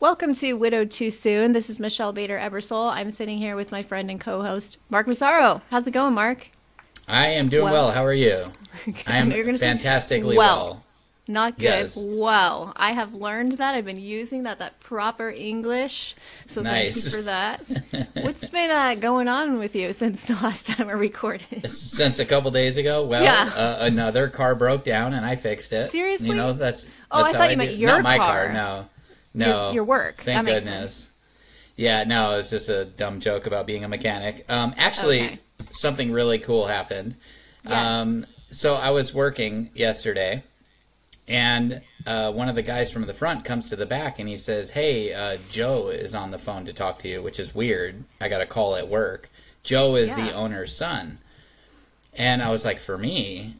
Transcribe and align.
Welcome 0.00 0.34
to 0.34 0.52
Widowed 0.54 0.90
Too 0.92 1.10
Soon. 1.10 1.52
This 1.52 1.68
is 1.68 1.80
Michelle 1.80 2.12
Bader 2.12 2.38
Ebersole. 2.38 2.92
I'm 2.92 3.10
sitting 3.10 3.38
here 3.38 3.56
with 3.56 3.72
my 3.72 3.82
friend 3.82 4.10
and 4.10 4.20
co-host 4.20 4.78
Mark 4.90 5.06
Massaro. 5.08 5.60
How's 5.70 5.86
it 5.86 5.90
going, 5.92 6.14
Mark? 6.14 6.46
I 7.08 7.28
am 7.28 7.48
doing 7.48 7.64
well. 7.64 7.72
Well. 7.86 7.90
How 7.92 8.04
are 8.04 8.12
you? 8.12 8.44
I 9.06 9.16
am 9.16 9.32
You're 9.32 9.44
gonna 9.44 9.58
say, 9.58 9.66
fantastically 9.66 10.36
well. 10.36 10.64
well. 10.66 10.82
Not 11.30 11.56
good. 11.56 11.64
Yes. 11.64 11.98
Well, 12.00 12.72
I 12.76 12.92
have 12.92 13.12
learned 13.12 13.52
that. 13.52 13.74
I've 13.74 13.84
been 13.84 14.00
using 14.00 14.44
that 14.44 14.60
that 14.60 14.78
proper 14.80 15.28
English. 15.30 16.14
So 16.46 16.62
Nice. 16.62 16.94
thank 16.94 17.04
you 17.04 17.18
for 17.18 17.24
that. 17.24 18.14
What's 18.24 18.48
been 18.48 18.70
uh, 18.70 18.94
going 18.94 19.28
on 19.28 19.58
with 19.58 19.74
you 19.76 19.92
since 19.92 20.20
the 20.26 20.34
last 20.34 20.68
time 20.68 20.88
I 20.88 20.92
recorded? 20.92 21.68
Since 21.68 22.18
a 22.20 22.24
couple 22.24 22.50
days 22.50 22.76
ago, 22.78 23.04
well, 23.04 23.22
Yeah. 23.24 23.50
uh, 23.54 23.78
another 23.80 24.28
car 24.28 24.54
broke 24.54 24.84
down 24.84 25.12
and 25.12 25.26
I 25.26 25.34
fixed 25.36 25.72
it. 25.72 25.90
Seriously? 25.90 26.28
You 26.28 26.34
know, 26.34 26.52
that's 26.54 26.88
Oh, 27.10 27.18
that's 27.24 27.34
I 27.34 27.36
how 27.36 27.42
thought 27.44 27.50
you 27.50 27.56
do- 27.56 27.64
meant 27.64 27.76
your 27.78 27.90
Not 27.90 28.02
my 28.04 28.16
car. 28.16 28.44
car, 28.46 28.52
no. 28.54 28.86
No. 29.34 29.66
Your, 29.66 29.74
your 29.74 29.84
work. 29.84 30.22
Thank 30.22 30.46
goodness. 30.46 30.94
sense. 30.94 31.12
Yeah, 31.76 32.04
no, 32.04 32.38
it's 32.38 32.50
just 32.50 32.68
a 32.68 32.84
dumb 32.86 33.20
joke 33.20 33.46
about 33.46 33.66
being 33.66 33.84
a 33.84 33.88
mechanic. 33.88 34.44
Um, 34.50 34.74
actually, 34.76 35.20
Okay. 35.24 35.38
something 35.70 36.10
really 36.10 36.38
cool 36.38 36.66
happened. 36.66 37.14
Yes. 37.64 37.72
Um, 37.72 38.26
so 38.50 38.74
I 38.74 38.90
was 38.90 39.14
working 39.14 39.70
yesterday, 39.74 40.42
and 41.28 41.82
uh, 42.06 42.32
one 42.32 42.48
of 42.48 42.54
the 42.54 42.62
guys 42.62 42.90
from 42.90 43.06
the 43.06 43.14
front 43.14 43.44
comes 43.44 43.66
to 43.66 43.76
the 43.76 43.86
back 43.86 44.18
and 44.18 44.28
he 44.28 44.36
says, 44.36 44.70
"Hey, 44.72 45.12
uh, 45.12 45.36
Joe 45.50 45.88
is 45.88 46.14
on 46.14 46.30
the 46.30 46.38
phone 46.38 46.64
to 46.64 46.72
talk 46.72 46.98
to 47.00 47.08
you," 47.08 47.22
which 47.22 47.38
is 47.38 47.54
weird. 47.54 48.04
I 48.20 48.28
got 48.28 48.40
a 48.40 48.46
call 48.46 48.74
at 48.74 48.88
work. 48.88 49.28
Joe 49.62 49.96
is 49.96 50.14
the 50.14 50.32
owner's 50.32 50.74
son, 50.74 51.18
and 52.16 52.42
I 52.42 52.50
was 52.50 52.64
like, 52.64 52.78
"For 52.78 52.96
me." 52.98 53.54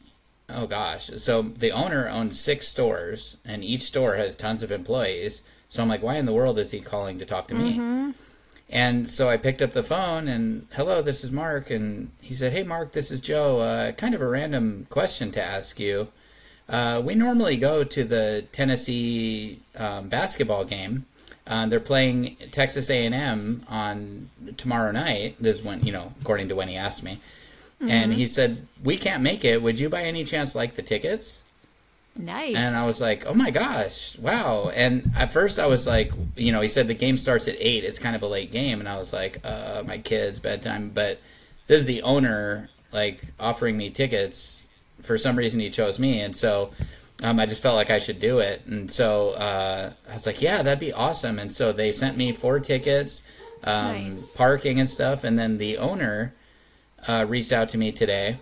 Oh 0.49 0.65
gosh. 0.65 1.05
So 1.17 1.43
the 1.43 1.71
owner 1.71 2.09
owns 2.09 2.39
six 2.39 2.67
stores 2.67 3.37
and 3.45 3.63
each 3.63 3.81
store 3.83 4.15
has 4.15 4.35
tons 4.35 4.63
of 4.63 4.71
employees. 4.71 5.43
So 5.69 5.81
I'm 5.83 5.87
like, 5.89 6.01
why 6.03 6.15
in 6.15 6.25
the 6.25 6.33
world 6.33 6.57
is 6.57 6.71
he 6.71 6.79
calling 6.79 7.19
to 7.19 7.25
talk 7.25 7.47
to 7.49 7.55
me? 7.55 7.73
And 8.71 9.09
so 9.09 9.29
I 9.29 9.37
picked 9.37 9.61
up 9.61 9.71
the 9.73 9.83
phone 9.83 10.27
and, 10.27 10.67
hello, 10.73 11.01
this 11.01 11.23
is 11.23 11.31
Mark. 11.31 11.69
And 11.71 12.09
he 12.21 12.33
said, 12.33 12.51
hey, 12.53 12.63
Mark, 12.63 12.91
this 12.91 13.09
is 13.11 13.19
Joe. 13.19 13.59
Uh, 13.59 13.91
kind 13.93 14.13
of 14.13 14.21
a 14.21 14.27
random 14.27 14.85
question 14.89 15.31
to 15.31 15.41
ask 15.43 15.79
you. 15.79 16.07
Uh, 16.67 17.01
we 17.03 17.15
normally 17.15 17.57
go 17.57 17.83
to 17.83 18.03
the 18.03 18.45
Tennessee 18.51 19.59
um, 19.77 20.07
basketball 20.09 20.65
game. 20.65 21.05
Uh, 21.47 21.65
they're 21.65 21.79
playing 21.79 22.35
Texas 22.51 22.91
A&M 22.91 23.63
on 23.69 24.29
tomorrow 24.57 24.91
night. 24.91 25.35
This 25.39 25.59
is 25.59 25.63
when, 25.65 25.81
you 25.83 25.91
know, 25.91 26.13
according 26.21 26.49
to 26.49 26.55
when 26.55 26.67
he 26.67 26.75
asked 26.75 27.03
me. 27.03 27.19
And 27.81 28.13
he 28.13 28.27
said, 28.27 28.67
we 28.83 28.97
can't 28.97 29.23
make 29.23 29.45
it. 29.45 29.61
Would 29.61 29.79
you 29.79 29.89
by 29.89 30.03
any 30.03 30.25
chance 30.25 30.53
like 30.53 30.75
the 30.75 30.81
tickets? 30.81 31.43
Nice. 32.19 32.55
And 32.57 32.75
I 32.75 32.85
was 32.85 32.99
like, 32.99 33.25
oh 33.25 33.33
my 33.33 33.49
gosh, 33.49 34.17
wow. 34.19 34.69
And 34.75 35.09
at 35.17 35.31
first 35.31 35.57
I 35.57 35.67
was 35.67 35.87
like, 35.87 36.11
you 36.35 36.51
know, 36.51 36.59
he 36.59 36.67
said 36.67 36.87
the 36.89 36.93
game 36.93 37.15
starts 37.15 37.47
at 37.47 37.55
8. 37.57 37.83
It's 37.85 37.97
kind 37.97 38.15
of 38.15 38.21
a 38.21 38.27
late 38.27 38.51
game. 38.51 38.79
And 38.81 38.89
I 38.89 38.97
was 38.97 39.13
like, 39.13 39.39
uh, 39.45 39.83
my 39.87 39.97
kids, 39.99 40.37
bedtime. 40.39 40.89
But 40.89 41.21
this 41.67 41.79
is 41.79 41.85
the 41.85 42.01
owner, 42.01 42.69
like, 42.91 43.21
offering 43.39 43.77
me 43.77 43.89
tickets. 43.89 44.67
For 45.01 45.17
some 45.17 45.37
reason, 45.37 45.61
he 45.61 45.69
chose 45.69 45.97
me. 45.97 46.19
And 46.19 46.35
so 46.35 46.71
um, 47.23 47.39
I 47.39 47.45
just 47.45 47.63
felt 47.63 47.75
like 47.77 47.89
I 47.89 47.99
should 47.99 48.19
do 48.19 48.39
it. 48.39 48.65
And 48.65 48.91
so 48.91 49.29
uh, 49.31 49.93
I 50.09 50.13
was 50.13 50.25
like, 50.25 50.41
yeah, 50.41 50.61
that'd 50.61 50.77
be 50.79 50.91
awesome. 50.91 51.39
And 51.39 51.53
so 51.53 51.71
they 51.71 51.93
sent 51.93 52.17
me 52.17 52.33
four 52.33 52.59
tickets, 52.59 53.23
um, 53.63 54.15
Nice. 54.15 54.31
parking 54.35 54.77
and 54.77 54.89
stuff. 54.89 55.23
And 55.23 55.39
then 55.39 55.57
the 55.57 55.77
owner 55.77 56.33
uh, 57.07 57.25
reached 57.29 57.53
out 57.53 57.69
to 57.69 57.77
me 57.77 57.93
today. 57.93 58.35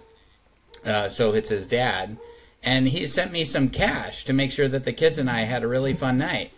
Uh, 0.83 1.09
so 1.09 1.33
it's 1.33 1.49
his 1.49 1.67
dad. 1.67 2.17
And 2.67 2.87
he 2.89 3.05
sent 3.05 3.31
me 3.31 3.45
some 3.45 3.69
cash 3.69 4.25
to 4.25 4.33
make 4.33 4.51
sure 4.51 4.67
that 4.67 4.83
the 4.83 4.91
kids 4.91 5.17
and 5.17 5.29
I 5.29 5.41
had 5.41 5.63
a 5.63 5.67
really 5.67 5.93
fun 5.93 6.17
night. 6.17 6.51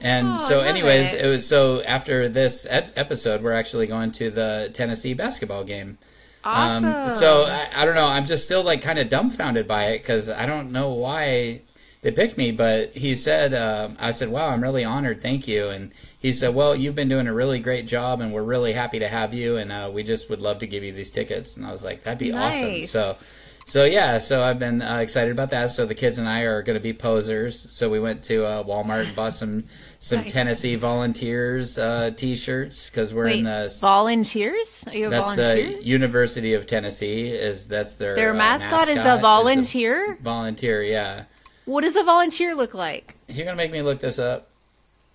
And 0.00 0.28
Oh, 0.28 0.36
so, 0.48 0.60
anyways, 0.60 1.12
it. 1.12 1.26
it 1.26 1.28
was 1.28 1.46
so 1.46 1.82
after 1.82 2.28
this 2.28 2.66
episode, 2.70 3.42
we're 3.42 3.52
actually 3.52 3.86
going 3.86 4.12
to 4.12 4.30
the 4.30 4.70
Tennessee 4.72 5.12
basketball 5.14 5.64
game. 5.64 5.98
awesome. 6.42 6.84
Um, 6.86 7.08
so 7.10 7.44
I, 7.48 7.82
I 7.82 7.84
don't 7.84 7.94
know. 7.94 8.06
I'm 8.06 8.24
just 8.24 8.44
still 8.46 8.62
like 8.64 8.80
kind 8.80 8.98
of 8.98 9.10
dumbfounded 9.10 9.66
by 9.68 9.84
it 9.92 9.98
because 10.02 10.30
I 10.30 10.46
don't 10.46 10.72
know 10.72 10.90
why 10.94 11.60
they 12.02 12.12
picked 12.12 12.38
me. 12.38 12.50
But 12.52 12.96
he 12.96 13.14
said, 13.14 13.52
um, 13.52 13.96
I 14.00 14.12
said, 14.12 14.28
"Wow, 14.30 14.48
I'm 14.50 14.62
really 14.62 14.84
honored. 14.84 15.20
Thank 15.20 15.46
you." 15.48 15.68
And 15.68 15.92
he 16.18 16.32
said, 16.32 16.54
"Well, 16.54 16.74
you've 16.74 16.94
been 16.94 17.08
doing 17.10 17.26
a 17.26 17.34
really 17.34 17.58
great 17.60 17.86
job, 17.86 18.20
and 18.22 18.32
we're 18.32 18.42
really 18.54 18.72
happy 18.72 18.98
to 19.00 19.08
have 19.08 19.34
you. 19.34 19.56
And 19.58 19.70
uh, 19.72 19.90
we 19.92 20.02
just 20.02 20.30
would 20.30 20.40
love 20.40 20.60
to 20.60 20.66
give 20.66 20.82
you 20.84 20.92
these 20.92 21.10
tickets." 21.10 21.56
And 21.58 21.66
I 21.66 21.72
was 21.72 21.84
like, 21.84 22.04
"That'd 22.04 22.18
be 22.18 22.32
awesome." 22.32 22.82
So. 22.84 23.16
So 23.68 23.84
yeah, 23.84 24.20
so 24.20 24.42
I've 24.44 24.60
been 24.60 24.80
uh, 24.80 24.98
excited 24.98 25.32
about 25.32 25.50
that. 25.50 25.72
So 25.72 25.86
the 25.86 25.94
kids 25.94 26.18
and 26.18 26.28
I 26.28 26.42
are 26.42 26.62
going 26.62 26.78
to 26.78 26.82
be 26.82 26.92
posers. 26.92 27.58
So 27.58 27.90
we 27.90 27.98
went 27.98 28.22
to 28.24 28.46
uh, 28.46 28.62
Walmart 28.62 29.06
and 29.06 29.16
bought 29.16 29.34
some 29.34 29.64
some 29.98 30.20
Nice. 30.20 30.32
Tennessee 30.32 30.76
Volunteers 30.76 31.76
uh, 31.76 32.12
t-shirts 32.16 32.90
because 32.90 33.12
we're 33.12 33.24
Wait, 33.24 33.38
in 33.40 33.44
the 33.44 33.76
volunteers? 33.80 34.84
Are 34.86 34.96
you 34.96 35.08
a 35.08 35.10
that's 35.10 35.26
volunteer? 35.34 35.78
the 35.78 35.84
University 35.84 36.54
of 36.54 36.68
Tennessee. 36.68 37.26
Is 37.26 37.66
that's 37.66 37.96
their 37.96 38.14
Their 38.14 38.30
uh, 38.30 38.34
mascot, 38.34 38.88
is 38.88 38.98
a 38.98 39.18
volunteer? 39.20 40.16
volunteer, 40.20 40.82
yeah. 40.84 41.24
What 41.64 41.80
does 41.80 41.96
a 41.96 42.04
volunteer 42.04 42.54
look 42.54 42.72
like? 42.72 43.16
You're 43.26 43.46
gonna 43.46 43.56
make 43.56 43.72
me 43.72 43.82
look 43.82 43.98
this 43.98 44.20
up. 44.20 44.48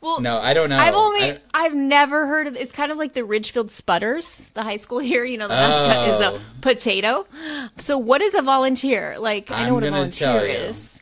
Well, 0.02 0.20
No, 0.20 0.38
I 0.40 0.54
don't 0.54 0.70
know. 0.70 0.78
I've 0.80 0.96
only 0.96 1.38
I've 1.54 1.76
never 1.76 2.26
heard 2.26 2.48
of 2.48 2.56
it's 2.56 2.72
kind 2.72 2.92
of 2.92 2.98
like 2.98 3.14
the 3.14 3.24
Ridgefield 3.24 3.68
Spudders, 3.68 4.52
the 4.54 4.64
high 4.64 4.78
school 4.78 5.00
here, 5.12 5.24
you 5.24 5.38
know, 5.38 5.48
the 5.48 5.54
mascot 5.54 6.10
is 6.10 6.22
Oh. 6.28 6.36
a 6.36 6.62
potato. 6.62 7.26
So 7.78 7.98
what 7.98 8.22
is 8.22 8.34
a 8.34 8.42
volunteer? 8.42 9.18
Like 9.20 9.52
I 9.52 9.64
know 9.64 9.68
I'm 9.70 9.74
what 9.76 9.84
a 9.84 9.92
volunteer 9.92 10.42
is. 10.46 11.00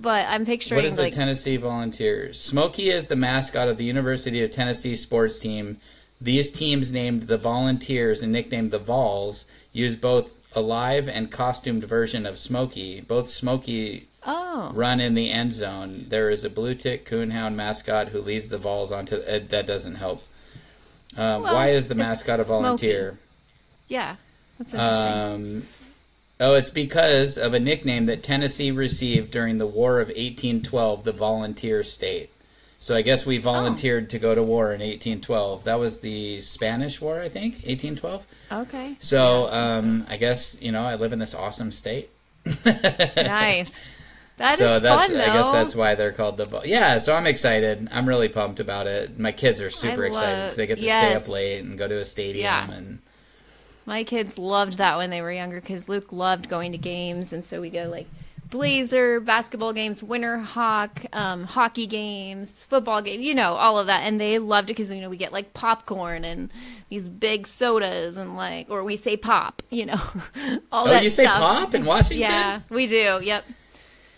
But 0.00 0.26
I'm 0.28 0.46
picturing 0.46 0.76
What 0.76 0.84
is 0.84 0.96
the 0.96 1.02
like 1.02 1.12
Tennessee 1.14 1.56
Volunteers? 1.56 2.40
Smokey 2.40 2.88
is 2.90 3.08
the 3.08 3.16
mascot 3.16 3.68
of 3.68 3.78
the 3.78 3.84
University 3.84 4.42
of 4.42 4.50
Tennessee 4.50 4.94
sports 4.94 5.38
team. 5.38 5.78
These 6.20 6.52
teams, 6.52 6.92
named 6.92 7.22
the 7.22 7.38
Volunteers 7.38 8.22
and 8.22 8.32
nicknamed 8.32 8.70
the 8.70 8.78
Vols, 8.78 9.44
use 9.72 9.96
both 9.96 10.42
a 10.56 10.60
live 10.60 11.08
and 11.08 11.30
costumed 11.32 11.84
version 11.84 12.26
of 12.26 12.38
Smokey. 12.38 13.00
Both 13.00 13.28
Smokey 13.28 14.06
oh. 14.28 14.70
run 14.74 15.00
in 15.00 15.14
the 15.14 15.30
end 15.30 15.52
zone. 15.52 16.04
There 16.08 16.30
is 16.30 16.44
a 16.44 16.50
blue 16.50 16.74
tick 16.74 17.04
coonhound 17.04 17.54
mascot 17.54 18.08
who 18.08 18.20
leads 18.20 18.48
the 18.48 18.58
Vols 18.58 18.92
onto. 18.92 19.16
Uh, 19.16 19.40
that 19.48 19.66
doesn't 19.66 19.96
help. 19.96 20.22
Um, 21.16 21.42
Well, 21.42 21.54
why 21.54 21.70
is 21.70 21.88
the 21.88 21.94
mascot 21.94 22.38
a 22.38 22.44
volunteer? 22.44 23.18
Yeah. 23.88 24.16
That's 24.58 24.74
interesting. 24.74 25.56
Um, 25.56 25.62
oh, 26.40 26.54
it's 26.54 26.70
because 26.70 27.38
of 27.38 27.54
a 27.54 27.60
nickname 27.60 28.06
that 28.06 28.22
Tennessee 28.22 28.70
received 28.70 29.30
during 29.30 29.58
the 29.58 29.66
War 29.66 30.00
of 30.00 30.08
1812, 30.08 31.04
the 31.04 31.12
Volunteer 31.12 31.82
State. 31.82 32.30
So 32.80 32.94
I 32.94 33.02
guess 33.02 33.26
we 33.26 33.38
volunteered 33.38 34.08
to 34.10 34.20
go 34.20 34.36
to 34.36 34.42
war 34.42 34.66
in 34.66 34.80
1812. 34.80 35.64
That 35.64 35.80
was 35.80 35.98
the 35.98 36.38
Spanish 36.38 37.00
War, 37.00 37.20
I 37.20 37.28
think, 37.28 37.54
1812. 37.54 38.26
okay. 38.52 38.96
So 39.00 39.48
um, 39.50 40.06
I 40.08 40.16
guess 40.16 40.60
you 40.62 40.70
know 40.70 40.82
I 40.82 40.94
live 40.94 41.12
in 41.12 41.18
this 41.18 41.34
awesome 41.34 41.72
state. 41.72 42.08
Nice. 43.16 43.97
That 44.38 44.52
is 44.54 44.58
so 44.58 44.78
that's 44.80 45.06
fun. 45.08 45.16
I 45.20 45.26
guess 45.26 45.50
that's 45.50 45.74
why 45.76 45.94
they're 45.94 46.12
called 46.12 46.36
the. 46.38 46.44
Vol- 46.46 46.64
Yeah, 46.66 46.98
so 46.98 47.14
I'm 47.14 47.26
excited. 47.26 47.88
I'm 47.92 48.08
really 48.08 48.28
pumped 48.28 48.58
about 48.60 48.86
it. 48.86 49.18
My 49.18 49.32
kids 49.32 49.60
are 49.60 49.70
super 49.70 50.04
I 50.04 50.08
excited 50.08 50.36
because 50.36 50.56
they 50.56 50.66
get 50.66 50.78
to 50.78 50.84
yes. 50.84 51.04
stay 51.04 51.14
up 51.30 51.34
late 51.34 51.64
and 51.64 51.76
go 51.76 51.86
to 51.86 51.96
a 51.98 52.04
stadium 52.04 52.44
Yeah. 52.44 52.70
and. 52.72 52.98
My 53.86 54.04
kids 54.04 54.36
loved 54.38 54.76
that 54.78 54.98
when 54.98 55.08
they 55.10 55.22
were 55.22 55.32
younger 55.32 55.60
because 55.62 55.88
Luke 55.88 56.12
loved 56.12 56.48
going 56.50 56.72
to 56.72 56.78
games, 56.78 57.32
and 57.32 57.42
so 57.44 57.60
we 57.60 57.70
go 57.70 57.88
like 57.88 58.06
Blazer 58.50 59.18
basketball 59.20 59.72
games, 59.72 60.02
Winterhawk, 60.02 61.06
um, 61.14 61.44
hockey 61.44 61.86
games, 61.86 62.64
football 62.64 63.02
games, 63.02 63.22
you 63.24 63.34
know, 63.34 63.54
all 63.54 63.78
of 63.78 63.86
that, 63.86 64.00
and 64.02 64.20
they 64.20 64.38
loved 64.38 64.68
it 64.70 64.74
because 64.74 64.90
you 64.92 65.00
know 65.00 65.08
we 65.10 65.16
get 65.16 65.32
like 65.32 65.52
popcorn 65.54 66.24
and 66.24 66.50
these 66.90 67.08
big 67.08 67.46
sodas 67.46 68.16
and 68.18 68.36
like, 68.36 68.70
or 68.70 68.84
we 68.84 68.96
say 68.96 69.16
pop, 69.16 69.62
you 69.70 69.86
know, 69.86 70.00
all 70.72 70.86
Oh, 70.86 70.90
that 70.90 71.02
you 71.02 71.10
say 71.10 71.24
stuff. 71.24 71.38
pop 71.38 71.74
in 71.74 71.84
Washington? 71.84 72.20
Yeah, 72.30 72.60
we 72.70 72.86
do. 72.86 73.20
Yep, 73.22 73.44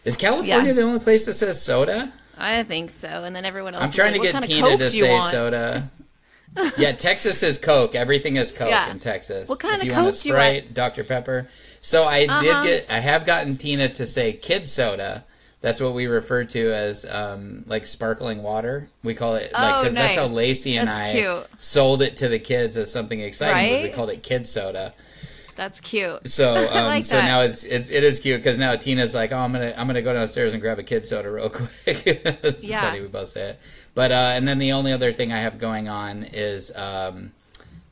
Is 0.04 0.16
California 0.16 0.68
Yeah. 0.68 0.72
the 0.72 0.82
only 0.82 1.00
place 1.00 1.26
that 1.26 1.34
says 1.34 1.60
soda? 1.62 2.12
I 2.38 2.62
think 2.62 2.90
so. 2.90 3.08
And 3.24 3.36
then 3.36 3.44
everyone 3.44 3.74
else. 3.74 3.84
I'm 3.84 3.90
trying 3.92 4.12
like, 4.12 4.22
to 4.30 4.32
"What 4.34 4.42
get 4.42 4.50
Tina 4.50 4.76
to 4.78 4.90
say 4.90 5.12
want?" 5.12 5.30
soda. 5.30 5.88
yeah, 6.78 6.92
Texas 6.92 7.42
is 7.42 7.58
Coke. 7.58 7.94
Everything 7.94 8.36
is 8.36 8.50
Coke 8.50 8.70
Yeah. 8.70 8.90
in 8.90 8.98
Texas. 8.98 9.48
What 9.48 9.60
kind 9.60 9.74
if 9.74 9.82
of 9.82 9.86
you 9.86 9.92
want 9.92 10.08
a 10.08 10.10
Coke 10.12 10.24
you 10.24 10.32
want? 10.32 10.42
Sprite, 10.42 10.74
Dr 10.74 11.04
Pepper. 11.04 11.48
So 11.80 12.04
I 12.04 12.24
Uh-huh. 12.26 12.42
did 12.42 12.62
get. 12.64 12.92
I 12.92 13.00
have 13.00 13.24
gotten 13.26 13.56
Tina 13.56 13.88
to 13.90 14.06
say 14.06 14.32
kid 14.32 14.68
soda. 14.68 15.24
That's 15.62 15.80
what 15.80 15.92
we 15.92 16.06
refer 16.06 16.44
to 16.44 16.72
as 16.72 17.04
um, 17.04 17.64
like 17.66 17.84
sparkling 17.84 18.42
water. 18.42 18.88
We 19.04 19.12
call 19.14 19.34
it 19.34 19.52
like 19.52 19.74
Oh, 19.74 19.80
because 19.82 19.94
that's 19.94 20.14
how 20.14 20.22
nice. 20.22 20.32
Lacey 20.32 20.76
and 20.78 20.88
That's 20.88 21.10
I 21.10 21.12
cute. 21.12 21.60
sold 21.60 22.00
it 22.00 22.16
to 22.16 22.28
the 22.28 22.38
kids 22.38 22.78
as 22.78 22.90
something 22.90 23.20
exciting. 23.20 23.70
Was 23.72 23.82
we 23.82 23.90
called 23.90 24.08
it 24.08 24.22
kid 24.22 24.46
soda. 24.46 24.94
That's 25.60 25.78
cute. 25.78 26.26
So 26.26 26.54
um, 26.72 26.84
like 26.86 27.04
so 27.04 27.16
that. 27.16 27.24
now 27.26 27.42
it's, 27.42 27.64
it's 27.64 27.90
it 27.90 28.02
is 28.02 28.18
cute 28.18 28.40
because 28.40 28.58
now 28.58 28.76
Tina's 28.76 29.14
like, 29.14 29.30
oh, 29.30 29.36
I'm 29.36 29.52
gonna 29.52 29.74
I'm 29.76 29.86
gonna 29.86 30.00
go 30.00 30.14
downstairs 30.14 30.54
and 30.54 30.62
grab 30.62 30.78
a 30.78 30.82
kid 30.82 31.04
soda 31.04 31.30
real 31.30 31.50
quick. 31.60 31.68
it's 31.86 32.64
Yeah. 32.64 32.80
funny 32.80 33.02
we 33.02 33.08
both 33.08 33.28
say 33.28 33.50
it. 33.50 33.58
But 33.94 34.10
uh, 34.10 34.32
and 34.34 34.48
then 34.48 34.58
the 34.58 34.72
only 34.72 34.90
other 34.90 35.12
thing 35.12 35.32
I 35.34 35.36
have 35.40 35.58
going 35.58 35.86
on 35.86 36.24
is 36.32 36.74
um, 36.74 37.32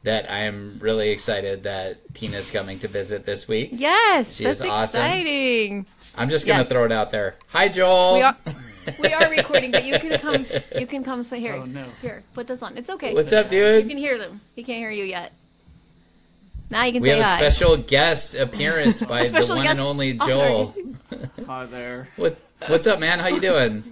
that 0.05 0.31
I 0.31 0.44
am 0.44 0.79
really 0.81 1.11
excited 1.11 1.65
that 1.65 1.99
Tina's 2.15 2.50
coming 2.50 2.79
to 2.79 2.88
visit 2.88 3.26
this 3.26 3.47
week. 3.47 3.69
Yes, 3.73 4.37
She 4.37 4.44
that's 4.44 4.61
is 4.61 4.67
awesome. 4.67 5.03
exciting. 5.03 5.87
I'm 6.17 6.31
just 6.31 6.47
gonna 6.47 6.61
Yes. 6.61 6.69
throw 6.71 6.85
it 6.87 6.93
out 6.93 7.11
there. 7.11 7.35
Hi, 7.49 7.69
Joel. 7.69 8.14
We 8.14 8.23
are. 8.23 8.37
We 9.03 9.12
are 9.12 9.29
recording, 9.31 9.73
but 9.73 9.85
you 9.85 9.99
can 9.99 10.19
come. 10.19 10.47
You 10.75 10.87
can 10.87 11.05
come 11.05 11.23
sit 11.23 11.41
here. 11.41 11.56
Oh, 11.61 11.67
no. 11.67 11.85
Here, 12.00 12.23
put 12.32 12.47
this 12.47 12.62
on. 12.62 12.79
It's 12.79 12.88
okay. 12.88 13.12
What's 13.12 13.35
up, 13.35 13.50
dude? 13.50 13.82
You 13.85 13.88
can 13.91 13.99
hear 13.99 14.17
them. 14.17 14.41
He 14.56 14.64
can't 14.64 14.79
hear 14.79 14.91
you 14.91 15.05
yet. 15.05 15.32
Now 16.70 16.85
you 16.85 16.93
can 16.93 17.03
We 17.03 17.09
say 17.09 17.17
have 17.17 17.25
a 17.25 17.29
hi. 17.29 17.37
special 17.50 17.76
guest 17.76 18.35
appearance 18.38 19.03
by 19.03 19.26
the 19.29 19.32
one 19.47 19.62
guest- 19.62 19.70
and 19.73 19.81
only 19.81 20.15
Joel. 20.15 20.75
Hi 21.47 21.67
there. 21.67 22.09
What 22.17 22.38
What's 22.67 22.87
up, 22.87 23.00
man? 23.00 23.19
How 23.20 23.29
you 23.29 23.41
doing? 23.41 23.85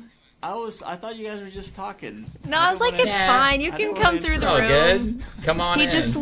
I 0.42 0.54
was. 0.54 0.82
I 0.82 0.96
thought 0.96 1.16
you 1.16 1.24
guys 1.26 1.40
were 1.40 1.48
just 1.50 1.74
talking. 1.74 2.26
No, 2.44 2.58
I 2.58 2.70
was 2.70 2.80
like, 2.80 2.94
it's 2.94 3.06
Yeah. 3.06 3.26
fine. 3.38 3.60
You 3.60 3.72
I 3.72 3.76
can 3.78 3.94
come 3.94 4.18
through 4.18 4.32
It's 4.32 4.40
the 4.40 4.48
all 4.48 4.58
room. 4.60 4.68
good. 4.68 5.22
Come 5.44 5.60
on 5.60 5.78
He 5.78 5.84
in. 5.84 5.90
just 5.90 6.14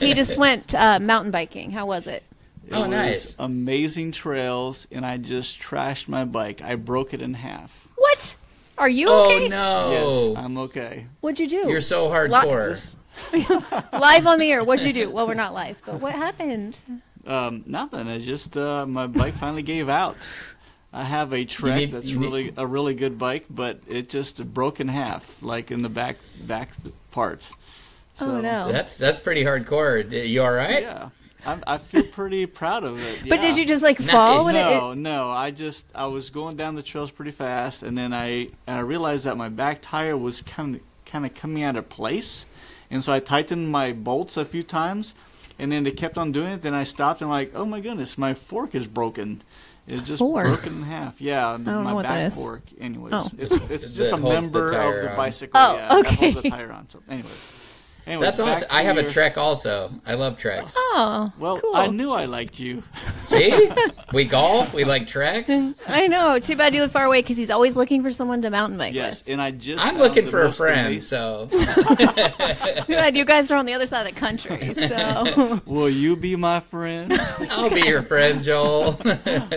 he 0.00 0.12
just 0.22 0.36
went 0.36 0.74
uh, 0.74 0.98
mountain 1.00 1.30
biking. 1.30 1.70
How 1.70 1.86
was 1.86 2.06
it? 2.06 2.22
It 2.66 2.74
Oh, 2.74 2.82
was 2.82 2.90
nice. 2.90 3.36
Amazing 3.38 4.12
trails, 4.12 4.86
and 4.92 5.06
I 5.06 5.16
just 5.16 5.60
trashed 5.60 6.06
my 6.08 6.24
bike. 6.24 6.60
I 6.62 6.74
broke 6.74 7.14
it 7.14 7.20
in 7.22 7.34
half. 7.34 7.88
What? 7.96 8.36
Are 8.78 8.88
you 8.88 9.06
okay? 9.06 9.14
oh 9.14 9.36
okay? 9.36 9.48
no! 9.48 9.90
Yes, 10.36 10.44
I'm 10.44 10.58
okay. 10.58 11.06
What'd 11.20 11.40
you 11.40 11.48
do? 11.48 11.68
You're 11.68 11.80
so 11.80 12.08
hardcore. 12.08 12.70
Just, 12.70 12.96
live 13.92 14.26
on 14.26 14.38
the 14.38 14.50
air. 14.50 14.64
What'd 14.64 14.86
you 14.86 14.92
do? 14.92 15.10
Well, 15.10 15.26
we're 15.26 15.34
not 15.34 15.54
live, 15.54 15.80
but 15.84 16.00
what 16.00 16.14
happened? 16.14 16.76
um, 17.26 17.62
nothing. 17.66 18.08
It's 18.08 18.24
just 18.24 18.56
uh, 18.56 18.86
my 18.86 19.06
bike 19.06 19.34
finally 19.34 19.62
gave 19.62 19.88
out. 19.88 20.16
I 20.92 21.04
have 21.04 21.32
a 21.32 21.44
Trek 21.44 21.76
need- 21.76 21.90
that's 21.92 22.06
you 22.06 22.18
need- 22.18 22.24
really 22.26 22.52
a 22.56 22.66
really 22.66 22.94
good 22.94 23.18
bike, 23.18 23.46
but 23.48 23.78
it 23.88 24.10
just 24.10 24.44
broke 24.52 24.80
in 24.80 24.88
half, 24.88 25.42
like 25.42 25.70
in 25.70 25.82
the 25.82 25.88
back 25.88 26.16
back 26.46 26.68
part. 27.12 27.48
Oh, 28.20 28.40
no. 28.40 28.70
That's 28.70 28.98
that's 28.98 29.18
pretty 29.20 29.42
hardcore. 29.42 30.28
You 30.28 30.42
all 30.42 30.52
right? 30.52 30.82
Yeah, 30.82 31.08
I, 31.46 31.58
I 31.66 31.78
feel 31.78 32.02
pretty 32.04 32.44
proud 32.46 32.84
of 32.84 33.02
it. 33.02 33.28
But 33.28 33.40
did 33.40 33.56
you 33.56 33.64
just 33.64 33.82
like 33.82 33.98
Nice. 34.00 34.10
fall 34.10 34.44
when 34.44 34.54
it, 34.54 34.60
No, 34.60 34.92
no. 34.94 35.30
I 35.30 35.50
just 35.50 35.86
I 35.94 36.06
was 36.06 36.28
going 36.30 36.56
down 36.56 36.74
the 36.74 36.82
trails 36.82 37.10
pretty 37.10 37.30
fast, 37.30 37.82
and 37.82 37.96
then 37.96 38.12
I 38.12 38.48
and 38.66 38.76
I 38.76 38.80
realized 38.80 39.24
that 39.24 39.36
my 39.38 39.48
back 39.48 39.78
tire 39.80 40.16
was 40.16 40.42
kind 40.42 40.76
of 40.76 40.82
kind 41.06 41.24
of 41.24 41.34
coming 41.34 41.62
out 41.62 41.76
of 41.76 41.88
place, 41.88 42.44
and 42.92 43.02
so 43.02 43.12
I 43.12 43.18
tightened 43.18 43.70
my 43.72 43.92
bolts 43.92 44.36
a 44.36 44.44
few 44.44 44.62
times, 44.62 45.14
and 45.58 45.72
then 45.72 45.82
they 45.82 45.90
kept 45.90 46.16
on 46.16 46.30
doing 46.30 46.52
it. 46.52 46.62
Then 46.62 46.74
I 46.74 46.84
stopped 46.84 47.20
and 47.22 47.28
like, 47.30 47.50
oh 47.56 47.64
my 47.64 47.80
goodness, 47.80 48.16
my 48.16 48.34
fork 48.34 48.76
is 48.76 48.86
broken. 48.86 49.40
It's 49.88 50.06
just 50.06 50.20
Fork? 50.20 50.46
broken 50.46 50.74
in 50.76 50.82
half. 50.84 51.20
Yeah, 51.20 51.52
don't 51.54 51.64
know 51.64 51.82
my 51.82 51.92
what 51.92 52.02
that 52.02 52.10
back 52.14 52.26
is. 52.28 52.34
fork. 52.36 52.62
Anyways, 52.80 53.12
Oh. 53.12 53.28
it's 53.36 53.52
it's 53.68 53.92
just 53.94 54.12
a 54.12 54.16
holds 54.16 54.36
the 54.36 54.60
member 54.60 54.72
of 54.72 55.10
the 55.10 55.16
bicycle. 55.16 55.60
Oh, 55.60 55.74
yeah, 55.74 55.88
that 55.88 56.06
holds 56.06 56.36
okay. 56.36 56.40
the 56.40 56.50
tire 56.50 56.70
on. 56.70 56.88
So, 56.88 57.00
anyways, 57.10 57.61
anyways 58.06 58.26
That's 58.26 58.40
awesome. 58.40 58.68
I 58.70 58.82
have 58.82 58.98
a 58.98 59.08
Trek 59.08 59.38
also. 59.38 59.90
I 60.06 60.14
love 60.14 60.36
Treks. 60.38 60.74
Oh, 60.76 61.32
Well, 61.38 61.60
cool. 61.60 61.74
I 61.76 61.86
knew 61.88 62.10
I 62.12 62.24
liked 62.26 62.58
you. 62.60 62.82
See, 63.20 63.70
we 64.12 64.24
golf. 64.24 64.74
We 64.74 64.84
like 64.84 65.06
Treks. 65.06 65.48
I 65.88 66.06
know. 66.08 66.38
Too 66.38 66.56
bad 66.56 66.74
you 66.74 66.80
live 66.82 66.92
far 66.92 67.04
away 67.04 67.22
because 67.22 67.36
he's 67.36 67.50
always 67.50 67.76
looking 67.76 68.02
for 68.02 68.12
someone 68.12 68.42
to 68.42 68.50
mountain 68.50 68.78
bike 68.78 68.94
Yes, 68.94 69.22
and 69.26 69.40
I 69.40 69.50
just 69.52 69.84
I'm 69.84 69.98
looking 69.98 70.26
for 70.26 70.42
a 70.42 70.52
friend. 70.52 70.86
amazing- 70.88 71.02
So 71.02 71.48
with. 71.52 72.86
Good. 72.86 73.16
You 73.16 73.24
guys 73.24 73.50
are 73.50 73.56
on 73.56 73.66
the 73.66 73.74
other 73.74 73.86
side 73.86 74.06
of 74.06 74.14
the 74.14 74.20
country, 74.20 74.74
so 74.74 75.60
Will 75.66 75.90
you 75.90 76.16
be 76.16 76.36
my 76.36 76.60
friend? 76.60 77.12
I'll 77.50 77.70
be 77.70 77.82
your 77.82 78.02
friend, 78.02 78.42
Joel. 78.42 78.96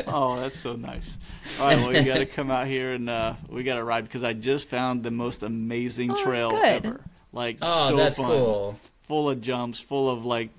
oh, 0.07 0.37
that's 0.39 0.59
so 0.59 0.73
nice. 0.73 1.17
All 1.59 1.67
right, 1.67 1.77
well, 1.77 1.93
you 1.93 2.03
got 2.05 2.17
to 2.17 2.25
come 2.25 2.49
out 2.49 2.65
here 2.67 2.93
and 2.93 3.07
uh, 3.09 3.35
we 3.49 3.63
got 3.63 3.75
to 3.75 3.83
ride 3.83 4.03
because 4.05 4.23
I 4.23 4.33
just 4.33 4.67
found 4.67 5.03
the 5.03 5.11
most 5.11 5.43
amazing 5.43 6.09
Oh, 6.11 6.23
trail 6.23 6.49
good. 6.51 6.63
ever. 6.85 6.99
Like, 7.35 7.57
oh, 7.61 7.89
so 7.91 7.95
that's 7.97 8.17
fun. 8.17 8.25
cool. 8.27 8.79
Full 9.03 9.29
of 9.29 9.39
jumps, 9.41 9.79
full 9.79 10.09
of 10.09 10.25
like, 10.25 10.49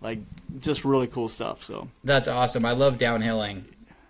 like 0.00 0.18
just 0.60 0.84
really 0.84 1.08
cool 1.08 1.28
stuff. 1.28 1.64
So, 1.64 1.88
That's 2.04 2.28
awesome. 2.28 2.64
I 2.64 2.72
love 2.72 2.98
downhilling. 2.98 3.62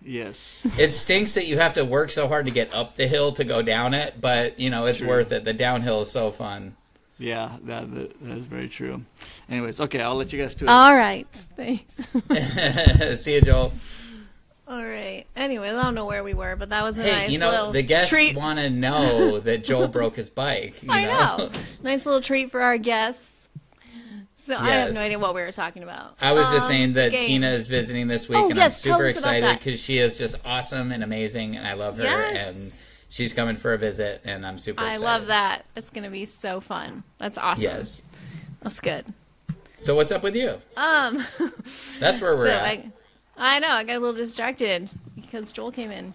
yes, 0.04 0.66
It 0.78 0.90
stinks 0.90 1.32
that 1.34 1.46
you 1.46 1.56
have 1.58 1.72
to 1.74 1.84
work 1.84 2.10
so 2.10 2.28
hard 2.28 2.44
to 2.46 2.52
get 2.52 2.74
up 2.74 2.96
the 2.96 3.06
hill 3.06 3.32
to 3.32 3.44
go 3.44 3.62
down 3.62 3.94
it, 3.94 4.20
but 4.20 4.60
you 4.60 4.68
know 4.68 4.84
it's 4.86 4.98
True. 4.98 5.08
worth 5.08 5.32
it. 5.32 5.44
The 5.44 5.54
downhill 5.54 6.02
is 6.02 6.10
so 6.10 6.30
fun. 6.30 6.74
yeah, 7.18 7.52
that, 7.62 7.90
that 7.94 8.20
that 8.20 8.36
is 8.38 8.44
very 8.44 8.68
true. 8.68 9.00
Anyways, 9.48 9.80
okay, 9.80 10.00
I'll 10.02 10.16
let 10.16 10.32
you 10.32 10.42
guys 10.42 10.54
do 10.56 10.66
it. 10.66 10.68
all 10.68 10.94
right. 10.94 11.26
Thanks. 11.56 11.84
See 13.22 13.34
you, 13.36 13.40
Joel. 13.40 13.72
All 14.68 14.82
right. 14.84 15.24
Anyway, 15.36 15.68
I 15.70 15.82
don't 15.82 15.94
know 15.94 16.06
where 16.06 16.24
we 16.24 16.34
were, 16.34 16.56
but 16.56 16.70
that 16.70 16.82
was 16.82 16.98
a 16.98 17.02
Hey, 17.02 17.10
nice 17.12 17.30
you 17.30 17.38
know 17.38 17.50
little 17.50 17.72
the 17.72 17.82
guests 17.82 18.10
treat. 18.10 18.34
want 18.36 18.58
to 18.58 18.68
know 18.68 19.38
that 19.44 19.62
Joel 19.64 19.86
broke 19.88 20.16
his 20.16 20.28
bike. 20.28 20.82
You 20.82 20.90
I 20.90 21.04
know? 21.04 21.36
know. 21.36 21.50
nice 21.82 22.04
little 22.04 22.20
treat 22.20 22.50
for 22.50 22.60
our 22.60 22.76
guests. 22.78 23.48
So 24.36 24.54
I 24.56 24.70
have 24.70 24.94
no 24.94 25.00
idea 25.00 25.18
what 25.18 25.34
we 25.34 25.40
were 25.40 25.50
talking 25.52 25.82
about. 25.82 26.14
I 26.22 26.32
was 26.32 26.44
just 26.50 26.66
Um, 26.66 26.72
saying 26.72 26.92
that 26.94 27.10
games. 27.10 27.26
Tina 27.26 27.48
is 27.50 27.66
visiting 27.66 28.06
this 28.06 28.28
week, 28.28 28.38
Oh, 28.38 28.46
and 28.46 28.54
yes, 28.56 28.84
I'm 28.86 28.92
super 28.92 29.06
excited 29.06 29.58
because 29.58 29.80
she 29.82 29.98
is 29.98 30.18
just 30.18 30.36
awesome 30.46 30.92
and 30.92 31.02
amazing, 31.02 31.56
and 31.56 31.66
I 31.66 31.72
love 31.74 31.96
her. 31.96 32.04
Yes. 32.04 32.56
And 32.56 32.72
she's 33.08 33.32
coming 33.34 33.56
for 33.56 33.72
a 33.74 33.78
visit, 33.78 34.22
and 34.24 34.46
I'm 34.46 34.56
super. 34.56 34.82
Excited. 34.82 35.02
I 35.02 35.04
love 35.04 35.26
that. 35.26 35.64
It's 35.74 35.90
gonna 35.90 36.10
be 36.10 36.26
so 36.26 36.60
fun. 36.60 37.02
That's 37.18 37.36
awesome. 37.38 37.64
Yes. 37.64 38.02
That's 38.62 38.78
good. 38.78 39.04
So 39.78 39.96
what's 39.96 40.12
up 40.12 40.22
with 40.22 40.36
you? 40.36 40.54
Um. 40.76 41.24
That's 41.98 42.20
where 42.20 42.36
we're 42.36 42.46
so 42.48 42.54
at. 42.54 42.62
I, 42.62 42.84
I 43.36 43.58
know 43.58 43.68
I 43.68 43.84
got 43.84 43.96
a 43.96 44.00
little 44.00 44.14
distracted 44.14 44.88
because 45.14 45.52
Joel 45.52 45.72
came 45.72 45.90
in. 45.90 46.14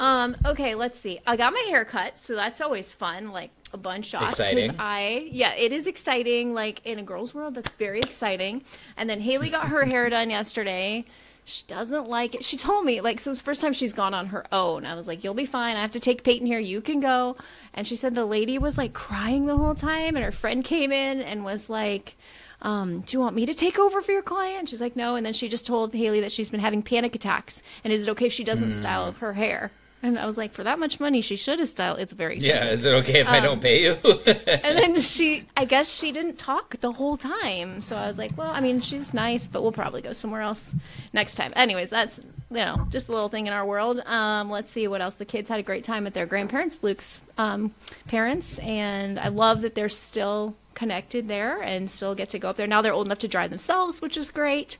Um, 0.00 0.34
okay, 0.46 0.74
let's 0.74 0.98
see. 0.98 1.20
I 1.26 1.36
got 1.36 1.52
my 1.52 1.64
hair 1.68 1.84
cut, 1.84 2.16
so 2.16 2.34
that's 2.34 2.60
always 2.60 2.92
fun. 2.92 3.30
Like 3.30 3.50
a 3.72 3.76
bunch 3.76 4.14
off. 4.14 4.30
Exciting. 4.30 4.74
I 4.78 5.28
yeah, 5.30 5.54
it 5.54 5.72
is 5.72 5.86
exciting. 5.86 6.54
Like 6.54 6.80
in 6.84 6.98
a 6.98 7.02
girl's 7.02 7.34
world, 7.34 7.54
that's 7.54 7.70
very 7.72 8.00
exciting. 8.00 8.62
And 8.96 9.08
then 9.08 9.20
Haley 9.20 9.50
got 9.50 9.68
her 9.68 9.84
hair 9.84 10.08
done 10.10 10.30
yesterday. 10.30 11.04
She 11.44 11.64
doesn't 11.66 12.08
like 12.08 12.36
it. 12.36 12.44
She 12.44 12.56
told 12.56 12.84
me 12.84 13.00
like 13.00 13.20
so 13.20 13.30
it's 13.30 13.40
the 13.40 13.44
first 13.44 13.60
time 13.60 13.72
she's 13.72 13.92
gone 13.92 14.14
on 14.14 14.28
her 14.28 14.46
own. 14.52 14.86
I 14.86 14.94
was 14.94 15.06
like, 15.08 15.24
"You'll 15.24 15.34
be 15.34 15.46
fine. 15.46 15.76
I 15.76 15.80
have 15.82 15.92
to 15.92 16.00
take 16.00 16.22
Peyton 16.22 16.46
here. 16.46 16.60
You 16.60 16.80
can 16.80 17.00
go." 17.00 17.36
And 17.74 17.86
she 17.86 17.96
said 17.96 18.14
the 18.14 18.24
lady 18.24 18.58
was 18.58 18.78
like 18.78 18.92
crying 18.92 19.46
the 19.46 19.56
whole 19.56 19.74
time, 19.74 20.14
and 20.14 20.24
her 20.24 20.32
friend 20.32 20.64
came 20.64 20.92
in 20.92 21.20
and 21.20 21.44
was 21.44 21.68
like 21.68 22.14
um, 22.62 23.00
do 23.00 23.16
you 23.16 23.20
want 23.20 23.36
me 23.36 23.44
to 23.46 23.54
take 23.54 23.78
over 23.78 24.00
for 24.00 24.12
your 24.12 24.22
client? 24.22 24.68
She's 24.68 24.80
like, 24.80 24.96
no. 24.96 25.14
And 25.16 25.26
then 25.26 25.32
she 25.34 25.48
just 25.48 25.66
told 25.66 25.92
Haley 25.92 26.20
that 26.20 26.32
she's 26.32 26.48
been 26.50 26.60
having 26.60 26.82
panic 26.82 27.14
attacks. 27.14 27.62
And 27.84 27.92
is 27.92 28.06
it 28.08 28.10
okay 28.12 28.26
if 28.26 28.32
she 28.32 28.44
doesn't 28.44 28.70
Hmm. 28.70 28.80
style 28.80 29.12
her 29.12 29.34
hair? 29.34 29.70
And 30.04 30.18
I 30.18 30.26
was 30.26 30.36
like, 30.36 30.50
for 30.50 30.64
that 30.64 30.80
much 30.80 30.98
money, 30.98 31.20
she 31.20 31.36
should 31.36 31.60
have 31.60 31.68
styled. 31.68 32.00
It's 32.00 32.12
very 32.12 32.36
yeah, 32.38 32.64
is 32.70 32.84
it 32.84 32.92
okay 33.02 33.20
if 33.20 33.28
I 33.28 33.38
don't 33.38 33.62
pay 33.62 33.84
you? 33.84 33.96
And 34.64 34.76
then 34.76 35.00
she, 35.00 35.44
I 35.56 35.64
guess 35.64 35.96
she 35.96 36.10
didn't 36.10 36.38
talk 36.38 36.76
the 36.80 36.90
whole 36.90 37.16
time. 37.16 37.82
So 37.82 37.94
I 37.96 38.06
was 38.06 38.18
like, 38.18 38.36
well, 38.36 38.50
I 38.52 38.60
mean, 38.60 38.80
she's 38.80 39.14
nice, 39.14 39.46
but 39.46 39.62
we'll 39.62 39.70
probably 39.70 40.02
go 40.02 40.12
somewhere 40.12 40.40
else 40.40 40.72
next 41.12 41.36
time. 41.36 41.52
Anyways, 41.54 41.90
that's, 41.90 42.18
you 42.50 42.56
know, 42.56 42.88
just 42.90 43.08
a 43.08 43.12
little 43.12 43.28
thing 43.28 43.46
in 43.46 43.52
our 43.52 43.64
world. 43.64 44.00
Um, 44.04 44.50
let's 44.50 44.72
see 44.72 44.88
what 44.88 45.00
else. 45.00 45.14
The 45.14 45.24
kids 45.24 45.48
had 45.48 45.60
a 45.60 45.62
great 45.62 45.84
time 45.84 46.04
at 46.08 46.14
their 46.14 46.26
grandparents, 46.26 46.82
Luke's 46.82 47.20
um, 47.38 47.70
parents. 48.08 48.58
And 48.58 49.20
I 49.20 49.28
love 49.28 49.60
that 49.62 49.76
they're 49.76 49.88
still 49.88 50.56
connected 50.74 51.28
there 51.28 51.60
and 51.62 51.90
still 51.90 52.14
get 52.14 52.30
to 52.30 52.38
go 52.38 52.50
up 52.50 52.56
there. 52.56 52.66
Now 52.66 52.82
they're 52.82 52.92
old 52.92 53.06
enough 53.06 53.18
to 53.20 53.28
drive 53.28 53.50
themselves, 53.50 54.00
which 54.00 54.16
is 54.16 54.30
great. 54.30 54.78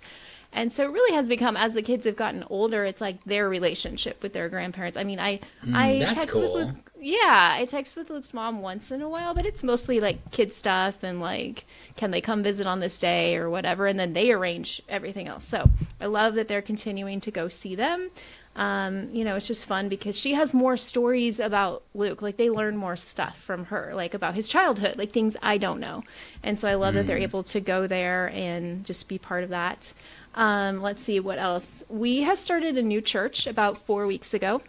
And 0.52 0.70
so 0.70 0.84
it 0.84 0.90
really 0.92 1.14
has 1.16 1.28
become 1.28 1.56
as 1.56 1.72
the 1.74 1.82
kids 1.82 2.04
have 2.04 2.16
gotten 2.16 2.44
older, 2.50 2.84
it's 2.84 3.00
like 3.00 3.24
their 3.24 3.48
relationship 3.48 4.22
with 4.22 4.34
their 4.34 4.48
grandparents. 4.48 4.96
I 4.98 5.04
mean, 5.04 5.18
I 5.18 5.40
I 5.72 5.96
Mm, 5.96 5.98
that's 5.98 6.24
text 6.24 6.26
cool. 6.26 6.42
with 6.42 6.54
Luke 6.54 6.70
yeah, 7.04 7.54
I 7.58 7.64
text 7.64 7.96
with 7.96 8.10
Luke's 8.10 8.32
mom 8.32 8.62
once 8.62 8.90
in 8.92 9.02
a 9.02 9.08
while, 9.08 9.34
but 9.34 9.44
it's 9.46 9.64
mostly 9.64 9.98
like 9.98 10.30
kid 10.30 10.52
stuff 10.52 11.02
and 11.02 11.20
like, 11.20 11.64
can 11.96 12.12
they 12.12 12.20
come 12.20 12.44
visit 12.44 12.66
on 12.66 12.78
this 12.80 12.98
day 12.98 13.36
or 13.36 13.50
whatever, 13.50 13.86
and 13.86 13.98
then 13.98 14.12
they 14.12 14.30
arrange 14.30 14.80
everything 14.88 15.26
else. 15.26 15.46
So 15.46 15.70
I 16.00 16.06
love 16.06 16.34
that 16.34 16.46
they're 16.48 16.62
continuing 16.62 17.20
to 17.22 17.30
go 17.32 17.48
see 17.48 17.74
them. 17.74 18.10
Um, 18.54 19.08
you 19.12 19.24
know, 19.24 19.36
it's 19.36 19.46
just 19.46 19.64
fun 19.64 19.88
because 19.88 20.16
she 20.16 20.34
has 20.34 20.52
more 20.52 20.76
stories 20.76 21.40
about 21.40 21.82
Luke. 21.94 22.20
Like 22.20 22.36
they 22.36 22.50
learn 22.50 22.76
more 22.76 22.96
stuff 22.96 23.38
from 23.38 23.66
her, 23.66 23.92
like 23.94 24.14
about 24.14 24.34
his 24.34 24.46
childhood, 24.46 24.98
like 24.98 25.10
things 25.10 25.36
I 25.42 25.58
don't 25.58 25.80
know. 25.80 26.04
And 26.42 26.58
so 26.58 26.68
I 26.68 26.74
love 26.74 26.94
that 26.94 27.06
they're 27.06 27.16
able 27.18 27.42
to 27.44 27.60
go 27.60 27.86
there 27.86 28.30
and 28.34 28.84
just 28.84 29.08
be 29.08 29.18
part 29.18 29.42
of 29.44 29.50
that. 29.50 29.92
Um, 30.34 30.82
let's 30.82 31.02
see 31.02 31.20
what 31.20 31.38
else. 31.38 31.84
We 31.88 32.22
have 32.22 32.38
started 32.38 32.76
a 32.76 32.82
new 32.82 33.00
church 33.00 33.46
about 33.46 33.78
four 33.78 34.06
weeks 34.06 34.34
ago 34.34 34.62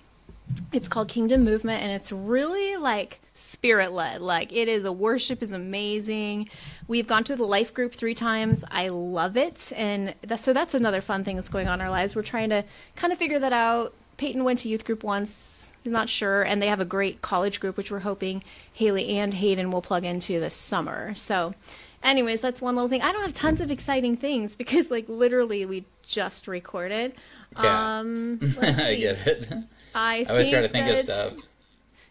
it's 0.72 0.88
called 0.88 1.10
Kingdom 1.10 1.44
Movement, 1.44 1.84
and 1.84 1.92
it's 1.92 2.12
really 2.12 2.76
like 2.76 3.20
spirit 3.36 3.92
led. 3.92 4.22
Like 4.22 4.52
it 4.52 4.68
is, 4.68 4.84
the 4.84 4.92
worship 4.92 5.42
is 5.42 5.52
amazing. 5.52 6.50
We've 6.88 7.08
gone 7.08 7.24
to 7.26 7.36
the 7.36 7.46
life 7.46 7.74
group 7.74 7.94
three 7.94 8.16
times. 8.16 8.64
I 8.70 8.90
love 8.90 9.38
it, 9.38 9.72
and 9.76 10.14
that's, 10.22 10.44
so 10.44 10.54
that's 10.54 10.74
another 10.74 11.02
fun 11.02 11.24
thing 11.24 11.36
that's 11.36 11.50
going 11.50 11.68
on 11.68 11.80
in 11.80 11.86
our 11.86 11.92
lives. 11.92 12.16
We're 12.16 12.24
trying 12.24 12.50
to 12.50 12.64
kind 12.96 13.14
of 13.14 13.20
figure 13.20 13.40
that 13.40 13.54
out. 13.54 13.94
Peyton 14.18 14.44
went 14.44 14.60
to 14.60 14.70
youth 14.70 14.86
group 14.86 15.04
once, 15.04 15.72
he's 15.84 15.92
not 15.92 16.10
sure, 16.10 16.44
and 16.44 16.62
they 16.62 16.68
have 16.68 16.80
a 16.80 16.86
great 16.86 17.22
college 17.22 17.60
group, 17.60 17.78
which 17.78 17.92
we're 17.92 18.00
hoping 18.00 18.44
Haley 18.74 19.18
and 19.18 19.34
Hayden 19.34 19.72
will 19.72 19.82
plug 19.82 20.04
into 20.04 20.40
this 20.40 20.56
summer. 20.56 21.16
So, 21.16 21.56
anyways, 22.04 22.42
that's 22.42 22.62
one 22.62 22.76
little 22.76 22.90
thing. 22.90 23.02
I 23.02 23.12
don't 23.12 23.24
have 23.24 23.34
tons 23.34 23.60
of 23.62 23.72
exciting 23.72 24.18
things 24.18 24.56
because, 24.58 24.92
like, 24.92 25.08
literally, 25.08 25.66
we 25.66 25.86
just 26.06 26.48
recorded. 26.48 27.14
Yeah. 27.62 28.00
Um, 28.00 28.40
I 28.62 28.96
get 28.96 29.28
it. 29.28 29.54
I, 29.96 30.26
I 30.28 30.32
always 30.32 30.50
try 30.50 30.62
to 30.62 30.68
think 30.68 30.90
of 30.90 31.00
stuff. 31.00 31.38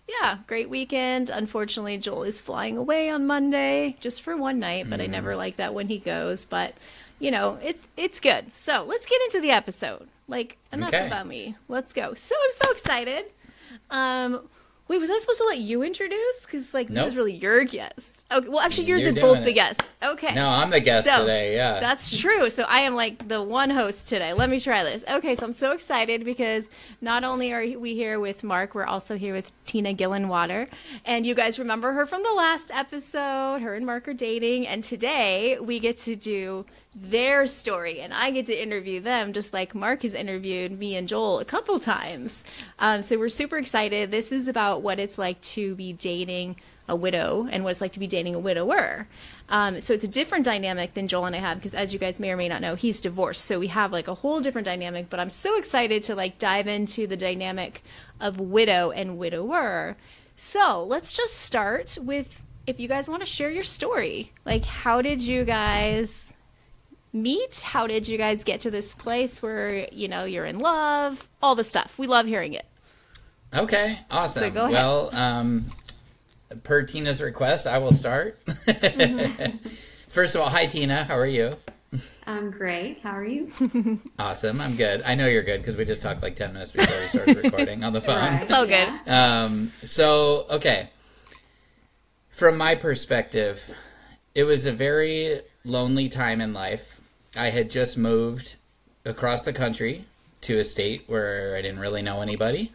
Yeah, 0.09 0.39
great 0.47 0.69
weekend. 0.69 1.31
Unfortunately, 1.31 1.97
Joel 1.99 2.25
is 2.25 2.41
flying 2.41 2.77
away 2.77 3.09
on 3.09 3.27
Monday 3.27 3.97
just 4.01 4.23
for 4.23 4.37
one 4.37 4.59
night, 4.59 4.87
but 4.91 5.01
I 5.01 5.07
Mm. 5.07 5.11
never 5.11 5.37
like 5.37 5.57
that 5.57 5.75
when 5.75 5.89
he 5.89 5.99
goes. 5.99 6.45
But 6.45 6.75
you 7.21 7.31
know, 7.31 7.59
it's 7.63 7.87
it's 7.97 8.19
good. 8.21 8.55
So 8.55 8.85
let's 8.85 9.07
get 9.07 9.21
into 9.27 9.41
the 9.41 9.51
episode. 9.53 10.09
Like 10.29 10.59
enough 10.73 10.93
Okay. 10.95 11.07
about 11.07 11.27
me. 11.27 11.55
Let's 11.69 11.93
go. 11.93 12.15
So 12.15 12.35
I'm 12.43 12.51
so 12.67 12.73
excited. 12.73 13.27
Um, 13.91 14.41
Wait, 14.93 15.01
was 15.01 15.09
I 15.09 15.17
supposed 15.17 15.39
to 15.39 15.47
let 15.47 15.57
you 15.57 15.83
introduce? 15.83 16.45
Because 16.45 16.75
like 16.75 16.89
this 16.89 17.07
is 17.07 17.17
really 17.17 17.33
your 17.33 17.65
guest. 17.65 18.27
Okay, 18.31 18.47
well 18.47 18.61
actually 18.61 18.85
you're, 18.85 18.99
You're 18.99 19.13
the, 19.13 19.23
both 19.23 19.43
the 19.43 19.49
it. 19.49 19.55
guests. 19.55 19.91
Okay. 20.03 20.35
No, 20.35 20.47
I'm 20.47 20.69
the 20.69 20.81
guest 20.81 21.07
So, 21.07 21.21
today. 21.21 21.55
Yeah. 21.57 21.81
That's 21.81 22.19
true. 22.19 22.51
So 22.51 22.65
I 22.65 22.81
am 22.81 22.95
like 22.95 23.27
the 23.27 23.43
one 23.43 23.71
host 23.71 24.11
today. 24.11 24.35
Let 24.35 24.51
me 24.51 24.61
try 24.61 24.85
this. 24.85 25.03
Okay, 25.11 25.35
so 25.35 25.47
I'm 25.47 25.55
so 25.55 25.73
excited 25.73 26.27
because 26.27 26.69
not 27.01 27.25
only 27.25 27.55
are 27.55 27.79
we 27.79 27.95
here 27.95 28.21
with 28.21 28.45
Mark, 28.45 28.75
we're 28.75 28.85
also 28.85 29.17
here 29.17 29.33
with 29.33 29.51
Tina 29.65 29.95
Gillenwater. 29.95 30.69
And 31.07 31.25
you 31.25 31.35
guys 31.35 31.59
remember 31.59 31.93
her 31.93 32.05
from 32.05 32.23
the 32.23 32.33
last 32.33 32.71
episode. 32.75 33.63
Her 33.63 33.75
and 33.75 33.87
Mark 33.87 34.09
are 34.09 34.13
dating. 34.13 34.67
And 34.67 34.85
today 34.85 35.59
we 35.59 35.81
get 35.81 35.97
to 36.01 36.17
do 36.17 36.67
their 36.95 37.47
story. 37.47 38.01
And 38.01 38.13
I 38.13 38.31
get 38.31 38.47
to 38.47 38.63
interview 38.63 39.01
them 39.01 39.33
just 39.33 39.53
like 39.53 39.75
Mark 39.75 40.03
has 40.03 40.15
interviewed 40.15 40.79
me 40.79 40.97
and 40.97 41.09
Joel 41.09 41.39
a 41.39 41.45
couple 41.45 41.79
times. 41.81 42.45
Um, 42.79 43.03
so 43.03 43.19
we're 43.19 43.29
super 43.29 43.59
excited. 43.59 44.11
This 44.11 44.33
is 44.33 44.49
about 44.49 44.83
what 44.83 44.99
it's 44.99 45.19
like 45.19 45.41
to 45.43 45.75
be 45.75 45.93
dating 45.93 46.57
a 46.89 46.97
widow 46.97 47.49
and 47.51 47.65
what 47.65 47.71
it's 47.71 47.81
like 47.81 47.93
to 47.93 48.01
be 48.01 48.07
dating 48.07 48.35
a 48.35 48.39
widower. 48.39 49.07
Um, 49.49 49.81
so 49.81 49.95
it's 49.95 50.05
a 50.05 50.09
different 50.09 50.45
dynamic 50.45 50.95
than 50.95 51.09
Joel 51.09 51.27
and 51.27 51.37
I 51.37 51.39
have 51.39 51.59
because, 51.59 51.75
as 51.75 51.93
you 51.93 51.99
guys 51.99 52.19
may 52.19 52.31
or 52.31 52.37
may 52.37 52.49
not 52.49 52.61
know, 52.61 52.75
he's 52.75 53.01
divorced. 53.01 53.45
So 53.45 53.59
we 53.59 53.69
have 53.69 53.93
like 53.93 54.09
a 54.09 54.15
whole 54.15 54.41
different 54.41 54.65
dynamic. 54.67 55.09
But 55.11 55.21
I'm 55.21 55.31
so 55.31 55.57
excited 55.59 56.05
to 56.05 56.15
like 56.15 56.39
dive 56.39 56.67
into 56.67 57.07
the 57.07 57.17
dynamic 57.17 57.83
of 58.21 58.41
widow 58.41 58.91
and 58.91 59.19
widower. 59.19 59.97
So 60.37 60.85
let's 60.85 61.13
just 61.13 61.39
start 61.39 61.99
with 62.01 62.43
if 62.67 62.79
you 62.79 62.89
guys 62.89 63.09
want 63.09 63.23
to 63.23 63.27
share 63.27 63.51
your 63.51 63.65
story. 63.65 64.33
Like, 64.45 64.65
how 64.65 65.03
did 65.03 65.23
you 65.23 65.45
guys 65.45 66.33
meet? 67.13 67.61
How 67.61 67.87
did 67.87 68.09
you 68.09 68.19
guys 68.19 68.45
get 68.45 68.63
to 68.63 68.71
this 68.71 68.95
place 68.95 69.43
where 69.43 69.87
you 69.93 70.09
know 70.09 70.25
you're 70.25 70.47
in 70.47 70.59
love? 70.59 71.27
All 71.43 71.55
the 71.55 71.65
stuff. 71.65 71.99
We 71.99 72.07
love 72.07 72.27
hearing 72.27 72.55
it. 72.55 72.67
Okay, 73.55 73.99
awesome. 74.11 74.49
So 74.49 74.51
go 74.51 74.61
ahead. 74.63 74.73
Well, 74.73 75.11
um, 75.15 75.67
per 76.65 76.83
Tina's 76.83 77.21
request, 77.21 77.67
I 77.67 77.79
will 77.79 77.93
start. 77.93 78.39
First 80.09 80.35
of 80.35 80.41
all, 80.41 80.49
hi 80.49 80.67
Tina, 80.67 81.05
how 81.05 81.17
are 81.17 81.27
you? 81.27 81.57
I'm 82.27 82.51
great. 82.51 83.01
How 83.03 83.13
are 83.13 83.25
you? 83.25 83.53
Awesome, 84.19 84.61
I'm 84.61 84.77
good. 84.77 85.03
I 85.05 85.15
know 85.15 85.27
you're 85.27 85.43
good 85.43 85.61
because 85.61 85.77
we 85.77 85.85
just 85.85 86.01
talked 86.01 86.23
like 86.23 86.35
10 86.37 86.53
minutes 86.55 86.73
before 86.73 86.99
we 87.01 87.07
started 87.07 87.37
recording 87.37 87.85
on 87.85 87.93
the 87.93 88.01
phone. 88.07 88.17
Right. 88.17 88.49
So 88.49 88.67
good. 88.67 88.89
Um, 89.11 89.73
so, 89.83 90.47
okay. 90.51 90.89
From 92.31 92.57
my 92.57 92.75
perspective, 92.77 93.75
it 94.35 94.45
was 94.45 94.65
a 94.65 94.73
very 94.73 95.41
lonely 95.65 96.09
time 96.09 96.41
in 96.41 96.55
life. 96.55 97.01
I 97.37 97.49
had 97.51 97.71
just 97.71 97.97
moved 97.97 98.57
across 99.05 99.45
the 99.45 99.53
country 99.53 100.05
to 100.43 100.59
a 100.59 100.65
state 100.65 101.05
where 101.07 101.55
I 101.57 101.63
didn't 101.63 101.81
really 101.81 102.03
know 102.03 102.21
anybody. 102.21 102.73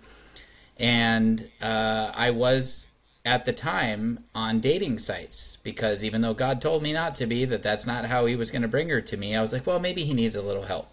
And 0.79 1.49
uh, 1.61 2.11
I 2.15 2.31
was 2.31 2.87
at 3.25 3.45
the 3.45 3.53
time 3.53 4.19
on 4.33 4.59
dating 4.59 4.99
sites 4.99 5.57
because 5.57 6.03
even 6.03 6.21
though 6.21 6.33
God 6.33 6.61
told 6.61 6.81
me 6.81 6.93
not 6.93 7.15
to 7.15 7.25
be, 7.25 7.45
that 7.45 7.61
that's 7.63 7.85
not 7.85 8.05
how 8.05 8.25
He 8.25 8.35
was 8.35 8.51
going 8.51 8.61
to 8.61 8.67
bring 8.67 8.89
her 8.89 9.01
to 9.01 9.17
me, 9.17 9.35
I 9.35 9.41
was 9.41 9.53
like, 9.53 9.67
well, 9.67 9.79
maybe 9.79 10.03
He 10.03 10.13
needs 10.13 10.35
a 10.35 10.41
little 10.41 10.63
help. 10.63 10.87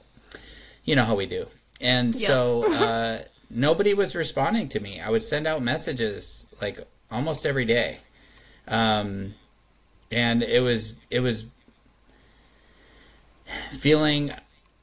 You 0.84 0.96
know 0.96 1.04
how 1.04 1.14
we 1.14 1.26
do. 1.26 1.46
And 1.80 2.14
Yeah. 2.14 2.26
so 2.28 2.72
uh, 2.72 3.22
nobody 3.50 3.94
was 3.94 4.16
responding 4.16 4.68
to 4.70 4.80
me. 4.80 5.00
I 5.00 5.10
would 5.10 5.22
send 5.22 5.46
out 5.46 5.62
messages 5.62 6.48
like 6.60 6.78
almost 7.10 7.46
every 7.46 7.64
day. 7.64 7.98
Um, 8.66 9.34
and 10.10 10.42
it 10.42 10.60
was, 10.60 10.98
it 11.10 11.20
was 11.20 11.50
feeling, 13.70 14.30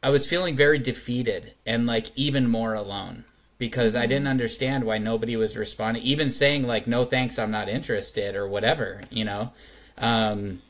I 0.04 0.10
was 0.10 0.28
feeling 0.28 0.56
very 0.56 0.80
defeated 0.80 1.54
and 1.66 1.86
like 1.86 2.08
even 2.16 2.50
more 2.50 2.74
alone 2.74 3.26
because 3.58 3.96
I 3.96 4.08
didn't 4.08 4.28
understand 4.28 4.84
why 4.84 4.98
nobody 4.98 5.36
was 5.36 5.56
responding, 5.56 6.04
even 6.04 6.32
saying 6.32 6.66
like, 6.66 6.88
no 6.88 7.04
thanks, 7.04 7.38
I'm 7.38 7.52
not 7.52 7.70
interested 7.70 8.36
or 8.36 8.48
whatever, 8.48 9.04
you 9.12 9.24
know? 9.24 9.54
Um, 10.00 10.62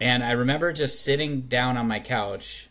and 0.00 0.22
I 0.22 0.32
remember 0.32 0.72
just 0.72 1.02
sitting 1.02 1.42
down 1.42 1.76
on 1.76 1.88
my 1.88 2.00
couch 2.00 2.68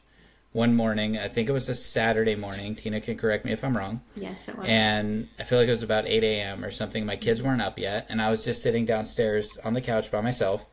one 0.51 0.75
morning. 0.75 1.17
I 1.17 1.27
think 1.27 1.49
it 1.49 1.51
was 1.51 1.67
a 1.67 1.75
Saturday 1.75 2.35
morning. 2.35 2.75
Tina 2.75 3.01
can 3.01 3.17
correct 3.17 3.43
me 3.43 3.51
if 3.51 3.63
I'm 3.63 3.75
wrong. 3.75 4.01
Yes, 4.15 4.47
it 4.47 4.55
was. 4.55 4.67
And 4.67 5.27
I 5.39 5.43
feel 5.43 5.57
like 5.57 5.67
it 5.67 5.71
was 5.71 5.83
about 5.83 6.07
8 6.07 6.23
a.m. 6.23 6.63
or 6.63 6.69
something. 6.69 7.05
My 7.05 7.15
kids 7.15 7.41
weren't 7.41 7.61
up 7.61 7.79
yet. 7.79 8.05
And 8.09 8.21
I 8.21 8.29
was 8.29 8.45
just 8.45 8.61
sitting 8.61 8.85
downstairs 8.85 9.57
on 9.65 9.73
the 9.73 9.81
couch 9.81 10.11
by 10.11 10.21
myself. 10.21 10.69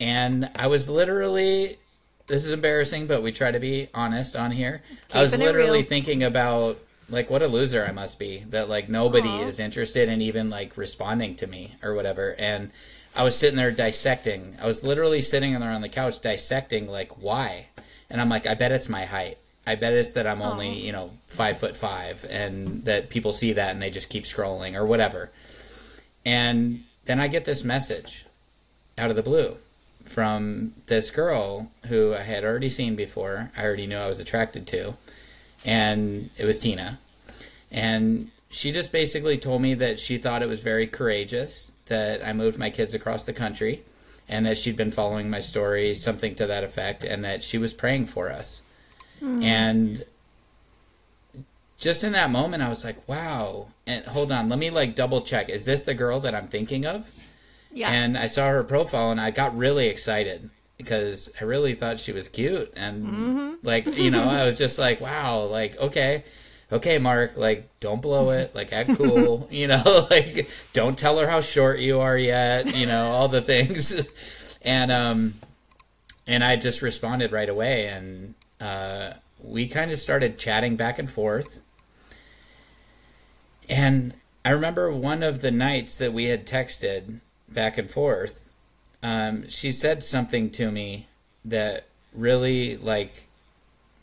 And 0.00 0.50
I 0.56 0.66
was 0.66 0.90
literally, 0.90 1.76
this 2.26 2.46
is 2.46 2.52
embarrassing, 2.52 3.06
but 3.06 3.22
we 3.22 3.32
try 3.32 3.50
to 3.50 3.60
be 3.60 3.88
honest 3.94 4.36
on 4.36 4.50
here. 4.50 4.82
I 5.12 5.20
was 5.20 5.36
literally 5.36 5.82
thinking 5.82 6.22
about, 6.22 6.78
like, 7.10 7.28
what 7.28 7.42
a 7.42 7.48
loser 7.48 7.84
I 7.86 7.92
must 7.92 8.18
be 8.18 8.44
that, 8.48 8.68
like, 8.68 8.88
nobody 8.88 9.28
Aw. 9.28 9.42
is 9.42 9.60
interested 9.60 10.08
in 10.08 10.22
even, 10.22 10.48
like, 10.48 10.76
responding 10.76 11.36
to 11.36 11.46
me 11.46 11.74
or 11.82 11.94
whatever. 11.94 12.34
And 12.38 12.70
I 13.14 13.22
was 13.22 13.36
sitting 13.36 13.56
there 13.56 13.70
dissecting. 13.70 14.56
I 14.60 14.66
was 14.66 14.82
literally 14.82 15.20
sitting 15.20 15.52
there 15.52 15.70
on 15.70 15.82
the 15.82 15.88
couch 15.88 16.20
dissecting, 16.20 16.88
like, 16.88 17.22
why? 17.22 17.66
And 18.08 18.20
I'm 18.20 18.28
like, 18.28 18.46
I 18.46 18.54
bet 18.54 18.72
it's 18.72 18.88
my 18.88 19.04
height. 19.04 19.36
I 19.66 19.76
bet 19.76 19.92
it's 19.92 20.12
that 20.12 20.26
I'm 20.26 20.42
only, 20.42 20.72
you 20.72 20.92
know, 20.92 21.10
five 21.26 21.58
foot 21.58 21.76
five, 21.76 22.24
and 22.28 22.84
that 22.84 23.08
people 23.08 23.32
see 23.32 23.54
that 23.54 23.70
and 23.70 23.80
they 23.80 23.90
just 23.90 24.10
keep 24.10 24.24
scrolling 24.24 24.74
or 24.74 24.84
whatever. 24.84 25.30
And 26.26 26.84
then 27.06 27.18
I 27.18 27.28
get 27.28 27.44
this 27.44 27.64
message 27.64 28.26
out 28.98 29.10
of 29.10 29.16
the 29.16 29.22
blue 29.22 29.56
from 30.04 30.72
this 30.86 31.10
girl 31.10 31.70
who 31.88 32.14
I 32.14 32.20
had 32.20 32.44
already 32.44 32.70
seen 32.70 32.94
before. 32.96 33.50
I 33.56 33.64
already 33.64 33.86
knew 33.86 33.96
I 33.96 34.06
was 34.06 34.20
attracted 34.20 34.66
to, 34.68 34.94
and 35.64 36.30
it 36.38 36.44
was 36.44 36.58
Tina. 36.58 36.98
And 37.72 38.30
she 38.50 38.70
just 38.70 38.92
basically 38.92 39.38
told 39.38 39.62
me 39.62 39.74
that 39.74 39.98
she 39.98 40.16
thought 40.16 40.42
it 40.42 40.48
was 40.48 40.60
very 40.60 40.86
courageous 40.86 41.72
that 41.86 42.24
I 42.26 42.32
moved 42.32 42.58
my 42.58 42.70
kids 42.70 42.94
across 42.94 43.24
the 43.24 43.32
country 43.32 43.82
and 44.28 44.46
that 44.46 44.56
she'd 44.56 44.76
been 44.76 44.90
following 44.90 45.28
my 45.28 45.40
story, 45.40 45.94
something 45.94 46.34
to 46.36 46.46
that 46.46 46.64
effect, 46.64 47.04
and 47.04 47.24
that 47.24 47.42
she 47.42 47.58
was 47.58 47.74
praying 47.74 48.06
for 48.06 48.30
us. 48.30 48.62
Hmm. 49.20 49.42
And 49.42 50.04
just 51.78 52.04
in 52.04 52.12
that 52.12 52.30
moment, 52.30 52.62
I 52.62 52.68
was 52.68 52.84
like, 52.84 53.06
wow. 53.08 53.66
And 53.86 54.04
hold 54.06 54.32
on, 54.32 54.48
let 54.48 54.58
me 54.58 54.70
like 54.70 54.94
double 54.94 55.20
check. 55.20 55.48
Is 55.50 55.66
this 55.66 55.82
the 55.82 55.94
girl 55.94 56.20
that 56.20 56.34
I'm 56.34 56.46
thinking 56.46 56.86
of? 56.86 57.23
Yeah. 57.74 57.90
And 57.90 58.16
I 58.16 58.28
saw 58.28 58.48
her 58.48 58.64
profile 58.64 59.10
and 59.10 59.20
I 59.20 59.30
got 59.30 59.56
really 59.56 59.88
excited 59.88 60.48
because 60.78 61.32
I 61.40 61.44
really 61.44 61.74
thought 61.74 61.98
she 61.98 62.12
was 62.12 62.28
cute. 62.28 62.72
And 62.76 63.58
like, 63.62 63.98
you 63.98 64.10
know, 64.10 64.24
I 64.24 64.44
was 64.44 64.58
just 64.58 64.78
like, 64.78 65.00
wow, 65.00 65.44
like, 65.44 65.76
okay, 65.78 66.24
okay, 66.72 66.98
Mark, 66.98 67.36
like, 67.36 67.68
don't 67.80 68.02
blow 68.02 68.30
it, 68.30 68.54
like, 68.54 68.72
act 68.72 68.96
cool, 68.96 69.48
you 69.50 69.66
know, 69.66 70.06
like, 70.10 70.48
don't 70.72 70.96
tell 70.96 71.18
her 71.18 71.26
how 71.26 71.40
short 71.40 71.80
you 71.80 72.00
are 72.00 72.18
yet, 72.18 72.74
you 72.74 72.86
know, 72.86 73.06
all 73.08 73.28
the 73.28 73.40
things. 73.40 74.58
and, 74.62 74.90
um, 74.90 75.34
and 76.26 76.42
I 76.42 76.56
just 76.56 76.82
responded 76.82 77.32
right 77.32 77.48
away 77.48 77.86
and, 77.86 78.34
uh, 78.60 79.12
we 79.42 79.68
kind 79.68 79.90
of 79.90 79.98
started 79.98 80.38
chatting 80.38 80.76
back 80.76 80.98
and 80.98 81.10
forth. 81.10 81.60
And 83.68 84.14
I 84.44 84.50
remember 84.50 84.90
one 84.90 85.22
of 85.22 85.42
the 85.42 85.50
nights 85.50 85.98
that 85.98 86.12
we 86.12 86.24
had 86.24 86.46
texted 86.46 87.20
back 87.54 87.78
and 87.78 87.90
forth, 87.90 88.50
um, 89.02 89.48
she 89.48 89.72
said 89.72 90.02
something 90.02 90.50
to 90.50 90.70
me 90.70 91.06
that 91.44 91.84
really 92.14 92.76
like 92.76 93.24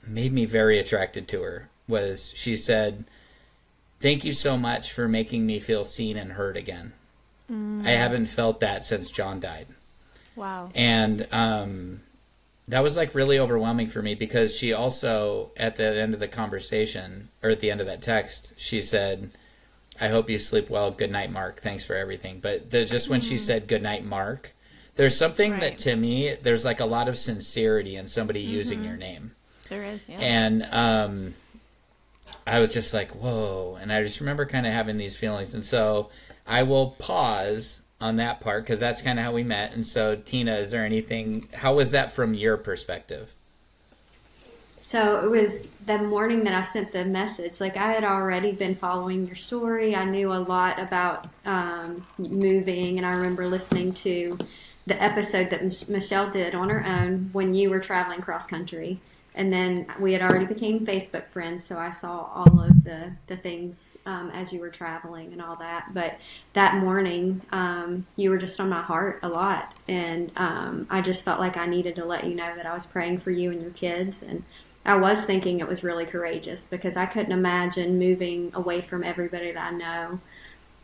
made 0.07 0.31
me 0.31 0.45
very 0.45 0.79
attracted 0.79 1.27
to 1.29 1.41
her. 1.41 1.69
Was 1.87 2.33
she 2.35 2.55
said, 2.55 3.05
"Thank 3.99 4.23
you 4.23 4.33
so 4.33 4.57
much 4.57 4.91
for 4.91 5.07
making 5.07 5.45
me 5.45 5.59
feel 5.59 5.85
seen 5.85 6.17
and 6.17 6.33
heard 6.33 6.57
again. 6.57 6.93
I 7.85 7.89
haven't 7.89 8.27
felt 8.27 8.61
that 8.61 8.83
since 8.83 9.11
John 9.11 9.39
died." 9.41 9.67
wow. 10.35 10.69
And 10.75 11.27
um, 11.31 12.01
that 12.67 12.83
was 12.83 12.97
like 12.97 13.15
really 13.15 13.39
overwhelming 13.39 13.87
for 13.87 14.01
me 14.01 14.15
because 14.15 14.55
she 14.55 14.73
also, 14.73 15.51
at 15.57 15.75
the 15.75 15.99
end 16.01 16.13
of 16.13 16.19
the 16.19 16.27
conversation, 16.27 17.29
or 17.43 17.49
at 17.49 17.59
the 17.59 17.71
end 17.71 17.81
of 17.81 17.87
that 17.87 18.01
text, 18.01 18.59
she 18.59 18.81
said, 18.81 19.31
I 19.99 20.07
hope 20.07 20.29
you 20.29 20.39
sleep 20.39 20.69
well. 20.69 20.91
Good 20.91 21.11
night, 21.11 21.31
Mark. 21.31 21.59
Thanks 21.59 21.85
for 21.85 21.95
everything. 21.95 22.39
But 22.39 22.71
the, 22.71 22.85
just 22.85 23.09
when 23.09 23.21
she 23.21 23.37
said 23.37 23.67
good 23.67 23.83
night, 23.83 24.05
Mark, 24.05 24.51
there's 24.95 25.17
something 25.17 25.59
that 25.59 25.77
to 25.79 25.95
me, 25.95 26.35
there's 26.41 26.65
like 26.65 26.79
a 26.79 26.85
lot 26.85 27.07
of 27.07 27.17
sincerity 27.17 27.95
in 27.95 28.07
somebody 28.07 28.39
using 28.39 28.83
your 28.83 28.97
name. 28.97 29.31
There 29.69 29.83
is. 29.83 30.01
Yeah. 30.07 30.17
And 30.19 30.63
um, 30.71 31.33
I 32.45 32.59
was 32.59 32.73
just 32.73 32.93
like, 32.93 33.11
whoa. 33.11 33.77
And 33.81 33.91
I 33.91 34.03
just 34.03 34.19
remember 34.19 34.45
kind 34.45 34.65
of 34.65 34.73
having 34.73 34.97
these 34.97 35.17
feelings. 35.17 35.53
And 35.53 35.63
so 35.63 36.09
I 36.47 36.63
will 36.63 36.91
pause 36.99 37.83
on 37.99 38.15
that 38.15 38.41
part 38.41 38.63
because 38.63 38.79
that's 38.79 39.01
kind 39.01 39.19
of 39.19 39.25
how 39.25 39.31
we 39.31 39.43
met. 39.43 39.73
And 39.73 39.85
so, 39.85 40.15
Tina, 40.15 40.55
is 40.55 40.71
there 40.71 40.83
anything, 40.83 41.45
how 41.53 41.75
was 41.75 41.91
that 41.91 42.11
from 42.11 42.33
your 42.33 42.57
perspective? 42.57 43.33
So 44.91 45.23
it 45.23 45.29
was 45.29 45.69
the 45.85 45.99
morning 45.99 46.43
that 46.43 46.53
I 46.53 46.63
sent 46.63 46.91
the 46.91 47.05
message. 47.05 47.61
Like 47.61 47.77
I 47.77 47.93
had 47.93 48.03
already 48.03 48.51
been 48.51 48.75
following 48.75 49.25
your 49.25 49.37
story. 49.37 49.95
I 49.95 50.03
knew 50.03 50.33
a 50.33 50.43
lot 50.55 50.79
about 50.79 51.29
um, 51.45 52.05
moving, 52.17 52.97
and 52.97 53.05
I 53.07 53.11
remember 53.11 53.47
listening 53.47 53.93
to 54.05 54.37
the 54.85 55.01
episode 55.01 55.49
that 55.51 55.63
Mich- 55.63 55.87
Michelle 55.87 56.29
did 56.29 56.53
on 56.55 56.67
her 56.67 56.83
own 56.85 57.29
when 57.31 57.55
you 57.55 57.69
were 57.69 57.79
traveling 57.79 58.19
cross 58.19 58.45
country. 58.45 58.99
and 59.33 59.51
then 59.51 59.85
we 59.99 60.11
had 60.11 60.21
already 60.21 60.45
became 60.45 60.85
Facebook 60.85 61.25
friends, 61.27 61.63
so 61.63 61.77
I 61.77 61.91
saw 61.91 62.29
all 62.35 62.59
of 62.59 62.83
the 62.83 63.11
the 63.27 63.37
things 63.37 63.95
um, 64.05 64.29
as 64.31 64.51
you 64.51 64.59
were 64.59 64.69
traveling 64.69 65.31
and 65.31 65.41
all 65.41 65.55
that. 65.57 65.87
But 65.93 66.19
that 66.51 66.75
morning, 66.83 67.41
um, 67.53 68.05
you 68.17 68.29
were 68.29 68.37
just 68.37 68.59
on 68.59 68.67
my 68.69 68.81
heart 68.81 69.19
a 69.23 69.29
lot, 69.29 69.73
and 69.87 70.31
um, 70.35 70.85
I 70.89 71.01
just 71.01 71.23
felt 71.23 71.39
like 71.39 71.55
I 71.55 71.65
needed 71.65 71.95
to 71.95 72.05
let 72.05 72.25
you 72.25 72.35
know 72.35 72.53
that 72.57 72.65
I 72.65 72.73
was 72.73 72.85
praying 72.85 73.19
for 73.19 73.31
you 73.31 73.51
and 73.51 73.61
your 73.61 73.71
kids, 73.71 74.21
and 74.21 74.43
I 74.85 74.95
was 74.97 75.23
thinking 75.23 75.59
it 75.59 75.67
was 75.67 75.83
really 75.83 76.05
courageous 76.05 76.65
because 76.65 76.97
I 76.97 77.05
couldn't 77.05 77.31
imagine 77.31 77.99
moving 77.99 78.51
away 78.53 78.81
from 78.81 79.03
everybody 79.03 79.51
that 79.51 79.73
I 79.73 79.75
know, 79.77 80.19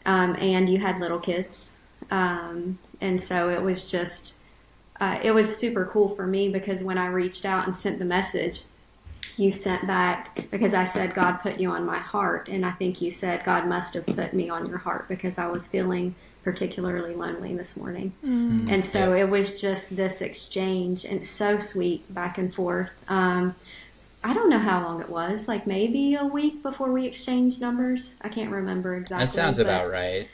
um, 0.05 0.35
and 0.39 0.69
you 0.69 0.77
had 0.79 0.99
little 0.99 1.19
kids, 1.19 1.71
um, 2.11 2.77
and 3.01 3.19
so 3.19 3.49
it 3.49 3.61
was 3.61 3.89
just 3.89 4.33
uh, 4.99 5.19
it 5.23 5.31
was 5.31 5.55
super 5.57 5.85
cool 5.85 6.07
for 6.09 6.25
me 6.27 6.49
because 6.49 6.83
when 6.83 6.97
I 6.97 7.07
reached 7.07 7.45
out 7.45 7.65
and 7.65 7.75
sent 7.75 7.99
the 7.99 8.05
message, 8.05 8.63
you 9.35 9.51
sent 9.51 9.85
back 9.85 10.49
because 10.51 10.73
I 10.73 10.85
said 10.85 11.13
God 11.13 11.37
put 11.37 11.59
you 11.59 11.71
on 11.71 11.85
my 11.85 11.97
heart, 11.97 12.49
and 12.49 12.65
I 12.65 12.71
think 12.71 13.01
you 13.01 13.09
said 13.11 13.43
God 13.45 13.67
must 13.67 13.93
have 13.95 14.05
put 14.05 14.33
me 14.33 14.49
on 14.49 14.67
your 14.67 14.79
heart 14.79 15.07
because 15.07 15.37
I 15.37 15.47
was 15.47 15.67
feeling 15.67 16.13
particularly 16.43 17.13
lonely 17.13 17.55
this 17.55 17.75
morning, 17.75 18.13
Mm. 18.25 18.69
and 18.71 18.85
so 18.85 19.13
it 19.13 19.29
was 19.29 19.59
just 19.59 19.95
this 19.97 20.21
exchange 20.21 21.03
and 21.03 21.25
so 21.25 21.57
sweet 21.59 22.13
back 22.13 22.37
and 22.37 22.53
forth. 22.53 22.91
Um, 23.09 23.55
I 24.27 24.33
don't 24.33 24.49
know 24.49 24.59
how 24.59 24.83
long 24.83 24.99
it 24.99 25.07
was, 25.09 25.47
like 25.47 25.65
maybe 25.65 26.15
a 26.15 26.25
week 26.25 26.61
before 26.61 26.91
we 26.91 27.05
exchanged 27.05 27.61
numbers. 27.61 28.13
I 28.21 28.27
can't 28.27 28.51
remember 28.51 28.97
exactly. 28.97 29.23
That 29.25 29.31
sounds 29.31 29.57
but, 29.57 29.67
about 29.67 29.89
right. 29.89 30.27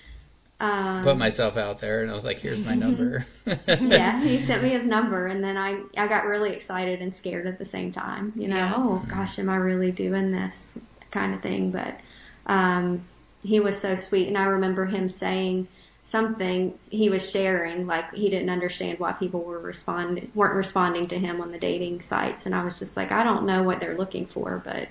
Um, 0.59 1.03
Put 1.03 1.17
myself 1.17 1.57
out 1.57 1.77
there, 1.77 2.01
and 2.01 2.09
I 2.09 2.15
was 2.15 2.25
like, 2.25 2.37
"Here's 2.37 2.65
my 2.65 2.73
number." 2.73 3.23
yeah, 3.67 4.19
he 4.19 4.39
sent 4.39 4.63
me 4.63 4.69
his 4.69 4.87
number, 4.87 5.27
and 5.27 5.43
then 5.43 5.57
I 5.57 5.79
I 5.95 6.07
got 6.07 6.25
really 6.25 6.53
excited 6.53 7.01
and 7.01 7.13
scared 7.13 7.45
at 7.45 7.59
the 7.59 7.65
same 7.65 7.91
time. 7.91 8.33
You 8.35 8.47
know, 8.47 8.55
Yeah. 8.55 8.73
oh 8.75 9.05
gosh, 9.09 9.37
am 9.37 9.49
I 9.49 9.57
really 9.57 9.91
doing 9.91 10.31
this 10.31 10.71
kind 11.11 11.35
of 11.35 11.41
thing? 11.41 11.71
But 11.71 11.99
um, 12.47 13.01
he 13.43 13.59
was 13.59 13.79
so 13.79 13.93
sweet, 13.93 14.27
and 14.27 14.37
I 14.39 14.45
remember 14.45 14.85
him 14.85 15.07
saying 15.07 15.67
something 16.03 16.73
he 16.91 17.09
was 17.09 17.29
sharing 17.31 17.87
like 17.87 18.13
he 18.13 18.29
didn't 18.29 18.49
understand 18.49 18.99
why 18.99 19.11
people 19.13 19.41
were 19.41 19.59
responding 19.59 20.29
weren't 20.35 20.55
responding 20.55 21.07
to 21.07 21.17
him 21.17 21.39
on 21.41 21.51
the 21.51 21.59
dating 21.59 22.01
sites 22.01 22.45
and 22.45 22.53
i 22.53 22.63
was 22.63 22.77
just 22.77 22.97
like 22.97 23.11
i 23.11 23.23
don't 23.23 23.45
know 23.45 23.63
what 23.63 23.79
they're 23.79 23.97
looking 23.97 24.25
for 24.25 24.61
but 24.65 24.87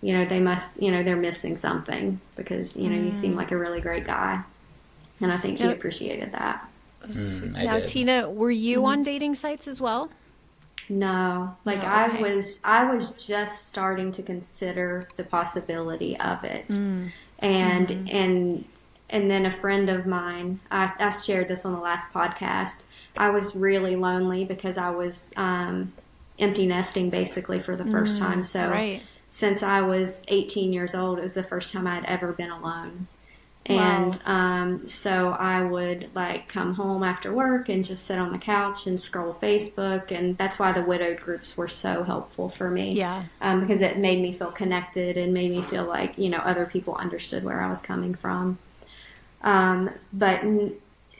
you 0.00 0.12
know 0.12 0.24
they 0.24 0.38
must 0.38 0.80
you 0.80 0.90
know 0.92 1.02
they're 1.02 1.16
missing 1.16 1.56
something 1.56 2.20
because 2.36 2.76
you 2.76 2.88
know 2.88 2.96
you 2.96 3.10
seem 3.10 3.34
like 3.34 3.50
a 3.50 3.56
really 3.58 3.80
great 3.80 4.06
guy 4.06 4.40
and 5.20 5.32
i 5.32 5.36
think 5.36 5.58
he 5.58 5.70
appreciated 5.72 6.32
that 6.32 6.64
Mm, 7.06 7.64
now, 7.64 7.76
did. 7.76 7.86
Tina, 7.86 8.28
were 8.30 8.50
you 8.50 8.84
on 8.84 9.02
dating 9.02 9.36
sites 9.36 9.66
as 9.68 9.80
well? 9.80 10.10
No, 10.90 11.56
like 11.64 11.78
No, 11.78 11.84
I 11.84 12.08
okay. 12.08 12.22
was, 12.22 12.60
I 12.64 12.92
was 12.92 13.24
just 13.24 13.68
starting 13.68 14.10
to 14.12 14.22
consider 14.22 15.04
the 15.16 15.24
possibility 15.24 16.18
of 16.18 16.44
it, 16.44 16.66
Mm. 16.68 17.08
and 17.38 17.88
Mm-hmm. 17.88 18.16
and 18.16 18.64
and 19.10 19.30
then 19.30 19.46
a 19.46 19.50
friend 19.50 19.88
of 19.88 20.06
mine, 20.06 20.60
I, 20.70 20.92
I 20.98 21.10
shared 21.10 21.48
this 21.48 21.64
on 21.64 21.72
the 21.72 21.80
last 21.80 22.12
podcast. 22.12 22.82
I 23.16 23.30
was 23.30 23.56
really 23.56 23.96
lonely 23.96 24.44
because 24.44 24.78
I 24.78 24.90
was 24.90 25.32
um, 25.36 25.92
empty 26.38 26.66
nesting 26.66 27.10
basically 27.10 27.58
for 27.58 27.74
the 27.76 27.84
first 27.84 28.18
time. 28.18 28.44
So 28.44 28.60
Mm, 28.60 28.70
Right. 28.70 29.02
since 29.28 29.62
I 29.62 29.80
was 29.82 30.24
18 30.28 30.72
years 30.72 30.94
old, 30.94 31.18
it 31.18 31.22
was 31.22 31.34
the 31.34 31.42
first 31.42 31.72
time 31.72 31.86
I'd 31.86 32.04
ever 32.04 32.32
been 32.32 32.50
alone. 32.50 33.06
And 33.66 34.18
um, 34.24 34.88
so 34.88 35.30
I 35.38 35.62
would 35.62 36.08
like 36.14 36.48
come 36.48 36.74
home 36.74 37.02
after 37.02 37.34
work 37.34 37.68
and 37.68 37.84
just 37.84 38.06
sit 38.06 38.16
on 38.18 38.32
the 38.32 38.38
couch 38.38 38.86
and 38.86 38.98
scroll 38.98 39.34
Facebook, 39.34 40.10
and 40.10 40.38
that's 40.38 40.58
why 40.58 40.72
the 40.72 40.80
widowed 40.80 41.20
groups 41.20 41.54
were 41.54 41.68
so 41.68 42.02
helpful 42.02 42.48
for 42.48 42.70
me. 42.70 42.92
Yeah. 42.92 43.24
um, 43.42 43.60
because 43.60 43.82
it 43.82 43.98
made 43.98 44.22
me 44.22 44.32
feel 44.32 44.52
connected 44.52 45.18
and 45.18 45.34
made 45.34 45.50
me 45.50 45.60
feel 45.60 45.84
like 45.84 46.16
you 46.16 46.30
know 46.30 46.38
other 46.38 46.64
people 46.64 46.94
understood 46.94 47.44
where 47.44 47.60
I 47.60 47.68
was 47.68 47.82
coming 47.82 48.14
from. 48.14 48.56
Um, 49.42 49.90
but 50.12 50.42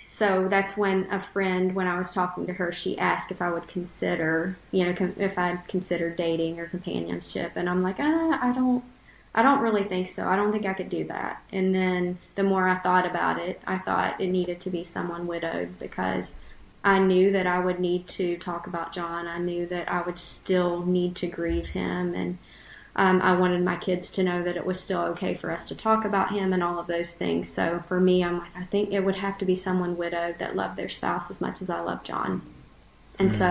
so 0.05 0.49
that's 0.49 0.77
when 0.77 1.07
a 1.11 1.21
friend, 1.21 1.75
when 1.75 1.87
I 1.87 1.99
was 1.99 2.13
talking 2.13 2.47
to 2.47 2.55
her, 2.55 2.73
she 2.73 2.99
asked 2.99 3.31
if 3.31 3.41
I 3.41 3.53
would 3.53 3.69
consider, 3.69 4.57
you 4.73 4.85
know, 4.85 5.13
if 5.19 5.39
I'd 5.39 5.67
consider 5.69 6.11
dating 6.11 6.59
or 6.59 6.67
companionship, 6.67 7.53
and 7.55 7.69
I'm 7.69 7.83
like, 7.83 7.97
ah, 8.01 8.39
I 8.43 8.53
don't, 8.53 8.83
I 9.35 9.43
don't 9.43 9.61
really 9.61 9.85
think 9.85 10.09
so. 10.09 10.27
I 10.27 10.35
don't 10.35 10.51
think 10.51 10.67
I 10.67 10.75
could 10.75 10.89
do 10.89 11.05
that. 11.05 11.43
And 11.53 11.75
then 11.75 12.19
the 12.35 12.43
more 12.43 12.69
I 12.69 12.75
thought 12.77 13.07
about 13.07 13.39
it, 13.39 13.61
I 13.67 13.79
thought 13.79 14.21
it 14.21 14.29
needed 14.29 14.61
to 14.63 14.71
be 14.71 14.83
someone 14.83 15.27
widowed 15.27 15.79
because 15.79 16.37
I 16.83 16.99
knew 16.99 17.31
that 17.33 17.47
I 17.47 17.61
would 17.61 17.79
need 17.79 18.09
to 18.09 18.39
talk 18.39 18.67
about 18.67 18.93
John. 18.93 19.27
I 19.27 19.39
knew 19.39 19.67
that 19.67 19.89
I 19.91 20.03
would 20.03 20.19
still 20.19 20.85
need 20.85 21.17
to 21.17 21.27
grieve 21.27 21.69
him, 21.69 22.15
and 22.15 22.39
um, 22.99 23.23
I 23.23 23.37
wanted 23.39 23.63
my 23.63 23.77
kids 23.77 24.11
to 24.13 24.25
know 24.25 24.43
that 24.43 24.57
it 24.57 24.67
was 24.67 24.81
still 24.81 25.03
okay 25.13 25.35
for 25.35 25.53
us 25.53 25.65
to 25.69 25.75
talk 25.77 26.05
about 26.05 26.33
him 26.33 26.53
and 26.53 26.65
all 26.65 26.81
of 26.81 26.89
those 26.89 27.13
things. 27.13 27.49
So 27.49 27.79
for 27.79 28.01
me, 28.01 28.25
I'm 28.25 28.39
like, 28.39 28.57
I 28.57 28.65
think 28.65 28.93
it 28.93 29.05
would 29.05 29.15
have 29.15 29.39
to 29.39 29.45
be 29.45 29.55
someone 29.55 29.97
widowed 29.97 30.39
that 30.41 30.57
loved 30.57 30.77
their 30.77 30.89
spouse 30.89 31.31
as 31.31 31.41
much 31.41 31.63
as 31.63 31.71
I 31.71 31.81
love 31.81 32.03
John. 32.03 32.43
And 33.21 33.33
so 33.33 33.49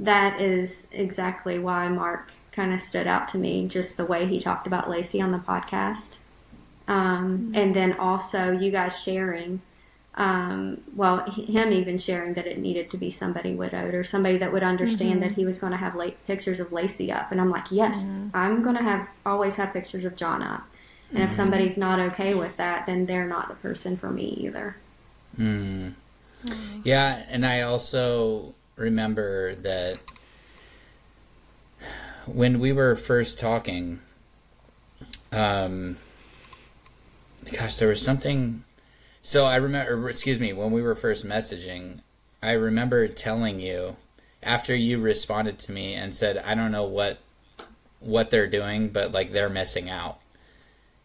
that 0.00 0.40
is 0.40 0.88
exactly 0.92 1.58
why 1.58 1.88
Mark 1.88 2.32
kind 2.52 2.72
of 2.72 2.80
stood 2.80 3.06
out 3.06 3.28
to 3.28 3.38
me, 3.38 3.68
just 3.68 3.96
the 3.98 4.06
way 4.06 4.26
he 4.26 4.40
talked 4.40 4.66
about 4.66 4.88
Lacey 4.88 5.20
on 5.20 5.32
the 5.32 5.38
podcast. 5.38 6.16
Um, 6.88 7.52
And 7.54 7.76
then 7.76 7.92
also 7.92 8.50
you 8.50 8.70
guys 8.70 9.02
sharing, 9.02 9.60
um, 10.16 10.80
well, 10.94 11.28
him 11.28 11.72
even 11.72 11.98
sharing 11.98 12.34
that 12.34 12.46
it 12.46 12.58
needed 12.58 12.88
to 12.90 12.96
be 12.96 13.10
somebody 13.10 13.54
widowed 13.54 13.94
or 13.94 14.04
somebody 14.04 14.36
that 14.38 14.52
would 14.52 14.62
understand 14.62 15.22
that 15.22 15.32
he 15.32 15.44
was 15.44 15.58
going 15.58 15.72
to 15.72 15.76
have 15.76 15.96
la- 15.96 16.10
pictures 16.26 16.60
of 16.60 16.70
Lacey 16.70 17.10
up. 17.10 17.32
And 17.32 17.40
I'm 17.40 17.50
like, 17.50 17.70
yes, 17.70 18.10
I'm 18.32 18.62
going 18.62 18.76
to 18.76 18.82
have 18.82 19.08
always 19.26 19.56
have 19.56 19.72
pictures 19.72 20.04
of 20.04 20.16
John 20.16 20.42
up. 20.42 20.62
And 21.12 21.22
if 21.22 21.30
somebody's 21.30 21.76
not 21.76 21.98
okay 21.98 22.34
with 22.34 22.56
that, 22.56 22.86
then 22.86 23.06
they're 23.06 23.26
not 23.26 23.48
the 23.48 23.54
person 23.54 23.96
for 23.96 24.10
me 24.10 24.26
either. 24.40 24.76
Mm. 25.36 25.94
Yeah, 26.84 27.24
and 27.28 27.44
I 27.46 27.62
also 27.62 28.54
remember 28.76 29.54
that 29.54 29.98
when 32.26 32.58
we 32.58 32.72
were 32.72 32.96
first 32.96 33.38
talking, 33.38 34.00
um, 35.32 35.96
gosh, 37.52 37.76
there 37.76 37.88
was 37.88 38.02
something. 38.02 38.62
So 39.24 39.46
I 39.46 39.56
remember, 39.56 40.08
excuse 40.10 40.38
me, 40.38 40.52
when 40.52 40.70
we 40.70 40.82
were 40.82 40.94
first 40.94 41.26
messaging, 41.26 42.00
I 42.42 42.52
remember 42.52 43.08
telling 43.08 43.58
you 43.58 43.96
after 44.42 44.76
you 44.76 45.00
responded 45.00 45.58
to 45.60 45.72
me 45.72 45.94
and 45.94 46.14
said, 46.14 46.36
"I 46.46 46.54
don't 46.54 46.70
know 46.70 46.84
what 46.84 47.18
what 48.00 48.30
they're 48.30 48.46
doing, 48.46 48.90
but 48.90 49.12
like 49.12 49.32
they're 49.32 49.48
missing 49.48 49.88
out." 49.88 50.18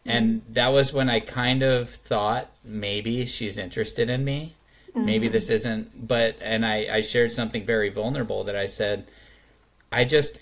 And 0.06 0.42
mm-hmm. 0.42 0.54
that 0.54 0.74
was 0.74 0.92
when 0.94 1.10
I 1.10 1.22
kind 1.22 1.64
of 1.64 1.90
thought 1.90 2.48
maybe 2.64 3.26
she's 3.26 3.58
interested 3.58 4.10
in 4.10 4.26
me. 4.26 4.54
Maybe 4.96 5.28
mm-hmm. 5.28 5.34
this 5.34 5.50
isn't, 5.50 6.08
but, 6.08 6.42
and 6.42 6.66
I, 6.66 6.88
I 6.92 7.02
shared 7.02 7.32
something 7.32 7.64
very 7.64 7.90
vulnerable 7.90 8.44
that 8.46 8.56
I 8.56 8.66
said, 8.66 9.06
I 9.92 10.04
just, 10.04 10.42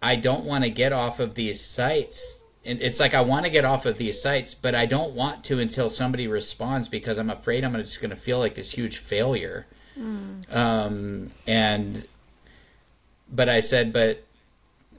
I 0.00 0.14
don't 0.14 0.44
want 0.44 0.62
to 0.64 0.70
get 0.70 0.92
off 0.92 1.18
of 1.18 1.34
these 1.34 1.60
sites. 1.60 2.40
And 2.68 2.82
it's 2.82 3.00
like 3.00 3.14
I 3.14 3.22
want 3.22 3.46
to 3.46 3.50
get 3.50 3.64
off 3.64 3.86
of 3.86 3.98
these 3.98 4.20
sites, 4.20 4.54
but 4.54 4.74
I 4.74 4.86
don't 4.86 5.14
want 5.14 5.42
to 5.44 5.58
until 5.58 5.88
somebody 5.88 6.28
responds 6.28 6.88
because 6.88 7.18
I'm 7.18 7.30
afraid 7.30 7.64
I'm 7.64 7.72
just 7.74 8.00
going 8.00 8.10
to 8.10 8.16
feel 8.16 8.38
like 8.38 8.54
this 8.54 8.72
huge 8.72 8.98
failure. 8.98 9.66
Um, 10.52 11.32
and, 11.46 12.06
but 13.32 13.48
I 13.48 13.60
said, 13.60 13.92
but 13.92 14.22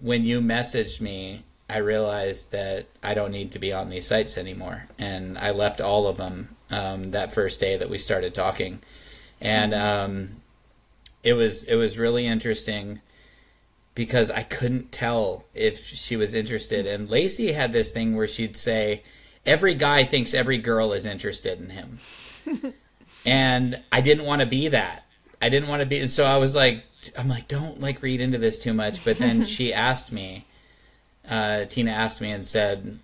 when 0.01 0.23
you 0.23 0.41
messaged 0.41 0.99
me, 0.99 1.43
I 1.69 1.77
realized 1.77 2.51
that 2.51 2.87
I 3.03 3.13
don't 3.13 3.31
need 3.31 3.51
to 3.51 3.59
be 3.59 3.71
on 3.71 3.89
these 3.89 4.07
sites 4.07 4.37
anymore, 4.37 4.85
and 4.97 5.37
I 5.37 5.51
left 5.51 5.79
all 5.79 6.07
of 6.07 6.17
them 6.17 6.49
um, 6.71 7.11
that 7.11 7.31
first 7.31 7.59
day 7.59 7.77
that 7.77 7.89
we 7.89 7.99
started 7.99 8.33
talking, 8.33 8.79
and 9.39 9.73
um, 9.75 10.29
it 11.23 11.33
was 11.33 11.63
it 11.65 11.75
was 11.75 11.99
really 11.99 12.25
interesting 12.25 13.01
because 13.99 14.31
I 14.31 14.43
couldn't 14.43 14.93
tell 14.93 15.43
if 15.53 15.83
she 15.83 16.15
was 16.15 16.33
interested. 16.33 16.87
And 16.87 17.11
Lacey 17.11 17.51
had 17.51 17.73
this 17.73 17.91
thing 17.91 18.15
where 18.15 18.27
she'd 18.27 18.55
say, 18.55 19.03
"Every 19.45 19.75
guy 19.75 20.03
thinks 20.03 20.33
every 20.33 20.57
girl 20.57 20.93
is 20.93 21.05
interested 21.05 21.59
in 21.59 21.69
him," 21.71 21.99
and 23.25 23.81
I 23.91 24.01
didn't 24.01 24.25
want 24.25 24.41
to 24.41 24.47
be 24.47 24.69
that. 24.69 25.05
I 25.41 25.49
didn't 25.49 25.67
want 25.67 25.81
to 25.81 25.87
be, 25.87 25.99
and 25.99 26.11
so 26.11 26.23
I 26.23 26.37
was 26.37 26.55
like, 26.55 26.83
I'm 27.17 27.27
like, 27.27 27.47
don't 27.47 27.79
like 27.79 28.01
read 28.01 28.21
into 28.21 28.37
this 28.37 28.57
too 28.59 28.73
much. 28.73 29.03
But 29.03 29.17
then 29.17 29.43
she 29.43 29.73
asked 29.89 30.13
me 30.13 30.45
uh, 31.29 31.65
Tina 31.65 31.91
asked 31.91 32.21
me 32.21 32.31
and 32.31 32.45
said, 32.45 32.99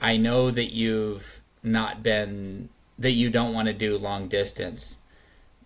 I 0.00 0.16
know 0.16 0.50
that 0.50 0.72
you've 0.72 1.40
not 1.62 2.02
been, 2.02 2.70
that 2.98 3.12
you 3.12 3.30
don't 3.30 3.54
want 3.54 3.68
to 3.68 3.74
do 3.74 3.96
long 3.98 4.28
distance, 4.28 4.98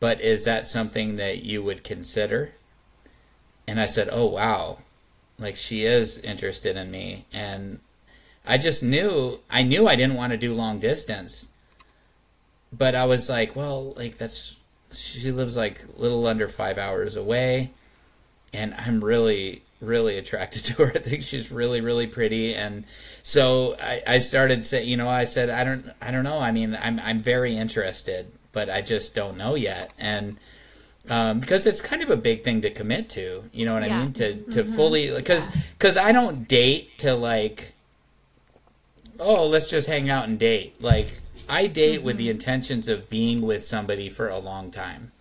but 0.00 0.20
is 0.20 0.44
that 0.44 0.66
something 0.66 1.16
that 1.16 1.42
you 1.42 1.62
would 1.62 1.84
consider? 1.84 2.52
And 3.68 3.80
I 3.80 3.86
said, 3.86 4.08
Oh, 4.10 4.26
wow. 4.26 4.78
Like 5.38 5.56
she 5.56 5.84
is 5.84 6.18
interested 6.18 6.76
in 6.76 6.90
me. 6.90 7.24
And 7.32 7.80
I 8.46 8.58
just 8.58 8.82
knew, 8.82 9.40
I 9.50 9.62
knew 9.62 9.88
I 9.88 9.96
didn't 9.96 10.16
want 10.16 10.32
to 10.32 10.38
do 10.38 10.52
long 10.52 10.78
distance. 10.78 11.52
But 12.72 12.94
I 12.94 13.06
was 13.06 13.28
like, 13.28 13.56
Well, 13.56 13.92
like 13.94 14.16
that's, 14.16 14.58
she 14.92 15.30
lives 15.30 15.56
like 15.56 15.80
little 15.98 16.26
under 16.26 16.48
five 16.48 16.78
hours 16.78 17.16
away. 17.16 17.70
And 18.54 18.74
I'm 18.74 19.02
really, 19.04 19.62
really 19.80 20.18
attracted 20.18 20.64
to 20.66 20.84
her. 20.84 20.92
I 20.94 20.98
think 20.98 21.22
she's 21.22 21.50
really, 21.50 21.80
really 21.80 22.06
pretty, 22.06 22.54
and 22.54 22.84
so 23.22 23.76
I, 23.82 24.02
I 24.06 24.18
started 24.18 24.64
saying, 24.64 24.88
you 24.88 24.96
know, 24.96 25.08
I 25.08 25.24
said, 25.24 25.50
I 25.50 25.64
don't, 25.64 25.90
I 26.00 26.10
don't 26.10 26.24
know. 26.24 26.38
I 26.38 26.52
mean, 26.52 26.76
I'm, 26.80 27.00
I'm 27.00 27.20
very 27.20 27.56
interested, 27.56 28.26
but 28.52 28.70
I 28.70 28.82
just 28.82 29.14
don't 29.14 29.36
know 29.36 29.54
yet, 29.54 29.92
and 29.98 30.36
um, 31.08 31.40
because 31.40 31.66
it's 31.66 31.80
kind 31.80 32.02
of 32.02 32.10
a 32.10 32.16
big 32.16 32.42
thing 32.44 32.60
to 32.62 32.70
commit 32.70 33.08
to. 33.10 33.44
You 33.52 33.66
know 33.66 33.74
what 33.74 33.86
Yeah. 33.86 33.98
I 33.98 34.02
mean? 34.02 34.12
To 34.14 34.34
to 34.52 34.64
fully 34.64 35.10
because 35.14 35.48
because 35.72 35.96
I 35.96 36.12
don't 36.12 36.46
date 36.48 36.98
to 36.98 37.14
like, 37.14 37.72
oh, 39.20 39.46
let's 39.46 39.68
just 39.70 39.88
hang 39.88 40.10
out 40.10 40.28
and 40.28 40.38
date. 40.38 40.80
Like 40.82 41.18
I 41.48 41.66
date 41.68 42.02
with 42.02 42.16
the 42.16 42.28
intentions 42.30 42.88
of 42.88 43.08
being 43.08 43.42
with 43.42 43.62
somebody 43.62 44.08
for 44.08 44.28
a 44.28 44.38
long 44.38 44.70
time, 44.70 45.12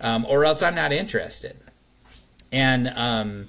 um, 0.00 0.26
or 0.28 0.44
else 0.44 0.62
I'm 0.62 0.74
not 0.74 0.92
interested. 0.92 1.56
And 2.50 2.88
um, 2.88 3.46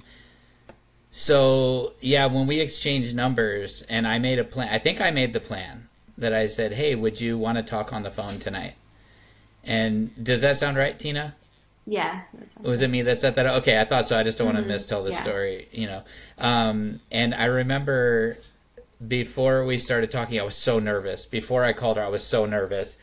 so 1.10 1.92
yeah, 2.00 2.26
when 2.26 2.46
we 2.46 2.60
exchanged 2.60 3.16
numbers, 3.16 3.82
and 3.82 4.06
I 4.06 4.18
made 4.18 4.38
a 4.38 4.44
plan. 4.44 4.68
I 4.70 4.78
think 4.78 5.00
I 5.00 5.10
made 5.10 5.32
the 5.32 5.40
plan 5.40 5.88
that 6.16 6.32
I 6.32 6.46
said, 6.46 6.72
"Hey, 6.74 6.94
would 6.94 7.20
you 7.20 7.36
want 7.36 7.58
to 7.58 7.64
talk 7.64 7.92
on 7.92 8.02
the 8.02 8.10
phone 8.10 8.38
tonight?" 8.38 8.74
And 9.64 10.10
does 10.22 10.40
that 10.42 10.56
sound 10.56 10.76
right, 10.76 10.98
Tina? 10.98 11.34
Yeah. 11.90 12.20
That's 12.32 12.56
Was 12.58 12.82
it 12.82 12.88
me 12.88 13.02
that 13.02 13.16
set 13.18 13.34
that 13.34 13.46
up? 13.46 13.62
Okay, 13.62 13.80
I 13.80 13.84
thought 13.84 14.06
so. 14.06 14.16
I 14.16 14.22
just 14.22 14.38
don't 14.38 14.46
want 14.46 14.58
to 14.58 14.62
mm-hmm. 14.62 14.72
mistell 14.72 15.02
the 15.04 15.10
Yeah. 15.10 15.22
story, 15.22 15.68
you 15.72 15.88
know. 15.88 16.02
Um, 16.38 17.00
and 17.10 17.34
I 17.34 17.46
remember 17.46 18.36
before 19.06 19.64
we 19.64 19.76
started 19.76 20.08
talking, 20.10 20.38
I 20.38 20.44
was 20.44 20.56
so 20.56 20.78
nervous. 20.78 21.26
Before 21.26 21.64
I 21.64 21.72
called 21.72 21.96
her, 21.96 22.04
I 22.04 22.08
was 22.08 22.22
so 22.22 22.46
nervous. 22.46 22.96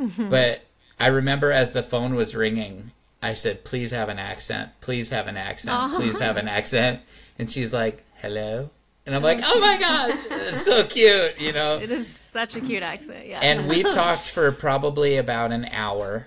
Mm-hmm. 0.00 0.30
But 0.30 0.64
I 0.98 1.08
remember 1.08 1.52
as 1.52 1.72
the 1.72 1.82
phone 1.82 2.14
was 2.14 2.34
ringing, 2.34 2.92
I 3.22 3.34
said, 3.34 3.62
"Please 3.62 3.90
have 3.90 4.08
an 4.08 4.18
accent. 4.18 4.70
Please 4.80 5.10
have 5.10 5.26
an 5.26 5.36
accent. 5.36 5.94
Please 5.94 6.18
have 6.18 6.38
an 6.38 6.48
accent." 6.48 7.00
And 7.38 7.50
she's 7.50 7.74
like, 7.74 8.02
"Hello," 8.16 8.70
and 9.04 9.14
I'm 9.14 9.22
oh. 9.22 9.26
like, 9.26 9.40
"Oh 9.42 9.60
my 9.60 9.76
gosh, 9.78 10.24
it's 10.30 10.64
so 10.64 10.82
cute," 10.84 11.40
you 11.40 11.52
know. 11.52 11.78
It 11.78 11.90
is 11.90 12.08
such 12.08 12.56
a 12.56 12.60
cute 12.60 12.82
accent. 12.82 13.26
Yeah. 13.26 13.40
And 13.42 13.68
we 13.68 13.82
talked 14.00 14.28
for 14.28 14.50
probably 14.50 15.18
about 15.18 15.52
an 15.52 15.66
hour. 15.66 16.26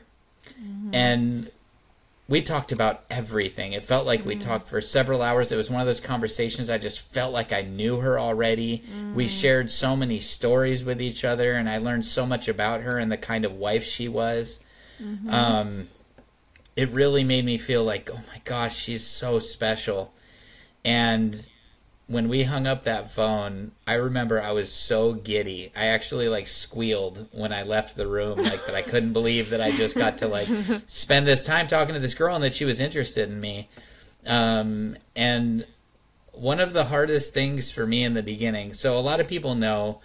Mm-hmm. 0.62 0.96
And 0.96 1.50
we 2.30 2.42
talked 2.42 2.72
about 2.72 3.04
everything. 3.10 3.74
It 3.74 3.84
felt 3.84 4.06
like 4.06 4.26
we 4.26 4.36
mm. 4.36 4.42
talked 4.42 4.68
for 4.68 4.82
several 4.82 5.22
hours. 5.22 5.52
It 5.52 5.56
was 5.56 5.72
one 5.72 5.80
of 5.80 5.88
those 5.88 6.02
conversations 6.02 6.70
I 6.70 6.78
just 6.78 7.14
felt 7.14 7.32
like 7.32 7.54
I 7.54 7.62
knew 7.62 8.00
her 8.02 8.20
already. 8.20 8.84
We 9.16 9.26
mm. 9.26 9.42
shared 9.42 9.70
so 9.70 9.96
many 9.96 10.20
stories 10.20 10.84
with 10.84 11.02
each 11.02 11.24
other, 11.24 11.54
and 11.54 11.70
I 11.70 11.78
learned 11.78 12.06
so 12.06 12.26
much 12.26 12.48
about 12.48 12.82
her 12.82 12.98
and 12.98 13.12
the 13.12 13.18
kind 13.18 13.46
of 13.46 13.54
wife 13.54 13.84
she 13.84 14.10
was. 14.10 14.66
Mm-hmm. 15.02 15.30
Um, 15.30 15.88
it 16.76 16.90
really 16.90 17.24
made 17.24 17.46
me 17.46 17.58
feel 17.58 17.84
like, 17.84 18.10
oh 18.14 18.20
my 18.28 18.40
gosh, 18.44 18.76
she's 18.76 19.06
so 19.06 19.40
special. 19.40 20.14
And 20.84 21.50
when 22.08 22.30
we 22.30 22.44
hung 22.44 22.66
up 22.66 22.86
that 22.86 23.12
phone, 23.12 23.72
I 23.86 23.96
remember 23.96 24.42
I 24.42 24.54
was 24.54 24.72
so 24.72 25.14
giddy. 25.14 25.72
I 25.76 25.88
actually 25.88 26.30
like 26.30 26.48
squealed 26.48 27.28
when 27.34 27.52
I 27.52 27.64
left 27.64 27.98
the 27.98 28.08
room, 28.08 28.42
like 28.42 28.66
that 28.66 28.76
I 28.76 28.82
couldn't 28.82 29.14
believe 29.14 29.50
that 29.50 29.62
I 29.62 29.72
just 29.72 29.98
got 29.98 30.18
to 30.20 30.28
like 30.28 30.48
spend 30.88 31.28
this 31.28 31.44
time 31.44 31.68
talking 31.68 31.94
to 31.94 32.00
this 32.00 32.14
girl 32.16 32.36
and 32.36 32.44
that 32.44 32.56
she 32.56 32.64
was 32.64 32.80
interested 32.80 33.30
in 33.30 33.42
me. 33.42 33.68
Um, 34.26 34.96
and 35.16 35.66
one 36.32 36.62
of 36.62 36.72
the 36.72 36.86
hardest 36.86 37.34
things 37.34 37.72
for 37.74 37.86
me 37.86 38.04
in 38.06 38.14
the 38.14 38.24
beginning, 38.24 38.74
so 38.74 38.98
a 38.98 39.02
lot 39.02 39.20
of 39.20 39.28
people 39.28 39.56
know 39.56 40.02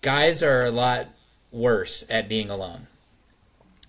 guys 0.00 0.42
are 0.42 0.64
a 0.64 0.70
lot 0.70 1.06
worse 1.52 2.08
at 2.10 2.28
being 2.28 2.48
alone. 2.48 2.86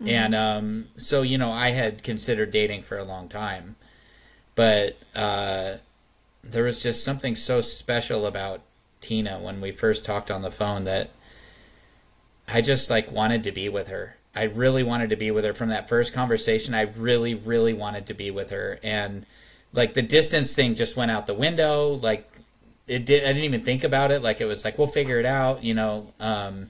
And 0.05 0.33
um, 0.33 0.87
so, 0.97 1.21
you 1.21 1.37
know, 1.37 1.51
I 1.51 1.69
had 1.69 2.01
considered 2.01 2.51
dating 2.51 2.81
for 2.81 2.97
a 2.97 3.03
long 3.03 3.29
time, 3.29 3.75
but 4.55 4.97
uh, 5.15 5.73
there 6.43 6.63
was 6.63 6.81
just 6.81 7.03
something 7.03 7.35
so 7.35 7.61
special 7.61 8.25
about 8.25 8.61
Tina 8.99 9.39
when 9.39 9.61
we 9.61 9.71
first 9.71 10.05
talked 10.05 10.31
on 10.31 10.41
the 10.41 10.51
phone 10.51 10.83
that 10.85 11.09
I 12.47 12.61
just 12.61 12.89
like 12.89 13.11
wanted 13.11 13.43
to 13.45 13.51
be 13.51 13.69
with 13.69 13.89
her. 13.89 14.17
I 14.35 14.43
really 14.43 14.83
wanted 14.83 15.09
to 15.09 15.15
be 15.15 15.31
with 15.31 15.43
her 15.43 15.53
from 15.53 15.69
that 15.69 15.89
first 15.89 16.13
conversation. 16.13 16.73
I 16.73 16.83
really, 16.83 17.33
really 17.35 17.73
wanted 17.73 18.05
to 18.07 18.13
be 18.13 18.31
with 18.31 18.51
her, 18.51 18.79
and 18.83 19.25
like 19.73 19.93
the 19.93 20.01
distance 20.01 20.53
thing 20.53 20.75
just 20.75 20.95
went 20.95 21.11
out 21.11 21.27
the 21.27 21.33
window. 21.33 21.89
Like 21.89 22.29
it 22.87 23.05
did. 23.05 23.23
I 23.23 23.27
didn't 23.27 23.43
even 23.43 23.61
think 23.61 23.83
about 23.83 24.11
it. 24.11 24.21
Like 24.21 24.39
it 24.41 24.45
was 24.45 24.63
like 24.63 24.77
we'll 24.77 24.87
figure 24.87 25.19
it 25.19 25.25
out, 25.25 25.63
you 25.63 25.73
know. 25.73 26.13
Um, 26.19 26.69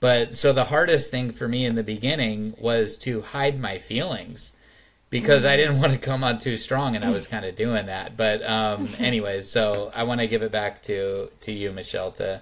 but 0.00 0.36
so 0.36 0.52
the 0.52 0.64
hardest 0.64 1.10
thing 1.10 1.30
for 1.30 1.48
me 1.48 1.64
in 1.64 1.74
the 1.74 1.82
beginning 1.82 2.54
was 2.60 2.96
to 2.98 3.22
hide 3.22 3.60
my 3.60 3.78
feelings 3.78 4.56
because 5.10 5.44
I 5.46 5.56
didn't 5.56 5.78
want 5.80 5.92
to 5.92 5.98
come 5.98 6.22
on 6.24 6.38
too 6.38 6.56
strong, 6.56 6.96
and 6.96 7.04
I 7.04 7.10
was 7.10 7.26
kind 7.26 7.44
of 7.44 7.54
doing 7.56 7.86
that. 7.86 8.16
But 8.16 8.42
um, 8.48 8.88
anyways, 8.98 9.48
so 9.50 9.90
I 9.94 10.04
want 10.04 10.20
to 10.20 10.26
give 10.26 10.42
it 10.42 10.52
back 10.52 10.82
to 10.84 11.28
to 11.40 11.52
you, 11.52 11.72
Michelle. 11.72 12.12
To 12.12 12.40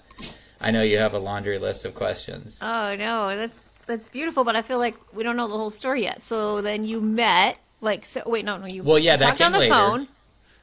I 0.60 0.70
know 0.70 0.82
you 0.82 0.98
have 0.98 1.14
a 1.14 1.18
laundry 1.18 1.58
list 1.58 1.84
of 1.84 1.94
questions. 1.94 2.58
Oh 2.62 2.96
no, 2.96 3.36
that's 3.36 3.64
that's 3.86 4.08
beautiful, 4.08 4.42
but 4.44 4.56
I 4.56 4.62
feel 4.62 4.78
like 4.78 4.96
we 5.14 5.22
don't 5.22 5.36
know 5.36 5.48
the 5.48 5.56
whole 5.56 5.70
story 5.70 6.02
yet. 6.02 6.20
So 6.22 6.60
then 6.60 6.84
you 6.84 7.00
met, 7.00 7.58
like, 7.80 8.04
so 8.04 8.22
wait, 8.26 8.44
no, 8.44 8.56
no, 8.58 8.66
you. 8.66 8.82
Well, 8.82 8.98
yeah, 8.98 9.16
that 9.16 9.26
talked 9.28 9.42
on 9.42 9.52
the 9.52 9.58
later. 9.60 9.74
phone. 9.74 10.08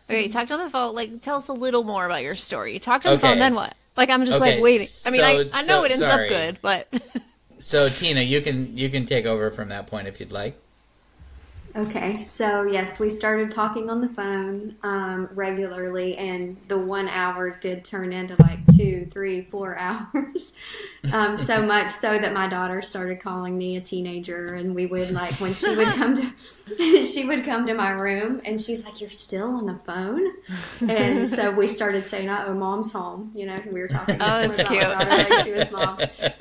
Okay, 0.10 0.24
you 0.24 0.30
talked 0.30 0.52
on 0.52 0.60
the 0.62 0.70
phone. 0.70 0.94
Like, 0.94 1.22
tell 1.22 1.38
us 1.38 1.48
a 1.48 1.54
little 1.54 1.86
more 1.86 2.06
about 2.06 2.22
your 2.24 2.34
story. 2.34 2.74
You 2.74 2.80
talked 2.80 3.06
on 3.06 3.14
the 3.14 3.20
phone, 3.20 3.38
then 3.40 3.56
what? 3.56 3.74
Like, 3.96 4.10
I'm 4.10 4.26
just 4.26 4.42
Okay, 4.42 4.56
like 4.56 4.64
waiting. 4.64 4.88
I 5.06 5.12
mean, 5.12 5.22
I, 5.22 5.32
I 5.54 5.62
know 5.62 5.80
so- 5.80 5.84
it 5.86 5.92
ends 5.92 6.00
sorry. 6.04 6.24
up 6.26 6.30
good, 6.30 6.58
but 6.62 6.88
So 7.60 7.88
Tina, 7.88 8.20
you 8.20 8.42
can 8.42 8.76
you 8.78 8.90
can 8.90 9.06
take 9.06 9.26
over 9.26 9.50
from 9.50 9.70
that 9.70 9.88
point 9.88 10.08
if 10.10 10.20
you'd 10.20 10.34
like. 10.34 10.58
Okay, 11.76 12.14
so 12.14 12.64
yes, 12.64 13.00
we 13.00 13.10
started 13.10 13.50
talking 13.50 13.90
on 13.90 14.00
the 14.00 14.10
phone 14.10 14.76
um, 14.84 15.28
regularly, 15.34 16.16
and 16.18 16.56
the 16.68 16.78
one 16.78 17.10
hour 17.10 17.58
did 17.62 17.84
turn 17.84 18.14
into 18.14 18.36
like 18.44 18.60
two, 18.84 19.06
three, 19.06 19.42
four 19.42 19.78
hours. 19.80 20.54
um, 21.14 21.38
so 21.38 21.66
much 21.66 21.90
so 21.92 22.18
that 22.18 22.34
my 22.34 22.48
daughter 22.48 22.82
started 22.82 23.20
calling 23.22 23.58
me 23.58 23.78
a 23.78 23.82
teenager, 23.82 24.54
and 24.56 24.74
we 24.76 24.86
would 24.86 25.12
like 25.12 25.34
when 25.40 25.54
she 25.54 25.76
would 25.76 25.88
come 25.90 26.18
to 26.18 27.04
she 27.04 27.26
would 27.26 27.44
come 27.46 27.68
to 27.68 27.74
my 27.74 27.92
room, 27.92 28.42
and 28.46 28.62
she's 28.62 28.86
like, 28.86 29.02
"You're 29.02 29.10
still 29.10 29.50
on 29.56 29.66
the 29.66 29.74
phone," 29.76 30.32
and 30.90 31.30
so 31.30 31.52
we 31.52 31.68
started 31.68 32.06
saying, 32.06 32.30
"Oh, 32.30 32.54
mom's 32.54 32.92
home." 32.92 33.32
You 33.36 33.48
know, 33.48 33.62
we 33.72 33.82
were 33.82 33.88
talking 33.88 34.16
Oh, 34.16 34.48
that's 34.48 34.56
cute. 34.68 34.82
daughter 34.82 35.10
like 35.10 35.46
she 35.46 35.52
was 35.52 35.72
mom 35.72 35.98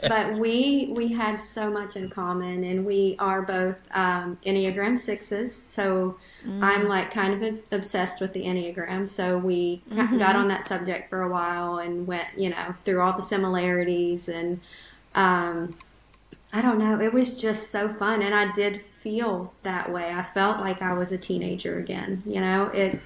but 0.08 0.34
we 0.34 0.90
we 0.94 1.08
had 1.08 1.38
so 1.40 1.70
much 1.70 1.96
in 1.96 2.10
common 2.10 2.64
and 2.64 2.84
we 2.84 3.16
are 3.18 3.42
both 3.42 3.78
um, 3.94 4.36
enneagram 4.44 4.98
sixes 4.98 5.54
so 5.54 6.16
i'm 6.60 6.88
like 6.88 7.10
kind 7.12 7.32
of 7.42 7.58
obsessed 7.72 8.20
with 8.20 8.32
the 8.32 8.44
enneagram 8.44 9.08
so 9.08 9.38
we 9.38 9.80
ca- 9.94 10.16
got 10.18 10.34
on 10.36 10.48
that 10.48 10.66
subject 10.66 11.08
for 11.08 11.22
a 11.22 11.28
while 11.28 11.78
and 11.78 12.06
went 12.06 12.26
you 12.36 12.50
know 12.50 12.74
through 12.84 13.00
all 13.00 13.12
the 13.12 13.22
similarities 13.22 14.28
and 14.28 14.60
um, 15.14 15.70
i 16.52 16.60
don't 16.60 16.78
know 16.78 17.00
it 17.00 17.12
was 17.12 17.40
just 17.40 17.70
so 17.70 17.88
fun 17.88 18.22
and 18.22 18.34
i 18.34 18.50
did 18.52 18.80
feel 18.80 19.52
that 19.62 19.90
way 19.92 20.10
i 20.12 20.22
felt 20.22 20.58
like 20.60 20.82
i 20.82 20.92
was 20.92 21.12
a 21.12 21.18
teenager 21.18 21.78
again 21.78 22.22
you 22.26 22.40
know 22.40 22.66
it 22.68 22.98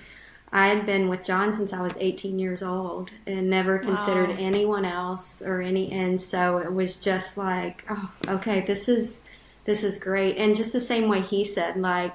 I 0.52 0.68
had 0.68 0.86
been 0.86 1.08
with 1.08 1.24
John 1.24 1.52
since 1.52 1.72
I 1.72 1.82
was 1.82 1.96
18 1.98 2.38
years 2.38 2.62
old 2.62 3.10
and 3.26 3.50
never 3.50 3.78
considered 3.80 4.28
Wow. 4.30 4.36
anyone 4.38 4.84
else 4.84 5.42
or 5.42 5.60
any 5.60 5.90
and 5.90 6.20
so 6.20 6.58
it 6.58 6.72
was 6.72 6.94
just 6.96 7.36
like, 7.36 7.84
oh, 7.90 8.10
okay, 8.28 8.60
this 8.60 8.88
is 8.88 9.18
this 9.64 9.82
is 9.82 9.98
great. 9.98 10.36
And 10.36 10.54
just 10.54 10.72
the 10.72 10.80
same 10.80 11.08
way 11.08 11.20
he 11.20 11.44
said 11.44 11.76
like 11.76 12.14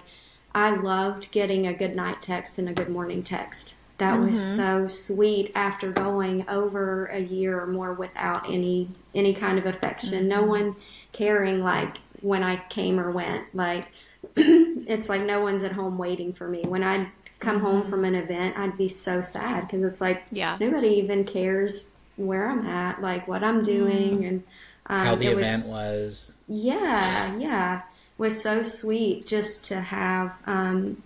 I 0.53 0.75
loved 0.75 1.31
getting 1.31 1.67
a 1.67 1.73
good 1.73 1.95
night 1.95 2.21
text 2.21 2.57
and 2.57 2.67
a 2.67 2.73
good 2.73 2.89
morning 2.89 3.23
text. 3.23 3.75
That 3.97 4.19
was 4.19 4.35
mm-hmm. 4.35 4.55
so 4.55 4.87
sweet 4.87 5.51
after 5.53 5.91
going 5.91 6.49
over 6.49 7.05
a 7.05 7.19
year 7.19 7.61
or 7.61 7.67
more 7.67 7.93
without 7.93 8.49
any 8.49 8.89
any 9.13 9.33
kind 9.33 9.59
of 9.59 9.65
affection. 9.65 10.27
No 10.27 10.41
mm-hmm. 10.41 10.49
one 10.49 10.75
caring 11.13 11.63
like 11.63 11.97
when 12.21 12.41
I 12.41 12.57
came 12.69 12.99
or 12.99 13.11
went. 13.11 13.53
Like 13.53 13.87
it's 14.35 15.07
like 15.07 15.21
no 15.21 15.41
one's 15.41 15.63
at 15.63 15.73
home 15.73 15.97
waiting 15.97 16.33
for 16.33 16.47
me. 16.47 16.63
When 16.63 16.83
I'd 16.83 17.07
come 17.39 17.59
home 17.59 17.81
mm-hmm. 17.81 17.89
from 17.89 18.05
an 18.05 18.15
event, 18.15 18.57
I'd 18.57 18.77
be 18.77 18.87
so 18.87 19.21
sad 19.21 19.61
because 19.67 19.83
it's 19.83 20.01
like 20.01 20.23
Yeah. 20.31 20.57
nobody 20.59 20.89
even 20.95 21.23
cares 21.23 21.91
where 22.17 22.49
I'm 22.49 22.65
at, 22.65 23.01
like 23.01 23.27
what 23.27 23.43
I'm 23.43 23.63
doing, 23.63 24.25
and 24.25 24.43
um, 24.87 25.05
How 25.05 25.15
the 25.15 25.27
it 25.27 25.35
was- 25.35 25.45
event 25.45 25.65
was. 25.67 26.33
yeah, 26.47 27.35
yeah, 27.37 27.77
it 27.77 27.83
was 28.21 28.39
so 28.39 28.61
sweet 28.61 29.25
just 29.25 29.65
to 29.65 29.81
have, 29.81 30.31
um, 30.45 31.01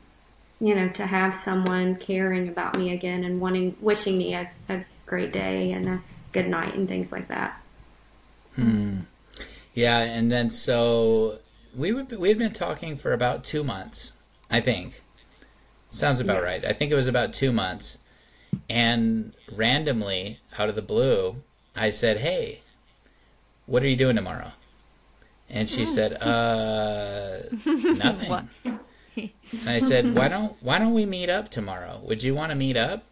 you 0.60 0.76
know, 0.76 0.90
to 0.90 1.06
have 1.06 1.34
someone 1.34 1.96
caring 1.96 2.50
about 2.50 2.78
me 2.78 2.92
again 2.92 3.24
and 3.24 3.40
wanting, 3.40 3.74
wishing 3.80 4.18
me 4.18 4.34
a, 4.36 4.52
a 4.68 4.84
great 5.06 5.32
day 5.32 5.72
and 5.72 5.88
a 5.88 6.02
good 6.34 6.48
night 6.48 6.76
and 6.76 6.90
things 6.90 7.14
like 7.14 7.28
that. 7.30 7.58
hmm. 8.56 9.00
Yeah, 9.74 10.00
and 10.00 10.30
then 10.32 10.50
so 10.50 11.38
we 11.76 11.92
would 11.94 12.12
we 12.18 12.30
had 12.30 12.38
been 12.38 12.54
talking 12.54 12.98
for 12.98 13.14
about 13.14 13.44
two 13.44 13.64
months, 13.64 14.18
I 14.52 14.60
think. 14.60 15.02
Sounds 15.90 16.20
about 16.20 16.42
Yes. 16.42 16.44
right. 16.44 16.66
I 16.66 16.74
think 16.74 16.92
it 16.92 16.96
was 16.96 17.08
about 17.08 17.34
two 17.34 17.52
months, 17.54 18.00
and 18.70 19.34
randomly 19.52 20.40
out 20.60 20.70
of 20.70 20.76
the 20.76 20.82
blue, 20.82 21.38
I 21.76 21.92
said, 21.92 22.18
"Hey, 22.18 22.62
what 23.66 23.84
are 23.84 23.88
you 23.88 23.96
doing 23.98 24.16
tomorrow?" 24.18 24.52
And 25.50 25.70
she 25.70 25.86
said, 25.86 26.22
"Uh, 26.22 27.38
nothing." 27.66 28.50
And 29.16 29.70
I 29.70 29.80
said, 29.80 30.16
"Why 30.16 30.28
don't 30.28 30.56
Why 30.62 30.80
don't 30.80 30.94
we 30.94 31.06
meet 31.06 31.30
up 31.30 31.50
tomorrow? 31.50 32.00
Would 32.04 32.24
you 32.24 32.36
want 32.36 32.52
to 32.52 32.56
meet 32.56 32.78
up?" 32.78 33.04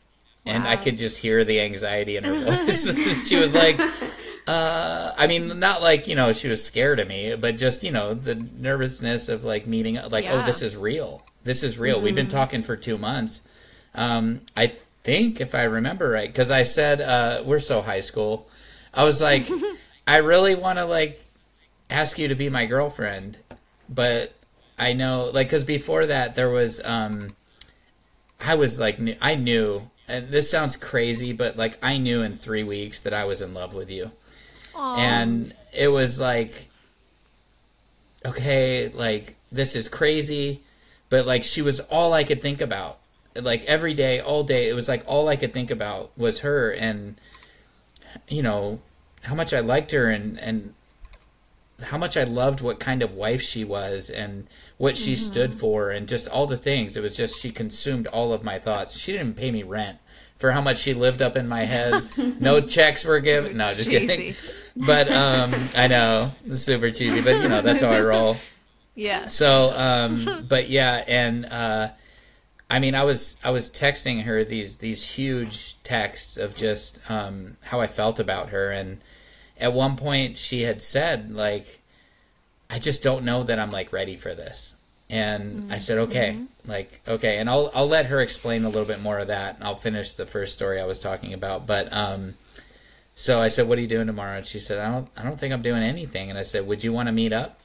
And 0.45 0.67
I 0.67 0.75
could 0.75 0.97
just 0.97 1.19
hear 1.19 1.43
the 1.43 1.61
anxiety 1.61 2.17
in 2.17 2.23
her 2.25 2.39
voice. 2.45 3.27
she 3.29 3.37
was 3.37 3.55
like, 3.55 3.79
uh, 4.45 5.13
I 5.17 5.27
mean, 5.27 5.59
not 5.59 5.81
like 5.81 6.07
you 6.07 6.15
know 6.15 6.33
she 6.33 6.49
was 6.49 6.63
scared 6.63 6.99
of 6.99 7.07
me, 7.07 7.35
but 7.35 7.55
just 7.55 7.83
you 7.83 7.91
know 7.91 8.13
the 8.13 8.35
nervousness 8.35 9.29
of 9.29 9.43
like 9.43 9.67
meeting, 9.67 9.97
like, 10.11 10.25
oh, 10.27 10.41
this 10.45 10.61
is 10.61 10.75
real. 10.75 11.23
This 11.43 11.63
is 11.63 11.79
real. 11.79 12.01
We've 12.01 12.15
been 12.15 12.27
talking 12.27 12.61
for 12.61 12.75
two 12.75 12.97
months. 12.97 13.47
Um, 13.95 14.41
I 14.55 14.67
think 15.03 15.39
if 15.39 15.53
I 15.55 15.63
remember 15.63 16.09
right, 16.09 16.27
because 16.27 16.51
I 16.51 16.63
said 16.63 17.01
uh, 17.01 17.43
we're 17.45 17.59
so 17.59 17.81
high 17.81 17.99
school. 17.99 18.47
I 18.93 19.03
was 19.03 19.21
like, 19.21 19.47
I 20.07 20.17
really 20.17 20.55
want 20.55 20.77
to 20.79 20.85
like 20.85 21.19
ask 21.93 22.17
you 22.17 22.27
to 22.27 22.35
be 22.35 22.49
my 22.49 22.65
girlfriend, 22.65 23.37
but 23.87 24.33
I 24.77 24.93
know 24.93 25.29
like 25.33 25.47
because 25.47 25.63
before 25.63 26.07
that 26.07 26.35
there 26.35 26.49
was 26.49 26.83
um, 26.83 27.29
I 28.43 28.55
was 28.55 28.79
like 28.79 28.97
I 29.21 29.35
knew, 29.35 29.83
and 30.07 30.29
this 30.29 30.49
sounds 30.49 30.75
crazy, 30.75 31.31
but 31.31 31.55
like 31.55 31.77
I 31.83 31.97
knew 31.97 32.23
in 32.23 32.35
three 32.35 32.63
weeks 32.63 33.03
that 33.03 33.13
I 33.13 33.25
was 33.25 33.41
in 33.41 33.53
love 33.53 33.73
with 33.73 33.91
you, 33.91 34.11
and 34.75 35.53
it 35.77 35.87
was 35.89 36.19
like, 36.19 36.67
okay, 38.25 38.89
like 38.89 39.35
this 39.51 39.75
is 39.75 39.87
crazy, 39.87 40.61
but 41.09 41.27
like 41.27 41.43
she 41.43 41.61
was 41.61 41.79
all 41.79 42.11
I 42.13 42.23
could 42.23 42.41
think 42.41 42.59
about, 42.59 42.97
like 43.39 43.63
every 43.65 43.93
day, 43.93 44.19
all 44.19 44.43
day. 44.43 44.67
It 44.67 44.73
was 44.73 44.89
like 44.89 45.03
all 45.05 45.27
I 45.27 45.35
could 45.35 45.53
think 45.53 45.69
about 45.69 46.17
was 46.17 46.39
her, 46.39 46.71
and 46.71 47.15
you 48.27 48.41
know 48.41 48.79
how 49.23 49.35
much 49.35 49.53
I 49.53 49.59
liked 49.59 49.91
her, 49.91 50.09
and 50.09 50.39
and 50.39 50.73
how 51.83 51.97
much 51.97 52.17
I 52.17 52.23
loved 52.23 52.61
what 52.61 52.79
kind 52.79 53.01
of 53.01 53.13
wife 53.13 53.41
she 53.41 53.63
was 53.63 54.09
and 54.09 54.47
what 54.77 54.97
she 54.97 55.15
stood 55.15 55.53
for 55.53 55.91
and 55.91 56.07
just 56.07 56.27
all 56.27 56.47
the 56.47 56.57
things. 56.57 56.97
It 56.97 57.01
was 57.01 57.15
just 57.15 57.41
she 57.41 57.51
consumed 57.51 58.07
all 58.07 58.33
of 58.33 58.43
my 58.43 58.59
thoughts. 58.59 58.97
She 58.97 59.11
didn't 59.11 59.35
pay 59.37 59.51
me 59.51 59.63
rent 59.63 59.97
for 60.35 60.51
how 60.51 60.61
much 60.61 60.79
she 60.79 60.93
lived 60.93 61.21
up 61.21 61.35
in 61.35 61.47
my 61.47 61.61
head. 61.61 62.03
no 62.39 62.59
checks 62.75 63.05
were 63.05 63.19
given. 63.19 63.55
No, 63.57 63.73
just 63.73 63.89
kidding. 63.89 64.33
But 64.75 65.11
um, 65.11 65.53
I 65.77 65.87
know 65.87 66.31
super 66.53 66.91
cheesy, 66.91 67.21
but 67.21 67.41
you 67.41 67.47
know 67.47 67.61
that's 67.61 67.81
how 67.81 67.91
I 67.91 68.01
roll. 68.01 68.37
Yeah. 68.95 69.27
So, 69.27 69.71
um, 69.75 70.45
but 70.47 70.69
yeah, 70.69 71.03
and 71.07 71.45
uh, 71.45 71.89
I 72.69 72.79
mean, 72.79 72.95
I 72.95 73.03
was 73.03 73.37
I 73.43 73.51
was 73.51 73.69
texting 73.69 74.23
her 74.23 74.43
these 74.43 74.77
these 74.77 75.11
huge 75.11 75.81
texts 75.83 76.37
of 76.37 76.55
just 76.55 77.09
um, 77.09 77.57
how 77.65 77.79
I 77.79 77.87
felt 77.87 78.19
about 78.19 78.49
her, 78.49 78.71
and 78.71 78.99
at 79.63 79.73
one 79.73 79.95
point 79.95 80.37
she 80.37 80.63
had 80.63 80.81
said 80.81 81.31
like, 81.31 81.79
"I 82.69 82.79
just 82.79 83.03
don't 83.03 83.25
know 83.25 83.43
that 83.43 83.59
I'm 83.59 83.69
like 83.69 83.91
ready 83.91 84.15
for 84.15 84.33
this." 84.35 84.79
And 85.09 85.71
I 85.71 85.79
said, 85.79 85.97
"Okay, 85.99 86.37
like 86.67 87.01
okay," 87.07 87.39
and 87.39 87.49
I'll 87.49 87.71
I'll 87.73 87.87
let 87.87 88.07
her 88.07 88.19
explain 88.19 88.63
a 88.63 88.69
little 88.69 88.87
bit 88.87 89.01
more 89.01 89.19
of 89.19 89.27
that. 89.27 89.55
And 89.55 89.63
I'll 89.63 89.75
finish 89.75 90.13
the 90.13 90.25
first 90.25 90.53
story 90.53 90.79
I 90.79 90.85
was 90.85 90.99
talking 90.99 91.33
about, 91.33 91.65
but 91.65 91.91
um, 91.93 92.35
so 93.15 93.39
I 93.39 93.47
said, 93.47 93.67
"What 93.67 93.77
are 93.77 93.81
you 93.81 93.87
doing 93.87 94.07
tomorrow?" 94.07 94.37
And 94.37 94.45
she 94.45 94.59
said, 94.59 94.79
"I 94.79 94.91
don't 94.91 95.09
I 95.17 95.23
don't 95.23 95.39
think 95.39 95.53
I'm 95.53 95.61
doing 95.61 95.83
anything." 95.83 96.29
And 96.29 96.37
I 96.37 96.43
said, 96.43 96.67
"Would 96.67 96.83
you 96.83 96.93
want 96.93 97.07
to 97.07 97.13
meet 97.13 97.33
up?" 97.33 97.59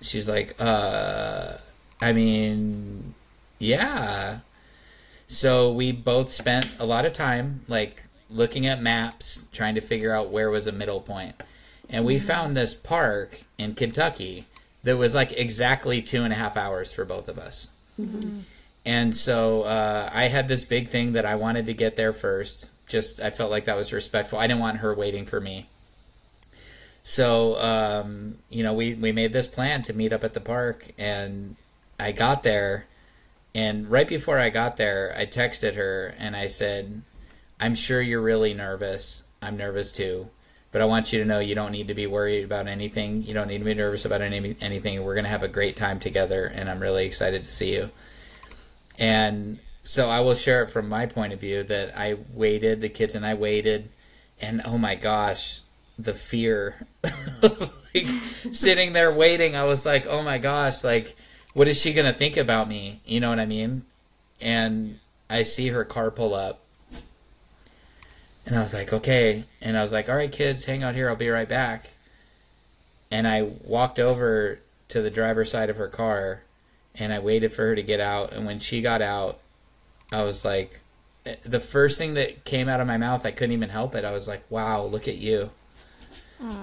she's 0.00 0.28
like, 0.28 0.54
uh, 0.58 1.54
I 2.00 2.12
mean, 2.12 3.14
yeah. 3.58 4.38
So 5.26 5.72
we 5.72 5.92
both 5.92 6.32
spent 6.32 6.76
a 6.78 6.86
lot 6.86 7.04
of 7.04 7.12
time 7.12 7.60
like 7.68 8.02
looking 8.30 8.66
at 8.66 8.80
maps, 8.80 9.48
trying 9.52 9.74
to 9.74 9.80
figure 9.80 10.12
out 10.12 10.30
where 10.30 10.50
was 10.50 10.66
a 10.66 10.72
middle 10.72 11.00
point. 11.00 11.34
And 11.90 12.04
we 12.04 12.18
found 12.18 12.56
this 12.56 12.74
park 12.74 13.40
in 13.56 13.74
Kentucky 13.74 14.46
that 14.84 14.96
was 14.96 15.14
like 15.14 15.32
exactly 15.32 16.02
two 16.02 16.22
and 16.22 16.32
a 16.32 16.36
half 16.36 16.56
hours 16.56 16.92
for 16.92 17.04
both 17.04 17.28
of 17.28 17.38
us. 17.38 17.74
And 18.84 19.14
so 19.14 19.62
uh, 19.62 20.08
I 20.12 20.24
had 20.24 20.48
this 20.48 20.64
big 20.64 20.88
thing 20.88 21.12
that 21.12 21.26
I 21.26 21.34
wanted 21.36 21.66
to 21.66 21.74
get 21.74 21.96
there 21.96 22.12
first. 22.12 22.70
Just 22.88 23.20
I 23.20 23.30
felt 23.30 23.50
like 23.50 23.66
that 23.66 23.76
was 23.76 23.92
respectful. 23.92 24.38
I 24.38 24.46
didn't 24.46 24.60
want 24.60 24.78
her 24.78 24.94
waiting 24.94 25.26
for 25.26 25.40
me. 25.40 25.66
So 27.02 27.60
um, 27.60 28.36
you 28.48 28.62
know, 28.62 28.72
we 28.72 28.94
we 28.94 29.12
made 29.12 29.32
this 29.32 29.48
plan 29.48 29.82
to 29.82 29.92
meet 29.92 30.12
up 30.12 30.24
at 30.24 30.34
the 30.34 30.40
park, 30.40 30.86
and 30.98 31.56
I 31.98 32.12
got 32.12 32.42
there, 32.42 32.86
and 33.54 33.90
right 33.90 34.08
before 34.08 34.38
I 34.38 34.50
got 34.50 34.76
there, 34.76 35.14
I 35.16 35.26
texted 35.26 35.74
her 35.74 36.14
and 36.18 36.36
I 36.36 36.46
said, 36.46 37.02
"I'm 37.60 37.74
sure 37.74 38.00
you're 38.00 38.20
really 38.20 38.54
nervous. 38.54 39.24
I'm 39.42 39.56
nervous 39.56 39.92
too." 39.92 40.28
But 40.70 40.82
I 40.82 40.84
want 40.84 41.12
you 41.12 41.18
to 41.20 41.24
know 41.24 41.38
you 41.38 41.54
don't 41.54 41.72
need 41.72 41.88
to 41.88 41.94
be 41.94 42.06
worried 42.06 42.44
about 42.44 42.66
anything. 42.66 43.22
You 43.22 43.32
don't 43.32 43.48
need 43.48 43.58
to 43.58 43.64
be 43.64 43.72
nervous 43.72 44.04
about 44.04 44.20
any, 44.20 44.54
anything. 44.60 45.02
We're 45.02 45.14
going 45.14 45.24
to 45.24 45.30
have 45.30 45.42
a 45.42 45.48
great 45.48 45.76
time 45.76 45.98
together, 45.98 46.44
and 46.44 46.68
I'm 46.68 46.80
really 46.80 47.06
excited 47.06 47.42
to 47.44 47.52
see 47.52 47.72
you. 47.74 47.88
And 48.98 49.60
so 49.82 50.10
I 50.10 50.20
will 50.20 50.34
share 50.34 50.62
it 50.62 50.68
from 50.68 50.88
my 50.88 51.06
point 51.06 51.32
of 51.32 51.40
view 51.40 51.62
that 51.62 51.96
I 51.96 52.16
waited, 52.34 52.82
the 52.82 52.90
kids 52.90 53.14
and 53.14 53.24
I 53.24 53.32
waited, 53.32 53.88
and 54.42 54.60
oh 54.66 54.76
my 54.76 54.94
gosh, 54.94 55.62
the 55.98 56.14
fear 56.14 56.86
like 57.42 58.08
sitting 58.52 58.92
there 58.92 59.12
waiting, 59.12 59.56
I 59.56 59.64
was 59.64 59.86
like, 59.86 60.06
oh 60.06 60.22
my 60.22 60.38
gosh, 60.38 60.84
like 60.84 61.16
what 61.54 61.68
is 61.68 61.80
she 61.80 61.92
gonna 61.92 62.12
think 62.12 62.36
about 62.36 62.68
me? 62.68 63.00
You 63.04 63.20
know 63.20 63.30
what 63.30 63.40
I 63.40 63.46
mean? 63.46 63.82
And 64.40 64.98
I 65.30 65.42
see 65.42 65.68
her 65.68 65.84
car 65.84 66.10
pull 66.10 66.34
up. 66.34 66.60
And 68.48 68.56
I 68.56 68.62
was 68.62 68.72
like, 68.72 68.94
okay. 68.94 69.44
And 69.60 69.76
I 69.76 69.82
was 69.82 69.92
like, 69.92 70.08
all 70.08 70.16
right, 70.16 70.32
kids, 70.32 70.64
hang 70.64 70.82
out 70.82 70.94
here. 70.94 71.10
I'll 71.10 71.16
be 71.16 71.28
right 71.28 71.48
back. 71.48 71.90
And 73.10 73.28
I 73.28 73.42
walked 73.42 73.98
over 73.98 74.58
to 74.88 75.02
the 75.02 75.10
driver's 75.10 75.50
side 75.50 75.68
of 75.68 75.76
her 75.76 75.86
car 75.86 76.44
and 76.98 77.12
I 77.12 77.18
waited 77.18 77.52
for 77.52 77.66
her 77.66 77.76
to 77.76 77.82
get 77.82 78.00
out. 78.00 78.32
And 78.32 78.46
when 78.46 78.58
she 78.58 78.80
got 78.80 79.02
out, 79.02 79.38
I 80.14 80.22
was 80.22 80.46
like, 80.46 80.72
the 81.44 81.60
first 81.60 81.98
thing 81.98 82.14
that 82.14 82.46
came 82.46 82.70
out 82.70 82.80
of 82.80 82.86
my 82.86 82.96
mouth, 82.96 83.26
I 83.26 83.32
couldn't 83.32 83.52
even 83.52 83.68
help 83.68 83.94
it. 83.94 84.06
I 84.06 84.12
was 84.12 84.26
like, 84.26 84.50
wow, 84.50 84.82
look 84.82 85.08
at 85.08 85.18
you. 85.18 85.50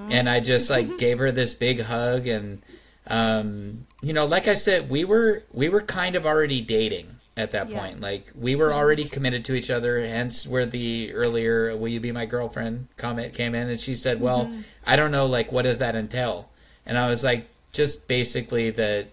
And 0.09 0.27
I 0.27 0.39
just 0.39 0.71
like 0.71 0.97
gave 0.97 1.19
her 1.19 1.31
this 1.31 1.53
big 1.53 1.81
hug. 1.81 2.25
And, 2.25 2.63
um, 3.05 3.85
you 4.01 4.11
know, 4.11 4.25
like 4.25 4.47
I 4.47 4.55
said, 4.55 4.89
we 4.89 5.05
were, 5.05 5.43
we 5.53 5.69
were 5.69 5.81
kind 5.81 6.15
of 6.15 6.25
already 6.25 6.61
dating 6.61 7.14
at 7.37 7.51
that 7.51 7.69
Yeah. 7.69 7.79
point. 7.79 7.99
Like 8.01 8.27
we 8.39 8.55
were 8.55 8.71
already 8.73 9.03
committed 9.05 9.43
to 9.45 9.55
each 9.55 9.69
other. 9.69 10.05
Hence 10.05 10.47
where 10.47 10.65
the 10.65 11.11
earlier, 11.13 11.75
will 11.75 11.89
you 11.89 11.99
be 11.99 12.11
my 12.11 12.25
girlfriend 12.25 12.87
comment 12.97 13.33
came 13.33 13.53
in. 13.53 13.69
And 13.69 13.79
she 13.79 13.93
said, 13.95 14.21
well, 14.21 14.49
I 14.87 14.95
don't 14.95 15.11
know, 15.11 15.25
like, 15.25 15.51
what 15.51 15.63
does 15.63 15.79
that 15.79 15.95
entail? 15.95 16.49
And 16.85 16.97
I 16.97 17.09
was 17.09 17.23
like, 17.23 17.47
just 17.73 18.07
basically 18.07 18.69
that 18.71 19.07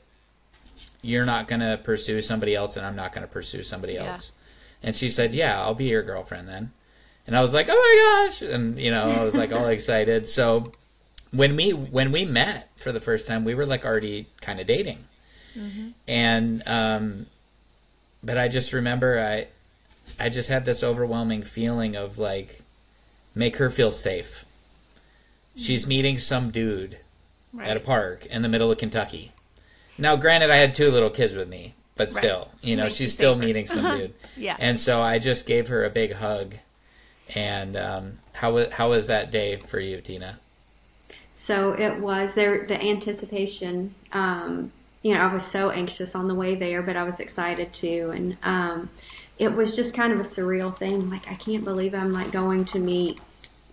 you're 1.02 1.26
not 1.26 1.48
going 1.48 1.60
to 1.60 1.80
pursue 1.82 2.20
somebody 2.20 2.54
else 2.54 2.76
and 2.76 2.86
I'm 2.86 2.94
not 2.94 3.12
going 3.12 3.26
to 3.26 3.32
pursue 3.32 3.62
somebody 3.64 3.94
Yeah. 3.94 4.12
else. 4.12 4.32
And 4.84 4.96
she 4.96 5.10
said, 5.10 5.34
yeah, 5.34 5.60
I'll 5.60 5.74
be 5.74 5.86
your 5.86 6.02
girlfriend 6.02 6.48
then. 6.48 6.70
And 7.26 7.36
I 7.36 7.42
was 7.42 7.52
like, 7.54 7.66
oh 7.70 7.74
my 7.74 8.28
gosh. 8.28 8.42
And, 8.52 8.78
you 8.78 8.90
know, 8.92 9.04
I 9.10 9.22
was 9.24 9.36
like 9.36 9.52
all 9.52 9.66
excited. 9.78 10.28
So 10.28 10.64
when 11.32 11.56
we, 11.56 11.70
when 11.72 12.12
we 12.12 12.24
met 12.24 12.68
for 12.76 12.92
the 12.92 13.00
first 13.00 13.26
time, 13.26 13.44
we 13.44 13.54
were 13.54 13.66
like 13.66 13.84
already 13.84 14.26
kind 14.40 14.60
of 14.60 14.66
dating. 14.66 14.98
And, 16.08 16.62
um, 16.66 17.26
but 18.22 18.38
I 18.38 18.48
just 18.48 18.72
remember 18.72 19.18
I, 19.18 19.46
I 20.22 20.28
just 20.28 20.48
had 20.48 20.64
this 20.64 20.82
overwhelming 20.82 21.42
feeling 21.42 21.96
of 21.96 22.18
like, 22.18 22.60
make 23.34 23.56
her 23.56 23.70
feel 23.70 23.90
safe. 23.90 24.44
She's 25.56 25.86
meeting 25.86 26.18
some 26.18 26.50
dude 26.50 26.98
at 27.60 27.76
a 27.76 27.80
park 27.80 28.26
in 28.26 28.42
the 28.42 28.48
middle 28.48 28.70
of 28.70 28.78
Kentucky. 28.78 29.32
Now, 29.98 30.16
granted, 30.16 30.50
I 30.50 30.56
had 30.56 30.74
two 30.74 30.90
little 30.90 31.10
kids 31.10 31.34
with 31.34 31.48
me, 31.48 31.74
but 31.96 32.10
still, 32.10 32.48
you 32.62 32.76
know, 32.76 32.84
Makes 32.84 32.96
she's 32.96 33.12
still 33.12 33.34
safer. 33.34 33.46
meeting 33.46 33.66
some 33.66 33.98
dude. 33.98 34.14
Yeah. 34.36 34.56
And 34.58 34.78
so 34.78 35.02
I 35.02 35.18
just 35.18 35.46
gave 35.46 35.68
her 35.68 35.84
a 35.84 35.90
big 35.90 36.14
hug. 36.14 36.54
And 37.34 37.76
um, 37.76 38.18
how 38.34 38.52
was 38.54 38.72
how 38.72 38.90
was 38.90 39.06
that 39.06 39.30
day 39.30 39.56
for 39.56 39.78
you, 39.78 40.00
Tina? 40.00 40.38
So 41.34 41.72
it 41.72 41.98
was 42.00 42.34
there. 42.34 42.66
The 42.66 42.82
anticipation. 42.82 43.94
Um, 44.12 44.72
you 45.02 45.14
know, 45.14 45.20
I 45.20 45.32
was 45.32 45.44
so 45.44 45.70
anxious 45.70 46.14
on 46.14 46.28
the 46.28 46.34
way 46.34 46.54
there, 46.54 46.82
but 46.82 46.96
I 46.96 47.02
was 47.02 47.20
excited 47.20 47.72
too, 47.74 48.12
and 48.14 48.36
um, 48.42 48.88
it 49.38 49.52
was 49.52 49.74
just 49.74 49.94
kind 49.94 50.12
of 50.12 50.20
a 50.20 50.24
surreal 50.24 50.74
thing. 50.76 51.10
Like 51.10 51.30
I 51.30 51.34
can't 51.34 51.64
believe 51.64 51.94
I'm 51.94 52.12
like 52.12 52.30
going 52.30 52.64
to 52.66 52.78
meet 52.78 53.20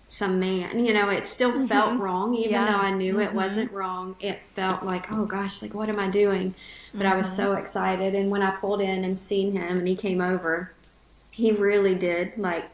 some 0.08 0.40
man. 0.40 0.84
You 0.84 0.94
know, 0.94 1.10
it 1.10 1.28
still 1.28 1.52
mm-hmm. 1.52 1.68
felt 1.68 2.00
wrong, 2.00 2.34
even 2.34 2.52
Yeah. 2.52 2.66
though 2.66 2.80
I 2.80 2.92
knew 2.92 3.20
it 3.20 3.28
mm-hmm. 3.28 3.36
wasn't 3.36 3.72
wrong. 3.72 4.16
It 4.20 4.44
felt 4.56 4.84
like, 4.84 5.12
oh 5.12 5.26
gosh, 5.26 5.62
like 5.62 5.76
what 5.76 5.88
am 5.88 6.00
I 6.00 6.10
doing? 6.10 6.56
But 6.96 7.06
I 7.06 7.16
was 7.16 7.28
mm-hmm. 7.28 7.36
so 7.36 7.54
excited, 7.54 8.16
and 8.16 8.32
when 8.32 8.42
I 8.42 8.52
pulled 8.52 8.82
in 8.82 9.04
and 9.04 9.18
seen 9.18 9.52
him, 9.54 9.78
and 9.78 9.88
he 9.88 9.96
came 9.96 10.22
over, 10.22 10.74
he 11.32 11.52
really 11.52 11.94
did 11.94 12.38
like 12.38 12.66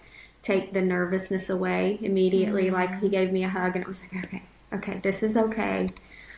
take 0.42 0.72
the 0.72 0.82
nervousness 0.82 1.50
away 1.50 1.98
immediately. 2.02 2.72
Like 2.72 3.02
he 3.02 3.10
gave 3.10 3.34
me 3.34 3.44
a 3.44 3.50
hug, 3.50 3.76
and 3.76 3.84
it 3.84 3.88
was 3.88 4.02
like, 4.02 4.24
okay, 4.24 4.44
okay, 4.72 5.00
this 5.04 5.22
is 5.22 5.36
okay. 5.36 5.90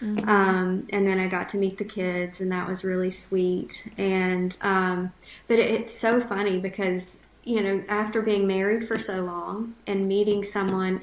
Um, 0.02 0.88
and 0.92 1.08
then 1.08 1.20
I 1.20 1.28
got 1.28 1.50
to 1.50 1.58
meet 1.58 1.78
the 1.78 1.86
kids, 1.86 2.40
and 2.40 2.52
that 2.52 2.68
was 2.68 2.84
really 2.84 3.12
sweet. 3.12 3.84
And 3.98 4.56
um, 4.62 5.12
but 5.48 5.60
it, 5.60 5.72
it's 5.72 5.98
so 5.98 6.20
funny 6.22 6.60
because 6.60 7.20
you 7.44 7.62
know 7.64 7.84
after 7.90 8.22
being 8.22 8.46
married 8.48 8.88
for 8.88 9.00
so 9.00 9.22
long 9.24 9.74
and 9.88 10.08
meeting 10.08 10.44
someone 10.44 11.02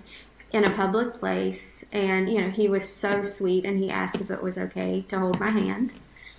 in 0.52 0.64
a 0.64 0.70
public 0.70 1.14
place, 1.14 1.84
and 1.92 2.28
you 2.32 2.40
know 2.40 2.50
he 2.50 2.68
was 2.68 2.88
so 2.88 3.24
sweet, 3.24 3.64
and 3.64 3.78
he 3.78 3.90
asked 3.90 4.20
if 4.20 4.30
it 4.30 4.42
was 4.42 4.56
okay 4.58 5.02
to 5.08 5.18
hold 5.18 5.40
my 5.40 5.50
hand. 5.50 5.90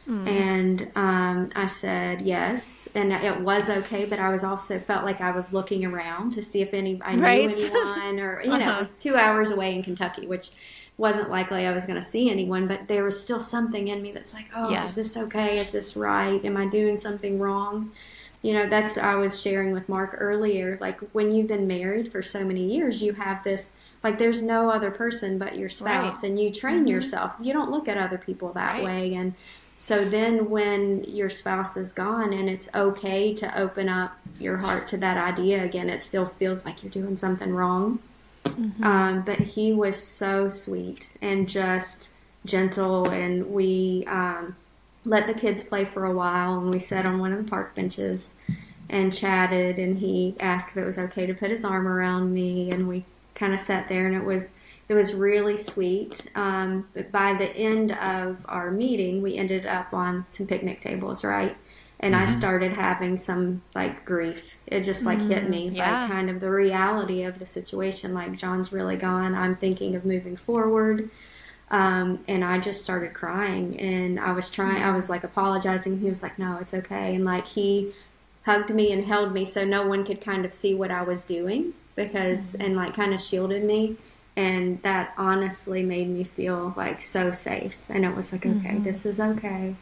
And 0.07 0.91
um, 0.95 1.51
I 1.55 1.65
said 1.67 2.21
yes, 2.21 2.87
and 2.95 3.11
it 3.11 3.41
was 3.41 3.69
okay. 3.69 4.05
But 4.05 4.19
I 4.19 4.29
was 4.29 4.43
also 4.43 4.79
felt 4.79 5.03
like 5.03 5.19
I 5.21 5.31
was 5.31 5.51
looking 5.51 5.83
around 5.85 6.31
to 6.33 6.43
see 6.43 6.61
if 6.61 6.73
any 6.73 7.01
I 7.03 7.15
knew 7.15 7.21
Right. 7.23 7.49
anyone, 7.49 8.19
or 8.19 8.41
you 8.43 8.49
know, 8.49 8.55
Uh-huh. 8.55 8.71
it 8.75 8.79
was 8.79 8.91
two 8.91 9.15
hours 9.15 9.51
away 9.51 9.75
in 9.75 9.83
Kentucky, 9.83 10.27
which 10.27 10.51
wasn't 10.97 11.29
likely 11.29 11.65
I 11.65 11.71
was 11.71 11.85
going 11.85 11.99
to 11.99 12.05
see 12.05 12.29
anyone. 12.29 12.67
But 12.67 12.87
there 12.87 13.03
was 13.03 13.21
still 13.21 13.41
something 13.41 13.87
in 13.87 14.01
me 14.01 14.11
that's 14.11 14.33
like, 14.33 14.45
oh, 14.55 14.69
Yeah. 14.69 14.85
is 14.85 14.93
this 14.93 15.17
okay? 15.17 15.59
Is 15.59 15.71
this 15.71 15.95
right? 15.97 16.43
Am 16.45 16.57
I 16.57 16.67
doing 16.67 16.97
something 16.97 17.39
wrong? 17.39 17.91
You 18.41 18.53
know, 18.53 18.69
that's 18.69 18.97
I 18.97 19.15
was 19.15 19.41
sharing 19.41 19.71
with 19.71 19.89
Mark 19.89 20.15
earlier. 20.19 20.77
Like 20.79 20.99
when 21.13 21.33
you've 21.33 21.47
been 21.47 21.67
married 21.67 22.11
for 22.11 22.21
so 22.21 22.45
many 22.45 22.63
years, 22.63 23.01
you 23.01 23.13
have 23.13 23.43
this 23.43 23.71
like 24.03 24.19
there's 24.19 24.41
no 24.41 24.69
other 24.69 24.91
person 24.91 25.39
but 25.39 25.57
your 25.57 25.67
spouse, 25.69 26.21
Right. 26.21 26.29
and 26.29 26.39
you 26.39 26.51
train 26.51 26.79
mm-hmm. 26.81 26.87
yourself. 26.87 27.35
You 27.41 27.53
don't 27.53 27.71
look 27.71 27.87
at 27.87 27.97
other 27.97 28.19
people 28.19 28.53
that 28.53 28.75
Right. 28.75 28.83
way, 28.83 29.15
and 29.15 29.33
so 29.77 30.05
then 30.05 30.49
when 30.51 31.03
your 31.05 31.29
spouse 31.29 31.75
is 31.75 31.91
gone 31.91 32.31
and 32.31 32.47
it's 32.47 32.69
okay 32.75 33.33
to 33.33 33.59
open 33.59 33.89
up 33.89 34.15
your 34.39 34.57
heart 34.57 34.87
to 34.89 34.97
that 34.97 35.17
idea 35.17 35.63
again, 35.63 35.89
it 35.89 36.01
still 36.01 36.25
feels 36.27 36.65
like 36.65 36.83
you're 36.83 36.91
doing 36.91 37.17
something 37.17 37.53
wrong. 37.53 37.99
Um, 38.83 39.23
but 39.25 39.39
he 39.39 39.73
was 39.73 40.01
so 40.01 40.47
sweet 40.47 41.09
and 41.21 41.47
just 41.49 42.09
gentle, 42.45 43.09
and 43.09 43.51
we 43.51 44.05
um, 44.07 44.55
let 45.03 45.27
the 45.27 45.33
kids 45.33 45.63
play 45.63 45.85
for 45.85 46.05
a 46.05 46.13
while, 46.13 46.59
and 46.59 46.69
we 46.69 46.79
sat 46.79 47.05
on 47.05 47.19
one 47.19 47.33
of 47.33 47.43
the 47.43 47.49
park 47.49 47.75
benches 47.75 48.35
and 48.89 49.13
chatted. 49.13 49.79
And 49.79 49.97
he 49.97 50.35
asked 50.39 50.69
if 50.69 50.77
it 50.77 50.85
was 50.85 50.97
okay 50.97 51.25
to 51.25 51.33
put 51.33 51.51
his 51.51 51.65
arm 51.65 51.87
around 51.87 52.33
me, 52.33 52.71
and 52.71 52.87
we 52.87 53.05
kind 53.33 53.53
of 53.53 53.59
sat 53.59 53.89
there, 53.89 54.07
and 54.07 54.15
it 54.15 54.23
was 54.23 54.53
it 54.87 54.93
was 54.93 55.13
really 55.13 55.57
sweet. 55.57 56.29
Um, 56.35 56.87
but 56.93 57.11
by 57.11 57.33
the 57.33 57.55
end 57.55 57.91
of 57.93 58.45
our 58.47 58.71
meeting, 58.71 59.21
we 59.21 59.35
ended 59.35 59.65
up 59.65 59.93
on 59.93 60.25
some 60.29 60.47
picnic 60.47 60.81
tables, 60.81 61.23
right? 61.23 61.55
And 61.99 62.15
I 62.15 62.25
started 62.25 62.73
having 62.73 63.17
some 63.17 63.61
like 63.73 64.05
grief. 64.05 64.57
It 64.67 64.81
just 64.81 65.05
like 65.05 65.19
hit 65.19 65.49
me, 65.49 65.69
yeah. 65.69 66.01
like 66.01 66.11
kind 66.11 66.29
of 66.29 66.39
the 66.39 66.51
reality 66.51 67.23
of 67.23 67.39
the 67.39 67.45
situation. 67.45 68.13
Like 68.13 68.37
John's 68.37 68.73
really 68.73 68.97
gone. 68.97 69.33
I'm 69.33 69.55
thinking 69.55 69.95
of 69.95 70.05
moving 70.05 70.35
forward. 70.35 71.09
Um, 71.71 72.19
and 72.27 72.43
I 72.43 72.59
just 72.59 72.83
started 72.83 73.13
crying 73.13 73.79
and 73.79 74.19
I 74.19 74.33
was 74.33 74.51
trying, 74.51 74.83
I 74.83 74.95
was 74.95 75.09
like 75.09 75.23
apologizing. 75.23 75.99
He 75.99 76.09
was 76.09 76.21
like, 76.21 76.37
no, 76.37 76.57
it's 76.61 76.73
okay. 76.73 77.15
And 77.15 77.25
like 77.25 77.45
he 77.45 77.91
hugged 78.45 78.69
me 78.69 78.91
and 78.91 79.03
held 79.05 79.33
me 79.33 79.45
so 79.45 79.65
no 79.65 79.87
one 79.87 80.05
could 80.05 80.21
kind 80.21 80.45
of 80.45 80.53
see 80.53 80.75
what 80.75 80.91
I 80.91 81.01
was 81.01 81.25
doing 81.25 81.73
because, 81.95 82.53
and 82.55 82.75
like 82.75 82.93
kind 82.93 83.13
of 83.13 83.21
shielded 83.21 83.63
me. 83.63 83.97
And 84.37 84.81
that 84.83 85.13
honestly 85.17 85.81
made 85.81 86.09
me 86.09 86.23
feel 86.23 86.73
like 86.75 87.01
so 87.01 87.31
safe. 87.31 87.77
And 87.89 88.05
it 88.05 88.15
was 88.15 88.31
like, 88.31 88.45
okay, 88.45 88.77
this 88.77 89.05
is 89.05 89.19
okay. 89.19 89.75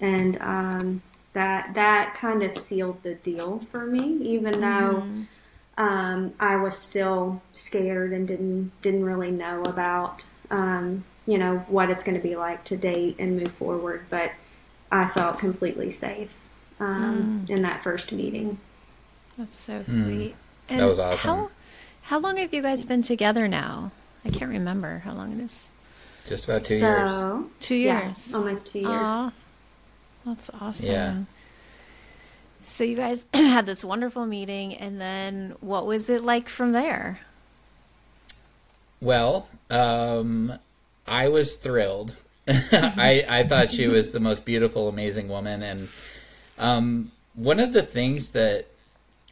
And, 0.00 0.36
um, 0.40 1.02
that, 1.34 1.74
that 1.74 2.14
kind 2.14 2.42
of 2.42 2.50
sealed 2.52 3.02
the 3.02 3.14
deal 3.14 3.58
for 3.58 3.86
me, 3.86 4.16
even 4.22 4.60
though, 4.60 5.04
um, 5.76 6.32
I 6.38 6.56
was 6.56 6.76
still 6.78 7.42
scared 7.52 8.12
and 8.12 8.28
didn't 8.28 8.70
didn't 8.82 9.04
really 9.04 9.30
know 9.30 9.62
about 9.64 10.22
um, 10.50 11.04
you 11.26 11.38
know 11.38 11.58
what 11.68 11.90
it's 11.90 12.04
going 12.04 12.16
to 12.16 12.22
be 12.22 12.36
like 12.36 12.64
to 12.64 12.76
date 12.76 13.16
and 13.18 13.36
move 13.36 13.52
forward. 13.52 14.04
But 14.10 14.30
I 14.92 15.08
felt 15.08 15.38
completely 15.38 15.90
safe 15.90 16.32
um, 16.78 17.46
in 17.48 17.62
that 17.62 17.82
first 17.82 18.12
meeting. 18.12 18.58
That's 19.36 19.58
so 19.58 19.82
sweet. 19.82 20.36
Hmm. 20.68 20.78
That 20.78 20.86
was 20.86 20.98
awesome. 21.00 21.30
How, 21.30 21.50
how 22.02 22.18
long 22.20 22.36
have 22.36 22.54
you 22.54 22.62
guys 22.62 22.84
been 22.84 23.02
together 23.02 23.48
now? 23.48 23.90
I 24.24 24.30
can't 24.30 24.50
remember 24.52 24.98
how 24.98 25.12
long 25.12 25.32
it 25.32 25.42
is. 25.42 25.68
Just 26.24 26.48
about 26.48 26.62
two 26.62 26.76
years. 26.76 27.10
so, 27.10 27.50
Two 27.60 27.74
yeah, 27.74 28.06
years. 28.06 28.32
almost 28.34 28.68
two 28.68 28.78
years. 28.78 28.90
Aw, 28.92 29.32
that's 30.24 30.50
awesome. 30.60 30.90
Yeah. 30.90 31.16
So 32.64 32.84
you 32.84 32.96
guys 32.96 33.24
had 33.34 33.66
this 33.66 33.84
wonderful 33.84 34.26
meeting, 34.26 34.74
and 34.74 35.00
then 35.00 35.54
what 35.60 35.86
was 35.86 36.08
it 36.08 36.22
like 36.22 36.48
from 36.48 36.72
there? 36.72 37.20
Well, 39.00 39.48
um, 39.70 40.52
I 41.06 41.28
was 41.28 41.56
thrilled. 41.56 42.16
I 42.48 43.24
I 43.28 43.42
thought 43.44 43.70
she 43.70 43.86
was 43.86 44.12
the 44.12 44.20
most 44.20 44.44
beautiful, 44.44 44.88
amazing 44.88 45.28
woman, 45.28 45.62
and 45.62 45.88
um, 46.58 47.10
one 47.34 47.60
of 47.60 47.72
the 47.72 47.82
things 47.82 48.32
that 48.32 48.66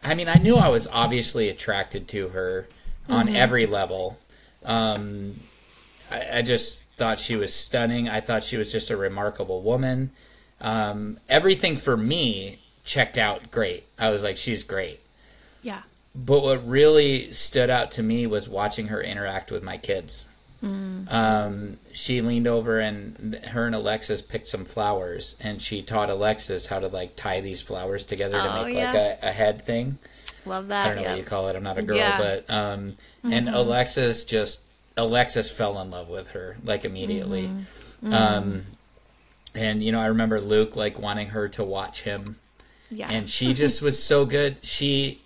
I 0.05 0.15
mean, 0.15 0.29
I 0.29 0.35
knew 0.35 0.57
I 0.57 0.69
was 0.69 0.89
obviously 0.89 1.49
attracted 1.49 2.09
to 2.09 2.29
her 2.29 2.69
on 3.09 3.29
every 3.29 3.67
level. 3.67 4.19
Um, 4.65 5.35
I, 6.11 6.39
I 6.39 6.43
just 6.43 6.85
thought 6.95 7.21
she 7.21 7.37
was 7.37 7.55
stunning. 7.55 8.09
I 8.09 8.21
thought 8.21 8.43
she 8.43 8.57
was 8.57 8.73
just 8.73 8.91
a 8.91 8.97
remarkable 8.97 9.63
woman. 9.63 10.11
Um, 10.63 11.19
everything 11.29 11.77
for 11.77 11.97
me 11.97 12.59
checked 12.85 13.19
out 13.19 13.51
great. 13.51 13.85
I 13.99 14.11
was 14.11 14.23
like, 14.25 14.37
she's 14.39 14.63
great. 14.63 15.01
Yeah. 15.63 15.83
But 16.15 16.43
what 16.43 16.67
really 16.67 17.31
stood 17.33 17.69
out 17.71 17.91
to 17.93 18.03
me 18.03 18.27
was 18.27 18.49
watching 18.49 18.87
her 18.89 19.01
interact 19.03 19.51
with 19.51 19.63
my 19.63 19.77
kids. 19.77 20.29
Um, 20.65 21.79
she 21.93 22.21
leaned 22.21 22.47
over 22.47 22.79
and 22.79 23.35
her 23.49 23.67
and 23.67 23.75
Alexis 23.75 24.23
picked 24.23 24.47
some 24.47 24.65
flowers, 24.65 25.37
and 25.43 25.61
she 25.61 25.83
taught 25.83 26.09
Alexis 26.09 26.69
how 26.69 26.79
to 26.79 26.87
like 26.87 27.17
tie 27.17 27.41
these 27.41 27.61
flowers 27.61 28.05
together 28.05 28.41
to 28.41 28.59
Oh, 28.61 28.65
make 28.65 28.75
yeah. 28.77 28.87
like 28.93 28.95
a, 28.95 29.19
a 29.25 29.33
head 29.33 29.63
thing. 29.63 29.99
Love 30.47 30.69
that. 30.69 30.85
I 30.85 30.89
don't 30.89 30.97
know 30.97 31.03
yeah. 31.03 31.11
what 31.11 31.19
you 31.19 31.25
call 31.25 31.49
it. 31.49 31.57
I'm 31.57 31.65
not 31.65 31.79
a 31.79 31.83
girl, 31.83 31.97
Yeah. 31.97 32.17
but 32.19 32.49
um, 32.49 32.95
and 33.25 33.49
Alexis 33.49 34.25
just 34.25 34.65
Alexis 34.97 35.51
fell 35.51 35.81
in 35.81 35.91
love 35.91 36.09
with 36.09 36.31
her 36.31 36.57
like 36.65 36.85
immediately. 36.85 37.51
Um, 38.09 38.63
and 39.55 39.83
you 39.83 39.93
know, 39.93 40.01
I 40.01 40.07
remember 40.07 40.41
Luke 40.41 40.77
like 40.77 40.99
wanting 40.99 41.29
her 41.29 41.49
to 41.51 41.65
watch 41.65 42.03
him 42.03 42.37
yeah. 42.93 43.09
and 43.11 43.29
she 43.29 43.55
just 43.55 43.83
was 43.83 44.03
so 44.03 44.25
good 44.25 44.57
she 44.63 45.21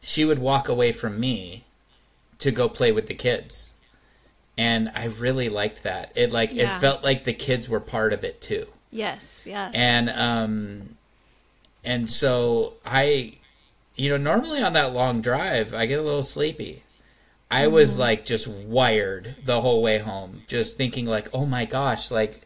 she 0.00 0.24
would 0.24 0.38
walk 0.38 0.68
away 0.68 0.92
from 0.92 1.18
me 1.18 1.64
to 2.38 2.50
go 2.50 2.68
play 2.68 2.92
with 2.92 3.08
the 3.08 3.14
kids 3.14 3.76
and 4.56 4.90
i 4.94 5.06
really 5.06 5.48
liked 5.48 5.82
that 5.82 6.12
it 6.16 6.32
like 6.32 6.52
Yeah. 6.52 6.76
it 6.76 6.80
felt 6.80 7.02
like 7.02 7.24
the 7.24 7.32
kids 7.32 7.68
were 7.68 7.80
part 7.80 8.12
of 8.12 8.24
it 8.24 8.40
too 8.40 8.66
yes. 8.90 9.44
Yes. 9.46 9.72
and 9.74 10.10
um 10.10 10.96
and 11.84 12.08
so 12.08 12.74
i 12.84 13.34
you 13.96 14.10
know 14.10 14.16
normally 14.16 14.62
on 14.62 14.74
that 14.74 14.92
long 14.92 15.20
drive 15.20 15.74
i 15.74 15.86
get 15.86 15.98
a 15.98 16.02
little 16.02 16.22
sleepy 16.22 16.82
i 17.50 17.66
was 17.66 17.98
like 17.98 18.24
just 18.24 18.46
wired 18.48 19.34
the 19.44 19.60
whole 19.60 19.82
way 19.82 19.98
home 19.98 20.42
just 20.46 20.76
thinking 20.76 21.06
like 21.06 21.28
oh 21.32 21.46
my 21.46 21.64
gosh 21.64 22.10
like 22.10 22.40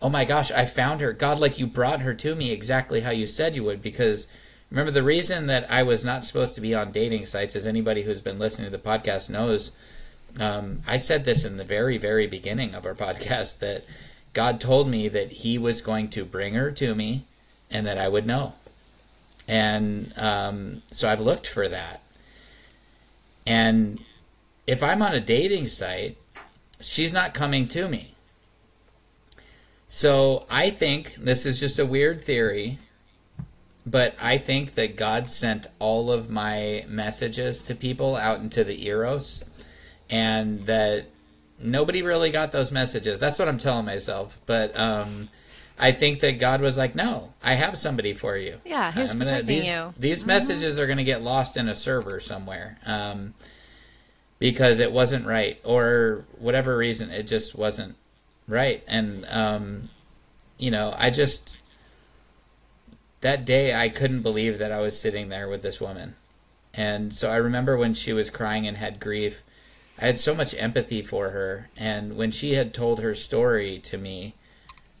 oh 0.00 0.08
my 0.08 0.24
gosh 0.24 0.50
i 0.52 0.64
found 0.64 1.00
her. 1.00 1.12
God 1.12 1.38
like 1.38 1.58
you 1.58 1.66
brought 1.66 2.00
her 2.00 2.14
to 2.14 2.34
me 2.34 2.52
exactly 2.52 3.00
how 3.00 3.10
you 3.10 3.26
said 3.26 3.56
you 3.56 3.64
would 3.64 3.82
because 3.82 4.32
remember 4.70 4.90
the 4.90 5.02
reason 5.02 5.46
that 5.46 5.70
i 5.70 5.82
was 5.82 6.04
not 6.04 6.24
supposed 6.24 6.54
to 6.54 6.60
be 6.60 6.74
on 6.74 6.92
dating 6.92 7.26
sites 7.26 7.56
as 7.56 7.66
anybody 7.66 8.02
who's 8.02 8.22
been 8.22 8.38
listening 8.38 8.70
to 8.70 8.76
the 8.76 8.82
podcast 8.82 9.30
knows 9.30 9.76
um, 10.40 10.80
i 10.86 10.96
said 10.96 11.24
this 11.24 11.44
in 11.44 11.56
the 11.56 11.64
very 11.64 11.98
very 11.98 12.26
beginning 12.26 12.74
of 12.74 12.86
our 12.86 12.94
podcast 13.06 13.58
that 13.58 13.84
god 14.32 14.60
told 14.60 14.88
me 14.88 15.08
that 15.08 15.32
he 15.32 15.58
was 15.58 15.80
going 15.80 16.08
to 16.08 16.24
bring 16.24 16.54
her 16.54 16.70
to 16.70 16.94
me 16.94 17.22
and 17.70 17.86
that 17.86 17.98
i 17.98 18.08
would 18.08 18.26
know. 18.26 18.54
And 19.46 20.12
um, 20.18 20.82
so 20.90 21.08
i've 21.08 21.20
looked 21.20 21.46
for 21.46 21.68
that. 21.68 22.02
And 23.46 24.02
if 24.66 24.82
i'm 24.82 25.00
on 25.02 25.14
a 25.14 25.20
dating 25.20 25.66
site 25.66 26.16
she's 26.80 27.12
not 27.12 27.34
coming 27.34 27.66
to 27.66 27.88
me 27.88 28.14
so 29.88 30.44
I 30.50 30.70
think 30.70 31.14
this 31.14 31.46
is 31.46 31.58
just 31.58 31.78
a 31.78 31.86
weird 31.86 32.20
theory, 32.20 32.78
but 33.86 34.14
I 34.22 34.36
think 34.38 34.74
that 34.74 34.96
God 34.96 35.28
sent 35.30 35.66
all 35.78 36.12
of 36.12 36.28
my 36.30 36.84
messages 36.88 37.62
to 37.64 37.74
people 37.74 38.14
out 38.16 38.40
into 38.40 38.62
the 38.64 38.86
Eros, 38.86 39.44
and 40.10 40.62
that 40.64 41.06
nobody 41.60 42.02
really 42.02 42.30
got 42.30 42.52
those 42.52 42.70
messages. 42.70 43.18
That's 43.18 43.38
what 43.38 43.48
I'm 43.48 43.58
telling 43.58 43.86
myself. 43.86 44.38
But 44.46 44.78
um, 44.78 45.28
I 45.78 45.92
think 45.92 46.20
that 46.20 46.38
God 46.38 46.60
was 46.60 46.76
like, 46.76 46.94
"No, 46.94 47.32
I 47.42 47.54
have 47.54 47.78
somebody 47.78 48.12
for 48.12 48.36
you. 48.36 48.56
Yeah, 48.66 48.92
He 48.92 49.00
was 49.00 49.12
I'm 49.12 49.18
gonna- 49.18 49.30
protecting 49.30 49.56
these, 49.56 49.68
you. 49.68 49.94
These 49.98 50.26
messages 50.26 50.78
are 50.78 50.86
going 50.86 50.98
to 50.98 51.04
get 51.04 51.22
lost 51.22 51.56
in 51.56 51.66
a 51.68 51.74
server 51.74 52.20
somewhere." 52.20 52.76
Um, 52.84 53.32
because 54.38 54.78
it 54.80 54.92
wasn't 54.92 55.26
right, 55.26 55.58
or 55.64 56.24
whatever 56.38 56.76
reason, 56.76 57.10
it 57.10 57.24
just 57.26 57.56
wasn't 57.56 57.96
right. 58.48 58.82
And 58.88 59.26
um 59.30 59.90
you 60.58 60.72
know 60.72 60.92
i 60.98 61.08
just 61.08 61.60
that 63.20 63.44
day 63.44 63.74
i 63.74 63.88
couldn't 63.88 64.22
believe 64.22 64.58
that 64.58 64.72
i 64.72 64.80
was 64.80 64.98
sitting 64.98 65.28
there 65.28 65.48
with 65.48 65.62
this 65.62 65.80
woman. 65.80 66.16
And 66.74 67.14
so 67.14 67.30
i 67.30 67.36
remember 67.36 67.76
when 67.76 67.94
she 67.94 68.12
was 68.12 68.30
crying 68.30 68.66
and 68.66 68.76
had 68.78 68.98
grief 68.98 69.44
i 70.00 70.06
had 70.06 70.18
so 70.18 70.34
much 70.34 70.54
empathy 70.58 71.02
for 71.02 71.30
her. 71.30 71.68
And 71.76 72.16
when 72.16 72.30
she 72.30 72.54
had 72.54 72.74
told 72.74 73.00
her 73.00 73.14
story 73.14 73.78
to 73.84 73.98
me 73.98 74.34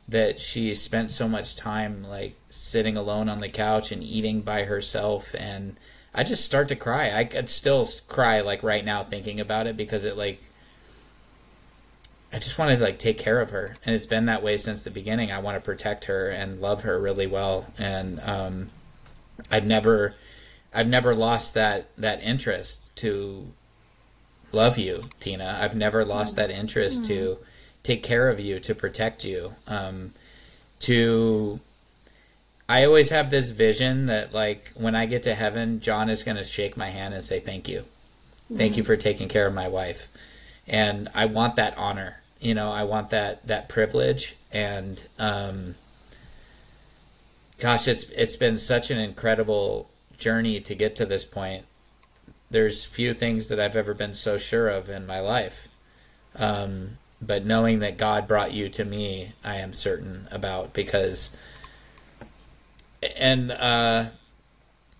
that 0.08 0.40
she 0.40 0.74
spent 0.74 1.10
so 1.10 1.28
much 1.28 1.56
time 1.56 2.04
like 2.04 2.34
sitting 2.50 2.96
alone 2.96 3.28
on 3.28 3.38
the 3.38 3.48
couch 3.48 3.92
and 3.92 4.02
eating 4.02 4.40
by 4.40 4.64
herself 4.64 5.34
and 5.38 5.76
i 6.14 6.22
just 6.24 6.44
start 6.44 6.68
to 6.68 6.76
cry. 6.76 7.10
I 7.12 7.24
could 7.24 7.48
still 7.48 7.86
cry 8.08 8.40
like 8.40 8.62
right 8.62 8.84
now 8.84 9.02
thinking 9.02 9.40
about 9.40 9.66
it 9.66 9.76
because 9.76 10.04
it 10.04 10.16
like 10.16 10.40
I 12.32 12.36
just 12.36 12.58
want 12.58 12.76
to 12.76 12.82
like 12.82 12.98
take 12.98 13.18
care 13.18 13.40
of 13.40 13.50
her, 13.50 13.74
and 13.86 13.94
it's 13.94 14.06
been 14.06 14.26
that 14.26 14.42
way 14.42 14.56
since 14.58 14.84
the 14.84 14.90
beginning. 14.90 15.32
I 15.32 15.38
want 15.38 15.56
to 15.56 15.60
protect 15.60 16.06
her 16.06 16.28
and 16.28 16.60
love 16.60 16.82
her 16.82 17.00
really 17.00 17.26
well, 17.26 17.66
and 17.78 18.20
um, 18.20 18.70
I've 19.50 19.66
never, 19.66 20.14
I've 20.74 20.88
never 20.88 21.14
lost 21.14 21.54
that 21.54 21.86
that 21.96 22.22
interest 22.22 22.94
to 22.96 23.46
love 24.52 24.76
you, 24.76 25.02
Tina. 25.20 25.58
I've 25.60 25.74
never 25.74 26.04
lost 26.04 26.36
that 26.36 26.50
interest 26.50 27.06
to 27.06 27.38
take 27.82 28.02
care 28.02 28.28
of 28.28 28.38
you, 28.38 28.60
to 28.60 28.74
protect 28.74 29.24
you, 29.24 29.54
um, 29.66 30.12
to. 30.80 31.60
I 32.70 32.84
always 32.84 33.08
have 33.08 33.30
this 33.30 33.50
vision 33.50 34.04
that 34.06 34.34
like 34.34 34.68
when 34.74 34.94
I 34.94 35.06
get 35.06 35.22
to 35.22 35.34
heaven, 35.34 35.80
John 35.80 36.10
is 36.10 36.22
going 36.22 36.36
to 36.36 36.44
shake 36.44 36.76
my 36.76 36.88
hand 36.88 37.14
and 37.14 37.24
say 37.24 37.40
thank 37.40 37.66
you, 37.66 37.84
thank 38.54 38.76
you 38.76 38.84
for 38.84 38.94
taking 38.94 39.28
care 39.28 39.46
of 39.46 39.54
my 39.54 39.68
wife 39.68 40.10
and 40.68 41.08
I 41.14 41.26
want 41.26 41.56
that 41.56 41.76
honor. 41.78 42.17
You 42.40 42.54
know, 42.54 42.70
I 42.70 42.84
want 42.84 43.10
that 43.10 43.46
that 43.46 43.68
privilege, 43.68 44.36
and 44.52 45.04
um, 45.18 45.74
gosh, 47.58 47.88
it's 47.88 48.08
it's 48.10 48.36
been 48.36 48.58
such 48.58 48.90
an 48.90 48.98
incredible 48.98 49.90
journey 50.16 50.60
to 50.60 50.74
get 50.74 50.94
to 50.96 51.06
this 51.06 51.24
point. 51.24 51.64
There's 52.50 52.86
few 52.86 53.12
things 53.12 53.48
that 53.48 53.58
I've 53.60 53.76
ever 53.76 53.92
been 53.92 54.14
so 54.14 54.38
sure 54.38 54.68
of 54.68 54.88
in 54.88 55.06
my 55.06 55.20
life, 55.20 55.68
um, 56.38 56.90
but 57.20 57.44
knowing 57.44 57.80
that 57.80 57.98
God 57.98 58.28
brought 58.28 58.52
you 58.52 58.68
to 58.70 58.84
me, 58.84 59.32
I 59.44 59.56
am 59.56 59.72
certain 59.72 60.26
about 60.30 60.74
because. 60.74 61.36
And 63.16 63.52
uh, 63.52 64.06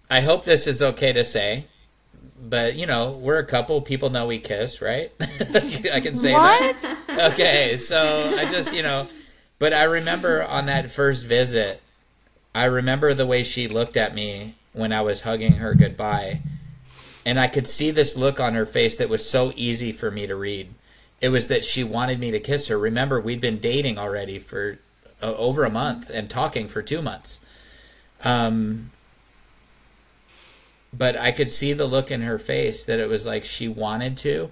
I 0.08 0.20
hope 0.20 0.44
this 0.44 0.68
is 0.68 0.80
okay 0.80 1.12
to 1.12 1.24
say 1.24 1.64
but 2.40 2.74
you 2.76 2.86
know 2.86 3.12
we're 3.12 3.38
a 3.38 3.44
couple 3.44 3.80
people 3.80 4.10
know 4.10 4.26
we 4.26 4.38
kiss 4.38 4.80
right? 4.82 5.10
I 5.20 6.00
can 6.00 6.16
say 6.16 6.32
What? 6.32 6.76
that 6.82 7.32
okay 7.32 7.76
so 7.78 7.96
i 8.38 8.44
just 8.44 8.74
you 8.74 8.82
know 8.82 9.08
but 9.58 9.72
i 9.72 9.82
remember 9.84 10.44
on 10.44 10.66
that 10.66 10.90
first 10.90 11.26
visit 11.26 11.80
i 12.54 12.64
remember 12.64 13.12
the 13.14 13.26
way 13.26 13.42
she 13.42 13.66
looked 13.66 13.96
at 13.96 14.14
me 14.14 14.54
when 14.72 14.92
i 14.92 15.00
was 15.00 15.22
hugging 15.22 15.54
her 15.54 15.74
goodbye 15.74 16.40
and 17.26 17.40
i 17.40 17.48
could 17.48 17.66
see 17.66 17.90
this 17.90 18.16
look 18.16 18.38
on 18.38 18.54
her 18.54 18.66
face 18.66 18.96
that 18.96 19.08
was 19.08 19.28
so 19.28 19.52
easy 19.56 19.90
for 19.92 20.10
me 20.10 20.26
to 20.26 20.36
read. 20.36 20.68
It 21.20 21.30
was 21.30 21.48
that 21.48 21.64
she 21.64 21.82
wanted 21.82 22.20
me 22.20 22.30
to 22.30 22.38
kiss 22.38 22.68
her. 22.68 22.78
Remember 22.78 23.20
we'd 23.20 23.40
been 23.40 23.58
dating 23.58 23.98
already 23.98 24.38
for 24.38 24.78
uh, 25.20 25.34
over 25.34 25.64
a 25.64 25.70
month 25.70 26.10
and 26.14 26.30
talking 26.30 26.68
for 26.68 26.80
two 26.80 27.02
months. 27.02 27.44
Um 28.24 28.90
but 30.92 31.16
I 31.16 31.32
could 31.32 31.50
see 31.50 31.72
the 31.72 31.86
look 31.86 32.10
in 32.10 32.22
her 32.22 32.38
face 32.38 32.84
that 32.84 32.98
it 33.00 33.08
was 33.08 33.26
like 33.26 33.44
she 33.44 33.68
wanted 33.68 34.16
to, 34.18 34.50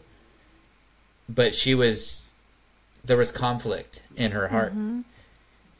but 1.29 1.55
she 1.55 1.75
was 1.75 2.29
there 3.05 3.17
was 3.17 3.31
conflict 3.31 4.03
in 4.17 4.33
her 4.33 4.49
heart. 4.49 4.73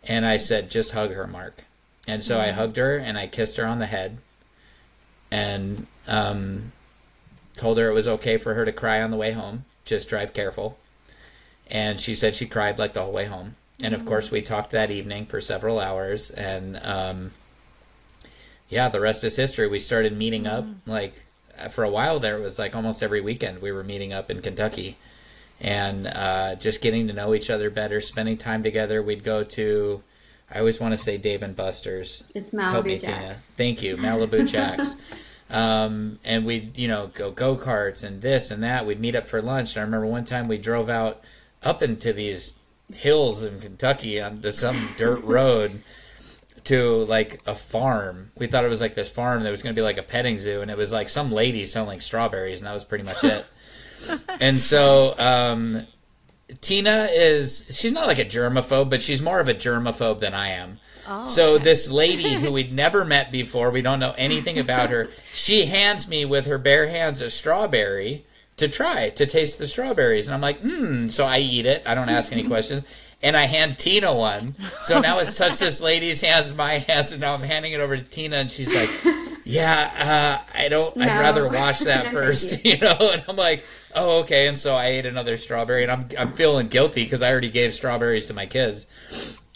And 0.09 0.25
I 0.25 0.37
said, 0.37 0.71
just 0.71 0.93
hug 0.93 1.13
her, 1.13 1.27
Mark. 1.27 1.65
And 2.07 2.23
so 2.23 2.39
I 2.39 2.53
hugged 2.53 2.77
her 2.77 2.97
and 2.97 3.19
I 3.19 3.27
kissed 3.27 3.57
her 3.57 3.67
on 3.67 3.81
the 3.81 3.87
head 3.87 4.19
and 5.33 5.87
um, 6.07 6.71
told 7.57 7.79
her 7.79 7.91
it 7.91 7.95
was 7.95 8.07
okay 8.07 8.37
for 8.39 8.55
her 8.55 8.65
to 8.65 8.73
cry 8.73 9.03
on 9.03 9.11
the 9.11 9.17
way 9.17 9.33
home. 9.33 9.65
Just 9.85 10.09
drive 10.09 10.33
careful. 10.33 10.79
And 11.69 11.99
she 11.99 12.15
said 12.15 12.37
she 12.37 12.47
cried 12.47 12.79
like 12.79 12.93
the 12.93 13.03
whole 13.03 13.13
way 13.13 13.25
home. 13.25 13.57
And 13.83 13.93
of 13.93 14.07
course, 14.07 14.31
we 14.31 14.41
talked 14.41 14.71
that 14.71 14.91
evening 14.91 15.27
for 15.27 15.41
several 15.41 15.81
hours. 15.81 16.31
And 16.31 16.79
um, 16.85 17.33
yeah, 18.69 18.89
the 18.89 19.01
rest 19.01 19.23
is 19.25 19.37
history. 19.37 19.69
We 19.69 19.79
started 19.79 20.17
meeting 20.17 20.47
up 20.47 20.65
like 20.87 21.15
for 21.71 21.85
a 21.85 21.91
while 21.91 22.19
there. 22.19 22.37
It 22.39 22.41
was 22.43 22.59
like 22.59 22.75
almost 22.77 23.03
every 23.03 23.21
weekend 23.21 23.63
we 23.63 23.73
were 23.73 23.85
meeting 23.85 24.13
up 24.13 24.31
in 24.31 24.43
Kentucky, 24.43 24.97
and 25.61 26.07
uh, 26.07 26.55
just 26.57 26.83
getting 26.83 27.07
to 27.09 27.15
know 27.15 27.35
each 27.35 27.51
other 27.51 27.71
better, 27.71 28.01
spending 28.01 28.37
time 28.37 28.63
together. 28.63 29.03
We'd 29.03 29.25
go 29.25 29.45
to, 29.45 30.03
I 30.55 30.59
always 30.59 30.81
want 30.81 30.93
to 30.93 30.99
say 30.99 31.17
Dave 31.17 31.43
and 31.43 31.55
Buster's. 31.57 32.31
It's 32.35 32.51
Help 32.51 32.85
me, 32.87 32.97
Malibu 32.97 33.01
Tina. 33.01 33.13
Jacks. 33.19 33.45
Thank 33.57 33.83
you, 33.83 33.97
Malibu 33.97 34.47
Jacks. 34.53 34.97
um, 35.51 36.19
and 36.25 36.45
we'd 36.45 36.77
you 36.77 36.89
know 36.89 37.09
go 37.15 37.31
go 37.31 37.57
karts 37.57 38.03
and 38.05 38.21
this 38.21 38.51
and 38.51 38.63
that. 38.63 38.85
We'd 38.87 39.01
meet 39.01 39.15
up 39.15 39.27
for 39.27 39.41
lunch. 39.41 39.77
And 39.77 39.83
I 39.83 39.85
remember 39.85 40.07
one 40.07 40.25
time 40.25 40.49
we 40.49 40.59
drove 40.59 40.89
out 40.91 41.21
up 41.63 41.83
into 41.83 42.13
these 42.13 42.59
hills 42.93 43.43
in 43.43 43.61
Kentucky 43.61 44.21
onto 44.21 44.51
some 44.53 44.91
dirt 44.97 45.23
road 45.25 45.83
to 46.67 47.05
like 47.05 47.41
a 47.47 47.55
farm. 47.55 48.31
We 48.39 48.47
thought 48.47 48.65
it 48.65 48.69
was 48.69 48.81
like 48.81 48.95
this 48.95 49.11
farm 49.11 49.43
that 49.43 49.51
was 49.51 49.63
going 49.63 49.75
to 49.75 49.79
be 49.79 49.85
like 49.85 49.99
a 49.99 50.03
petting 50.03 50.37
zoo, 50.37 50.63
and 50.63 50.71
it 50.71 50.77
was 50.77 50.93
like 50.93 51.09
some 51.09 51.33
lady 51.33 51.65
selling 51.65 52.01
strawberries, 52.01 52.61
and 52.61 52.69
that 52.69 52.75
was 52.75 52.85
pretty 52.85 53.05
much 53.05 53.25
it. 53.25 53.47
and 54.41 54.61
so 54.61 55.15
um, 55.19 55.87
Tina 56.61 57.09
is 57.11 57.67
she's 57.71 57.93
not 57.93 58.07
like 58.07 58.19
a 58.19 58.25
germaphobe, 58.25 58.91
but 58.91 59.03
she's 59.03 59.23
more 59.23 59.41
of 59.41 59.49
a 59.49 59.55
germaphobe 59.55 60.21
than 60.21 60.35
I 60.35 60.49
am. 60.49 60.79
so 61.25 61.57
this 61.57 61.91
lady 61.91 62.35
who 62.35 62.53
we'd 62.53 62.73
never 62.85 63.05
met 63.05 63.31
before, 63.31 63.71
we 63.71 63.83
don't 63.83 64.01
know 64.01 64.15
anything 64.19 64.59
about 64.59 64.91
her. 64.91 65.09
She 65.33 65.67
hands 65.67 66.09
me 66.09 66.25
with 66.25 66.47
her 66.47 66.59
bare 66.59 66.89
hands 66.89 67.21
a 67.21 67.31
strawberry 67.31 68.25
to 68.57 68.69
try 68.69 69.11
to 69.11 69.27
taste 69.27 69.59
the 69.59 69.67
strawberries, 69.67 70.27
and 70.27 70.35
I'm 70.35 70.41
like, 70.41 70.59
hmm. 70.59 71.09
So 71.09 71.25
I 71.27 71.39
eat 71.39 71.67
it. 71.67 71.83
I 71.87 71.95
don't 71.95 72.09
ask 72.09 72.33
any 72.33 72.45
questions. 72.49 72.85
And 73.23 73.37
I 73.37 73.45
hand 73.45 73.79
Tina 73.79 74.15
one. 74.15 74.55
So 74.81 75.01
now 75.01 75.19
it's 75.19 75.39
touched 75.39 75.59
this 75.59 75.81
lady's 75.81 76.21
hands, 76.21 76.55
my 76.55 76.75
hands, 76.75 77.13
and 77.13 77.21
now 77.21 77.35
I'm 77.35 77.43
handing 77.43 77.73
it 77.73 77.81
over 77.81 77.97
to 77.97 78.03
Tina, 78.03 78.37
and 78.37 78.51
she's 78.51 78.75
like, 78.75 78.91
"Yeah, 79.45 79.91
uh, 79.99 80.59
I 80.59 80.69
don't. 80.69 80.97
I'd 81.01 81.19
rather 81.19 81.49
wash 81.49 81.81
that 81.81 82.07
No, 82.07 82.11
first, 82.13 82.65
you 82.65 82.79
know." 82.79 82.97
And 83.01 83.25
I'm 83.27 83.37
like, 83.37 83.65
"Oh, 83.95 84.21
okay." 84.21 84.49
And 84.49 84.59
so 84.59 84.75
I 84.75 84.87
ate 84.89 85.07
another 85.07 85.39
strawberry, 85.39 85.83
and 85.83 85.91
I'm 85.91 86.09
I'm 86.19 86.31
feeling 86.31 86.69
guilty 86.69 87.05
because 87.05 87.23
I 87.23 87.31
already 87.33 87.51
gave 87.51 87.73
strawberries 87.73 88.27
to 88.27 88.35
my 88.35 88.47
kids. 88.47 88.87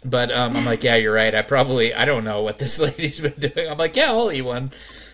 But 0.05 0.33
um, 0.33 0.57
I'm 0.57 0.65
like, 0.65 0.83
"Yeah, 0.83 0.97
you're 0.97 1.15
right. 1.15 1.35
I 1.35 1.43
probably 1.43 1.93
I 1.93 2.07
don't 2.07 2.25
know 2.25 2.43
what 2.43 2.59
this 2.59 2.81
lady's 2.99 3.21
been 3.21 3.51
doing." 3.51 3.71
I'm 3.71 3.79
like, 3.79 3.95
"Yeah, 3.95 4.09
I'll 4.09 4.33
eat 4.33 4.43
one." 4.43 4.71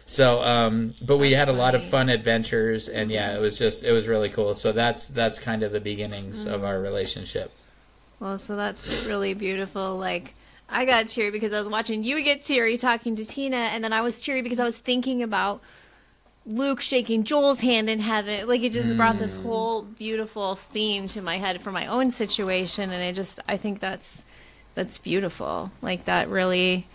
So, 0.09 0.41
um, 0.45 0.95
but 1.05 1.17
we 1.17 1.33
had 1.33 1.49
a 1.49 1.53
lot 1.53 1.75
of 1.75 1.83
fun 1.83 2.09
adventures, 2.09 2.87
and 2.89 3.11
yeah, 3.11 3.37
it 3.37 3.41
was 3.41 3.59
just 3.59 3.83
it 3.85 3.91
was 3.91 4.07
really 4.07 4.29
cool. 4.29 4.55
So 4.55 4.71
that's 4.71 5.09
that's 5.09 5.41
kind 5.41 5.65
of 5.65 5.73
the 5.73 5.81
beginnings 5.81 6.47
of 6.47 6.63
our 6.63 6.81
relationship. 6.81 7.53
Well, 8.21 8.39
so 8.39 8.57
that's 8.57 9.07
really 9.07 9.35
beautiful. 9.35 9.97
Like, 9.97 10.35
I 10.69 10.85
got 10.85 11.09
teary 11.09 11.31
because 11.31 11.53
I 11.53 11.59
was 11.59 11.69
watching 11.69 12.03
you 12.03 12.23
get 12.23 12.43
teary 12.43 12.79
talking 12.79 13.17
to 13.17 13.25
Tina, 13.25 13.57
and 13.57 13.85
then 13.85 13.93
I 13.93 14.03
was 14.03 14.21
teary 14.21 14.43
because 14.43 14.59
I 14.59 14.65
was 14.65 14.79
thinking 14.79 15.23
about 15.23 15.61
Luke 16.47 16.81
shaking 16.81 17.25
Joel's 17.25 17.61
hand 17.61 17.91
in 17.91 17.99
heaven. 17.99 18.49
Like, 18.49 18.63
it 18.63 18.73
just 18.73 18.97
brought 18.97 19.19
this 19.19 19.37
mm. 19.37 19.43
whole 19.43 19.83
beautiful 19.83 20.55
theme 20.55 21.09
to 21.09 21.23
my 21.23 21.39
head 21.39 21.61
for 21.61 21.73
my 21.73 21.87
own 21.87 22.11
situation, 22.11 22.91
and 22.91 23.03
I 23.03 23.13
just, 23.13 23.41
I 23.49 23.57
think 23.57 23.81
that's 23.81 24.25
that's 24.75 24.99
beautiful. 24.99 25.71
Like, 25.83 26.07
that 26.07 26.29
really. 26.29 26.87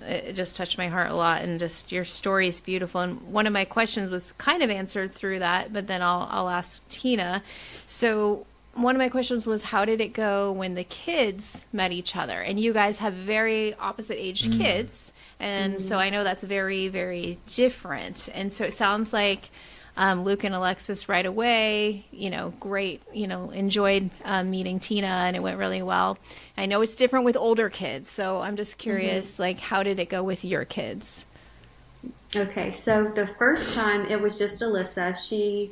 It 0.00 0.36
just 0.36 0.56
touched 0.56 0.78
my 0.78 0.86
heart 0.86 1.10
a 1.10 1.14
lot, 1.16 1.42
and 1.42 1.58
just 1.58 1.90
your 1.90 2.04
story 2.04 2.46
is 2.46 2.60
beautiful. 2.60 3.00
And 3.00 3.20
one 3.32 3.48
of 3.48 3.52
my 3.52 3.64
questions 3.64 4.12
was 4.12 4.30
kind 4.38 4.62
of 4.62 4.70
answered 4.70 5.10
through 5.10 5.40
that, 5.40 5.72
but 5.72 5.88
then 5.88 6.02
I'll 6.02 6.28
I'll 6.30 6.48
ask 6.48 6.88
Tina. 6.88 7.42
So 7.88 8.46
one 8.78 8.94
of 8.94 8.98
my 8.98 9.08
questions 9.08 9.46
was 9.46 9.62
how 9.64 9.84
did 9.84 10.00
it 10.00 10.12
go 10.12 10.52
when 10.52 10.74
the 10.74 10.84
kids 10.84 11.64
met 11.72 11.92
each 11.92 12.16
other? 12.16 12.40
And 12.40 12.58
you 12.58 12.72
guys 12.72 12.98
have 12.98 13.12
very 13.12 13.74
opposite 13.74 14.18
aged 14.18 14.52
kids 14.52 15.12
and 15.40 15.80
so 15.80 15.98
i 15.98 16.10
know 16.10 16.24
that's 16.24 16.42
very 16.42 16.88
very 16.88 17.38
different. 17.54 18.28
And 18.34 18.52
so 18.52 18.64
it 18.64 18.72
sounds 18.72 19.12
like 19.12 19.50
um, 19.96 20.22
luke 20.22 20.44
and 20.44 20.54
alexis 20.54 21.08
right 21.08 21.26
away 21.26 22.04
you 22.12 22.30
know 22.30 22.52
great 22.60 23.02
you 23.12 23.26
know 23.26 23.50
enjoyed 23.50 24.10
um, 24.24 24.50
meeting 24.50 24.78
tina 24.78 25.06
and 25.06 25.36
it 25.36 25.42
went 25.42 25.58
really 25.58 25.82
well. 25.82 26.18
I 26.56 26.66
know 26.66 26.80
it's 26.82 26.94
different 26.94 27.24
with 27.24 27.36
older 27.36 27.68
kids 27.68 28.08
so 28.08 28.40
i'm 28.40 28.56
just 28.56 28.78
curious 28.78 29.38
like 29.38 29.60
how 29.60 29.82
did 29.82 29.98
it 29.98 30.08
go 30.08 30.22
with 30.22 30.44
your 30.44 30.64
kids? 30.64 31.24
Okay, 32.36 32.72
so 32.72 33.04
the 33.04 33.26
first 33.26 33.74
time 33.74 34.04
it 34.04 34.20
was 34.20 34.38
just 34.38 34.60
Alyssa. 34.60 35.16
She 35.16 35.70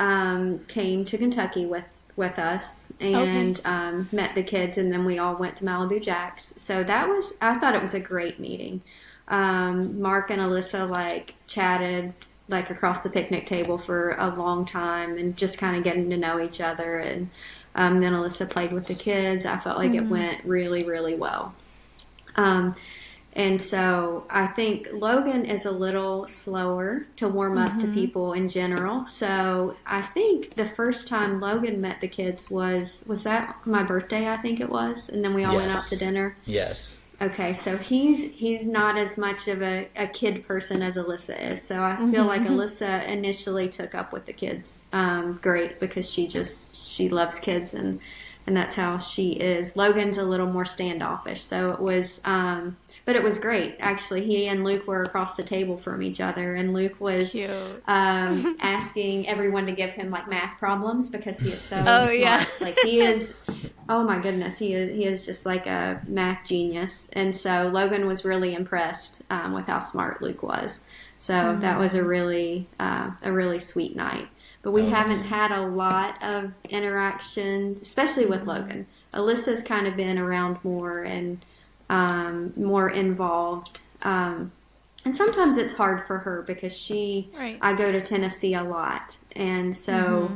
um, 0.00 0.58
came 0.66 1.04
to 1.04 1.16
Kentucky 1.16 1.64
with 1.64 1.91
with 2.16 2.38
us 2.38 2.92
and 3.00 3.60
um, 3.64 4.08
met 4.12 4.34
the 4.34 4.42
kids, 4.42 4.78
and 4.78 4.92
then 4.92 5.04
we 5.04 5.18
all 5.18 5.36
went 5.36 5.56
to 5.56 5.64
Malibu 5.64 6.02
Jacks. 6.02 6.52
So 6.56 6.82
that 6.84 7.08
was 7.08 7.32
I 7.40 7.54
thought 7.54 7.74
it 7.74 7.82
was 7.82 7.94
a 7.94 8.00
great 8.00 8.38
meeting. 8.38 8.82
Um, 9.28 10.00
Mark 10.00 10.30
and 10.30 10.40
Alyssa 10.40 10.88
like 10.88 11.34
chatted 11.46 12.12
like 12.48 12.70
across 12.70 13.02
the 13.02 13.08
picnic 13.08 13.46
table 13.46 13.78
for 13.78 14.12
a 14.18 14.28
long 14.28 14.66
time 14.66 15.16
and 15.16 15.36
just 15.36 15.58
kind 15.58 15.76
of 15.76 15.84
getting 15.84 16.10
to 16.10 16.16
know 16.16 16.38
each 16.40 16.60
other. 16.60 16.98
And 16.98 17.30
um, 17.74 18.00
then 18.00 18.12
Alyssa 18.12 18.48
played 18.48 18.72
with 18.72 18.88
the 18.88 18.94
kids. 18.94 19.46
I 19.46 19.56
felt 19.56 19.78
like 19.78 19.94
it 19.94 20.04
went 20.04 20.44
really 20.44 20.84
really 20.84 21.14
well. 21.14 21.54
Um, 22.36 22.74
and 23.34 23.62
so 23.62 24.26
I 24.28 24.46
think 24.46 24.88
Logan 24.92 25.46
is 25.46 25.64
a 25.64 25.70
little 25.70 26.26
slower 26.26 27.06
to 27.16 27.28
warm 27.28 27.56
up 27.56 27.80
to 27.80 27.88
people 27.88 28.34
in 28.34 28.48
general. 28.48 29.06
So 29.06 29.76
I 29.86 30.02
think 30.02 30.54
the 30.54 30.66
first 30.66 31.08
time 31.08 31.40
Logan 31.40 31.80
met 31.80 32.00
the 32.00 32.08
kids 32.08 32.50
was 32.50 33.02
was 33.06 33.22
that 33.22 33.56
my 33.64 33.84
birthday 33.84 34.28
I 34.28 34.36
think 34.36 34.60
it 34.60 34.68
was, 34.68 35.08
and 35.08 35.24
then 35.24 35.32
we 35.32 35.44
all 35.44 35.56
went 35.56 35.72
out 35.72 35.84
to 35.84 35.96
dinner. 35.96 36.36
Yes. 36.44 36.98
Okay, 37.22 37.52
so 37.54 37.78
he's 37.78 38.32
he's 38.32 38.66
not 38.66 38.98
as 38.98 39.16
much 39.16 39.48
of 39.48 39.62
a, 39.62 39.88
a 39.96 40.08
kid 40.08 40.46
person 40.46 40.82
as 40.82 40.96
Alyssa 40.96 41.52
is. 41.52 41.62
So 41.62 41.80
I 41.80 41.96
feel 42.10 42.26
like 42.26 42.42
Alyssa 42.42 43.06
initially 43.06 43.68
took 43.68 43.94
up 43.94 44.12
with 44.12 44.26
the 44.26 44.32
kids 44.32 44.84
um, 44.92 45.38
great 45.40 45.80
because 45.80 46.12
she 46.12 46.26
just 46.26 46.74
she 46.74 47.08
loves 47.08 47.38
kids 47.38 47.72
and 47.72 48.00
and 48.46 48.56
that's 48.56 48.74
how 48.74 48.98
she 48.98 49.32
is. 49.32 49.76
Logan's 49.76 50.18
a 50.18 50.24
little 50.24 50.48
more 50.48 50.66
standoffish, 50.66 51.40
so 51.40 51.70
it 51.70 51.80
was. 51.80 52.20
Um, 52.24 52.76
but 53.04 53.16
it 53.16 53.22
was 53.22 53.38
great 53.38 53.76
actually. 53.80 54.24
He 54.24 54.46
and 54.48 54.64
Luke 54.64 54.86
were 54.86 55.02
across 55.02 55.36
the 55.36 55.42
table 55.42 55.76
from 55.76 56.02
each 56.02 56.20
other, 56.20 56.54
and 56.54 56.72
Luke 56.72 57.00
was 57.00 57.34
um, 57.86 58.56
asking 58.60 59.28
everyone 59.28 59.66
to 59.66 59.72
give 59.72 59.90
him 59.90 60.10
like 60.10 60.28
math 60.28 60.58
problems 60.58 61.10
because 61.10 61.38
he 61.40 61.48
is 61.48 61.60
so 61.60 61.76
Oh, 61.78 61.82
smart. 62.04 62.18
yeah. 62.18 62.44
Like 62.60 62.78
he 62.80 63.00
is. 63.00 63.36
Oh 63.88 64.04
my 64.04 64.18
goodness, 64.20 64.58
he 64.58 64.74
is 64.74 64.96
he 64.96 65.04
is 65.04 65.26
just 65.26 65.44
like 65.44 65.66
a 65.66 66.00
math 66.06 66.44
genius, 66.46 67.08
and 67.12 67.34
so 67.36 67.68
Logan 67.72 68.06
was 68.06 68.24
really 68.24 68.54
impressed 68.54 69.22
um, 69.30 69.52
with 69.52 69.66
how 69.66 69.80
smart 69.80 70.22
Luke 70.22 70.42
was. 70.42 70.80
So 71.18 71.56
that 71.60 71.78
was 71.78 71.94
a 71.94 72.02
really 72.02 72.66
uh, 72.80 73.10
a 73.22 73.30
really 73.32 73.58
sweet 73.58 73.94
night. 73.96 74.26
But 74.62 74.70
we 74.70 74.88
haven't 74.88 75.16
awesome. 75.18 75.26
had 75.28 75.50
a 75.50 75.62
lot 75.66 76.22
of 76.22 76.54
interaction, 76.70 77.76
especially 77.82 78.26
with 78.26 78.46
Logan. 78.46 78.86
Alyssa's 79.12 79.62
kind 79.62 79.86
of 79.88 79.96
been 79.96 80.18
around 80.18 80.58
more 80.64 81.02
and 81.02 81.38
um, 81.90 82.52
more 82.56 82.88
involved. 82.90 83.80
Um, 84.02 84.52
and 85.04 85.16
sometimes 85.16 85.56
it's 85.56 85.74
hard 85.74 86.06
for 86.06 86.18
her 86.18 86.42
because 86.46 86.76
she, 86.76 87.28
Right. 87.36 87.58
I 87.60 87.74
go 87.74 87.90
to 87.92 88.00
Tennessee 88.00 88.54
a 88.54 88.62
lot. 88.62 89.16
And 89.34 89.76
so 89.76 90.30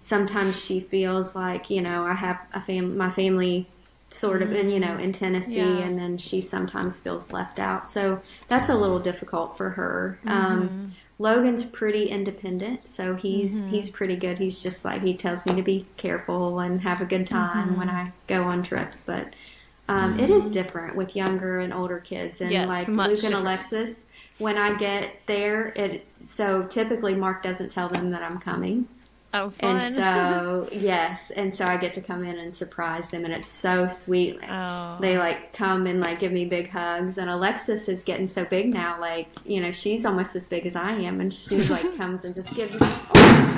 sometimes 0.00 0.62
she 0.62 0.80
feels 0.80 1.34
like, 1.34 1.70
you 1.70 1.80
know, 1.82 2.04
I 2.04 2.14
have 2.14 2.40
a 2.52 2.60
fam- 2.60 2.96
my 2.96 3.10
family 3.10 3.66
sort 4.10 4.42
of 4.42 4.52
in, 4.52 4.70
you 4.70 4.80
know, 4.80 4.96
in 4.98 5.12
Tennessee 5.12 5.56
Yeah. 5.56 5.78
and 5.78 5.98
then 5.98 6.18
she 6.18 6.40
sometimes 6.40 6.98
feels 7.00 7.32
left 7.32 7.58
out. 7.58 7.86
So 7.86 8.20
that's 8.48 8.68
a 8.68 8.74
little 8.74 8.98
difficult 8.98 9.56
for 9.56 9.70
her. 9.70 10.18
Um, 10.26 10.92
Logan's 11.18 11.64
pretty 11.64 12.06
independent, 12.06 12.88
so 12.88 13.14
he's 13.14 13.62
he's 13.64 13.90
pretty 13.90 14.16
good. 14.16 14.38
He's 14.38 14.62
just 14.62 14.86
like 14.86 15.02
he 15.02 15.14
tells 15.14 15.44
me 15.44 15.54
to 15.54 15.60
be 15.62 15.84
careful 15.98 16.58
and 16.60 16.80
have 16.80 17.02
a 17.02 17.04
good 17.04 17.26
time 17.26 17.76
when 17.76 17.90
I 17.90 18.12
go 18.26 18.44
on 18.44 18.62
trips. 18.62 19.02
But 19.02 19.26
um, 19.90 20.18
it 20.20 20.30
is 20.30 20.48
different 20.50 20.96
with 20.96 21.14
younger 21.16 21.58
and 21.60 21.72
older 21.72 21.98
kids, 21.98 22.40
and 22.40 22.50
Yes, 22.50 22.66
like 22.68 22.88
Luke 22.88 23.24
and. 23.24 23.34
Alexis. 23.34 24.04
When 24.38 24.56
I 24.56 24.72
get 24.78 25.26
there, 25.26 25.72
it's 25.76 26.30
so 26.30 26.62
typically 26.62 27.14
Mark 27.14 27.42
doesn't 27.42 27.70
tell 27.72 27.88
them 27.88 28.08
that 28.10 28.22
I'm 28.22 28.38
coming, 28.38 28.86
Oh, 29.34 29.50
fun. 29.50 29.76
and 29.76 29.94
so 29.94 30.68
yes, 30.72 31.30
and 31.30 31.54
so 31.54 31.66
I 31.66 31.76
get 31.76 31.92
to 31.94 32.00
come 32.00 32.24
in 32.24 32.38
and 32.38 32.56
surprise 32.56 33.06
them, 33.10 33.24
and 33.26 33.34
it's 33.34 33.46
so 33.46 33.86
sweet. 33.86 34.38
oh. 34.48 34.96
They 34.98 35.18
like 35.18 35.52
come 35.52 35.86
and 35.86 36.00
like 36.00 36.20
give 36.20 36.32
me 36.32 36.46
big 36.46 36.70
hugs, 36.70 37.18
and 37.18 37.28
Alexis 37.28 37.86
is 37.88 38.02
getting 38.02 38.28
so 38.28 38.44
big 38.46 38.72
now. 38.72 38.98
Like 38.98 39.28
you 39.44 39.60
know, 39.60 39.72
she's 39.72 40.06
almost 40.06 40.34
as 40.36 40.46
big 40.46 40.64
as 40.64 40.74
I 40.74 40.92
am, 40.92 41.20
and 41.20 41.32
she's 41.34 41.70
like 41.70 41.84
comes 41.98 42.24
and 42.24 42.34
just 42.34 42.54
gives 42.54 42.72
me. 42.80 42.86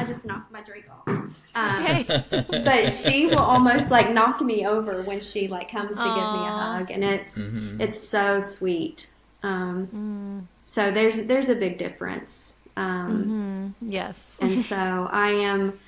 I 0.02 0.04
just 0.06 0.24
knocked 0.24 0.50
my 0.52 0.60
drink 0.62 0.86
off. 0.90 1.06
Um, 1.06 1.32
okay. 1.54 2.04
but 2.64 2.88
she 2.88 3.26
will 3.26 3.38
almost 3.38 3.90
like 3.90 4.10
knock 4.12 4.40
me 4.40 4.66
over 4.66 5.02
when 5.02 5.20
she 5.20 5.48
like 5.48 5.70
comes 5.70 5.96
to 5.98 6.04
give 6.04 6.14
me 6.32 6.46
a 6.46 6.50
hug, 6.50 6.90
and 6.90 7.04
it's 7.04 7.38
Mhm. 7.38 7.80
it's 7.80 8.00
so 8.08 8.40
sweet. 8.40 9.06
Um, 9.42 9.86
Mm, 9.88 10.46
so 10.66 10.90
there's 10.90 11.22
there's 11.24 11.48
a 11.48 11.54
big 11.54 11.78
difference. 11.78 12.52
Um, 12.76 13.74
mhm. 13.80 13.90
Yes. 13.90 14.36
and 14.40 14.60
so 14.72 15.08
I 15.12 15.30
am 15.30 15.78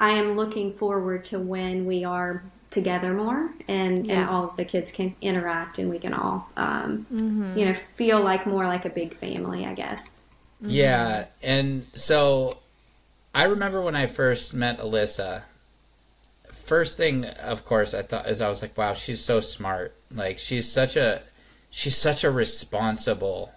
I 0.00 0.10
am 0.12 0.36
looking 0.36 0.72
forward 0.72 1.24
to 1.26 1.38
when 1.38 1.84
we 1.86 2.04
are 2.04 2.42
together 2.70 3.12
more 3.12 3.50
and 3.68 4.06
Yeah. 4.06 4.14
and 4.22 4.30
all 4.30 4.44
of 4.48 4.56
the 4.56 4.64
kids 4.64 4.90
can 4.92 5.14
interact 5.20 5.78
and 5.78 5.90
we 5.90 5.98
can 5.98 6.14
all 6.14 6.48
um, 6.56 7.06
Mhm. 7.12 7.54
you 7.56 7.66
know 7.66 7.74
feel 7.74 8.20
like 8.22 8.46
more 8.46 8.64
like 8.66 8.86
a 8.86 8.90
big 8.90 9.14
family 9.14 9.66
I 9.66 9.74
guess 9.74 10.20
Yeah, 10.64 11.26
and 11.42 11.84
so 11.92 12.56
I 13.34 13.44
remember 13.44 13.80
when 13.80 13.96
I 13.96 14.06
first 14.06 14.54
met 14.54 14.78
Alyssa. 14.78 15.42
First 16.50 16.96
thing, 16.96 17.24
of 17.42 17.64
course, 17.64 17.94
I 17.94 18.02
thought 18.02 18.26
is 18.26 18.40
I 18.40 18.48
was 18.48 18.62
like, 18.62 18.76
"Wow, 18.76 18.94
she's 18.94 19.20
so 19.20 19.40
smart! 19.40 19.94
Like 20.14 20.38
she's 20.38 20.70
such 20.70 20.96
a 20.96 21.22
she's 21.70 21.96
such 21.96 22.24
a 22.24 22.30
responsible 22.30 23.52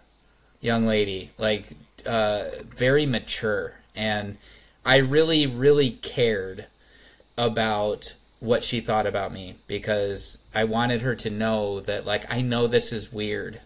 young 0.62 0.86
lady, 0.86 1.32
like 1.38 1.66
uh, 2.06 2.46
very 2.66 3.06
mature." 3.06 3.80
And 3.96 4.38
I 4.86 4.98
really, 4.98 5.48
really 5.48 5.92
cared 5.92 6.66
about 7.38 8.14
what 8.40 8.64
she 8.64 8.80
thought 8.80 9.08
about 9.08 9.32
me 9.34 9.56
because 9.68 10.44
I 10.54 10.66
wanted 10.66 11.02
her 11.02 11.16
to 11.16 11.30
know 11.30 11.80
that, 11.82 12.06
like, 12.06 12.32
I 12.32 12.42
know 12.42 12.68
this 12.68 12.92
is 12.92 13.12
weird. 13.12 13.62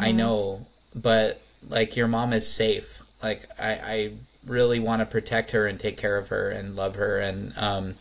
I 0.00 0.12
know, 0.12 0.66
but 0.94 1.40
like 1.68 1.96
your 1.96 2.08
mom 2.08 2.32
is 2.32 2.46
safe. 2.50 3.02
Like 3.22 3.44
I, 3.58 3.70
I 3.70 4.10
really 4.46 4.78
want 4.78 5.00
to 5.00 5.06
protect 5.06 5.50
her 5.50 5.66
and 5.66 5.78
take 5.78 5.96
care 5.96 6.16
of 6.16 6.28
her 6.28 6.50
and 6.50 6.74
love 6.76 6.96
her 6.96 7.18
and 7.18 7.52
um 7.58 7.94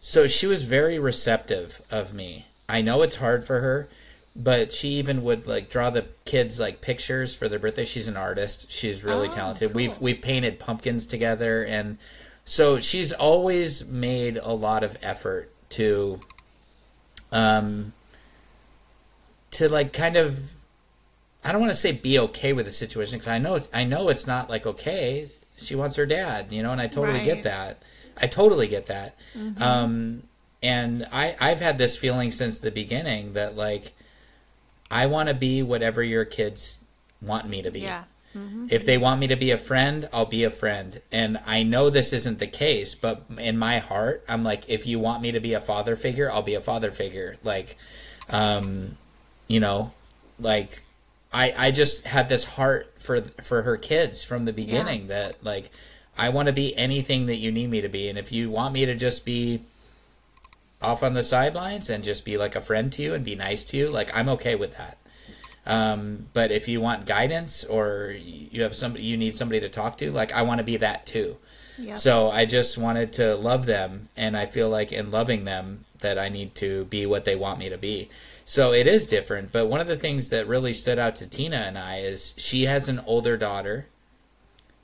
so 0.00 0.26
she 0.26 0.46
was 0.46 0.64
very 0.64 0.98
receptive 0.98 1.80
of 1.90 2.12
me. 2.12 2.44
I 2.68 2.82
know 2.82 3.00
it's 3.00 3.16
hard 3.16 3.42
for 3.42 3.60
her, 3.60 3.88
but 4.36 4.70
she 4.74 4.88
even 4.90 5.22
would 5.24 5.46
like 5.46 5.70
draw 5.70 5.88
the 5.88 6.04
kids 6.26 6.60
like 6.60 6.82
pictures 6.82 7.34
for 7.34 7.48
their 7.48 7.58
birthday. 7.58 7.86
She's 7.86 8.06
an 8.06 8.16
artist. 8.16 8.70
She's 8.70 9.02
really 9.02 9.28
Oh, 9.28 9.32
talented. 9.32 9.74
We've 9.74 9.98
we've 10.00 10.20
painted 10.20 10.58
pumpkins 10.58 11.06
together 11.06 11.64
and 11.64 11.96
so 12.44 12.80
she's 12.80 13.12
always 13.14 13.88
made 13.88 14.36
a 14.36 14.52
lot 14.52 14.84
of 14.84 14.98
effort 15.02 15.50
to 15.70 16.20
um 17.32 17.92
to 19.52 19.68
like 19.70 19.92
kind 19.94 20.16
of 20.16 20.50
I 21.44 21.52
don't 21.52 21.60
want 21.60 21.72
to 21.72 21.78
say 21.78 21.92
be 21.92 22.18
okay 22.20 22.52
with 22.52 22.64
the 22.66 22.72
situation 22.72 23.18
because 23.18 23.28
I 23.32 23.38
know 23.38 23.58
I 23.72 23.84
know 23.84 24.08
it's 24.08 24.26
not 24.26 24.48
like 24.50 24.66
okay. 24.66 25.28
She 25.58 25.74
wants 25.74 25.96
her 25.96 26.06
dad, 26.06 26.52
you 26.52 26.62
know, 26.62 26.72
and 26.72 26.80
I 26.80 26.86
totally 26.88 27.18
Right. 27.18 27.24
get 27.24 27.44
that. 27.44 27.78
I 28.20 28.26
totally 28.26 28.66
get 28.68 28.86
that. 28.86 29.16
Um, 29.60 30.22
and 30.62 31.06
I 31.12 31.34
I've 31.40 31.60
had 31.60 31.78
this 31.78 31.96
feeling 31.96 32.30
since 32.30 32.60
the 32.60 32.70
beginning 32.70 33.34
that 33.34 33.56
like 33.56 33.92
I 34.90 35.06
want 35.06 35.28
to 35.28 35.34
be 35.34 35.62
whatever 35.62 36.02
your 36.02 36.24
kids 36.24 36.84
want 37.20 37.48
me 37.48 37.62
to 37.62 37.70
be. 37.70 37.80
Yeah. 37.80 38.04
If 38.68 38.84
they 38.84 38.98
want 38.98 39.20
me 39.20 39.28
to 39.28 39.36
be 39.36 39.52
a 39.52 39.56
friend, 39.56 40.08
I'll 40.12 40.26
be 40.26 40.42
a 40.42 40.50
friend. 40.50 41.00
And 41.12 41.38
I 41.46 41.62
know 41.62 41.88
this 41.88 42.12
isn't 42.12 42.40
the 42.40 42.48
case, 42.48 42.96
but 42.96 43.22
in 43.38 43.56
my 43.56 43.78
heart, 43.78 44.24
I'm 44.28 44.42
like, 44.42 44.68
if 44.68 44.88
you 44.88 44.98
want 44.98 45.22
me 45.22 45.30
to 45.30 45.38
be 45.38 45.52
a 45.54 45.60
father 45.60 45.94
figure, 45.94 46.28
I'll 46.32 46.42
be 46.42 46.56
a 46.56 46.60
father 46.60 46.90
figure. 46.90 47.36
Like, 47.44 47.76
um, 48.30 48.96
you 49.46 49.60
know, 49.60 49.92
like 50.40 50.80
I 51.34 51.52
I 51.58 51.70
just 51.72 52.06
had 52.06 52.28
this 52.28 52.44
heart 52.54 52.94
for 52.98 53.20
for 53.20 53.62
her 53.62 53.76
kids 53.76 54.24
from 54.24 54.44
the 54.44 54.52
beginning 54.52 55.08
that 55.08 55.44
like 55.44 55.70
I 56.16 56.28
want 56.28 56.46
to 56.48 56.54
be 56.54 56.74
anything 56.76 57.26
that 57.26 57.36
you 57.36 57.50
need 57.50 57.68
me 57.68 57.80
to 57.80 57.88
be, 57.88 58.08
and 58.08 58.16
if 58.16 58.30
you 58.32 58.48
want 58.48 58.72
me 58.72 58.86
to 58.86 58.94
just 58.94 59.26
be 59.26 59.62
off 60.80 61.02
on 61.02 61.14
the 61.14 61.24
sidelines 61.24 61.90
and 61.90 62.04
just 62.04 62.24
be 62.24 62.36
like 62.36 62.54
a 62.54 62.60
friend 62.60 62.92
to 62.92 63.02
you 63.02 63.14
and 63.14 63.24
be 63.24 63.34
nice 63.34 63.64
to 63.64 63.76
you, 63.76 63.88
like 63.88 64.16
I'm 64.16 64.28
okay 64.30 64.54
with 64.54 64.76
that. 64.76 64.96
Um, 65.66 66.26
but 66.34 66.50
if 66.52 66.68
you 66.68 66.80
want 66.80 67.06
guidance 67.06 67.64
or 67.64 68.14
you 68.16 68.62
have 68.62 68.74
somebody 68.74 69.02
you 69.02 69.16
need 69.16 69.34
somebody 69.34 69.60
to 69.60 69.68
talk 69.68 69.98
to, 69.98 70.10
like 70.12 70.32
I 70.32 70.42
want 70.42 70.58
to 70.58 70.64
be 70.64 70.76
that 70.76 71.04
too. 71.04 71.36
Yep. 71.78 71.96
So 71.96 72.30
I 72.30 72.44
just 72.44 72.78
wanted 72.78 73.12
to 73.14 73.34
love 73.34 73.66
them, 73.66 74.08
and 74.16 74.36
I 74.36 74.46
feel 74.46 74.68
like 74.68 74.92
in 74.92 75.10
loving 75.10 75.44
them 75.44 75.84
that 75.98 76.18
I 76.18 76.28
need 76.28 76.54
to 76.56 76.84
be 76.84 77.06
what 77.06 77.24
they 77.24 77.34
want 77.34 77.58
me 77.58 77.68
to 77.70 77.78
be. 77.78 78.08
So 78.44 78.72
it 78.72 78.86
is 78.86 79.06
different. 79.06 79.52
But 79.52 79.68
one 79.68 79.80
of 79.80 79.86
the 79.86 79.96
things 79.96 80.28
that 80.28 80.46
really 80.46 80.74
stood 80.74 80.98
out 80.98 81.16
to 81.16 81.28
Tina 81.28 81.56
and 81.56 81.78
I 81.78 81.98
is 81.98 82.34
she 82.36 82.64
has 82.64 82.88
an 82.88 83.00
older 83.06 83.36
daughter 83.36 83.86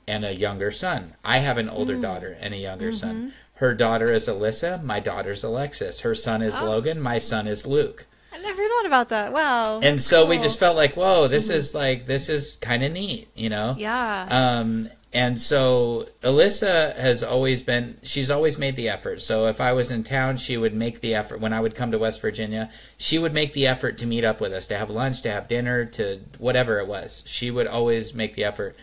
and 0.07 0.25
a 0.25 0.33
younger 0.33 0.71
son. 0.71 1.13
I 1.23 1.37
have 1.37 1.57
an 1.57 1.69
older 1.69 1.95
mm. 1.95 2.01
daughter 2.01 2.35
and 2.41 2.53
a 2.53 2.57
younger 2.57 2.89
mm-hmm. 2.89 2.95
son. 2.95 3.33
Her 3.55 3.75
daughter 3.75 4.11
is 4.11 4.27
Alyssa. 4.27 4.83
My 4.83 4.99
daughter's 4.99 5.43
Alexis. 5.43 6.01
Her 6.01 6.15
son 6.15 6.41
is 6.41 6.59
oh. 6.59 6.65
Logan. 6.65 6.99
My 6.99 7.19
son 7.19 7.45
is 7.45 7.67
Luke. 7.67 8.05
I 8.33 8.41
never 8.41 8.67
thought 8.67 8.85
about 8.87 9.09
that. 9.09 9.33
Wow. 9.33 9.79
And 9.81 10.01
so 10.01 10.25
we 10.25 10.39
just 10.39 10.57
felt 10.59 10.75
like, 10.75 10.95
whoa, 10.95 11.27
this 11.27 11.47
mm-hmm. 11.49 11.57
is 11.57 11.75
like 11.75 12.05
this 12.07 12.27
is 12.27 12.55
kind 12.57 12.83
of 12.83 12.91
neat, 12.91 13.27
you 13.35 13.49
know? 13.49 13.75
Yeah. 13.77 14.27
Um, 14.31 14.87
and 15.13 15.37
so 15.37 16.05
Alyssa 16.21 16.95
has 16.95 17.21
always 17.21 17.63
been, 17.63 17.97
she's 18.01 18.31
always 18.31 18.57
made 18.57 18.77
the 18.77 18.87
effort. 18.87 19.21
So 19.21 19.47
if 19.47 19.59
I 19.59 19.73
was 19.73 19.91
in 19.91 20.03
town, 20.03 20.37
she 20.37 20.55
would 20.55 20.73
make 20.73 21.01
the 21.01 21.15
effort. 21.15 21.41
When 21.41 21.51
I 21.51 21.59
would 21.59 21.75
come 21.75 21.91
to 21.91 21.99
West 21.99 22.21
Virginia, 22.21 22.71
she 22.97 23.19
would 23.19 23.33
make 23.33 23.51
the 23.51 23.67
effort 23.67 23.97
to 23.99 24.07
meet 24.07 24.23
up 24.23 24.39
with 24.39 24.53
us, 24.53 24.67
to 24.67 24.77
have 24.77 24.89
lunch, 24.89 25.21
to 25.23 25.31
have 25.31 25.49
dinner, 25.49 25.83
to 25.85 26.19
whatever 26.37 26.79
it 26.79 26.87
was. 26.87 27.23
She 27.27 27.51
would 27.51 27.67
always 27.67 28.13
make 28.13 28.35
the 28.35 28.45
effort. 28.45 28.77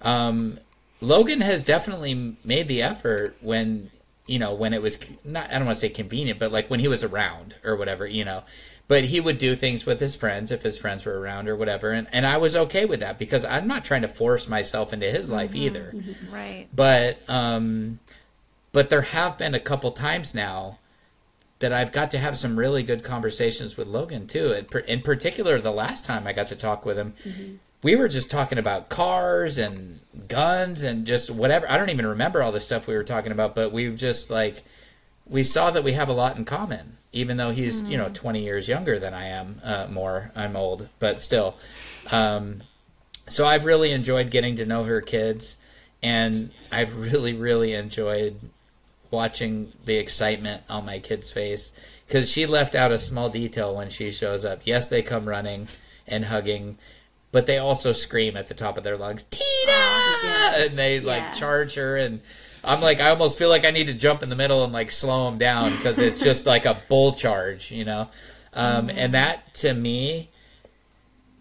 Um, 0.00 0.56
Logan 1.02 1.42
has 1.42 1.62
definitely 1.62 2.36
made 2.44 2.66
the 2.66 2.80
effort 2.80 3.36
when, 3.42 3.90
you 4.26 4.38
know, 4.38 4.54
when 4.54 4.72
it 4.72 4.80
was 4.80 4.98
not, 5.22 5.50
I 5.50 5.58
don't 5.58 5.66
want 5.66 5.76
to 5.76 5.80
say 5.80 5.90
convenient, 5.90 6.38
but 6.38 6.50
like 6.50 6.70
when 6.70 6.80
he 6.80 6.88
was 6.88 7.04
around 7.04 7.56
or 7.62 7.76
whatever, 7.76 8.06
you 8.06 8.24
know. 8.24 8.42
But 8.86 9.04
he 9.04 9.18
would 9.18 9.38
do 9.38 9.54
things 9.54 9.86
with 9.86 9.98
his 9.98 10.14
friends 10.14 10.50
if 10.50 10.62
his 10.62 10.78
friends 10.78 11.06
were 11.06 11.18
around 11.18 11.48
or 11.48 11.56
whatever. 11.56 11.92
And, 11.92 12.06
and 12.12 12.26
I 12.26 12.36
was 12.36 12.54
okay 12.54 12.84
with 12.84 13.00
that 13.00 13.18
because 13.18 13.44
I'm 13.44 13.66
not 13.66 13.84
trying 13.84 14.02
to 14.02 14.08
force 14.08 14.46
myself 14.48 14.92
into 14.92 15.06
his 15.06 15.30
life 15.30 15.50
mm-hmm. 15.50 15.62
either 15.62 15.92
mm-hmm. 15.94 16.34
right. 16.34 16.66
but 16.74 17.18
um 17.28 17.98
but 18.74 18.90
there 18.90 19.02
have 19.02 19.38
been 19.38 19.54
a 19.54 19.60
couple 19.60 19.92
times 19.92 20.34
now 20.34 20.78
that 21.60 21.72
I've 21.72 21.92
got 21.92 22.10
to 22.10 22.18
have 22.18 22.36
some 22.36 22.58
really 22.58 22.82
good 22.82 23.04
conversations 23.04 23.76
with 23.76 23.86
Logan 23.86 24.26
too. 24.26 24.52
In 24.52 24.80
In 24.86 25.00
particular, 25.00 25.60
the 25.60 25.70
last 25.70 26.04
time 26.04 26.26
I 26.26 26.32
got 26.32 26.48
to 26.48 26.56
talk 26.56 26.84
with 26.84 26.98
him, 26.98 27.12
mm-hmm. 27.12 27.54
we 27.82 27.94
were 27.94 28.08
just 28.08 28.30
talking 28.30 28.58
about 28.58 28.88
cars 28.88 29.56
and 29.56 30.00
guns 30.28 30.82
and 30.82 31.06
just 31.06 31.30
whatever. 31.30 31.70
I 31.70 31.78
don't 31.78 31.90
even 31.90 32.06
remember 32.06 32.42
all 32.42 32.52
the 32.52 32.60
stuff 32.60 32.88
we 32.88 32.94
were 32.94 33.04
talking 33.04 33.32
about, 33.32 33.54
but 33.54 33.72
we 33.72 33.94
just 33.94 34.28
like 34.28 34.62
we 35.26 35.42
saw 35.42 35.70
that 35.70 35.84
we 35.84 35.92
have 35.92 36.08
a 36.08 36.12
lot 36.12 36.36
in 36.36 36.44
common, 36.44 36.96
even 37.14 37.36
though 37.36 37.50
he's 37.50 37.90
you 37.90 37.96
know 37.96 38.10
20 38.12 38.42
years 38.42 38.68
younger 38.68 38.98
than 38.98 39.14
I 39.14 39.28
am. 39.28 39.56
Uh, 39.64 39.86
more, 39.90 40.30
I'm 40.36 40.56
old, 40.56 40.88
but 40.98 41.20
still. 41.20 41.54
Um, 42.12 42.62
so 43.26 43.46
I've 43.46 43.64
really 43.64 43.92
enjoyed 43.92 44.30
getting 44.30 44.56
to 44.56 44.66
know 44.66 44.84
her 44.84 45.00
kids, 45.00 45.56
and 46.02 46.50
I've 46.70 46.94
really, 47.12 47.32
really 47.32 47.72
enjoyed 47.72 48.36
watching 49.10 49.72
the 49.84 49.96
excitement 49.96 50.62
on 50.68 50.84
my 50.84 50.98
kid's 50.98 51.30
face 51.30 51.78
because 52.06 52.30
she 52.30 52.46
left 52.46 52.74
out 52.74 52.90
a 52.90 52.98
small 52.98 53.28
detail 53.30 53.74
when 53.74 53.88
she 53.88 54.10
shows 54.10 54.44
up. 54.44 54.62
Yes, 54.64 54.88
they 54.88 55.02
come 55.02 55.26
running 55.26 55.68
and 56.06 56.26
hugging, 56.26 56.76
but 57.32 57.46
they 57.46 57.56
also 57.58 57.92
scream 57.92 58.36
at 58.36 58.48
the 58.48 58.54
top 58.54 58.76
of 58.76 58.84
their 58.84 58.96
lungs, 58.98 59.24
Tina! 59.24 59.40
yes. 59.68 60.68
And 60.68 60.78
they 60.78 61.00
like 61.00 61.22
Yeah. 61.22 61.32
charge 61.32 61.74
her 61.74 61.96
and. 61.96 62.20
I'm 62.66 62.80
like, 62.80 63.00
I 63.00 63.10
almost 63.10 63.38
feel 63.38 63.48
like 63.48 63.64
I 63.64 63.70
need 63.70 63.86
to 63.88 63.94
jump 63.94 64.22
in 64.22 64.28
the 64.28 64.36
middle 64.36 64.64
and 64.64 64.72
like 64.72 64.90
slow 64.90 65.28
them 65.30 65.38
down 65.38 65.74
because 65.76 65.98
it's 65.98 66.18
just 66.18 66.46
like 66.54 66.64
a 66.66 66.76
bull 66.88 67.12
charge, 67.12 67.70
you 67.70 67.84
know? 67.84 68.08
Um, 68.54 68.88
And 68.88 68.98
mm-hmm. 68.98 69.12
that 69.12 69.54
to 69.54 69.74
me 69.74 70.28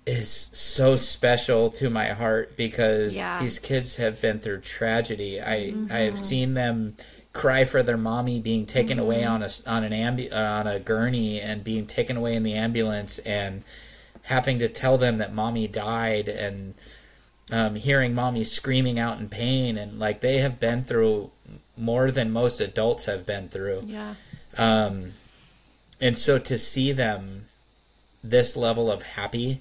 is 0.06 0.30
so 0.30 0.96
special 0.96 1.70
to 1.72 1.90
my 1.90 2.08
heart 2.08 2.58
because 2.58 3.16
Yeah. 3.16 3.40
these 3.42 3.60
kids 3.60 3.98
have 3.98 4.22
been 4.22 4.40
through 4.40 4.62
tragedy. 4.62 5.40
I 5.40 5.74
I 5.92 6.00
have 6.00 6.16
mm-hmm. 6.16 6.18
seen 6.18 6.54
them 6.56 6.96
cry 7.32 7.66
for 7.66 7.82
their 7.82 7.98
mommy 7.98 8.40
being 8.40 8.66
taken 8.66 9.00
away 9.00 9.22
mm-hmm. 9.22 9.34
on 9.34 9.44
a 9.44 9.50
on 9.68 9.84
an 9.84 9.94
ambu- 9.94 10.32
uh, 10.32 10.60
on 10.60 10.68
a 10.68 10.80
gurney 10.80 11.40
and 11.40 11.64
being 11.64 11.86
taken 11.86 12.18
away 12.18 12.36
in 12.36 12.44
the 12.44 12.54
ambulance 12.54 13.18
and 13.20 13.64
having 14.24 14.60
to 14.60 14.68
tell 14.68 14.98
them 14.98 15.18
that 15.18 15.34
mommy 15.34 15.68
died 15.68 16.28
and 16.28 16.74
um, 17.52 17.76
hearing 17.76 18.14
mommy 18.16 18.44
screaming 18.44 18.98
out 19.00 19.20
in 19.20 19.30
pain 19.30 19.78
and 19.78 20.00
like 20.00 20.22
they 20.22 20.40
have 20.40 20.60
been 20.60 20.84
through 20.84 21.30
more 21.78 22.10
than 22.12 22.32
most 22.32 22.60
adults 22.62 23.06
have 23.06 23.26
been 23.26 23.48
through. 23.50 23.84
Yeah. 23.86 24.16
Um, 24.58 25.12
and 26.00 26.18
so 26.18 26.38
to 26.40 26.58
see 26.58 26.92
them 26.92 27.46
this 28.24 28.56
level 28.56 28.92
of 28.92 29.04
happy, 29.04 29.60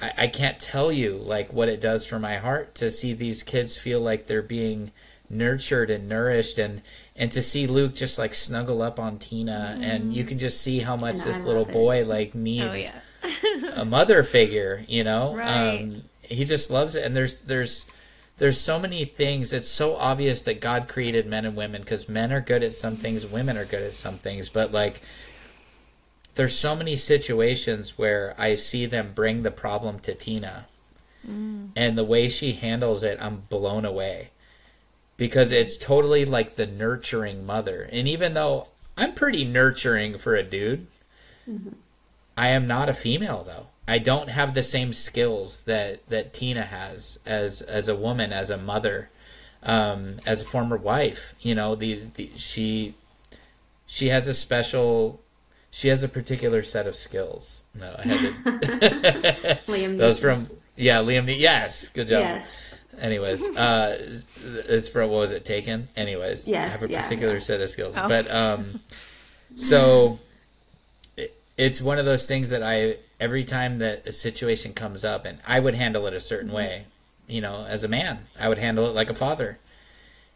I, 0.00 0.12
I 0.18 0.26
can't 0.26 0.58
tell 0.60 0.92
you 0.92 1.14
like 1.16 1.52
what 1.52 1.68
it 1.68 1.80
does 1.80 2.06
for 2.06 2.18
my 2.18 2.36
heart 2.36 2.74
to 2.76 2.90
see 2.90 3.12
these 3.14 3.42
kids 3.42 3.76
feel 3.78 4.00
like 4.00 4.26
they're 4.26 4.42
being 4.42 4.90
nurtured 5.30 5.88
and 5.88 6.08
nourished 6.10 6.58
and 6.58 6.82
and 7.16 7.32
to 7.32 7.42
see 7.42 7.66
Luke 7.66 7.94
just 7.94 8.18
like 8.18 8.34
snuggle 8.34 8.82
up 8.82 9.00
on 9.00 9.18
Tina 9.18 9.78
and 9.80 10.12
you 10.12 10.24
can 10.24 10.38
just 10.38 10.60
see 10.60 10.80
how 10.80 10.94
much 10.96 11.14
And 11.14 11.22
this 11.24 11.40
I 11.40 11.44
little 11.44 11.62
love 11.62 11.70
it. 11.70 11.72
boy 11.72 12.04
like 12.04 12.32
Oh 12.34 12.38
needs 12.38 12.94
yeah. 13.24 13.70
a 13.76 13.84
mother 13.86 14.22
figure, 14.24 14.84
you 14.88 15.04
know. 15.04 15.34
Right. 15.34 15.78
Um, 15.82 16.02
he 16.32 16.44
just 16.44 16.70
loves 16.70 16.94
it, 16.94 17.04
and 17.04 17.16
there's 17.16 17.40
there's 17.42 17.90
there's 18.38 18.60
so 18.60 18.78
many 18.78 19.04
things. 19.04 19.52
It's 19.52 19.68
so 19.68 19.94
obvious 19.96 20.42
that 20.42 20.60
God 20.60 20.88
created 20.88 21.26
men 21.26 21.44
and 21.44 21.56
women 21.56 21.82
because 21.82 22.08
men 22.08 22.32
are 22.32 22.40
good 22.40 22.62
at 22.62 22.74
some 22.74 22.96
things, 22.96 23.26
women 23.26 23.56
are 23.56 23.64
good 23.64 23.82
at 23.82 23.94
some 23.94 24.18
things, 24.18 24.48
but 24.48 24.72
like 24.72 25.00
there's 26.34 26.56
so 26.56 26.74
many 26.74 26.96
situations 26.96 27.98
where 27.98 28.34
I 28.38 28.54
see 28.54 28.86
them 28.86 29.12
bring 29.14 29.42
the 29.42 29.50
problem 29.50 29.98
to 30.00 30.14
Tina, 30.14 30.66
mm. 31.28 31.68
and 31.76 31.98
the 31.98 32.04
way 32.04 32.28
she 32.28 32.52
handles 32.52 33.02
it, 33.02 33.18
I'm 33.20 33.42
blown 33.50 33.84
away. 33.84 34.30
Because 35.18 35.52
it's 35.52 35.76
totally 35.76 36.24
like 36.24 36.56
the 36.56 36.66
nurturing 36.66 37.46
mother. 37.46 37.88
And 37.92 38.08
even 38.08 38.34
though 38.34 38.68
I'm 38.96 39.12
pretty 39.12 39.44
nurturing 39.44 40.18
for 40.18 40.34
a 40.34 40.42
dude, 40.42 40.86
mm-hmm. 41.48 41.74
I 42.36 42.48
am 42.48 42.66
not 42.66 42.88
a 42.88 42.94
female 42.94 43.44
though. 43.44 43.66
I 43.88 43.98
don't 43.98 44.30
have 44.30 44.54
the 44.54 44.62
same 44.62 44.92
skills 44.92 45.62
that 45.62 46.06
that 46.08 46.32
Tina 46.32 46.62
has 46.62 47.18
as 47.26 47.62
as 47.62 47.88
a 47.88 47.96
woman, 47.96 48.32
as 48.32 48.48
a 48.50 48.56
mother, 48.58 49.10
um, 49.64 50.16
as 50.26 50.42
a 50.42 50.44
former 50.44 50.76
wife. 50.76 51.34
You 51.40 51.54
know, 51.54 51.74
the, 51.74 51.94
the 52.14 52.30
she 52.36 52.94
she 53.86 54.08
has 54.08 54.28
a 54.28 54.34
special. 54.34 55.20
She 55.74 55.88
has 55.88 56.02
a 56.02 56.08
particular 56.08 56.62
set 56.62 56.86
of 56.86 56.94
skills. 56.94 57.64
No, 57.74 57.94
I 57.98 58.02
had 58.02 58.20
to. 58.20 58.30
Liam 59.66 59.96
Those 59.98 60.20
from 60.20 60.46
yeah, 60.76 60.98
Liam. 60.98 61.24
Yes, 61.34 61.88
good 61.88 62.08
job. 62.08 62.20
Yes. 62.20 62.78
Anyways, 63.00 63.48
uh, 63.56 63.96
it's 64.68 64.88
for 64.90 65.00
what 65.02 65.10
was 65.16 65.32
it 65.32 65.44
taken? 65.46 65.88
Anyways, 65.96 66.46
Yes, 66.46 66.68
I 66.68 66.78
have 66.78 66.90
a 66.90 66.92
yeah, 66.92 67.02
particular 67.02 67.34
yeah. 67.34 67.40
set 67.40 67.60
of 67.62 67.70
skills, 67.70 67.96
Oh. 67.98 68.06
but 68.06 68.30
um, 68.30 68.80
so 69.56 70.18
it, 71.16 71.32
it's 71.56 71.80
one 71.80 71.98
of 71.98 72.04
those 72.04 72.28
things 72.28 72.50
that 72.50 72.62
I 72.62 72.96
every 73.22 73.44
time 73.44 73.78
that 73.78 74.06
a 74.06 74.12
situation 74.12 74.72
comes 74.74 75.04
up, 75.04 75.24
and 75.24 75.38
I 75.46 75.60
would 75.60 75.74
handle 75.76 76.06
it 76.08 76.12
a 76.12 76.20
certain 76.20 76.48
Mm-hmm. 76.48 76.56
way. 76.56 76.84
You 77.28 77.40
know, 77.40 77.64
as 77.68 77.84
a 77.84 77.88
man, 77.88 78.26
I 78.38 78.48
would 78.48 78.58
handle 78.58 78.84
it 78.86 78.94
like 78.94 79.08
a 79.08 79.14
father, 79.14 79.58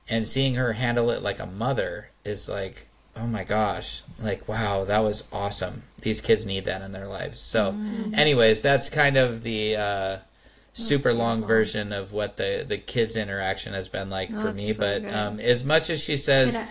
and 0.08 0.26
seeing 0.26 0.54
her 0.54 0.74
handle 0.74 1.10
it 1.10 1.20
like 1.20 1.40
a 1.40 1.46
mother 1.46 2.08
is 2.24 2.48
like, 2.48 2.86
oh 3.16 3.26
my 3.26 3.42
gosh, 3.44 4.02
like 4.22 4.48
wow, 4.48 4.84
that 4.84 5.00
was 5.00 5.28
awesome. 5.32 5.82
These 6.00 6.20
kids 6.20 6.46
need 6.46 6.64
that 6.66 6.82
in 6.82 6.92
their 6.92 7.08
lives. 7.08 7.40
So, 7.40 7.72
Mm-hmm. 7.72 8.14
anyways, 8.14 8.60
that's 8.62 8.88
kind 8.88 9.16
of 9.16 9.42
the. 9.42 9.76
Uh, 9.76 10.16
super 10.78 11.14
long 11.14 11.38
beautiful. 11.38 11.56
version 11.56 11.90
of 11.90 12.12
what 12.12 12.36
the 12.36 12.62
the 12.68 12.76
kids 12.76 13.16
interaction 13.16 13.72
has 13.72 13.88
been 13.88 14.10
like 14.10 14.30
for 14.30 14.52
me 14.52 14.74
so 14.74 14.78
but 14.78 15.02
um 15.10 15.40
as 15.40 15.64
much 15.64 15.88
as 15.88 16.04
she 16.04 16.18
says 16.18 16.54
I- 16.58 16.66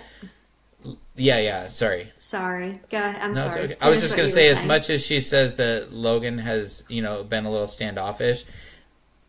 yeah 1.16 1.40
yeah 1.40 1.68
sorry 1.68 2.08
sorry. 2.26 2.74
Go 2.90 2.98
ahead. 2.98 3.22
I'm 3.22 3.34
no, 3.34 3.50
sorry. 3.50 3.66
okay. 3.66 3.76
I 3.80 3.90
was 3.90 4.02
just 4.02 4.16
gonna 4.16 4.28
say 4.28 4.50
as 4.50 4.58
saying. 4.58 4.68
much 4.68 4.90
as 4.90 5.06
she 5.06 5.22
says 5.22 5.58
that 5.58 5.92
Logan 5.92 6.40
has 6.40 6.84
you 6.90 7.02
know 7.02 7.24
been 7.24 7.46
a 7.46 7.52
little 7.52 7.68
standoffish 7.68 8.46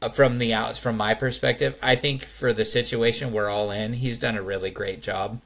uh, 0.03 0.09
from 0.09 0.39
the 0.39 0.55
outs 0.55 0.79
from 0.79 0.97
my 0.97 1.15
perspective 1.15 1.79
I 1.83 1.95
think 1.95 2.23
for 2.23 2.53
the 2.53 2.65
situation 2.65 3.33
we're 3.33 3.51
all 3.51 3.71
in 3.71 3.93
he's 3.93 4.19
done 4.19 4.37
a 4.37 4.43
really 4.43 4.71
great 4.71 5.03
job 5.03 5.41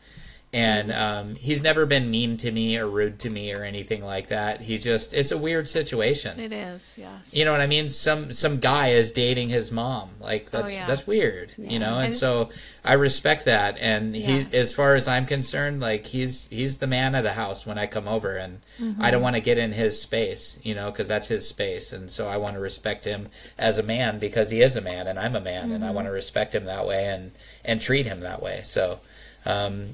and 0.53 0.91
um, 0.91 1.35
he's 1.37 1.63
never 1.63 1.87
been 1.87 2.11
mean 2.11 2.37
to 2.39 2.51
me 2.51 2.77
or 2.77 2.89
rude 2.89 3.21
to 3.21 3.31
me 3.31 3.55
or 3.55 3.63
anything 3.63 4.03
like 4.05 4.29
that 4.29 4.61
he 4.63 4.79
just 4.79 5.15
it's 5.15 5.31
a 5.31 5.39
weird 5.39 5.69
situation 5.69 6.41
It 6.41 6.51
is. 6.53 6.97
Yes. 6.99 7.33
you 7.33 7.45
know 7.45 7.53
what 7.53 7.61
I 7.61 7.69
mean? 7.69 7.89
Some 7.89 8.33
some 8.33 8.59
guy 8.59 8.89
is 8.89 9.13
dating 9.13 9.49
his 9.51 9.71
mom. 9.71 10.11
Like 10.21 10.51
that's 10.51 10.73
Oh, 10.73 10.75
yeah. 10.75 10.87
that's 10.87 11.07
weird. 11.07 11.55
You 11.57 11.79
know, 11.79 11.95
and, 11.97 12.07
And- 12.07 12.15
so 12.15 12.51
I 12.85 12.95
respect 12.95 13.45
that. 13.45 13.79
And 13.81 14.15
he, 14.15 14.39
Yeah. 14.39 14.45
as 14.55 14.73
far 14.75 14.95
as 14.97 15.07
I'm 15.07 15.25
concerned, 15.27 15.81
like 15.81 16.07
he's 16.07 16.49
he's 16.49 16.79
the 16.79 16.87
man 16.89 17.15
of 17.15 17.23
the 17.23 17.35
house 17.35 17.65
when 17.65 17.79
I 17.79 17.87
come 17.87 18.09
over, 18.09 18.37
and 18.37 18.59
Mm-hmm. 18.81 19.03
I 19.03 19.11
don't 19.11 19.21
want 19.23 19.37
to 19.37 19.43
get 19.43 19.59
in 19.59 19.73
his 19.73 20.01
space. 20.01 20.59
You 20.65 20.75
know, 20.75 20.91
because 20.91 21.07
that's 21.07 21.29
his 21.29 21.47
space, 21.47 21.93
and 21.93 22.11
so 22.11 22.27
I 22.27 22.39
want 22.39 22.55
to 22.55 22.61
respect 22.61 23.05
him 23.05 23.29
as 23.59 23.79
a 23.79 23.83
man 23.83 24.19
because 24.19 24.49
he 24.51 24.63
is 24.63 24.75
a 24.75 24.81
man, 24.81 25.07
and 25.07 25.19
I'm 25.19 25.37
a 25.37 25.41
man, 25.41 25.65
Mm-hmm. 25.67 25.73
and 25.75 25.85
I 25.85 25.91
want 25.91 26.07
to 26.07 26.11
respect 26.13 26.55
him 26.55 26.65
that 26.65 26.87
way 26.87 27.05
and 27.07 27.31
and 27.65 27.81
treat 27.81 28.07
him 28.07 28.21
that 28.21 28.43
way. 28.43 28.63
So, 28.65 28.99
um, 29.45 29.89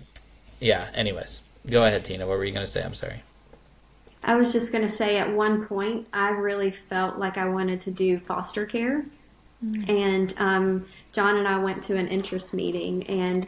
yeah. 0.61 0.89
Anyways, 0.95 1.43
go 1.71 1.85
ahead, 1.85 2.05
Tina. 2.05 2.27
What 2.27 2.39
were 2.39 2.45
you 2.45 2.53
gonna 2.53 2.67
say? 2.67 2.83
I'm 2.83 2.95
sorry. 2.95 3.23
I 4.25 4.35
was 4.35 4.53
just 4.53 4.73
going 4.73 4.83
to 4.83 4.89
say 4.89 5.19
at 5.19 5.31
one 5.31 5.67
point, 5.67 6.09
I 6.13 6.31
really 6.31 6.73
felt 6.73 7.17
like 7.17 7.39
I 7.39 7.49
wanted 7.49 7.81
to 7.83 7.93
do 7.93 8.19
foster 8.19 8.67
care. 8.67 9.05
And 9.89 10.35
um, 10.39 10.87
John 11.13 11.39
and 11.39 11.47
I 11.47 11.63
went 11.63 11.83
to 11.85 11.97
an 11.97 12.09
interest 12.09 12.53
meeting, 12.53 13.07
and 13.07 13.47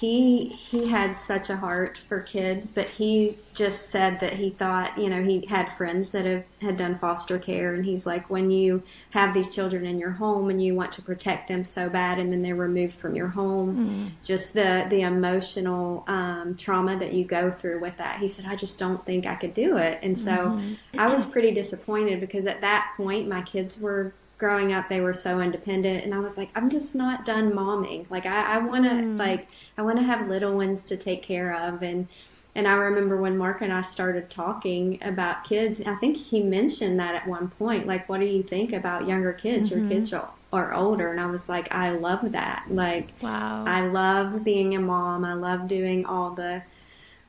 he 0.00 0.48
he 0.48 0.88
had 0.88 1.14
such 1.14 1.48
a 1.48 1.56
heart 1.56 1.96
for 1.96 2.20
kids, 2.20 2.70
but 2.70 2.86
he 2.86 3.36
just 3.54 3.90
said 3.90 4.18
that 4.18 4.32
he 4.32 4.50
thought, 4.50 4.98
you 4.98 5.08
know, 5.08 5.22
he 5.22 5.46
had 5.46 5.70
friends 5.70 6.10
that 6.10 6.24
have 6.24 6.44
had 6.60 6.76
done 6.76 6.96
foster 6.96 7.38
care, 7.38 7.74
and 7.74 7.84
he's 7.84 8.04
like, 8.04 8.28
when 8.28 8.50
you 8.50 8.82
have 9.10 9.32
these 9.32 9.54
children 9.54 9.86
in 9.86 9.98
your 9.98 10.10
home 10.10 10.50
and 10.50 10.60
you 10.62 10.74
want 10.74 10.90
to 10.92 11.02
protect 11.02 11.46
them 11.46 11.64
so 11.64 11.88
bad, 11.88 12.18
and 12.18 12.32
then 12.32 12.42
they're 12.42 12.56
removed 12.56 12.94
from 12.94 13.14
your 13.14 13.28
home, 13.28 14.10
just 14.24 14.52
the 14.52 14.86
the 14.90 15.02
emotional 15.02 16.04
um, 16.08 16.56
trauma 16.56 16.96
that 16.96 17.12
you 17.12 17.24
go 17.24 17.50
through 17.50 17.80
with 17.80 17.96
that. 17.98 18.18
He 18.18 18.26
said, 18.26 18.46
I 18.46 18.56
just 18.56 18.78
don't 18.80 19.04
think 19.04 19.26
I 19.26 19.36
could 19.36 19.54
do 19.54 19.76
it, 19.76 20.00
and 20.02 20.18
so 20.18 20.60
I 20.98 21.06
was 21.06 21.24
pretty 21.24 21.52
disappointed 21.52 22.18
because 22.20 22.46
at 22.46 22.60
that 22.62 22.92
point 22.96 23.28
my 23.28 23.42
kids 23.42 23.80
were 23.80 24.12
growing 24.44 24.74
up 24.74 24.90
they 24.90 25.00
were 25.00 25.14
so 25.14 25.40
independent 25.40 26.04
and 26.04 26.12
i 26.12 26.18
was 26.18 26.36
like 26.36 26.50
i'm 26.54 26.68
just 26.68 26.94
not 26.94 27.24
done 27.24 27.50
momming 27.50 28.04
like 28.10 28.26
i, 28.26 28.56
I 28.56 28.58
want 28.58 28.84
to 28.84 28.90
mm. 28.90 29.18
like 29.18 29.48
i 29.78 29.82
want 29.82 29.96
to 29.96 30.04
have 30.04 30.28
little 30.28 30.54
ones 30.54 30.84
to 30.86 30.98
take 30.98 31.22
care 31.22 31.54
of 31.54 31.82
and 31.82 32.06
and 32.54 32.68
i 32.68 32.74
remember 32.74 33.18
when 33.18 33.38
mark 33.38 33.62
and 33.62 33.72
i 33.72 33.80
started 33.80 34.28
talking 34.28 34.98
about 35.02 35.44
kids 35.44 35.80
i 35.86 35.94
think 35.94 36.18
he 36.18 36.42
mentioned 36.42 36.98
that 37.00 37.14
at 37.14 37.26
one 37.26 37.48
point 37.48 37.86
like 37.86 38.06
what 38.06 38.20
do 38.20 38.26
you 38.26 38.42
think 38.42 38.74
about 38.74 39.08
younger 39.08 39.32
kids 39.32 39.70
your 39.70 39.80
mm-hmm. 39.80 39.88
kids 39.88 40.12
are, 40.12 40.28
are 40.52 40.74
older 40.74 41.10
and 41.10 41.18
i 41.18 41.26
was 41.26 41.48
like 41.48 41.72
i 41.74 41.88
love 41.88 42.32
that 42.32 42.66
like 42.68 43.08
Wow. 43.22 43.64
I 43.66 43.86
love 43.86 44.44
being 44.44 44.74
a 44.74 44.80
mom. 44.80 45.24
I 45.24 45.32
love 45.34 45.66
doing 45.66 46.04
all 46.04 46.34
the, 46.34 46.62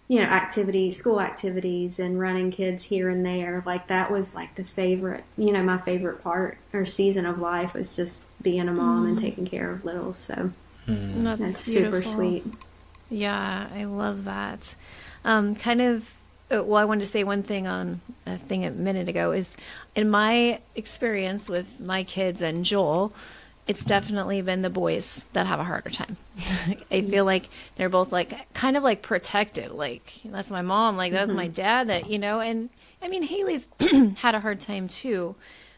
you 0.07 0.19
know, 0.19 0.25
activities, 0.27 0.97
school 0.97 1.19
activities, 1.19 1.97
and 1.99 2.19
running 2.19 2.51
kids 2.51 2.83
here 2.83 3.09
and 3.09 3.25
there. 3.25 3.63
Like 3.65 3.87
that 3.87 4.11
was 4.11 4.35
like 4.35 4.55
the 4.55 4.63
favorite, 4.63 5.23
you 5.37 5.51
know, 5.51 5.63
my 5.63 5.77
favorite 5.77 6.23
part 6.23 6.57
or 6.73 6.85
season 6.85 7.25
of 7.25 7.39
life 7.39 7.73
was 7.73 7.95
just 7.95 8.23
being 8.43 8.67
a 8.67 8.73
mom 8.73 9.07
and 9.07 9.17
taking 9.17 9.45
care 9.47 9.71
of 9.71 9.83
little 9.83 10.13
So 10.13 10.51
that's, 10.87 11.39
that's 11.39 11.59
super 11.59 12.03
sweet. 12.03 12.43
Yeah, 13.09 13.67
I 13.73 13.85
love 13.85 14.25
that. 14.25 14.75
Um, 15.23 15.55
kind 15.55 15.81
of. 15.81 16.11
uh, 16.51 16.63
Well, 16.63 16.77
I 16.77 16.85
wanted 16.85 17.01
to 17.01 17.07
say 17.07 17.23
one 17.23 17.41
thing 17.41 17.65
on 17.65 18.01
a 18.27 18.37
thing 18.37 18.65
a 18.65 18.71
minute 18.71 19.09
ago 19.09 19.31
is, 19.31 19.55
in 19.95 20.09
my 20.09 20.59
experience 20.75 21.49
with 21.49 21.79
my 21.79 22.03
kids 22.03 22.41
and 22.43 22.63
Joel, 22.63 23.13
it's 23.67 23.83
definitely 23.83 24.41
been 24.41 24.61
the 24.61 24.69
boys 24.69 25.25
that 25.33 25.47
have 25.47 25.59
a 25.59 25.63
harder 25.63 25.89
time. 25.89 26.17
I 26.91 27.01
feel 27.01 27.25
like 27.25 27.49
they're 27.77 27.89
both 27.89 28.11
like 28.11 28.53
kind 28.53 28.77
of 28.77 28.83
like 28.83 29.01
protected. 29.01 29.71
Like 29.71 30.13
that's 30.25 30.51
my 30.51 30.61
mom, 30.61 30.97
like 30.97 31.11
that's 31.11 31.33
my 31.33 31.45
mm-hmm. 31.45 31.53
dad. 31.53 31.87
That 31.87 32.09
you 32.09 32.19
know, 32.19 32.39
and 32.39 32.69
I 33.01 33.07
mean 33.07 33.23
Haley's 33.23 33.67
had 34.17 34.35
a 34.35 34.39
hard 34.39 34.61
time 34.61 34.87
too. 34.87 35.35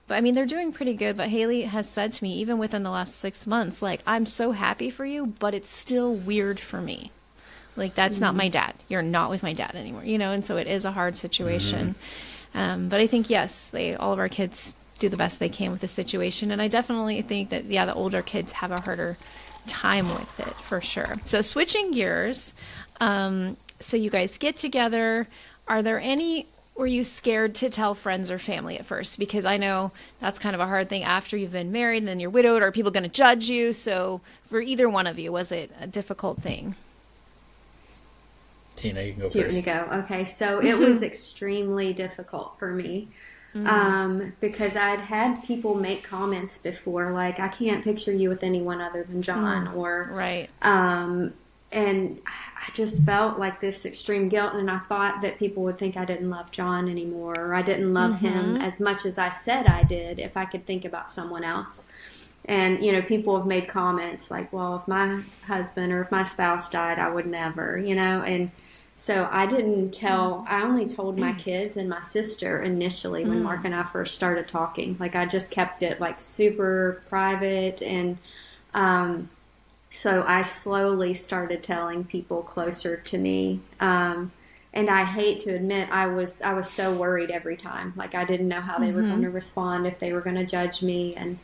But 0.07 0.15
I 0.15 0.21
mean, 0.21 0.35
they're 0.35 0.45
doing 0.45 0.71
pretty 0.71 0.93
good. 0.93 1.17
But 1.17 1.29
Haley 1.29 1.63
has 1.63 1.89
said 1.89 2.13
to 2.13 2.23
me, 2.23 2.35
even 2.35 2.57
within 2.57 2.83
the 2.83 2.89
last 2.89 3.15
six 3.15 3.45
months, 3.45 3.81
like, 3.81 4.01
I'm 4.07 4.25
so 4.25 4.51
happy 4.51 4.89
for 4.89 5.05
you, 5.05 5.33
but 5.39 5.53
it's 5.53 5.69
still 5.69 6.13
weird 6.13 6.59
for 6.59 6.79
me. 6.79 7.11
Like, 7.75 7.93
that's 7.93 8.19
not 8.19 8.29
mm-hmm. 8.29 8.38
my 8.38 8.49
dad. 8.49 8.73
You're 8.88 9.01
not 9.01 9.29
with 9.29 9.43
my 9.43 9.53
dad 9.53 9.75
anymore, 9.75 10.05
you 10.05 10.17
know? 10.17 10.31
And 10.31 10.43
so 10.43 10.55
it 10.57 10.65
is 10.65 10.85
a 10.85 10.91
hard 10.91 11.17
situation. 11.17 11.89
Mm-hmm. 11.89 12.57
Um, 12.57 12.89
but 12.89 13.01
I 13.01 13.07
think, 13.07 13.29
yes, 13.29 13.69
they, 13.69 13.95
all 13.95 14.13
of 14.13 14.19
our 14.19 14.29
kids 14.29 14.73
do 14.97 15.09
the 15.09 15.17
best 15.17 15.39
they 15.39 15.49
can 15.49 15.71
with 15.71 15.81
the 15.81 15.87
situation. 15.87 16.51
And 16.51 16.61
I 16.61 16.67
definitely 16.67 17.21
think 17.21 17.49
that, 17.49 17.65
yeah, 17.65 17.85
the 17.85 17.93
older 17.93 18.21
kids 18.21 18.51
have 18.53 18.71
a 18.71 18.81
harder 18.81 19.17
time 19.67 20.07
with 20.07 20.39
it 20.39 20.53
for 20.55 20.81
sure. 20.81 21.15
So, 21.25 21.41
switching 21.41 21.91
gears, 21.91 22.53
um, 22.99 23.57
so 23.79 23.97
you 23.97 24.09
guys 24.09 24.37
get 24.37 24.57
together. 24.57 25.27
Are 25.67 25.81
there 25.81 25.99
any 25.99 26.47
were 26.77 26.87
you 26.87 27.03
scared 27.03 27.55
to 27.55 27.69
tell 27.69 27.95
friends 27.95 28.29
or 28.29 28.37
family 28.37 28.77
at 28.77 28.85
first? 28.85 29.17
Because 29.17 29.45
I 29.45 29.57
know 29.57 29.91
that's 30.19 30.37
kind 30.37 30.53
of 30.53 30.61
a 30.61 30.67
hard 30.67 30.89
thing 30.89 31.03
after 31.03 31.35
you've 31.35 31.51
been 31.51 31.71
married 31.71 31.97
and 31.97 32.07
then 32.07 32.19
you're 32.19 32.29
widowed. 32.29 32.61
Are 32.61 32.71
people 32.71 32.91
going 32.91 33.03
to 33.03 33.09
judge 33.09 33.49
you? 33.49 33.73
So, 33.73 34.21
for 34.49 34.61
either 34.61 34.87
one 34.87 35.07
of 35.07 35.17
you, 35.19 35.31
was 35.31 35.51
it 35.51 35.71
a 35.79 35.87
difficult 35.87 36.39
thing? 36.41 36.75
Tina, 38.75 39.01
you 39.01 39.13
can 39.13 39.21
go 39.23 39.29
Cute 39.29 39.45
first. 39.45 39.57
to 39.57 39.65
go. 39.65 39.87
Okay, 39.91 40.23
so 40.23 40.59
it 40.59 40.77
was 40.79 41.01
extremely 41.01 41.93
difficult 41.93 42.59
for 42.59 42.71
me 42.71 43.09
um, 43.66 44.34
because 44.41 44.76
I'd 44.76 44.99
had 44.99 45.41
people 45.43 45.74
make 45.76 46.03
comments 46.03 46.58
before, 46.58 47.12
like, 47.12 47.39
I 47.39 47.47
can't 47.47 47.84
picture 47.84 48.12
you 48.14 48.30
with 48.30 48.43
anyone 48.43 48.82
other 48.82 49.03
than 49.03 49.22
John, 49.22 49.68
or, 49.70 50.10
Right. 50.14 50.49
um, 50.62 51.34
and 51.72 52.20
I 52.28 52.72
just 52.74 53.05
felt 53.05 53.39
like 53.39 53.60
this 53.60 53.86
extreme 53.86 54.30
guilt, 54.30 54.53
and 54.53 54.70
I 54.70 54.80
thought 54.80 55.22
that 55.22 55.38
people 55.38 55.64
would 55.64 55.78
think 55.78 55.97
I 55.97 56.05
didn't 56.05 56.30
love 56.30 56.51
John 56.51 56.88
anymore, 56.89 57.36
or 57.36 57.55
I 57.55 57.62
didn't 57.62 57.93
love 57.93 58.20
him 58.20 58.58
as 58.58 58.80
much 58.80 59.05
as 59.05 59.18
I 59.18 59.30
said 59.32 59.68
I 59.68 59.84
did 59.84 60.20
if 60.20 60.38
I 60.38 60.45
could 60.45 60.66
think 60.66 60.86
about 60.86 61.12
someone 61.12 61.43
else. 61.43 61.84
And 62.45 62.84
you 62.84 62.93
know, 62.93 63.01
people 63.01 63.36
have 63.38 63.45
made 63.45 63.68
comments 63.68 64.32
like, 64.32 64.53
"Well, 64.53 64.78
if 64.78 64.88
my 64.88 65.22
husband 65.45 65.91
or 65.91 65.99
if 65.99 66.10
my 66.12 66.24
spouse 66.24 66.70
died, 66.70 66.97
I 66.99 67.10
would 67.10 67.26
never," 67.26 67.78
you 67.78 67.95
know, 67.95 68.22
and 68.22 68.51
so 68.99 69.29
I 69.31 69.45
didn't 69.45 69.91
tell. 69.91 70.43
I 70.49 70.63
only 70.63 70.89
told 70.89 71.19
my 71.19 71.31
kids 71.33 71.77
and 71.77 71.87
my 71.87 72.01
sister 72.01 72.63
initially 72.63 73.25
when 73.25 73.43
Mark 73.43 73.63
and 73.63 73.75
I 73.75 73.83
first 73.83 74.15
started 74.15 74.47
talking. 74.47 74.97
Like 74.99 75.15
I 75.15 75.27
just 75.27 75.51
kept 75.51 75.83
it 75.83 76.01
like 76.01 76.19
super 76.19 77.03
private, 77.07 77.83
and 77.83 78.17
um, 78.73 79.29
so 79.91 80.23
I 80.27 80.41
slowly 80.41 81.13
started 81.13 81.61
telling 81.61 82.05
people 82.05 82.41
closer 82.41 82.97
to 82.97 83.17
me. 83.19 83.59
Um, 83.79 84.31
and 84.73 84.89
I 84.89 85.03
hate 85.03 85.41
to 85.41 85.51
admit, 85.51 85.89
I 85.91 86.07
was 86.07 86.41
I 86.41 86.53
was 86.53 86.67
so 86.67 86.95
worried 86.95 87.29
every 87.29 87.55
time. 87.55 87.93
Like 87.95 88.15
I 88.15 88.25
didn't 88.25 88.47
know 88.47 88.61
how 88.61 88.79
they 88.79 88.91
were 88.91 89.03
going 89.03 89.21
to 89.21 89.29
respond, 89.29 89.85
if 89.85 89.99
they 89.99 90.11
were 90.11 90.21
going 90.21 90.35
to 90.37 90.45
judge 90.45 90.81
me, 90.81 91.15
and 91.15 91.37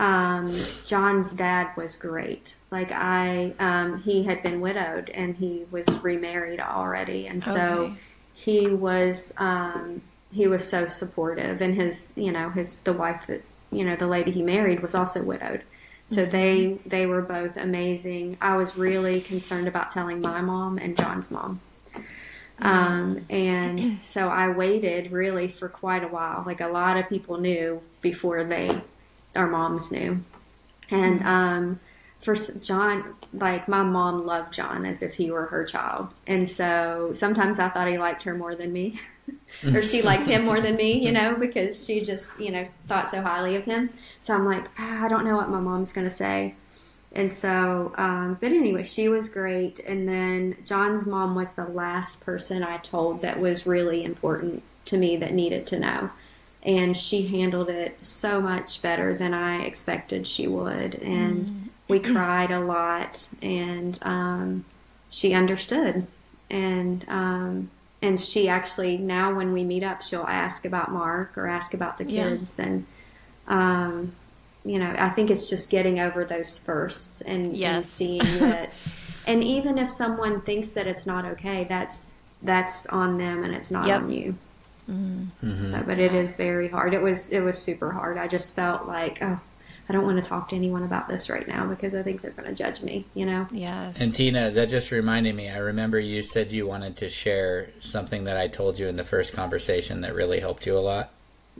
um, 0.00 0.52
John's 0.86 1.32
dad 1.34 1.76
was 1.76 1.96
great. 1.96 2.56
Like 2.72 2.92
I, 2.92 3.54
um, 3.60 4.02
he 4.02 4.24
had 4.24 4.42
been 4.42 4.60
widowed 4.62 5.10
and 5.10 5.36
he 5.36 5.66
was 5.72 6.00
remarried 6.02 6.60
already, 6.60 7.28
and 7.28 7.44
so 7.44 7.92
Okay. 7.92 7.98
he 8.34 8.68
was 8.68 9.32
um, 9.38 10.02
he 10.32 10.48
was 10.48 10.68
so 10.68 10.88
supportive. 10.88 11.62
And 11.62 11.76
his, 11.76 12.12
you 12.16 12.32
know, 12.32 12.50
his 12.50 12.78
the 12.80 12.94
wife 12.94 13.26
that 13.28 13.42
you 13.72 13.84
know 13.84 13.96
the 13.96 14.08
lady 14.08 14.32
he 14.32 14.42
married 14.42 14.82
was 14.82 14.94
also 14.96 15.24
widowed, 15.24 15.64
so 16.06 16.26
they 16.26 16.80
they 16.86 17.06
were 17.06 17.22
both 17.22 17.56
amazing. 17.58 18.38
I 18.42 18.56
was 18.56 18.76
really 18.78 19.22
concerned 19.22 19.68
about 19.68 19.92
telling 19.92 20.22
my 20.22 20.42
mom 20.42 20.78
and 20.78 20.96
John's 20.98 21.30
mom. 21.30 21.62
Um, 22.62 23.24
and 23.30 23.88
so 24.02 24.28
I 24.28 24.50
waited 24.50 25.12
really 25.12 25.48
for 25.48 25.68
quite 25.68 26.04
a 26.04 26.08
while. 26.08 26.44
Like 26.46 26.60
a 26.60 26.68
lot 26.68 26.98
of 26.98 27.08
people 27.08 27.38
knew 27.38 27.82
before 28.02 28.44
they, 28.44 28.84
our 29.36 29.46
moms 29.46 29.90
knew. 29.90 30.20
And 30.90 31.22
um, 31.22 31.80
for 32.18 32.34
John, 32.34 33.14
like 33.32 33.68
my 33.68 33.82
mom 33.82 34.26
loved 34.26 34.52
John 34.52 34.84
as 34.84 35.02
if 35.02 35.14
he 35.14 35.30
were 35.30 35.46
her 35.46 35.64
child. 35.64 36.08
And 36.26 36.48
so 36.48 37.12
sometimes 37.14 37.58
I 37.58 37.68
thought 37.68 37.88
he 37.88 37.98
liked 37.98 38.24
her 38.24 38.34
more 38.34 38.54
than 38.54 38.72
me, 38.72 39.00
or 39.74 39.82
she 39.82 40.02
liked 40.02 40.26
him 40.26 40.44
more 40.44 40.60
than 40.60 40.76
me, 40.76 41.04
you 41.04 41.12
know, 41.18 41.36
because 41.38 41.86
she 41.86 42.00
just, 42.02 42.40
you 42.40 42.50
know, 42.50 42.66
thought 42.88 43.10
so 43.10 43.22
highly 43.22 43.56
of 43.56 43.64
him. 43.64 43.90
So 44.18 44.34
I'm 44.34 44.44
like, 44.44 44.64
"Ah, 44.78 45.04
I 45.04 45.08
don't 45.08 45.24
know 45.24 45.36
what 45.36 45.48
my 45.48 45.60
mom's 45.60 45.92
going 45.92 46.08
to 46.08 46.14
say. 46.14 46.54
And 47.12 47.34
so, 47.34 47.92
um, 47.96 48.38
but 48.40 48.52
anyway, 48.52 48.84
she 48.84 49.08
was 49.08 49.28
great. 49.28 49.80
And 49.80 50.06
then 50.06 50.56
John's 50.64 51.06
mom 51.06 51.34
was 51.34 51.52
the 51.52 51.64
last 51.64 52.20
person 52.20 52.62
I 52.62 52.76
told 52.78 53.22
that 53.22 53.40
was 53.40 53.66
really 53.66 54.04
important 54.04 54.62
to 54.86 54.96
me 54.96 55.16
that 55.16 55.32
needed 55.32 55.66
to 55.68 55.80
know. 55.80 56.10
And 56.62 56.94
she 56.96 57.26
handled 57.28 57.70
it 57.70 58.04
so 58.04 58.40
much 58.40 58.82
better 58.82 59.14
than 59.14 59.32
I 59.32 59.62
expected 59.62 60.26
she 60.26 60.46
would. 60.46 60.94
And 60.96 61.70
we 61.88 61.98
cried 62.12 62.50
a 62.50 62.60
lot, 62.60 63.26
and 63.40 63.98
um, 64.02 64.64
she 65.10 65.32
understood. 65.32 66.06
And 66.50 67.04
um, 67.08 67.70
and 68.02 68.20
she 68.20 68.48
actually 68.48 68.98
now 68.98 69.34
when 69.34 69.52
we 69.52 69.64
meet 69.64 69.82
up, 69.82 70.02
she'll 70.02 70.26
ask 70.28 70.64
about 70.66 70.90
Mark 70.92 71.38
or 71.38 71.46
ask 71.46 71.72
about 71.74 71.96
the 71.98 72.04
Yeah. 72.04 72.28
kids, 72.30 72.58
and 72.58 72.84
um, 73.48 74.12
you 74.64 74.78
know, 74.78 74.94
I 74.98 75.08
think 75.08 75.30
it's 75.30 75.48
just 75.48 75.70
getting 75.70 75.98
over 75.98 76.24
those 76.24 76.58
firsts 76.58 77.22
and, 77.22 77.52
and 77.56 77.84
seeing 77.84 78.18
that. 78.40 78.70
and 79.26 79.42
even 79.42 79.78
if 79.78 79.88
someone 79.88 80.40
thinks 80.42 80.70
that 80.72 80.86
it's 80.86 81.06
not 81.06 81.24
okay, 81.24 81.64
that's 81.64 82.18
that's 82.42 82.84
on 82.86 83.16
them 83.18 83.44
and 83.44 83.54
it's 83.54 83.70
not 83.70 83.86
Yep. 83.86 84.02
on 84.02 84.10
you. 84.12 84.34
Mm-hmm. 84.88 85.64
So, 85.64 85.82
but 85.86 85.98
it 85.98 86.14
is 86.14 86.36
very 86.36 86.68
hard. 86.68 86.94
It 86.94 87.02
was 87.02 87.30
it 87.30 87.40
was 87.40 87.58
super 87.58 87.90
hard. 87.90 88.18
I 88.18 88.28
just 88.28 88.54
felt 88.54 88.86
like, 88.86 89.18
oh, 89.20 89.40
I 89.88 89.92
don't 89.92 90.04
want 90.04 90.22
to 90.22 90.28
talk 90.28 90.50
to 90.50 90.56
anyone 90.56 90.82
about 90.82 91.08
this 91.08 91.28
right 91.28 91.46
now 91.46 91.66
because 91.66 91.94
I 91.94 92.02
think 92.02 92.20
they're 92.20 92.30
going 92.30 92.48
to 92.48 92.54
judge 92.54 92.82
me. 92.82 93.04
You 93.14 93.26
know. 93.26 93.48
Yes. 93.50 94.00
And 94.00 94.14
Tina, 94.14 94.50
that 94.50 94.68
just 94.68 94.90
reminded 94.90 95.34
me. 95.34 95.48
I 95.48 95.58
remember 95.58 95.98
you 95.98 96.22
said 96.22 96.52
you 96.52 96.66
wanted 96.66 96.96
to 96.98 97.08
share 97.08 97.70
something 97.80 98.24
that 98.24 98.36
I 98.36 98.48
told 98.48 98.78
you 98.78 98.88
in 98.88 98.96
the 98.96 99.04
first 99.04 99.34
conversation 99.34 100.00
that 100.02 100.14
really 100.14 100.40
helped 100.40 100.66
you 100.66 100.76
a 100.76 100.80
lot. 100.80 101.10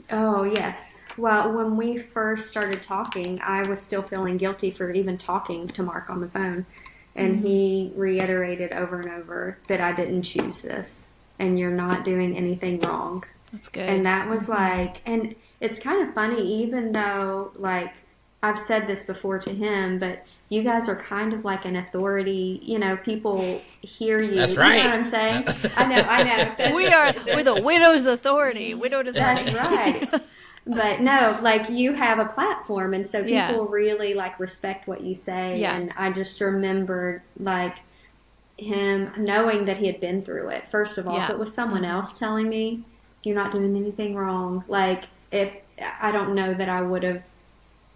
Oh, 0.09 0.43
yes. 0.43 1.01
Well, 1.17 1.55
when 1.55 1.77
we 1.77 1.97
first 1.97 2.49
started 2.49 2.81
talking, 2.81 3.39
I 3.41 3.63
was 3.63 3.81
still 3.81 4.01
feeling 4.01 4.37
guilty 4.37 4.71
for 4.71 4.91
even 4.91 5.17
talking 5.17 5.67
to 5.69 5.83
Mark 5.83 6.09
on 6.09 6.21
the 6.21 6.27
phone. 6.27 6.65
And 7.13 7.45
he 7.45 7.91
reiterated 7.95 8.71
over 8.71 9.01
and 9.01 9.11
over 9.11 9.57
that 9.67 9.81
I 9.81 9.91
didn't 9.91 10.23
choose 10.23 10.61
this 10.61 11.09
and 11.41 11.59
you're 11.59 11.71
not 11.71 12.05
doing 12.05 12.37
anything 12.37 12.79
wrong. 12.81 13.23
That's 13.51 13.67
good. 13.67 13.83
And 13.89 14.05
that 14.05 14.29
was 14.29 14.47
like, 14.47 15.01
and 15.05 15.35
it's 15.59 15.79
kind 15.79 16.07
of 16.07 16.13
funny, 16.13 16.41
even 16.63 16.93
though, 16.93 17.51
like, 17.57 17.91
I've 18.41 18.57
said 18.59 18.87
this 18.87 19.03
before 19.03 19.39
to 19.39 19.49
him, 19.53 19.99
but 19.99 20.25
you 20.49 20.63
guys 20.63 20.89
are 20.89 20.95
kind 20.95 21.33
of 21.33 21.43
like 21.45 21.65
an 21.65 21.75
authority. 21.75 22.59
You 22.63 22.79
know, 22.79 22.97
people 22.97 23.61
hear 23.81 24.21
you. 24.21 24.35
That's 24.35 24.53
You 24.53 24.57
know 24.59 24.63
right. 24.63 24.85
what 24.85 24.93
I'm 24.93 25.03
saying? 25.03 25.43
I 25.77 25.87
know, 25.87 26.01
I 26.07 26.23
know. 26.69 26.75
we 26.75 26.87
are 26.87 27.13
we're 27.35 27.43
the 27.43 27.61
widow's 27.61 28.05
authority. 28.05 28.73
Widowed 28.73 29.07
authority. 29.07 29.51
That's 29.51 29.55
right. 30.11 30.21
But 30.67 31.01
no, 31.01 31.39
like 31.41 31.71
you 31.71 31.93
have 31.93 32.19
a 32.19 32.25
platform, 32.25 32.93
and 32.93 33.05
so 33.05 33.23
people 33.23 33.33
Yeah. 33.33 33.65
really 33.67 34.13
like 34.13 34.39
respect 34.39 34.87
what 34.87 35.01
you 35.01 35.15
say. 35.15 35.57
Yeah. 35.59 35.75
And 35.75 35.91
I 35.97 36.11
just 36.11 36.39
remembered 36.39 37.23
like 37.39 37.75
him 38.61 39.11
knowing 39.17 39.65
that 39.65 39.77
he 39.77 39.87
had 39.87 39.99
been 39.99 40.21
through 40.21 40.49
it. 40.49 40.63
First 40.69 40.97
of 40.97 41.07
all, 41.07 41.15
if 41.15 41.19
Yeah. 41.19 41.23
Mm-hmm. 41.25 41.33
it 41.33 41.39
was 41.39 41.53
someone 41.53 41.83
else 41.85 42.17
telling 42.17 42.47
me 42.49 42.83
you're 43.23 43.35
not 43.35 43.51
doing 43.51 43.75
anything 43.75 44.15
wrong, 44.15 44.63
like 44.67 45.03
if 45.31 45.51
I 46.01 46.11
don't 46.11 46.35
know 46.35 46.53
that 46.53 46.69
I 46.69 46.81
would 46.81 47.03
have 47.03 47.23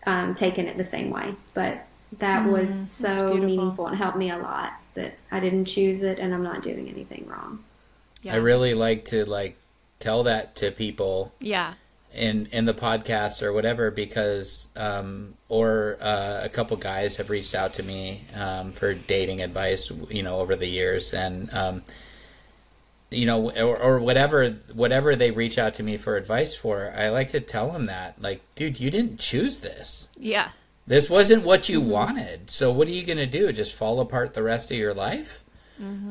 um, 0.05 0.35
taken 0.35 0.67
it 0.67 0.77
the 0.77 0.83
same 0.83 1.09
way, 1.11 1.33
but 1.53 1.77
that 2.19 2.47
was 2.49 2.69
Mm-hmm. 2.69 2.79
that's 2.81 2.91
so 3.19 3.33
meaningful 3.35 3.87
and 3.87 3.97
helped 3.97 4.17
me 4.17 4.29
a 4.31 4.37
lot 4.37 4.71
that 4.95 5.13
I 5.31 5.39
didn't 5.39 5.65
choose 5.65 6.01
it 6.01 6.19
and 6.19 6.33
I'm 6.33 6.43
not 6.43 6.63
doing 6.63 6.87
anything 6.89 7.27
wrong. 7.27 7.59
Yeah. 8.21 8.33
I 8.33 8.37
really 8.37 8.73
like 8.73 9.05
to 9.05 9.25
like 9.29 9.57
tell 9.99 10.23
that 10.23 10.55
to 10.57 10.71
people 10.71 11.33
Yeah. 11.39 11.73
In 12.15 12.47
in 12.51 12.65
the 12.65 12.73
podcast 12.73 13.41
or 13.43 13.53
whatever 13.53 13.91
because 13.91 14.69
um, 14.77 15.33
or 15.49 15.97
uh, 16.01 16.41
a 16.43 16.49
couple 16.49 16.77
guys 16.77 17.17
have 17.17 17.29
reached 17.29 17.53
out 17.55 17.73
to 17.73 17.83
me 17.83 18.21
um, 18.39 18.71
for 18.71 18.93
dating 18.93 19.41
advice 19.41 19.91
you 20.09 20.23
know 20.23 20.39
over 20.39 20.55
the 20.55 20.67
years 20.67 21.13
and 21.13 21.53
um, 21.53 21.81
you 23.11 23.25
know 23.25 23.51
or, 23.51 23.77
or 23.81 23.99
whatever 23.99 24.49
whatever 24.73 25.15
they 25.15 25.31
reach 25.31 25.57
out 25.57 25.73
to 25.75 25.83
me 25.83 25.97
for 25.97 26.17
advice 26.17 26.55
for 26.55 26.91
I 26.95 27.09
like 27.09 27.29
to 27.29 27.39
tell 27.39 27.71
them 27.71 27.85
that 27.87 28.21
like 28.21 28.41
dude 28.55 28.79
you 28.79 28.89
didn't 28.89 29.19
choose 29.19 29.59
this. 29.59 30.09
Yeah. 30.17 30.49
this 30.87 31.09
wasn't 31.09 31.43
what 31.45 31.67
you 31.69 31.81
wanted. 31.81 32.49
So 32.49 32.71
what 32.71 32.87
are 32.87 32.91
you 32.91 33.05
gonna 33.05 33.25
do? 33.25 33.51
Just 33.51 33.75
fall 33.75 33.99
apart 33.99 34.33
the 34.33 34.43
rest 34.43 34.71
of 34.71 34.77
your 34.77 34.93
life? 34.93 35.41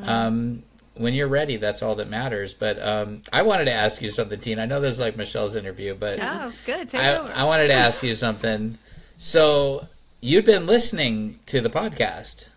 Um, 0.07 0.63
when 0.97 1.13
you're 1.15 1.29
ready 1.29 1.57
that's 1.57 1.83
all 1.83 1.95
that 1.97 2.09
matters 2.09 2.55
but 2.55 2.81
um, 2.81 3.21
I 3.33 3.43
wanted 3.43 3.65
to 3.67 3.73
ask 3.73 4.01
you 4.01 4.09
something 4.11 4.39
Tina 4.41 4.63
I 4.63 4.67
know 4.67 4.81
this 4.81 4.95
is 4.95 5.01
like 5.01 5.17
Michelle's 5.17 5.57
interview 5.57 5.95
but 5.95 6.19
Yeah, 6.19 6.47
it's 6.47 6.65
good. 6.65 6.89
Take 6.89 7.01
I, 7.01 7.17
over. 7.17 7.33
I 7.35 7.45
wanted 7.45 7.69
to 7.69 7.75
ask 7.75 8.03
you 8.03 8.15
something. 8.15 8.79
So, 9.17 9.87
you'd 10.21 10.45
been 10.45 10.67
listening 10.67 11.39
to 11.47 11.61
the 11.61 11.69
podcast. 11.69 12.51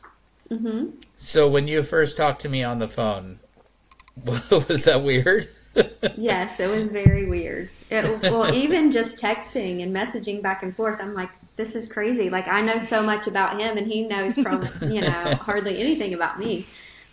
hmm 0.50 0.90
So 1.18 1.48
when 1.48 1.68
you 1.68 1.84
first 1.84 2.18
talked 2.18 2.42
to 2.42 2.50
me 2.50 2.64
on 2.64 2.80
the 2.80 2.88
phone, 2.88 3.40
was 4.26 4.84
that 4.86 5.04
weird? 5.04 5.46
Yes, 6.18 6.60
it 6.60 6.70
was 6.76 6.90
very 6.90 7.28
weird. 7.28 7.70
It, 7.92 8.04
well, 8.24 8.52
even 8.52 8.90
just 8.90 9.18
texting 9.18 9.84
and 9.84 9.96
messaging 9.96 10.42
back 10.42 10.64
and 10.64 10.76
forth, 10.76 11.00
I'm 11.00 11.14
like, 11.14 11.30
this 11.56 11.76
is 11.76 11.88
crazy. 11.92 12.30
Like 12.32 12.48
I 12.48 12.62
know 12.62 12.80
so 12.80 13.04
much 13.04 13.28
about 13.28 13.60
him, 13.60 13.78
and 13.78 13.86
he 13.86 14.08
knows 14.08 14.34
from 14.36 14.62
you 14.90 15.02
know 15.02 15.36
hardly 15.42 15.80
anything 15.80 16.14
about 16.16 16.40
me. 16.40 16.66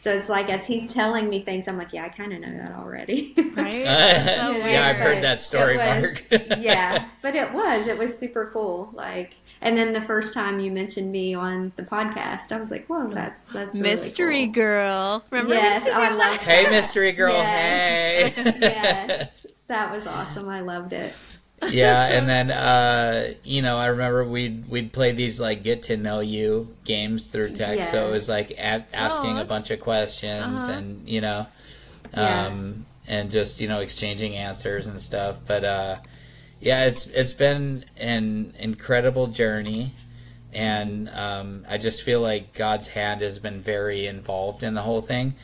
So 0.05 0.13
it's 0.15 0.29
like 0.29 0.51
as 0.51 0.67
he's 0.67 0.93
telling 0.93 1.31
me 1.31 1.41
things, 1.41 1.67
I'm 1.67 1.79
like, 1.79 1.95
yeah, 1.95 2.05
I 2.05 2.11
kind 2.11 2.35
of 2.35 2.41
know 2.41 2.53
that 2.59 2.73
already. 2.73 3.33
Right? 3.57 3.75
yeah. 3.85 4.87
I've 4.91 4.97
heard 4.97 5.23
that 5.25 5.41
story, 5.41 5.79
was- 5.79 6.03
Mark. 6.03 6.43
yeah, 6.59 7.07
but 7.23 7.35
it 7.35 7.51
was 7.55 7.87
it 7.87 7.97
was 7.97 8.19
super 8.19 8.51
cool. 8.53 8.91
Like, 8.93 9.33
and 9.63 9.79
then 9.79 9.95
the 9.95 10.03
first 10.03 10.35
time 10.35 10.61
you 10.61 10.71
mentioned 10.73 11.11
me 11.11 11.33
on 11.33 11.73
the 11.77 11.85
podcast, 11.85 12.53
I 12.53 12.61
was 12.61 12.71
like, 12.71 12.87
whoa, 12.89 13.09
that's 13.09 13.45
that's 13.47 13.77
really 13.77 13.91
Mystery 13.93 14.45
cool. 14.47 14.53
girl. 14.53 15.25
Remember? 15.31 15.55
we 15.55 15.57
Yes, 15.57 15.85
used 15.87 15.97
I 15.97 16.11
do 16.11 16.17
love 16.17 16.33
that? 16.33 16.41
hey, 16.43 16.71
mystery 16.71 17.13
girl. 17.13 17.33
Yes. 17.33 18.35
Hey. 18.35 18.53
yes, 18.61 19.47
that 19.69 19.91
was 19.91 20.07
awesome. 20.07 20.51
I 20.51 20.61
loved 20.61 20.93
it. 20.93 21.15
Yeah, 21.71 22.09
and 22.19 22.29
then 22.29 22.51
uh, 22.51 23.33
you 23.45 23.63
know, 23.63 23.77
I 23.77 23.87
remember 23.87 24.25
we'd 24.25 24.69
we'd 24.69 24.93
play 24.93 25.13
these 25.13 25.41
like 25.41 25.63
get 25.63 25.85
to 25.85 25.97
know 25.97 26.21
you 26.21 26.69
games 26.85 27.29
through 27.29 27.51
text. 27.55 27.91
So 27.91 28.09
it 28.09 28.11
was 28.11 28.29
like 28.29 28.51
a- 28.53 28.85
asking 28.93 29.39
a 29.39 29.45
bunch 29.45 29.71
of 29.71 29.81
questions 29.81 30.65
Uh-huh. 30.65 30.73
and 30.73 31.09
you 31.09 31.21
know, 31.21 31.47
Yeah. 32.15 32.47
um, 32.47 32.85
and 33.09 33.31
just 33.31 33.61
you 33.61 33.69
know 33.69 33.81
exchanging 33.81 34.35
answers 34.37 34.87
and 34.87 35.01
stuff. 35.01 35.39
But 35.47 35.65
uh, 35.65 35.97
yeah, 36.61 36.85
it's 36.87 37.07
it's 37.07 37.33
been 37.35 37.85
an 37.99 38.53
incredible 38.59 39.29
journey. 39.29 39.93
And 40.57 41.09
um, 41.17 41.65
I 41.69 41.79
just 41.79 42.03
feel 42.05 42.21
like 42.21 42.55
God's 42.55 42.87
hand 42.89 43.23
has 43.23 43.41
been 43.41 43.61
very 43.61 44.07
involved 44.07 44.63
in 44.63 44.75
the 44.75 44.83
whole 44.83 45.01
thing 45.01 45.35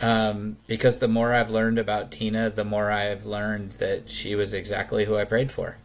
um, 0.00 0.56
because 0.66 0.98
the 0.98 1.08
more 1.08 1.32
I've 1.32 1.50
learned 1.50 1.78
about 1.78 2.10
Tina, 2.10 2.50
the 2.50 2.64
more 2.64 2.90
I've 2.90 3.26
learned 3.26 3.72
that 3.72 4.08
she 4.08 4.34
was 4.34 4.54
exactly 4.54 5.04
who 5.04 5.16
I 5.16 5.24
prayed 5.24 5.50
for 5.50 5.76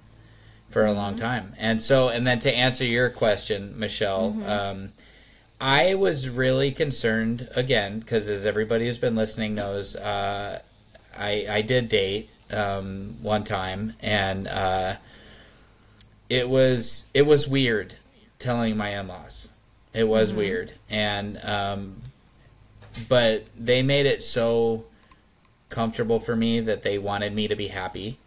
for 0.67 0.85
a 0.85 0.91
long 0.91 1.15
time. 1.15 1.53
And 1.59 1.81
so, 1.81 2.09
and 2.09 2.25
then 2.25 2.39
to 2.39 2.55
answer 2.55 2.85
your 2.85 3.09
question, 3.09 3.77
Michelle, 3.77 4.35
um, 4.47 4.89
I 5.61 5.95
was 5.95 6.29
really 6.29 6.71
concerned 6.71 7.47
again 7.55 7.99
because 7.99 8.27
as 8.27 8.45
everybody 8.45 8.85
who's 8.85 8.97
been 8.97 9.15
listening 9.15 9.55
knows, 9.55 9.95
uh, 9.95 10.61
I 11.17 11.45
I 11.49 11.61
did 11.61 11.89
date 11.89 12.29
um, 12.51 13.15
one 13.21 13.43
time, 13.43 13.93
and 14.01 14.47
uh, 14.47 14.95
it 16.29 16.49
was 16.49 17.09
it 17.13 17.25
was 17.25 17.47
weird 17.47 17.95
telling 18.39 18.75
my 18.75 18.99
in-laws. 18.99 19.53
It 19.93 20.07
was 20.07 20.33
weird, 20.33 20.73
and 20.89 21.39
um, 21.43 22.01
but 23.09 23.43
they 23.57 23.81
made 23.81 24.05
it 24.05 24.23
so 24.23 24.85
comfortable 25.69 26.19
for 26.19 26.35
me 26.35 26.59
that 26.59 26.83
they 26.83 26.97
wanted 26.97 27.33
me 27.33 27.47
to 27.47 27.55
be 27.55 27.67
happy 27.67 28.17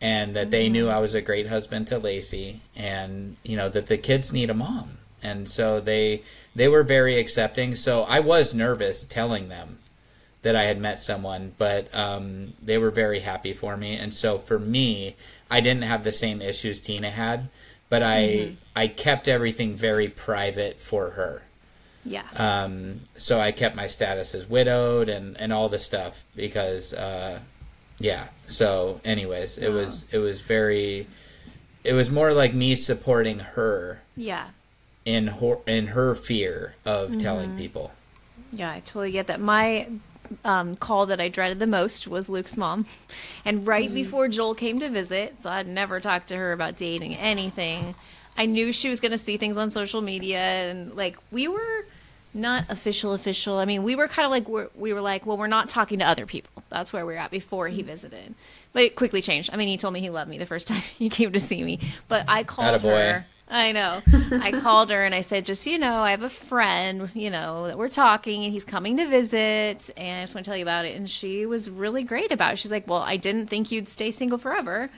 and 0.00 0.34
that 0.34 0.50
they 0.50 0.68
knew 0.68 0.88
I 0.88 0.98
was 0.98 1.14
a 1.14 1.22
great 1.22 1.46
husband 1.46 1.86
to 1.88 1.98
Lacey 1.98 2.60
and 2.76 3.36
you 3.42 3.56
know 3.56 3.68
that 3.68 3.86
the 3.86 3.96
kids 3.96 4.32
need 4.32 4.50
a 4.50 4.54
mom. 4.54 4.98
And 5.22 5.48
so 5.48 5.80
they 5.80 6.22
they 6.54 6.68
were 6.68 6.82
very 6.82 7.18
accepting. 7.18 7.74
So 7.76 8.02
I 8.08 8.20
was 8.20 8.54
nervous 8.54 9.04
telling 9.04 9.48
them 9.48 9.78
that 10.42 10.56
I 10.56 10.64
had 10.64 10.80
met 10.80 11.00
someone 11.00 11.52
but 11.56 11.94
um, 11.94 12.54
they 12.62 12.78
were 12.78 12.90
very 12.90 13.20
happy 13.20 13.52
for 13.52 13.76
me. 13.76 13.96
And 13.96 14.12
so 14.12 14.38
for 14.38 14.58
me 14.58 15.16
I 15.50 15.60
didn't 15.60 15.84
have 15.84 16.04
the 16.04 16.12
same 16.12 16.42
issues 16.42 16.80
Tina 16.80 17.10
had 17.10 17.48
but 17.88 18.02
I 18.02 18.56
I 18.74 18.86
kept 18.88 19.28
everything 19.28 19.76
very 19.76 20.08
private 20.08 20.80
for 20.80 21.10
her 21.10 21.42
Yeah. 22.04 22.24
um, 22.36 23.00
so 23.16 23.38
I 23.38 23.52
kept 23.52 23.76
my 23.76 23.86
status 23.86 24.34
as 24.34 24.48
widowed 24.48 25.08
and, 25.08 25.36
and 25.40 25.52
all 25.52 25.68
this 25.68 25.84
stuff 25.86 26.24
because, 26.34 26.92
uh, 26.94 27.38
yeah. 27.98 28.26
So, 28.46 29.00
anyways, 29.04 29.58
it 29.58 29.70
was 29.70 30.12
it 30.12 30.18
was 30.18 30.40
very, 30.40 31.06
it 31.84 31.92
was 31.92 32.10
more 32.10 32.32
like 32.32 32.54
me 32.54 32.74
supporting 32.74 33.38
her 33.38 34.02
Yeah. 34.16 34.46
in 35.04 35.28
her 35.28 35.56
in 35.66 35.88
her 35.88 36.14
fear 36.16 36.74
of 36.84 37.18
telling 37.18 37.56
people. 37.56 37.92
Yeah, 38.52 38.70
I 38.72 38.80
totally 38.80 39.12
get 39.12 39.28
that. 39.28 39.40
My 39.40 39.86
um, 40.44 40.74
call 40.76 41.06
that 41.06 41.20
I 41.20 41.28
dreaded 41.28 41.58
the 41.58 41.66
most 41.66 42.08
was 42.08 42.28
Luke's 42.28 42.56
mom. 42.56 42.86
And 43.44 43.66
right 43.66 43.92
before 43.92 44.28
Joel 44.28 44.54
came 44.54 44.78
to 44.78 44.88
visit, 44.88 45.40
so 45.40 45.50
I'd 45.50 45.66
never 45.66 45.98
talked 46.00 46.28
to 46.28 46.36
her 46.36 46.52
about 46.52 46.76
dating 46.78 47.16
anything, 47.16 47.94
I 48.38 48.46
knew 48.46 48.72
she 48.72 48.88
was 48.88 49.00
going 49.00 49.10
to 49.12 49.18
see 49.18 49.36
things 49.36 49.56
on 49.56 49.70
social 49.72 50.00
media. 50.00 50.38
And 50.38 50.94
like, 50.94 51.16
we 51.32 51.48
were 51.48 51.84
not 52.34 52.64
official, 52.70 53.12
official. 53.12 53.58
I 53.58 53.64
mean, 53.64 53.82
we 53.82 53.96
were 53.96 54.08
kind 54.08 54.24
of 54.24 54.30
like, 54.30 54.48
we're, 54.48 54.68
we 54.74 54.92
were 54.92 55.00
like, 55.00 55.26
well, 55.26 55.36
we're 55.36 55.46
not 55.46 55.68
talking 55.68 55.98
to 55.98 56.04
other 56.06 56.26
people. 56.26 56.62
That's 56.70 56.92
where 56.92 57.04
we 57.04 57.12
were 57.12 57.18
at 57.18 57.30
before 57.30 57.68
he 57.68 57.80
mm-hmm. 57.80 57.90
visited. 57.90 58.34
But 58.72 58.84
it 58.84 58.96
quickly 58.96 59.20
changed. 59.20 59.50
I 59.52 59.56
mean, 59.56 59.68
he 59.68 59.76
told 59.76 59.92
me 59.92 60.00
he 60.00 60.10
loved 60.10 60.30
me 60.30 60.38
the 60.38 60.46
first 60.46 60.68
time 60.68 60.80
he 60.80 61.10
came 61.10 61.32
to 61.32 61.40
see 61.40 61.62
me. 61.62 61.80
But 62.08 62.24
I 62.28 62.44
called 62.44 62.80
Attaboy. 62.80 63.12
her. 63.12 63.26
I 63.50 63.72
know. 63.72 64.00
I 64.40 64.50
called 64.62 64.90
her 64.90 65.04
and 65.04 65.14
I 65.14 65.20
said, 65.20 65.44
just 65.44 65.62
so 65.62 65.70
you 65.70 65.78
know, 65.78 65.96
I 65.96 66.12
have 66.12 66.22
a 66.22 66.30
friend, 66.30 67.10
you 67.12 67.28
know, 67.28 67.66
that 67.66 67.76
we're 67.76 67.90
talking 67.90 68.44
and 68.44 68.52
he's 68.52 68.64
coming 68.64 68.96
to 68.96 69.06
visit 69.06 69.90
and 69.94 70.20
I 70.20 70.22
just 70.22 70.34
want 70.34 70.46
to 70.46 70.50
tell 70.50 70.56
you 70.56 70.64
about 70.64 70.86
it. 70.86 70.96
And 70.96 71.10
she 71.10 71.44
was 71.44 71.68
really 71.68 72.02
great 72.02 72.32
about 72.32 72.54
it. 72.54 72.56
She's 72.56 72.70
like, 72.70 72.88
well, 72.88 73.02
I 73.02 73.18
didn't 73.18 73.48
think 73.48 73.70
you'd 73.70 73.88
stay 73.88 74.10
single 74.10 74.38
forever. 74.38 74.88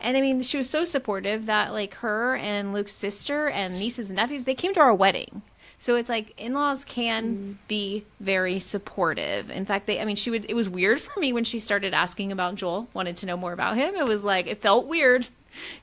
And 0.00 0.16
I 0.16 0.20
mean, 0.20 0.42
she 0.42 0.58
was 0.58 0.70
so 0.70 0.84
supportive 0.84 1.46
that 1.46 1.72
like 1.72 1.94
her 1.94 2.36
and 2.36 2.72
Luke's 2.72 2.92
sister 2.92 3.48
and 3.48 3.78
nieces 3.78 4.10
and 4.10 4.16
nephews, 4.16 4.44
they 4.44 4.54
came 4.54 4.74
to 4.74 4.80
our 4.80 4.94
wedding. 4.94 5.42
So 5.84 5.96
it's 5.96 6.08
like 6.08 6.32
in-laws 6.40 6.82
can 6.82 7.36
mm. 7.36 7.68
be 7.68 8.04
very 8.18 8.58
supportive. 8.58 9.50
In 9.50 9.66
fact, 9.66 9.86
they 9.86 10.00
I 10.00 10.06
mean, 10.06 10.16
she 10.16 10.30
would 10.30 10.46
it 10.48 10.54
was 10.54 10.66
weird 10.66 10.98
for 10.98 11.20
me 11.20 11.34
when 11.34 11.44
she 11.44 11.58
started 11.58 11.92
asking 11.92 12.32
about 12.32 12.54
Joel, 12.54 12.88
wanted 12.94 13.18
to 13.18 13.26
know 13.26 13.36
more 13.36 13.52
about 13.52 13.76
him. 13.76 13.94
It 13.94 14.06
was 14.06 14.24
like 14.24 14.46
it 14.46 14.62
felt 14.62 14.86
weird 14.86 15.26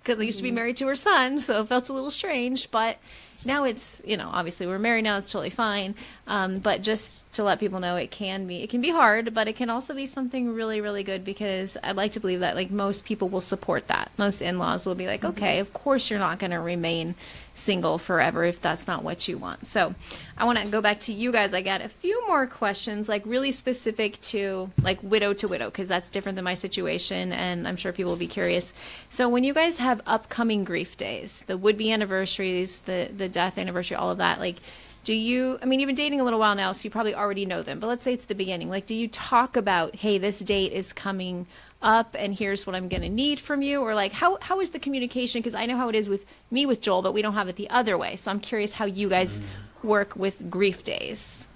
because 0.02 0.20
I 0.20 0.24
used 0.24 0.40
to 0.40 0.44
be 0.44 0.50
mm. 0.50 0.56
married 0.56 0.78
to 0.78 0.88
her 0.88 0.96
son, 0.96 1.40
so 1.40 1.62
it 1.62 1.68
felt 1.68 1.88
a 1.90 1.94
little 1.94 2.10
strange. 2.10 2.72
But 2.72 2.98
now 3.46 3.64
it's 3.64 4.02
you 4.04 4.18
know 4.18 4.28
obviously 4.34 4.66
we're 4.66 4.80
married 4.80 5.04
now; 5.04 5.18
it's 5.18 5.32
totally 5.32 5.52
fine. 5.52 5.94
Um, 6.26 6.58
but 6.58 6.82
just 6.82 7.32
to 7.36 7.44
let 7.44 7.60
people 7.60 7.80
know, 7.80 7.96
it 7.96 8.10
can 8.10 8.48
be 8.48 8.64
it 8.64 8.72
can 8.72 8.82
be 8.82 8.90
hard, 8.90 9.36
but 9.36 9.48
it 9.48 9.56
can 9.56 9.70
also 9.70 9.94
be 9.94 10.08
something 10.08 10.52
really 10.52 10.82
really 10.82 11.04
good 11.04 11.24
because 11.24 11.78
I'd 11.84 11.96
like 11.96 12.14
to 12.14 12.20
believe 12.20 12.40
that 12.40 12.56
like 12.56 12.72
most 12.72 13.06
people 13.06 13.30
will 13.30 13.40
support 13.40 13.88
that. 13.90 14.10
Most 14.18 14.42
in-laws 14.42 14.88
will 14.88 14.96
be 14.96 15.06
like, 15.06 15.22
mm-hmm. 15.22 15.38
okay, 15.38 15.60
of 15.60 15.72
course 15.74 16.10
you're 16.10 16.18
not 16.18 16.40
going 16.40 16.54
to 16.54 16.60
remain 16.60 17.14
single 17.56 17.98
forever 17.98 18.44
if 18.44 18.62
that's 18.62 18.88
not 18.88 19.04
what 19.04 19.28
you 19.28 19.38
want. 19.38 19.68
So 19.68 19.94
I 20.38 20.46
want 20.46 20.58
to 20.60 20.68
go 20.68 20.82
back 20.82 21.02
to 21.02 21.14
you 21.14 21.32
guys. 21.32 21.54
I 21.54 21.62
got 21.62 21.82
a 21.82 21.90
few 21.90 22.28
more 22.28 22.48
questions, 22.48 23.08
like 23.08 23.24
really 23.26 23.52
specific 23.52 24.20
to 24.22 24.72
like 24.82 25.02
widow 25.04 25.34
to 25.34 25.48
widow, 25.48 25.66
because 25.66 25.88
that's 25.88 26.10
different 26.10 26.38
than 26.38 26.46
my 26.46 26.56
situation, 26.56 27.32
and 27.32 27.68
I'm 27.68 27.76
sure 27.76 27.92
people 27.92 28.12
will 28.12 28.18
be 28.18 28.28
curious. 28.28 28.74
So 29.10 29.30
when 29.30 29.44
you 29.44 29.54
guys 29.54 29.78
have 29.78 30.02
upcoming 30.08 30.64
grief 30.64 30.98
days, 30.98 31.44
the 31.48 31.58
would 31.58 31.78
be 31.78 31.92
anniversaries, 31.92 32.80
the 32.80 33.10
the 33.16 33.30
death 33.30 33.58
anniversary, 33.58 33.98
all 33.98 34.12
of 34.12 34.18
that, 34.18 34.40
like. 34.40 34.58
Do 35.04 35.16
you, 35.16 35.58
I 35.64 35.66
mean, 35.66 35.80
you've 35.80 35.88
been 35.88 35.96
dating 35.96 36.22
a 36.22 36.24
little 36.24 36.38
while 36.38 36.54
now, 36.54 36.74
so 36.74 36.84
you 36.84 36.92
probably 36.92 37.16
already 37.16 37.44
know 37.48 37.64
them, 37.64 37.80
but 37.80 37.88
let's 37.88 38.04
say 38.04 38.14
it's 38.14 38.26
the 38.26 38.36
beginning. 38.36 38.70
Like, 38.70 38.86
do 38.86 38.94
you 38.94 39.08
talk 39.08 39.58
about, 39.58 39.96
hey, 39.96 40.20
this 40.20 40.38
date 40.42 40.74
is 40.74 40.94
coming 40.94 41.48
up 41.82 42.16
and 42.18 42.34
here's 42.34 42.66
what 42.66 42.76
I'm 42.76 42.88
going 42.88 43.02
to 43.02 43.10
need 43.10 43.40
from 43.40 43.62
you? 43.62 43.82
Or 43.82 43.96
like, 43.96 44.12
how, 44.12 44.38
how 44.42 44.60
is 44.60 44.72
the 44.72 44.80
communication? 44.80 45.40
Because 45.40 45.56
I 45.56 45.66
know 45.66 45.78
how 45.78 45.90
it 45.90 45.96
is 45.96 46.10
with 46.10 46.26
me 46.52 46.66
with 46.66 46.82
Joel, 46.82 47.02
but 47.02 47.14
we 47.14 47.22
don't 47.22 47.34
have 47.34 47.48
it 47.48 47.56
the 47.56 47.70
other 47.70 47.98
way. 47.98 48.16
So 48.16 48.32
I'm 48.32 48.40
curious 48.40 48.74
how 48.74 48.86
you 48.86 49.10
guys 49.10 49.40
work 49.84 50.16
with 50.16 50.50
grief 50.50 50.84
days, 50.84 51.48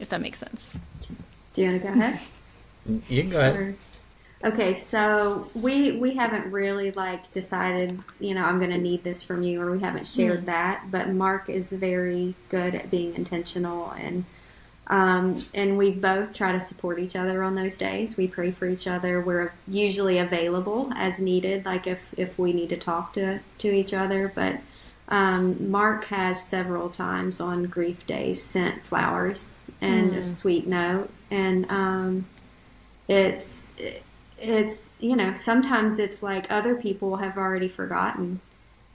if 0.00 0.08
that 0.08 0.20
makes 0.20 0.38
sense. 0.38 0.78
Do 1.54 1.62
you 1.62 1.70
want 1.70 1.82
to 1.82 1.88
go 1.88 1.94
ahead? 1.94 2.20
You 3.08 3.22
can 3.22 3.30
go 3.30 3.40
ahead. 3.40 3.56
Or- 3.56 3.74
Okay, 4.44 4.74
so 4.74 5.48
we 5.54 5.92
we 5.92 6.14
haven't 6.16 6.52
really 6.52 6.90
like 6.90 7.32
decided, 7.32 7.98
you 8.20 8.34
know, 8.34 8.44
I'm 8.44 8.58
going 8.58 8.72
to 8.72 8.78
need 8.78 9.02
this 9.02 9.22
from 9.22 9.42
you, 9.42 9.62
or 9.62 9.72
we 9.72 9.80
haven't 9.80 10.06
shared 10.06 10.40
hmm. 10.40 10.46
that. 10.46 10.84
But 10.90 11.08
Mark 11.08 11.48
is 11.48 11.72
very 11.72 12.34
good 12.50 12.74
at 12.74 12.90
being 12.90 13.14
intentional, 13.14 13.90
and 13.92 14.26
um, 14.88 15.38
and 15.54 15.78
we 15.78 15.92
both 15.92 16.34
try 16.34 16.52
to 16.52 16.60
support 16.60 16.98
each 16.98 17.16
other 17.16 17.42
on 17.42 17.54
those 17.54 17.76
days. 17.76 18.16
We 18.16 18.28
pray 18.28 18.50
for 18.50 18.66
each 18.66 18.86
other. 18.86 19.20
We're 19.20 19.52
usually 19.66 20.18
available 20.18 20.92
as 20.94 21.18
needed, 21.18 21.64
like 21.64 21.86
if 21.86 22.12
if 22.18 22.38
we 22.38 22.52
need 22.52 22.68
to 22.68 22.76
talk 22.76 23.14
to 23.14 23.40
to 23.58 23.68
each 23.68 23.94
other. 23.94 24.30
But 24.34 24.60
um, 25.08 25.70
Mark 25.70 26.06
has 26.06 26.46
several 26.46 26.90
times 26.90 27.40
on 27.40 27.64
grief 27.64 28.06
days 28.06 28.42
sent 28.42 28.82
flowers 28.82 29.58
and 29.80 30.14
a 30.14 30.22
sweet 30.22 30.66
note, 30.66 31.10
and 31.30 31.70
um, 31.70 32.26
it's 33.08 33.66
it's 34.38 34.90
you 35.00 35.16
know 35.16 35.34
sometimes 35.34 35.98
it's 35.98 36.22
like 36.22 36.50
other 36.50 36.74
people 36.74 37.16
have 37.16 37.38
already 37.38 37.68
forgotten 37.68 38.40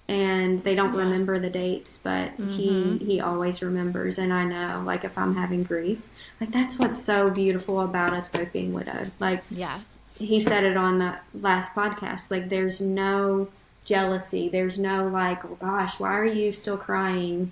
and 0.10 0.64
they 0.64 0.74
don't 0.76 0.94
remember 0.96 1.38
the 1.40 1.50
dates 1.50 2.00
but 2.02 2.32
he 2.56 2.98
he 2.98 3.20
always 3.22 3.62
remembers 3.62 4.18
and 4.18 4.34
i 4.34 4.44
know 4.44 4.82
like 4.86 5.04
if 5.06 5.16
i'm 5.18 5.36
having 5.36 5.62
grief 5.64 6.02
like 6.42 6.52
that's 6.52 6.78
what's 6.80 7.02
so 7.02 7.30
beautiful 7.30 7.82
about 7.82 8.12
us 8.12 8.28
both 8.28 8.52
being 8.52 8.74
widowed 8.74 9.12
like 9.20 9.44
Yeah. 9.52 9.80
he 10.18 10.40
said 10.40 10.64
it 10.64 10.76
on 10.78 10.98
the 11.00 11.16
last 11.34 11.74
podcast 11.76 12.32
like 12.32 12.50
there's 12.50 12.82
no 12.82 13.48
jealousy. 13.86 14.48
There's 14.50 14.78
no 14.78 15.08
like, 15.08 15.44
oh 15.44 15.58
gosh, 15.60 16.00
why 16.00 16.12
are 16.12 16.26
you 16.26 16.52
still 16.52 16.78
crying? 16.78 17.52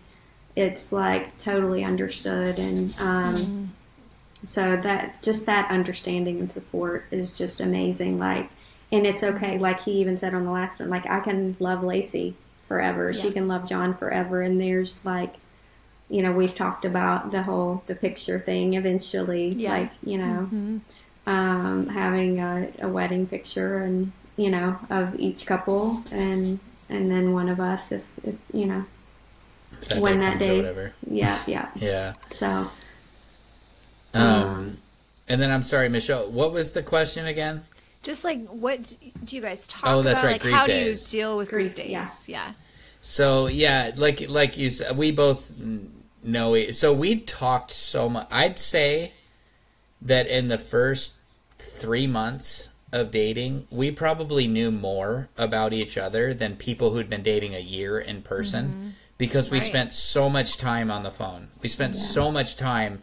It's 0.56 0.92
like 0.92 1.36
totally 1.40 1.84
understood, 1.84 2.60
and 2.60 2.96
um, 3.00 3.72
so 4.46 4.78
that 4.78 5.24
just 5.24 5.48
that 5.48 5.72
understanding 5.72 6.40
and 6.40 6.52
support 6.52 7.06
is 7.10 7.36
just 7.36 7.60
amazing. 7.60 8.20
Like, 8.20 8.50
and 8.92 9.08
it's 9.08 9.24
okay. 9.24 9.58
Like 9.58 9.82
he 9.82 9.94
even 9.94 10.16
said 10.16 10.36
on 10.36 10.46
the 10.46 10.52
last 10.52 10.80
one, 10.80 10.90
like 10.90 11.08
I 11.10 11.22
can 11.22 11.56
love 11.60 11.84
Lacey 11.84 12.36
forever. 12.68 13.14
She 13.14 13.32
can 13.32 13.48
love 13.48 13.68
John 13.68 13.94
forever, 13.94 14.42
and 14.42 14.60
there's 14.60 15.04
like 15.06 15.34
you 16.10 16.22
know 16.22 16.32
we've 16.32 16.56
talked 16.56 16.86
about 16.86 17.32
the 17.32 17.44
whole 17.44 17.84
the 17.88 17.96
picture 17.96 18.40
thing 18.40 18.76
eventually 18.76 19.48
Yeah. 19.50 19.72
like 19.72 19.92
you 20.06 20.18
know 20.18 20.80
um, 21.26 21.88
having 21.90 22.40
a, 22.40 22.70
a 22.80 22.88
wedding 22.88 23.28
picture 23.28 23.80
and 23.80 24.12
you 24.38 24.50
know 24.50 24.78
of 24.90 25.20
each 25.20 25.46
couple 25.46 26.04
and 26.12 26.60
and 26.90 27.12
then 27.12 27.34
one 27.34 27.50
of 27.50 27.60
us 27.60 27.92
if, 27.92 28.06
if 28.24 28.36
you 28.54 28.66
know 28.68 28.86
that 29.90 30.00
when 30.02 30.20
day 30.20 30.20
that 30.20 30.32
comes 30.32 30.42
or 30.42 30.48
day 30.48 30.58
whatever. 30.58 30.94
yeah 31.10 31.40
yeah 31.46 31.70
Yeah. 31.76 32.14
so 32.30 32.68
Um, 34.14 34.78
and 35.28 35.42
then 35.42 35.52
I'm 35.52 35.64
sorry, 35.64 35.90
Michelle. 35.90 36.32
What 36.32 36.52
was 36.54 36.72
the 36.72 36.82
question 36.84 37.26
again? 37.28 37.64
Just 38.04 38.24
like 38.24 38.46
what 38.48 38.94
do 39.26 39.36
you 39.36 39.42
guys 39.42 39.68
talk 39.68 39.84
Oh, 39.86 40.02
that's 40.02 40.20
about? 40.22 40.26
right, 40.28 40.32
Like 40.34 40.42
grief 40.42 40.54
how 40.56 40.66
days. 40.68 41.10
do 41.10 41.18
you 41.18 41.24
deal 41.24 41.38
with 41.38 41.50
grief, 41.50 41.76
Grief, 41.76 41.88
days? 41.88 42.30
yeah. 42.30 42.46
yeah. 42.48 42.52
So 43.02 43.48
yeah, 43.48 43.92
like 43.98 44.30
like 44.30 44.58
you 44.58 44.70
said, 44.70 44.98
we 44.98 45.12
both 45.12 45.56
know. 46.24 46.54
it- 46.56 46.76
So 46.76 46.94
we 46.94 47.20
talked 47.20 47.72
so 47.72 48.10
much. 48.10 48.28
I'd 48.32 48.60
say 48.60 49.14
that 50.02 50.28
in 50.28 50.48
the 50.48 50.58
first 50.58 51.18
three 51.58 52.08
months 52.08 52.74
of 52.94 53.12
dating, 53.12 53.68
we 53.70 53.92
probably 53.92 54.48
knew 54.48 54.72
more 54.72 55.28
about 55.38 55.74
each 55.74 55.98
other 55.98 56.34
than 56.34 56.56
people 56.56 56.92
who'd 56.92 57.10
been 57.10 57.24
dating 57.24 57.54
a 57.56 57.60
year 57.60 58.00
in 58.00 58.22
person 58.22 58.66
mm-hmm. 58.70 58.88
because 59.18 59.52
we 59.52 59.58
Right. 59.60 59.68
spent 59.68 59.94
so 59.94 60.30
much 60.30 60.58
time 60.58 60.90
on 60.90 61.04
the 61.04 61.12
phone. 61.12 61.50
We 61.62 61.68
spent 61.70 61.98
so 61.98 62.32
much 62.32 62.56
time, 62.56 63.02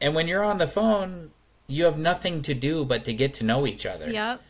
and 0.00 0.14
when 0.14 0.28
you're 0.28 0.44
on 0.44 0.58
the 0.58 0.66
phone, 0.66 1.30
you 1.68 1.84
have 1.84 1.98
nothing 1.98 2.42
to 2.42 2.54
do 2.54 2.84
but 2.84 3.04
to 3.04 3.12
get 3.12 3.34
to 3.34 3.44
know 3.44 3.66
each 3.66 3.84
other. 3.86 4.10
Yep. 4.10 4.40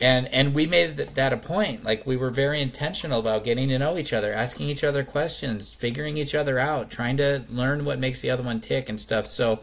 and 0.00 0.26
and 0.28 0.54
we 0.54 0.66
made 0.66 0.96
that 0.96 1.32
a 1.32 1.36
point 1.38 1.82
like 1.82 2.06
we 2.06 2.16
were 2.16 2.30
very 2.30 2.60
intentional 2.60 3.18
about 3.20 3.44
getting 3.44 3.68
to 3.70 3.78
know 3.78 3.96
each 3.96 4.12
other 4.12 4.32
asking 4.32 4.68
each 4.68 4.84
other 4.84 5.02
questions 5.02 5.72
figuring 5.72 6.16
each 6.18 6.34
other 6.34 6.58
out 6.58 6.90
trying 6.90 7.16
to 7.16 7.42
learn 7.48 7.84
what 7.84 7.98
makes 7.98 8.20
the 8.20 8.30
other 8.30 8.42
one 8.42 8.60
tick 8.60 8.88
and 8.90 9.00
stuff. 9.00 9.26
So 9.26 9.60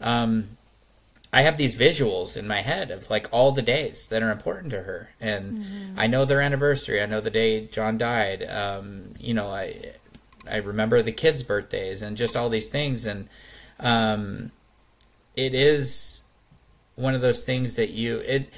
um 0.00 0.44
i 1.34 1.42
have 1.42 1.56
these 1.56 1.76
visuals 1.76 2.36
in 2.36 2.46
my 2.48 2.62
head 2.62 2.90
of 2.90 3.10
like 3.10 3.26
all 3.32 3.52
the 3.52 3.60
days 3.62 4.06
that 4.08 4.22
are 4.22 4.30
important 4.30 4.70
to 4.72 4.80
her. 4.82 5.10
And 5.20 5.62
i 5.96 6.06
know 6.06 6.24
their 6.24 6.40
anniversary. 6.40 7.02
I 7.02 7.06
know 7.06 7.20
the 7.20 7.30
day 7.30 7.66
john 7.66 7.98
died. 7.98 8.42
Um 8.44 9.14
you 9.18 9.34
know 9.34 9.48
i 9.48 9.74
i 10.50 10.56
remember 10.56 11.02
the 11.02 11.12
kids 11.12 11.42
birthdays 11.42 12.00
and 12.02 12.16
just 12.16 12.36
all 12.36 12.48
these 12.48 12.70
things. 12.70 13.04
And 13.04 13.28
um 13.80 14.50
it 15.36 15.52
is 15.52 16.13
one 16.96 17.14
of 17.14 17.20
those 17.20 17.44
things 17.44 17.76
that 17.76 17.90
you 17.90 18.18
it 18.26 18.48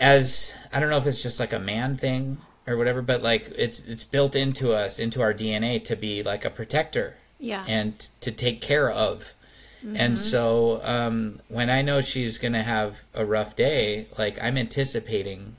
as 0.00 0.54
I 0.72 0.80
don't 0.80 0.90
know 0.90 0.96
if 0.98 1.06
it's 1.06 1.22
just 1.22 1.38
like 1.40 1.52
a 1.52 1.58
man 1.58 1.96
thing 1.96 2.38
or 2.66 2.76
whatever, 2.76 3.02
but 3.02 3.22
like 3.22 3.50
it's 3.56 3.86
it's 3.86 4.04
built 4.04 4.34
into 4.34 4.72
us, 4.72 4.98
into 4.98 5.20
our 5.22 5.34
DNA 5.34 5.82
to 5.84 5.96
be 5.96 6.22
like 6.22 6.44
a 6.44 6.50
protector 6.50 7.14
Yeah. 7.38 7.64
and 7.68 7.98
to 8.20 8.30
take 8.30 8.60
care 8.60 8.90
of. 8.90 9.32
And 9.96 10.18
so 10.18 10.80
um, 10.82 11.40
when 11.48 11.68
I 11.68 11.82
know 11.82 12.00
she's 12.00 12.38
gonna 12.38 12.62
have 12.62 13.02
a 13.14 13.22
rough 13.26 13.54
day, 13.54 14.06
like 14.18 14.42
I'm 14.42 14.56
anticipating 14.56 15.56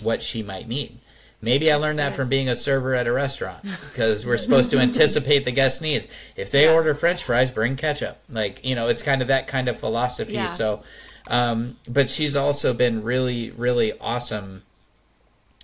what 0.00 0.22
she 0.22 0.44
might 0.44 0.68
need. 0.68 0.98
Maybe 1.44 1.70
I 1.70 1.76
learned 1.76 1.98
that 1.98 2.14
from 2.16 2.28
being 2.28 2.48
a 2.48 2.56
server 2.56 2.94
at 2.94 3.06
a 3.06 3.12
restaurant 3.12 3.62
because 3.90 4.24
we're 4.26 4.38
supposed 4.38 4.70
to 4.72 4.78
anticipate 4.78 5.44
the 5.44 5.52
guest 5.52 5.82
needs. 5.82 6.08
If 6.36 6.50
they 6.50 6.64
Yeah. 6.64 6.72
order 6.72 6.94
French 6.94 7.22
fries, 7.22 7.50
bring 7.50 7.76
ketchup. 7.76 8.18
Like 8.30 8.64
you 8.64 8.74
know, 8.74 8.88
it's 8.88 9.02
kind 9.02 9.20
of 9.22 9.28
that 9.28 9.46
kind 9.46 9.68
of 9.68 9.78
philosophy. 9.78 10.32
Yeah. 10.32 10.46
So, 10.46 10.82
um, 11.30 11.76
but 11.88 12.08
she's 12.10 12.34
also 12.34 12.72
been 12.74 13.02
really, 13.02 13.50
really 13.50 13.92
awesome 14.00 14.62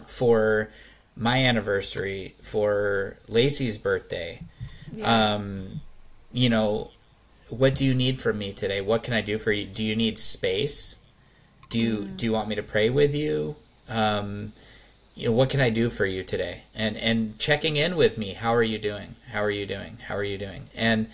for 0.07 0.71
my 1.17 1.45
anniversary, 1.45 2.35
for 2.43 3.17
Lacey's 3.29 3.79
birthday. 3.79 4.41
Um, 5.03 5.81
you 6.33 6.49
know, 6.49 6.91
what 7.49 7.75
do 7.75 7.85
you 7.85 7.95
need 7.95 8.21
from 8.21 8.39
me 8.39 8.53
today? 8.53 8.81
What 8.81 9.03
can 9.03 9.15
I 9.15 9.21
do 9.23 9.39
for 9.39 9.53
you? 9.53 9.67
Do 9.67 9.83
you 9.83 9.97
need 9.97 10.19
space? 10.19 10.97
Do 11.69 11.79
you 11.79 12.05
do 12.17 12.27
you 12.27 12.33
want 12.33 12.49
me 12.49 12.55
to 12.57 12.63
pray 12.63 12.91
with 12.91 13.15
you? 13.15 13.57
Um, 13.89 14.53
you 15.21 15.27
know, 15.27 15.33
what 15.33 15.51
can 15.51 15.61
I 15.61 15.71
do 15.71 15.91
for 15.91 16.07
you 16.07 16.23
today? 16.23 16.63
And 16.75 16.97
and 16.97 17.39
checking 17.39 17.77
in 17.77 17.97
with 17.97 18.19
me. 18.19 18.33
How 18.35 18.55
are 18.55 18.63
you 18.63 18.79
doing? 18.79 19.15
How 19.33 19.43
are 19.43 19.51
you 19.51 19.67
doing? 19.67 19.99
How 20.09 20.17
are 20.17 20.25
you 20.25 20.39
doing? 20.39 20.65
And 20.77 21.09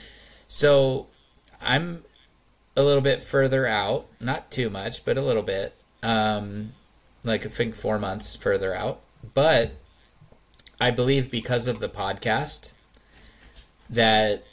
so 0.49 1.07
I'm 1.61 2.05
a 2.77 2.83
little 2.83 3.03
bit 3.03 3.23
further 3.23 3.67
out, 3.67 4.07
not 4.21 4.51
too 4.51 4.71
much, 4.71 5.05
but 5.05 5.17
a 5.17 5.23
little 5.23 5.43
bit. 5.43 5.75
Um, 6.03 6.71
like 7.25 7.45
I 7.45 7.49
think 7.49 7.75
four 7.75 7.99
months 7.99 8.37
further 8.37 8.75
out. 8.75 9.01
But 9.35 9.73
I 10.81 10.91
believe 10.91 11.31
because 11.31 11.67
of 11.67 11.81
the 11.81 11.89
podcast 11.89 12.73
that 13.91 14.45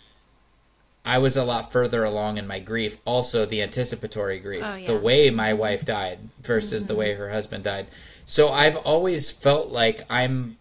I 1.06 1.18
was 1.18 1.36
a 1.36 1.44
lot 1.44 1.72
further 1.72 2.04
along 2.04 2.38
in 2.38 2.48
my 2.48 2.60
grief. 2.60 2.98
Also, 3.06 3.46
the 3.46 3.62
anticipatory 3.62 4.40
grief, 4.40 4.64
Oh, 4.66 4.76
yeah. 4.76 4.88
the 4.88 4.98
way 4.98 5.30
my 5.30 5.54
wife 5.54 5.84
died 5.86 6.20
versus 6.42 6.88
the 6.88 6.96
way 6.96 7.14
her 7.16 7.30
husband 7.30 7.66
died. 7.66 7.88
So 8.26 8.50
I've 8.50 8.78
always 8.78 9.30
felt 9.30 9.70
like 9.70 10.02
I'm, 10.10 10.58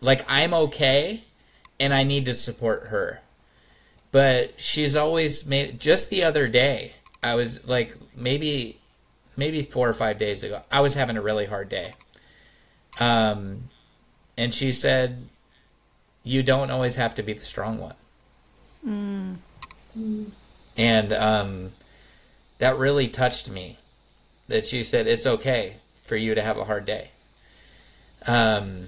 like 0.00 0.24
I'm 0.28 0.52
okay, 0.54 1.22
and 1.78 1.92
I 1.92 2.02
need 2.02 2.24
to 2.26 2.34
support 2.34 2.88
her. 2.88 3.20
But 4.12 4.60
she's 4.60 4.96
always 4.96 5.46
made. 5.46 5.78
Just 5.78 6.10
the 6.10 6.24
other 6.24 6.48
day, 6.48 6.92
I 7.22 7.34
was 7.34 7.68
like 7.68 7.94
maybe, 8.16 8.78
maybe 9.36 9.62
four 9.62 9.88
or 9.88 9.92
five 9.92 10.18
days 10.18 10.42
ago, 10.42 10.62
I 10.70 10.80
was 10.80 10.94
having 10.94 11.16
a 11.16 11.22
really 11.22 11.46
hard 11.46 11.68
day. 11.68 11.92
Um, 12.98 13.64
and 14.38 14.54
she 14.54 14.72
said, 14.72 15.26
"You 16.24 16.42
don't 16.42 16.70
always 16.70 16.96
have 16.96 17.14
to 17.16 17.22
be 17.22 17.34
the 17.34 17.44
strong 17.44 17.78
one." 17.78 17.94
And 20.78 21.12
um, 21.12 21.70
that 22.58 22.76
really 22.76 23.08
touched 23.08 23.50
me. 23.50 23.76
That 24.48 24.64
she 24.64 24.82
said 24.82 25.06
it's 25.06 25.26
okay 25.26 25.74
for 26.06 26.16
you 26.16 26.34
to 26.34 26.42
have 26.42 26.56
a 26.56 26.64
hard 26.64 26.84
day. 26.84 27.10
Um, 28.26 28.86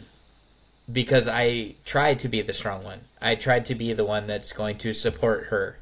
because 0.90 1.28
I 1.28 1.74
tried 1.84 2.18
to 2.20 2.28
be 2.28 2.40
the 2.40 2.52
strong 2.52 2.82
one. 2.84 3.00
I 3.20 3.34
tried 3.34 3.66
to 3.66 3.74
be 3.74 3.92
the 3.92 4.04
one 4.04 4.26
that's 4.26 4.52
going 4.52 4.78
to 4.78 4.92
support 4.92 5.46
her. 5.46 5.78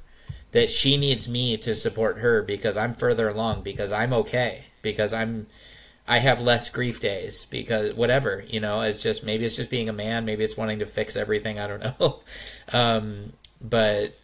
That 0.52 0.70
she 0.70 0.96
needs 0.96 1.28
me 1.28 1.56
to 1.58 1.74
support 1.74 2.18
her 2.18 2.42
because 2.42 2.76
I'm 2.76 2.94
further 2.94 3.28
along. 3.28 3.62
Because 3.62 3.92
I'm 3.92 4.12
okay. 4.12 4.64
Because 4.82 5.12
I'm. 5.12 5.46
I 6.08 6.18
have 6.18 6.40
less 6.40 6.70
grief 6.70 7.00
days 7.00 7.46
because 7.46 7.92
whatever 7.94 8.44
you 8.46 8.60
know 8.60 8.82
it's 8.82 9.02
just 9.02 9.24
maybe 9.24 9.44
it's 9.44 9.56
just 9.56 9.70
being 9.70 9.88
a 9.88 9.92
man 9.92 10.24
maybe 10.24 10.44
it's 10.44 10.56
wanting 10.56 10.78
to 10.78 10.86
fix 10.86 11.16
everything 11.16 11.58
I 11.58 11.66
don't 11.66 11.82
know 11.82 12.20
um, 12.72 13.32
but 13.60 14.14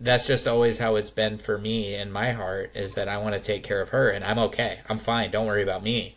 that's 0.00 0.26
just 0.26 0.46
always 0.46 0.78
how 0.78 0.96
it's 0.96 1.10
been 1.10 1.38
for 1.38 1.58
me 1.58 1.94
in 1.94 2.12
my 2.12 2.32
heart 2.32 2.74
is 2.74 2.94
that 2.94 3.08
I 3.08 3.18
want 3.18 3.34
to 3.34 3.40
take 3.40 3.62
care 3.62 3.80
of 3.80 3.90
her 3.90 4.10
and 4.10 4.24
I'm 4.24 4.38
okay. 4.38 4.78
I'm 4.88 4.98
fine. 4.98 5.30
Don't 5.30 5.46
worry 5.46 5.62
about 5.62 5.82
me. 5.82 6.14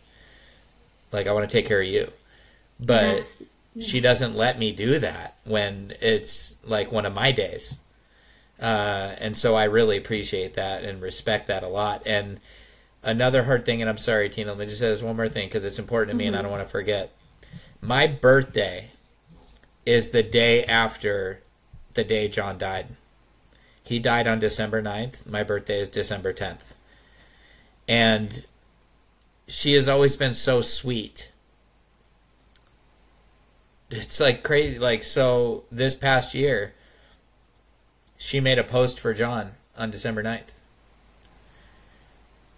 Like 1.12 1.26
I 1.26 1.32
want 1.32 1.48
to 1.48 1.56
take 1.56 1.66
care 1.66 1.80
of 1.80 1.86
you. 1.86 2.08
But 2.80 3.02
That's- 3.02 3.42
she 3.80 4.00
doesn't 4.00 4.36
let 4.36 4.58
me 4.58 4.72
do 4.72 4.98
that 4.98 5.34
when 5.44 5.92
it's 6.00 6.66
like 6.66 6.92
one 6.92 7.06
of 7.06 7.14
my 7.14 7.32
days. 7.32 7.78
Uh, 8.60 9.14
and 9.20 9.36
so 9.36 9.54
I 9.54 9.64
really 9.64 9.96
appreciate 9.96 10.54
that 10.54 10.84
and 10.84 11.00
respect 11.02 11.48
that 11.48 11.62
a 11.62 11.68
lot. 11.68 12.06
And 12.06 12.38
another 13.02 13.44
hard 13.44 13.64
thing, 13.64 13.80
and 13.80 13.90
I'm 13.90 13.98
sorry, 13.98 14.28
Tina, 14.28 14.50
let 14.50 14.58
me 14.58 14.66
just 14.66 14.78
say 14.78 14.88
this 14.88 15.02
one 15.02 15.16
more 15.16 15.28
thing 15.28 15.48
because 15.48 15.64
it's 15.64 15.78
important 15.78 16.10
to 16.10 16.16
me 16.16 16.26
and 16.26 16.36
I 16.36 16.42
don't 16.42 16.50
want 16.50 16.62
to 16.62 16.68
forget. 16.68 17.10
My 17.80 18.06
birthday 18.06 18.90
is 19.84 20.10
the 20.10 20.22
day 20.22 20.64
after 20.64 21.40
the 21.94 22.04
day 22.04 22.28
John 22.28 22.58
died. 22.58 22.86
He 23.84 23.98
died 23.98 24.28
on 24.28 24.38
December 24.38 24.80
9th. 24.80 25.28
My 25.28 25.42
birthday 25.42 25.80
is 25.80 25.88
December 25.88 26.32
10th. 26.32 26.74
And 27.88 28.46
she 29.46 29.74
has 29.74 29.88
always 29.88 30.16
been 30.16 30.34
so 30.34 30.60
sweet. 30.60 31.32
It's 33.90 34.20
like 34.20 34.42
crazy. 34.42 34.78
Like, 34.78 35.02
so 35.02 35.64
this 35.70 35.94
past 35.94 36.34
year, 36.34 36.72
she 38.18 38.40
made 38.40 38.58
a 38.58 38.64
post 38.64 38.98
for 38.98 39.12
John 39.12 39.52
on 39.78 39.90
December 39.90 40.22
9th. 40.22 40.58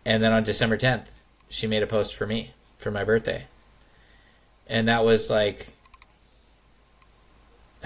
And 0.06 0.22
then 0.22 0.32
on 0.32 0.44
December 0.44 0.76
10th, 0.76 1.18
she 1.48 1.66
made 1.66 1.82
a 1.82 1.86
post 1.86 2.14
for 2.14 2.26
me 2.26 2.50
for 2.78 2.90
my 2.90 3.04
birthday. 3.04 3.44
And 4.68 4.86
that 4.88 5.04
was 5.04 5.30
like 5.30 5.73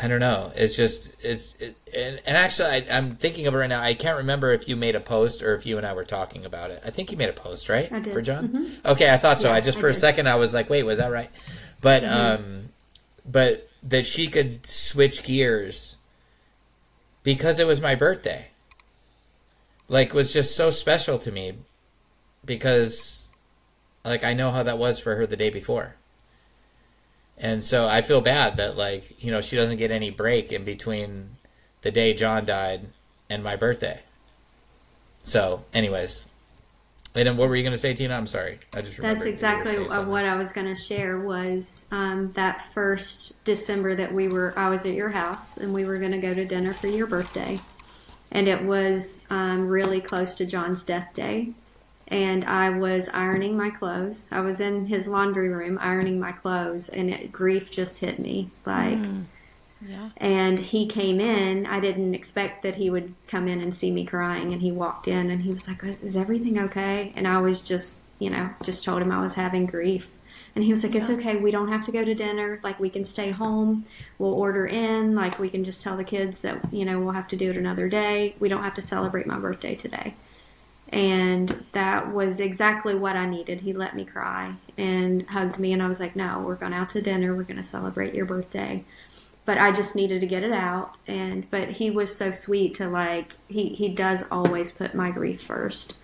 I 0.01 0.09
don't 0.09 0.21
know. 0.21 0.53
It's 0.55 0.77
just 0.77 1.25
it's 1.25 1.55
it, 1.61 1.77
and, 1.97 2.21
and 2.27 2.37
actually 2.37 2.69
I, 2.69 2.85
I'm 2.93 3.11
thinking 3.11 3.47
of 3.47 3.55
it 3.55 3.59
right 3.59 3.69
now. 3.69 3.81
I 3.81 3.95
can't 3.95 4.19
remember 4.19 4.53
if 4.53 4.69
you 4.69 4.77
made 4.77 4.95
a 4.95 5.01
post 5.01 5.43
or 5.43 5.55
if 5.55 5.67
you 5.67 5.77
and 5.77 5.87
I 5.87 5.93
were 5.95 6.05
talking 6.05 6.45
about 6.45 6.71
it. 6.71 6.81
I 6.87 6.91
think 6.91 7.11
you 7.11 7.19
made 7.19 7.29
a 7.29 7.33
post, 7.35 7.69
right? 7.69 7.91
I 7.91 8.01
did. 8.01 8.13
For 8.13 8.23
John. 8.23 8.67
Okay, 8.85 9.13
I 9.13 9.17
thought 9.17 9.39
so. 9.39 9.49
Yeah, 9.49 9.57
I 9.57 9.61
just 9.61 9.79
I 9.79 9.81
for 9.81 9.89
a 9.89 9.95
second 9.95 10.29
I 10.29 10.37
was 10.37 10.55
like, 10.55 10.71
wait, 10.71 10.85
was 10.85 10.99
that 10.99 11.11
right? 11.11 11.31
But 11.81 12.05
um, 12.05 12.65
but 13.31 13.69
that 13.83 14.07
she 14.07 14.27
could 14.29 14.67
switch 14.67 15.25
gears 15.25 15.97
because 17.23 17.59
it 17.59 17.67
was 17.67 17.81
my 17.81 17.95
birthday. 17.95 18.47
Like 19.89 20.15
was 20.15 20.33
just 20.33 20.55
so 20.57 20.71
special 20.71 21.19
to 21.21 21.33
me 21.33 21.55
because 22.45 23.37
like 24.05 24.25
I 24.25 24.33
know 24.33 24.51
how 24.51 24.63
that 24.63 24.79
was 24.79 24.99
for 25.01 25.17
her 25.17 25.27
the 25.27 25.37
day 25.37 25.51
before. 25.51 25.95
And 27.41 27.63
so 27.63 27.87
I 27.87 28.03
feel 28.03 28.21
bad 28.21 28.57
that 28.57 28.77
like, 28.77 29.23
you 29.23 29.31
know, 29.31 29.41
she 29.41 29.57
doesn't 29.57 29.79
get 29.79 29.91
any 29.91 30.11
break 30.11 30.53
in 30.53 30.65
between 30.65 31.31
the 31.83 31.91
day 31.91 32.13
John 32.15 32.45
died 32.45 32.81
and 33.31 33.45
my 33.45 33.57
birthday. 33.57 34.01
So, 35.23 35.65
anyways. 35.73 36.27
And 37.15 37.27
then 37.27 37.37
what 37.37 37.49
were 37.49 37.57
you 37.57 37.63
going 37.63 37.73
to 37.73 37.79
say, 37.79 37.95
Tina? 37.95 38.15
I'm 38.15 38.27
sorry. 38.27 38.59
I 38.77 38.81
just 38.81 38.99
remembered. 38.99 39.37
That's 39.37 39.43
you 39.43 39.49
were 39.49 39.65
gonna 39.65 39.73
exactly 39.85 40.11
what 40.11 40.25
I 40.25 40.37
was 40.37 40.53
going 40.53 40.67
to 40.67 40.77
share 40.77 41.19
was 41.21 41.87
um, 41.91 42.33
that 42.33 42.73
first 42.73 43.43
December 43.45 43.95
that 43.95 44.13
we 44.13 44.29
were, 44.29 44.53
I 44.57 44.69
was 44.69 44.85
at 44.85 44.95
your 44.95 45.09
house 45.09 45.57
and 45.57 45.73
we 45.73 45.85
were 45.85 45.99
going 45.99 46.13
to 46.13 46.21
go 46.21 46.35
to 46.35 46.45
dinner 46.45 46.73
for 46.73 46.87
your 46.89 47.07
birthday. 47.07 47.59
And 48.31 48.47
it 48.47 48.63
was 48.63 49.23
um, 49.31 49.69
really 49.69 50.01
close 50.01 50.35
to 50.37 50.47
John's 50.47 50.85
death 50.85 51.15
day. 51.15 51.53
And 52.09 52.45
I 52.45 52.71
was 52.71 53.11
ironing 53.11 53.57
my 53.57 53.71
clothes. 53.71 54.29
I 54.33 54.41
was 54.41 54.61
in 54.61 54.87
his 54.87 55.07
laundry 55.07 55.51
room 55.51 55.79
ironing 55.81 56.19
my 56.19 56.33
clothes, 56.33 56.89
and 56.89 57.11
it, 57.11 57.31
grief 57.31 57.71
just 57.71 57.99
hit 57.99 58.19
me. 58.19 58.49
Like, 58.65 58.99
hmm. 58.99 59.21
Yeah. 59.87 60.09
and 60.17 60.59
he 60.59 60.87
came 60.87 61.21
in. 61.21 61.67
I 61.67 61.81
didn't 61.81 62.15
expect 62.15 62.63
that 62.63 62.77
he 62.77 62.91
would 62.91 63.15
come 63.29 63.47
in 63.47 63.61
and 63.61 63.73
see 63.73 63.91
me 63.91 64.05
crying. 64.05 64.53
And 64.53 64.61
he 64.61 64.73
walked 64.73 65.07
in 65.07 65.31
and 65.31 65.43
he 65.43 65.51
was 65.51 65.69
like, 65.69 65.85
Is 65.85 66.17
everything 66.17 66.59
okay? 66.59 67.13
And 67.15 67.29
I 67.29 67.41
was 67.41 67.61
just, 67.61 68.03
you 68.19 68.31
know, 68.31 68.51
just 68.65 68.85
told 68.85 69.03
him 69.03 69.13
I 69.13 69.21
was 69.21 69.35
having 69.35 69.67
grief. 69.67 70.11
And 70.57 70.65
he 70.65 70.73
was 70.73 70.83
like, 70.83 70.97
It's 70.97 71.11
okay. 71.11 71.37
We 71.37 71.53
don't 71.53 71.69
have 71.69 71.85
to 71.87 71.93
go 71.93 72.05
to 72.05 72.15
dinner. 72.15 72.59
Like, 72.65 72.81
we 72.81 72.91
can 72.91 73.05
stay 73.05 73.31
home. 73.31 73.85
We'll 74.19 74.35
order 74.35 74.67
in. 74.67 75.15
Like, 75.15 75.39
we 75.39 75.49
can 75.49 75.63
just 75.63 75.83
tell 75.83 75.97
the 75.97 76.05
kids 76.05 76.41
that, 76.41 76.73
you 76.73 76.85
know, 76.85 76.99
we'll 77.01 77.13
have 77.13 77.29
to 77.29 77.37
do 77.37 77.51
it 77.51 77.57
another 77.57 77.89
day. 77.89 78.35
We 78.41 78.49
don't 78.49 78.65
have 78.65 78.75
to 78.75 78.83
celebrate 78.83 79.27
my 79.27 79.39
birthday 79.39 79.77
today. 79.77 80.15
And 80.91 81.49
that 81.73 82.13
was 82.13 82.41
exactly 82.41 82.95
what 82.95 83.17
I 83.17 83.27
needed. 83.27 83.61
He 83.61 83.73
let 83.73 83.95
me 83.95 84.05
cry 84.05 84.55
and 84.77 85.27
hugged 85.27 85.59
me. 85.59 85.73
And 85.73 85.83
I 85.83 85.89
was 85.89 86.01
like, 86.01 86.17
No, 86.17 86.43
we're 86.47 86.57
going 86.57 86.73
out 86.73 86.91
to 86.91 87.03
dinner. 87.03 87.35
We're 87.35 87.43
going 87.43 87.57
to 87.57 87.63
celebrate 87.63 88.15
your 88.15 88.27
birthday 88.27 88.85
but 89.49 89.57
I 89.57 89.73
just 89.73 89.97
needed 89.97 90.21
to 90.21 90.27
get 90.27 90.43
it 90.43 90.53
out. 90.53 90.95
And 91.07 91.51
but 91.51 91.71
he 91.71 91.91
was 91.91 92.15
so 92.15 92.31
sweet 92.31 92.75
to 92.75 92.87
like 92.87 93.33
he 93.49 93.71
he 93.71 93.89
does 93.89 94.23
always 94.31 94.71
put 94.71 94.95
my 94.95 95.11
grief 95.11 95.41
first, 95.41 95.97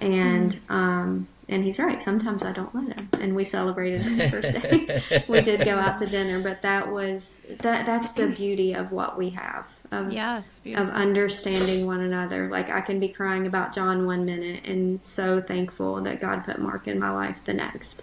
and 0.00 0.58
um 0.70 1.28
and 1.46 1.62
he's 1.62 1.78
right. 1.78 2.00
Sometimes 2.00 2.42
I 2.42 2.52
don't 2.52 2.74
let 2.74 2.96
him. 2.96 3.10
And 3.20 3.36
we 3.36 3.44
celebrated 3.44 4.00
his 4.00 4.30
birthday. 4.30 5.02
we 5.28 5.42
did 5.42 5.62
go 5.66 5.76
out 5.76 5.98
to 5.98 6.06
dinner, 6.06 6.42
but 6.42 6.62
that 6.62 6.90
was 6.90 7.42
that 7.58 7.84
that's 7.84 8.12
the 8.12 8.28
beauty 8.36 8.72
of 8.72 8.92
what 8.92 9.18
we 9.18 9.28
have 9.28 9.66
of 9.90 10.12
Yeah, 10.12 10.42
it's 10.46 10.60
of 10.78 10.90
understanding 10.90 11.86
one 11.86 12.00
another. 12.00 12.46
Like 12.46 12.70
I 12.70 12.80
can 12.80 13.00
be 13.00 13.08
crying 13.08 13.46
about 13.46 13.74
John 13.74 14.06
one 14.06 14.24
minute 14.24 14.64
and 14.64 15.02
so 15.02 15.40
thankful 15.40 16.00
that 16.02 16.20
God 16.20 16.44
put 16.44 16.58
Mark 16.58 16.88
in 16.88 16.98
my 16.98 17.10
life 17.10 17.44
the 17.44 17.54
next. 17.54 18.02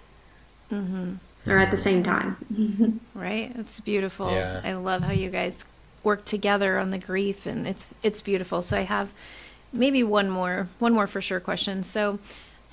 Mm-hmm. 0.72 1.14
Or 1.50 1.58
at 1.58 1.70
the 1.70 1.76
same 1.76 2.02
time. 2.02 2.36
Right? 3.14 3.52
It's 3.54 3.80
beautiful. 3.80 4.30
Yeah. 4.30 4.60
I 4.64 4.74
love 4.74 5.02
how 5.02 5.12
you 5.12 5.30
guys 5.30 5.64
work 6.02 6.24
together 6.24 6.78
on 6.78 6.90
the 6.90 6.98
grief 6.98 7.46
and 7.46 7.66
it's 7.66 7.94
it's 8.02 8.20
beautiful. 8.20 8.60
So 8.62 8.76
I 8.76 8.82
have 8.82 9.12
maybe 9.72 10.02
one 10.02 10.28
more 10.30 10.68
one 10.78 10.92
more 10.92 11.06
for 11.06 11.20
sure 11.20 11.40
question. 11.40 11.84
So 11.84 12.18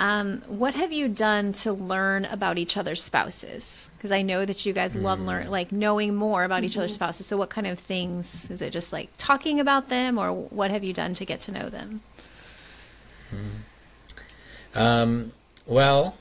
um, 0.02 0.41
what 0.47 0.74
have 0.74 0.91
you 0.91 1.08
done 1.08 1.54
to 1.54 1.72
learn 1.72 2.26
about 2.26 2.58
each 2.58 2.76
other's 2.76 3.04
spouses? 3.04 3.88
Because 3.95 4.12
I 4.12 4.24
know 4.24 4.43
that 4.43 4.66
you 4.66 4.74
guys 4.74 4.95
love 4.95 5.20
learn 5.20 5.52
like 5.52 5.72
knowing 5.72 6.16
more 6.16 6.43
about 6.43 6.64
each 6.64 6.76
other's 6.76 6.95
spouses. 6.95 7.28
So 7.28 7.38
what 7.38 7.52
kind 7.52 7.68
of 7.68 7.78
things 7.78 8.49
is 8.49 8.64
it? 8.64 8.74
Just 8.74 8.91
like 8.91 9.12
talking 9.20 9.60
about 9.60 9.89
them, 9.89 10.18
or 10.18 10.32
what 10.32 10.72
have 10.72 10.84
you 10.84 10.91
done 10.91 11.14
to 11.14 11.24
get 11.24 11.41
to 11.41 11.52
know 11.52 11.70
them? 11.70 12.02
Um, 14.74 15.34
well, 15.68 16.18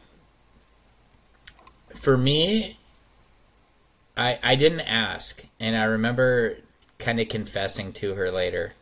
for 1.94 2.18
me, 2.18 2.76
I 4.14 4.38
I 4.44 4.56
didn't 4.56 4.80
ask, 4.80 5.42
and 5.58 5.74
I 5.74 5.84
remember 5.84 6.56
kind 6.98 7.18
of 7.18 7.30
confessing 7.30 7.94
to 7.94 8.12
her 8.14 8.30
later. 8.30 8.74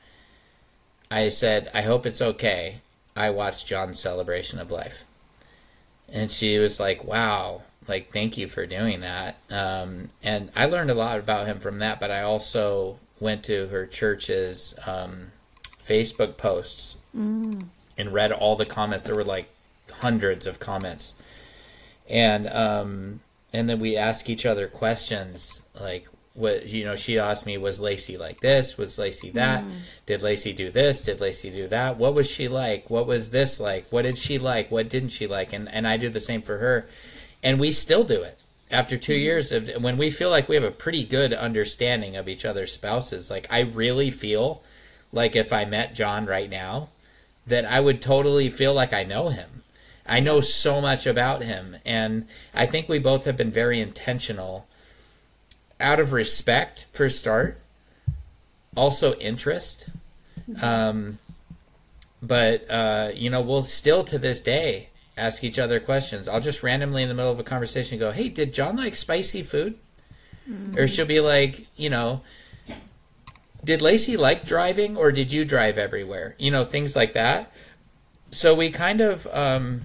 I 1.08 1.28
said, 1.28 1.68
"I 1.72 1.82
hope 1.82 2.04
it's 2.04 2.20
okay." 2.20 2.80
I 3.18 3.30
watched 3.30 3.66
John's 3.66 3.98
celebration 3.98 4.58
of 4.58 4.70
life, 4.70 5.04
and 6.12 6.30
she 6.30 6.58
was 6.58 6.78
like, 6.80 7.04
"Wow." 7.04 7.62
Like, 7.88 8.12
thank 8.12 8.36
you 8.36 8.48
for 8.48 8.66
doing 8.66 9.00
that. 9.00 9.38
Um, 9.50 10.10
and 10.22 10.50
I 10.54 10.66
learned 10.66 10.90
a 10.90 10.94
lot 10.94 11.18
about 11.18 11.46
him 11.46 11.58
from 11.58 11.78
that, 11.78 11.98
but 11.98 12.10
I 12.10 12.20
also 12.20 12.98
went 13.18 13.42
to 13.44 13.68
her 13.68 13.86
church's 13.86 14.78
um, 14.86 15.28
Facebook 15.80 16.36
posts 16.36 16.98
and 17.96 18.12
read 18.12 18.30
all 18.30 18.56
the 18.56 18.66
comments. 18.66 19.04
There 19.06 19.16
were 19.16 19.24
like 19.24 19.48
hundreds 20.02 20.46
of 20.46 20.60
comments, 20.60 21.14
and 22.10 22.46
um, 22.48 23.20
and 23.54 23.70
then 23.70 23.80
we 23.80 23.96
ask 23.96 24.28
each 24.28 24.44
other 24.44 24.68
questions 24.68 25.66
like 25.80 26.06
what 26.38 26.66
you 26.66 26.84
know. 26.84 26.96
She 26.96 27.18
asked 27.18 27.46
me, 27.46 27.58
"Was 27.58 27.80
Lacey 27.80 28.16
like 28.16 28.40
this? 28.40 28.78
Was 28.78 28.98
Lacey 28.98 29.30
that? 29.30 29.64
Mm. 29.64 29.70
Did 30.06 30.22
Lacey 30.22 30.52
do 30.52 30.70
this? 30.70 31.02
Did 31.02 31.20
Lacey 31.20 31.50
do 31.50 31.68
that? 31.68 31.96
What 31.98 32.14
was 32.14 32.30
she 32.30 32.48
like? 32.48 32.88
What 32.88 33.06
was 33.06 33.30
this 33.30 33.60
like? 33.60 33.86
What 33.90 34.02
did 34.02 34.18
she 34.18 34.38
like? 34.38 34.70
What 34.70 34.88
didn't 34.88 35.10
she 35.10 35.26
like?" 35.26 35.52
And 35.52 35.68
and 35.68 35.86
I 35.86 35.96
do 35.96 36.08
the 36.08 36.20
same 36.20 36.42
for 36.42 36.58
her, 36.58 36.86
and 37.42 37.58
we 37.58 37.72
still 37.72 38.04
do 38.04 38.22
it 38.22 38.38
after 38.70 38.96
2 38.96 39.12
mm-hmm. 39.12 39.22
years 39.22 39.52
of 39.52 39.68
when 39.82 39.96
we 39.96 40.10
feel 40.10 40.30
like 40.30 40.48
we 40.48 40.54
have 40.54 40.64
a 40.64 40.70
pretty 40.70 41.04
good 41.04 41.32
understanding 41.32 42.16
of 42.16 42.28
each 42.28 42.44
other's 42.44 42.72
spouses. 42.72 43.30
Like 43.30 43.46
I 43.50 43.60
really 43.60 44.10
feel 44.10 44.62
like 45.12 45.34
if 45.34 45.52
I 45.52 45.64
met 45.64 45.94
John 45.94 46.26
right 46.26 46.50
now 46.50 46.88
that 47.46 47.64
I 47.64 47.80
would 47.80 48.00
totally 48.00 48.50
feel 48.50 48.74
like 48.74 48.92
I 48.92 49.04
know 49.04 49.30
him. 49.30 49.62
I 50.06 50.20
know 50.20 50.40
so 50.40 50.80
much 50.80 51.06
about 51.06 51.42
him. 51.42 51.76
And 51.84 52.26
I 52.54 52.66
think 52.66 52.88
we 52.88 52.98
both 52.98 53.24
have 53.24 53.36
been 53.36 53.50
very 53.50 53.80
intentional 53.80 54.66
out 55.80 56.00
of 56.00 56.12
respect 56.12 56.86
for 56.92 57.08
start, 57.08 57.58
also 58.76 59.14
interest. 59.14 59.90
Um, 60.62 61.18
but, 62.22 62.64
uh, 62.70 63.10
you 63.14 63.30
know, 63.30 63.40
we'll 63.42 63.62
still 63.62 64.02
to 64.04 64.18
this 64.18 64.40
day 64.40 64.88
ask 65.16 65.44
each 65.44 65.58
other 65.58 65.78
questions. 65.80 66.26
I'll 66.28 66.40
just 66.40 66.62
randomly 66.62 67.02
in 67.02 67.08
the 67.08 67.14
middle 67.14 67.30
of 67.30 67.38
a 67.38 67.44
conversation 67.44 67.98
go, 67.98 68.12
hey, 68.12 68.28
did 68.28 68.54
John 68.54 68.76
like 68.76 68.94
spicy 68.94 69.42
food? 69.42 69.74
Or 70.78 70.86
she'll 70.86 71.06
be 71.06 71.20
like, 71.20 71.66
you 71.76 71.90
know, 71.90 72.22
did 73.64 73.82
Lacey 73.82 74.16
like 74.16 74.46
driving 74.46 74.96
or 74.96 75.12
did 75.12 75.30
you 75.30 75.44
drive 75.44 75.76
everywhere? 75.76 76.34
You 76.38 76.50
know, 76.50 76.64
things 76.64 76.96
like 76.96 77.12
that. 77.12 77.52
So 78.30 78.54
we 78.54 78.70
kind 78.70 79.00
of 79.00 79.26
um, 79.32 79.82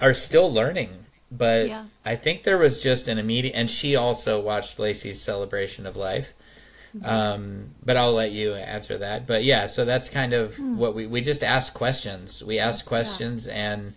are 0.00 0.14
still 0.14 0.50
learning, 0.50 0.90
but 1.30 1.68
Yeah. 1.68 1.84
I 2.08 2.16
think 2.16 2.42
there 2.42 2.56
was 2.56 2.82
just 2.82 3.06
an 3.06 3.18
immediate, 3.18 3.54
and 3.54 3.70
she 3.70 3.94
also 3.94 4.40
watched 4.40 4.78
Lacey's 4.78 5.20
celebration 5.20 5.86
of 5.86 5.94
life. 5.94 6.32
Um, 7.04 7.74
but 7.84 7.98
I'll 7.98 8.14
let 8.14 8.32
you 8.32 8.54
answer 8.54 8.96
that. 8.96 9.26
But 9.26 9.44
yeah, 9.44 9.66
so 9.66 9.84
that's 9.84 10.08
kind 10.08 10.32
of 10.32 10.58
what 10.58 10.94
we 10.94 11.06
we 11.06 11.20
just 11.20 11.44
ask 11.44 11.74
questions. 11.74 12.42
We 12.42 12.58
ask 12.58 12.86
questions 12.86 13.46
and 13.46 13.92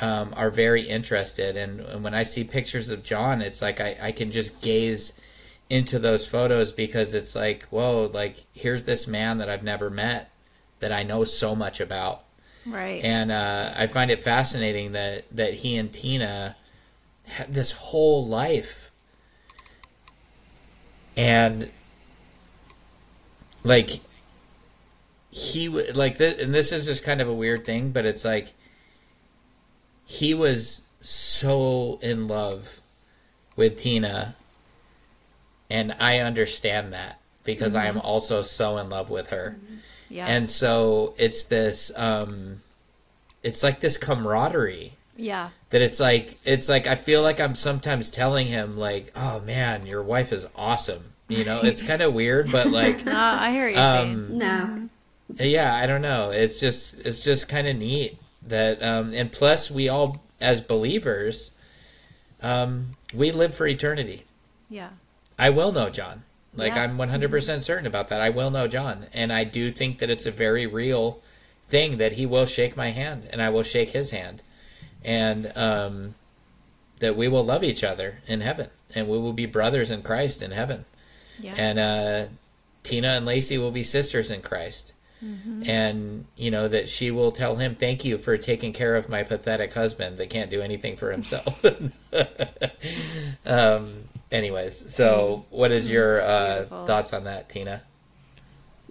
um, 0.00 0.32
are 0.36 0.50
very 0.50 0.82
interested. 0.82 1.56
And, 1.56 1.80
and 1.80 2.04
when 2.04 2.14
I 2.14 2.22
see 2.22 2.44
pictures 2.44 2.90
of 2.90 3.02
John, 3.02 3.42
it's 3.42 3.60
like 3.60 3.80
I, 3.80 3.96
I 4.00 4.12
can 4.12 4.30
just 4.30 4.62
gaze 4.62 5.20
into 5.68 5.98
those 5.98 6.26
photos 6.28 6.72
because 6.72 7.12
it's 7.12 7.34
like, 7.34 7.64
whoa, 7.64 8.08
like 8.12 8.36
here's 8.54 8.84
this 8.84 9.08
man 9.08 9.38
that 9.38 9.48
I've 9.48 9.64
never 9.64 9.90
met 9.90 10.30
that 10.78 10.92
I 10.92 11.02
know 11.02 11.24
so 11.24 11.56
much 11.56 11.80
about. 11.80 12.22
Right. 12.64 13.02
And 13.02 13.32
uh, 13.32 13.72
I 13.76 13.88
find 13.88 14.10
it 14.10 14.20
fascinating 14.20 14.92
that, 14.92 15.24
that 15.36 15.54
he 15.54 15.76
and 15.76 15.92
Tina 15.92 16.54
this 17.48 17.72
whole 17.72 18.26
life. 18.26 18.90
And 21.16 21.68
like 23.64 23.90
he 25.30 25.66
w- 25.66 25.92
like 25.94 26.18
this, 26.18 26.40
and 26.42 26.54
this 26.54 26.72
is 26.72 26.86
just 26.86 27.04
kind 27.04 27.20
of 27.20 27.28
a 27.28 27.34
weird 27.34 27.64
thing, 27.64 27.90
but 27.90 28.04
it's 28.06 28.24
like 28.24 28.52
he 30.06 30.32
was 30.34 30.86
so 31.00 31.98
in 32.02 32.28
love 32.28 32.80
with 33.56 33.76
Tina, 33.76 34.36
and 35.70 35.94
I 36.00 36.20
understand 36.20 36.92
that 36.92 37.20
because 37.44 37.74
I 37.74 37.86
am 37.86 37.98
also 37.98 38.42
so 38.42 38.78
in 38.78 38.88
love 38.88 39.10
with 39.10 39.30
her. 39.30 39.56
yeah. 40.08 40.26
And 40.26 40.48
so 40.48 41.14
it's 41.18 41.44
this 41.44 41.90
um 41.96 42.58
it's 43.42 43.62
like 43.62 43.80
this 43.80 43.96
camaraderie 43.96 44.92
Yeah. 45.18 45.50
That 45.70 45.82
it's 45.82 45.98
like 46.00 46.30
it's 46.44 46.68
like 46.68 46.86
I 46.86 46.94
feel 46.94 47.20
like 47.22 47.40
I'm 47.40 47.54
sometimes 47.54 48.10
telling 48.10 48.46
him 48.46 48.78
like, 48.78 49.10
"Oh 49.16 49.40
man, 49.40 49.84
your 49.84 50.02
wife 50.02 50.32
is 50.32 50.48
awesome." 50.56 51.02
You 51.28 51.44
know, 51.44 51.60
it's 51.62 51.82
kind 51.82 52.00
of 52.00 52.14
weird, 52.20 52.50
but 52.50 52.68
like 52.68 53.06
Uh, 53.06 53.10
I 53.14 53.50
hear 53.50 53.66
you're 53.68 53.76
saying. 53.76 54.14
um 54.14 54.38
No. 54.38 54.88
yeah, 55.34 55.74
I 55.74 55.86
don't 55.86 56.00
know. 56.02 56.30
It's 56.30 56.58
just 56.60 57.04
it's 57.04 57.20
just 57.20 57.48
kind 57.48 57.66
of 57.66 57.76
neat 57.76 58.16
that 58.46 58.82
um 58.82 59.12
and 59.12 59.30
plus 59.30 59.70
we 59.70 59.88
all 59.90 60.16
as 60.40 60.60
believers 60.62 61.54
um 62.42 62.92
we 63.12 63.30
live 63.32 63.54
for 63.54 63.66
eternity. 63.66 64.22
Yeah. 64.70 64.90
I 65.38 65.50
will 65.50 65.72
know 65.72 65.90
John. 65.90 66.22
Like 66.54 66.74
Yeah. 66.74 66.84
I'm 66.84 66.96
100% 66.96 67.60
certain 67.62 67.86
about 67.86 68.08
that. 68.08 68.20
I 68.20 68.30
will 68.30 68.50
know 68.50 68.66
John, 68.68 69.06
and 69.14 69.32
I 69.32 69.44
do 69.44 69.70
think 69.70 69.98
that 69.98 70.10
it's 70.10 70.26
a 70.26 70.30
very 70.30 70.66
real 70.66 71.20
thing 71.64 71.98
that 71.98 72.12
he 72.12 72.24
will 72.26 72.46
shake 72.46 72.76
my 72.76 72.88
hand 72.90 73.28
and 73.32 73.42
I 73.42 73.50
will 73.50 73.62
shake 73.62 73.90
his 73.90 74.10
hand, 74.12 74.42
and 75.08 75.50
um, 75.56 76.14
that 77.00 77.16
we 77.16 77.28
will 77.28 77.42
love 77.42 77.64
each 77.64 77.82
other 77.82 78.18
in 78.26 78.42
heaven, 78.42 78.68
and 78.94 79.08
we 79.08 79.18
will 79.18 79.32
be 79.32 79.46
brothers 79.46 79.90
in 79.90 80.02
Christ 80.02 80.42
in 80.42 80.50
heaven, 80.50 80.84
Yeah. 81.40 81.54
and 81.56 81.78
uh, 81.78 82.24
Tina 82.82 83.08
and 83.08 83.24
Lacey 83.24 83.56
will 83.56 83.70
be 83.70 83.82
sisters 83.82 84.30
in 84.30 84.42
Christ. 84.42 84.92
And 85.66 86.26
you 86.36 86.48
know 86.52 86.68
that 86.68 86.88
she 86.88 87.10
will 87.10 87.32
tell 87.32 87.56
him, 87.56 87.74
"Thank 87.74 88.04
you 88.04 88.18
for 88.18 88.36
taking 88.38 88.72
care 88.72 88.94
of 88.94 89.08
my 89.08 89.24
pathetic 89.24 89.74
husband 89.74 90.16
that 90.18 90.30
can't 90.30 90.48
do 90.48 90.60
anything 90.62 90.96
for 90.96 91.10
himself." 91.10 91.64
um, 93.46 94.04
anyways, 94.30 94.94
so 94.94 95.44
what 95.50 95.72
is 95.72 95.90
your 95.90 96.20
uh, 96.20 96.64
thoughts 96.86 97.12
on 97.12 97.24
that, 97.24 97.48
Tina? 97.48 97.82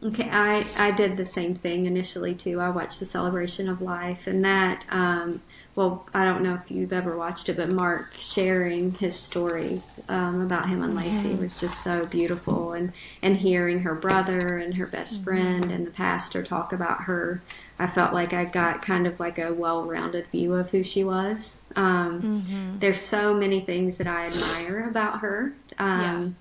Okay, 0.03 0.29
I, 0.29 0.65
I 0.77 0.91
did 0.91 1.15
the 1.15 1.25
same 1.25 1.55
thing 1.55 1.85
initially 1.85 2.35
too. 2.35 2.59
I 2.59 2.71
watched 2.71 2.99
the 2.99 3.05
celebration 3.05 3.69
of 3.69 3.81
life, 3.81 4.27
and 4.27 4.43
that, 4.43 4.83
um, 4.91 5.39
well, 5.77 6.09
I 6.11 6.25
don't 6.25 6.41
know 6.41 6.55
if 6.55 6.71
you've 6.71 6.91
ever 6.91 7.15
watched 7.15 7.49
it, 7.49 7.55
but 7.57 7.71
Mark 7.71 8.15
sharing 8.17 8.93
his 8.93 9.15
story 9.15 9.83
um, 10.09 10.41
about 10.41 10.67
him 10.67 10.81
and 10.81 10.95
Lacey 10.95 11.35
was 11.35 11.59
just 11.59 11.83
so 11.83 12.07
beautiful, 12.07 12.73
and 12.73 12.91
and 13.21 13.37
hearing 13.37 13.81
her 13.81 13.93
brother 13.93 14.57
and 14.57 14.73
her 14.73 14.87
best 14.87 15.23
friend 15.23 15.65
and 15.71 15.85
the 15.85 15.91
pastor 15.91 16.41
talk 16.41 16.73
about 16.73 17.01
her, 17.03 17.43
I 17.77 17.85
felt 17.85 18.11
like 18.11 18.33
I 18.33 18.45
got 18.45 18.81
kind 18.81 19.05
of 19.05 19.19
like 19.19 19.37
a 19.37 19.53
well-rounded 19.53 20.25
view 20.27 20.55
of 20.55 20.71
who 20.71 20.81
she 20.81 21.03
was. 21.03 21.57
Um, 21.75 22.19
There's 22.79 22.99
so 22.99 23.35
many 23.35 23.59
things 23.59 23.97
that 23.97 24.07
I 24.07 24.25
admire 24.25 24.89
about 24.89 25.19
her. 25.19 25.53
Um, 25.77 26.35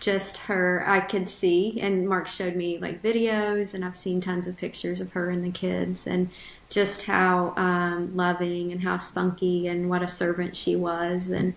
just 0.00 0.36
her 0.36 0.84
i 0.86 1.00
could 1.00 1.28
see 1.28 1.76
and 1.80 2.08
mark 2.08 2.28
showed 2.28 2.54
me 2.54 2.78
like 2.78 3.02
videos 3.02 3.74
and 3.74 3.84
i've 3.84 3.96
seen 3.96 4.20
tons 4.20 4.46
of 4.46 4.56
pictures 4.56 5.00
of 5.00 5.10
her 5.10 5.28
and 5.28 5.42
the 5.44 5.50
kids. 5.50 6.06
And 6.06 6.30
just 6.70 7.04
how 7.04 7.54
um, 7.56 8.14
loving 8.14 8.72
and 8.72 8.82
how 8.82 8.96
spunky 8.96 9.66
and 9.66 9.88
what 9.88 10.02
a 10.02 10.08
servant 10.08 10.54
she 10.54 10.76
was. 10.76 11.30
And 11.30 11.54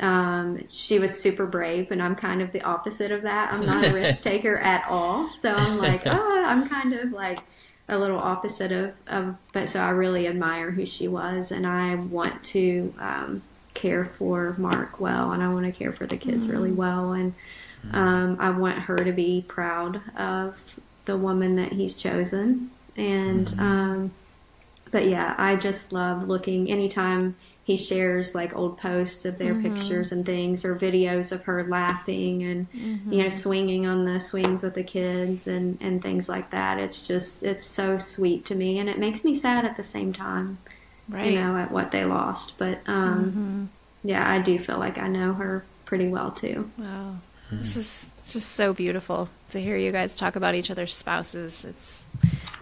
um, 0.00 0.64
she 0.70 0.98
was 0.98 1.20
super 1.20 1.46
brave 1.46 1.90
and 1.90 2.02
i'm 2.02 2.16
kind 2.16 2.40
of 2.40 2.52
the 2.52 2.62
opposite 2.62 3.12
of 3.12 3.22
that. 3.22 3.52
I'm 3.52 3.66
not 3.66 3.86
a 3.86 3.92
risk 3.92 4.22
taker 4.22 4.56
at 4.56 4.84
all. 4.88 5.28
So 5.28 5.54
i'm 5.54 5.78
like 5.78 6.02
oh 6.06 6.44
i'm 6.46 6.68
kind 6.68 6.94
of 6.94 7.12
like 7.12 7.40
a 7.88 7.98
little 7.98 8.18
opposite 8.18 8.72
of, 8.72 8.94
of 9.08 9.36
but 9.52 9.68
so 9.68 9.80
i 9.80 9.90
really 9.90 10.26
admire 10.26 10.70
who 10.70 10.86
she 10.86 11.08
was 11.08 11.50
and 11.50 11.66
i 11.66 11.96
want 11.96 12.42
to 12.44 12.94
um, 12.98 13.42
care 13.74 14.04
for 14.04 14.54
mark 14.58 15.00
well 15.00 15.32
and 15.32 15.42
i 15.42 15.52
want 15.52 15.66
to 15.66 15.72
care 15.72 15.92
for 15.92 16.06
the 16.06 16.16
kids 16.16 16.48
really 16.48 16.72
well. 16.72 17.12
And 17.12 17.34
um, 17.92 18.36
I 18.38 18.50
want 18.50 18.78
her 18.78 18.96
to 18.98 19.12
be 19.12 19.44
proud 19.46 20.00
of 20.16 20.80
the 21.06 21.16
woman 21.16 21.56
that 21.56 21.72
he's 21.72 21.94
chosen. 21.94 22.70
And, 22.96 23.52
um, 23.58 24.12
but 24.90 25.06
yeah, 25.06 25.34
I 25.38 25.56
just 25.56 25.92
love 25.92 26.28
looking 26.28 26.70
anytime 26.70 27.36
he 27.64 27.76
shares 27.76 28.34
like 28.34 28.56
old 28.56 28.78
posts 28.78 29.24
of 29.24 29.38
their 29.38 29.54
mm-hmm. 29.54 29.74
pictures 29.74 30.10
and 30.10 30.26
things 30.26 30.64
or 30.64 30.74
videos 30.74 31.30
of 31.30 31.44
her 31.44 31.64
laughing 31.64 32.42
and, 32.42 32.66
you 32.72 32.96
know, 32.96 33.24
mm-hmm. 33.24 33.28
swinging 33.28 33.86
on 33.86 34.04
the 34.04 34.18
swings 34.18 34.62
with 34.62 34.74
the 34.74 34.82
kids 34.82 35.46
and, 35.46 35.80
and 35.80 36.02
things 36.02 36.28
like 36.28 36.50
that. 36.50 36.78
It's 36.78 37.06
just, 37.06 37.44
it's 37.44 37.64
so 37.64 37.96
sweet 37.96 38.46
to 38.46 38.54
me. 38.54 38.80
And 38.80 38.88
it 38.88 38.98
makes 38.98 39.22
me 39.22 39.34
sad 39.34 39.64
at 39.64 39.76
the 39.76 39.84
same 39.84 40.12
time, 40.12 40.58
Right. 41.08 41.32
you 41.32 41.38
know, 41.38 41.56
at 41.56 41.70
what 41.70 41.92
they 41.92 42.04
lost. 42.04 42.58
But, 42.58 42.80
um, 42.88 43.24
mm-hmm. 43.24 44.08
yeah, 44.08 44.28
I 44.28 44.40
do 44.40 44.58
feel 44.58 44.78
like 44.78 44.98
I 44.98 45.06
know 45.06 45.34
her 45.34 45.64
pretty 45.84 46.08
well 46.08 46.32
too. 46.32 46.68
Wow. 46.76 47.16
This 47.52 47.76
is 47.76 48.08
just 48.32 48.52
so 48.52 48.72
beautiful 48.72 49.28
to 49.50 49.60
hear 49.60 49.76
you 49.76 49.92
guys 49.92 50.14
talk 50.14 50.36
about 50.36 50.54
each 50.54 50.70
other's 50.70 50.94
spouses. 50.94 51.64
It's 51.64 52.04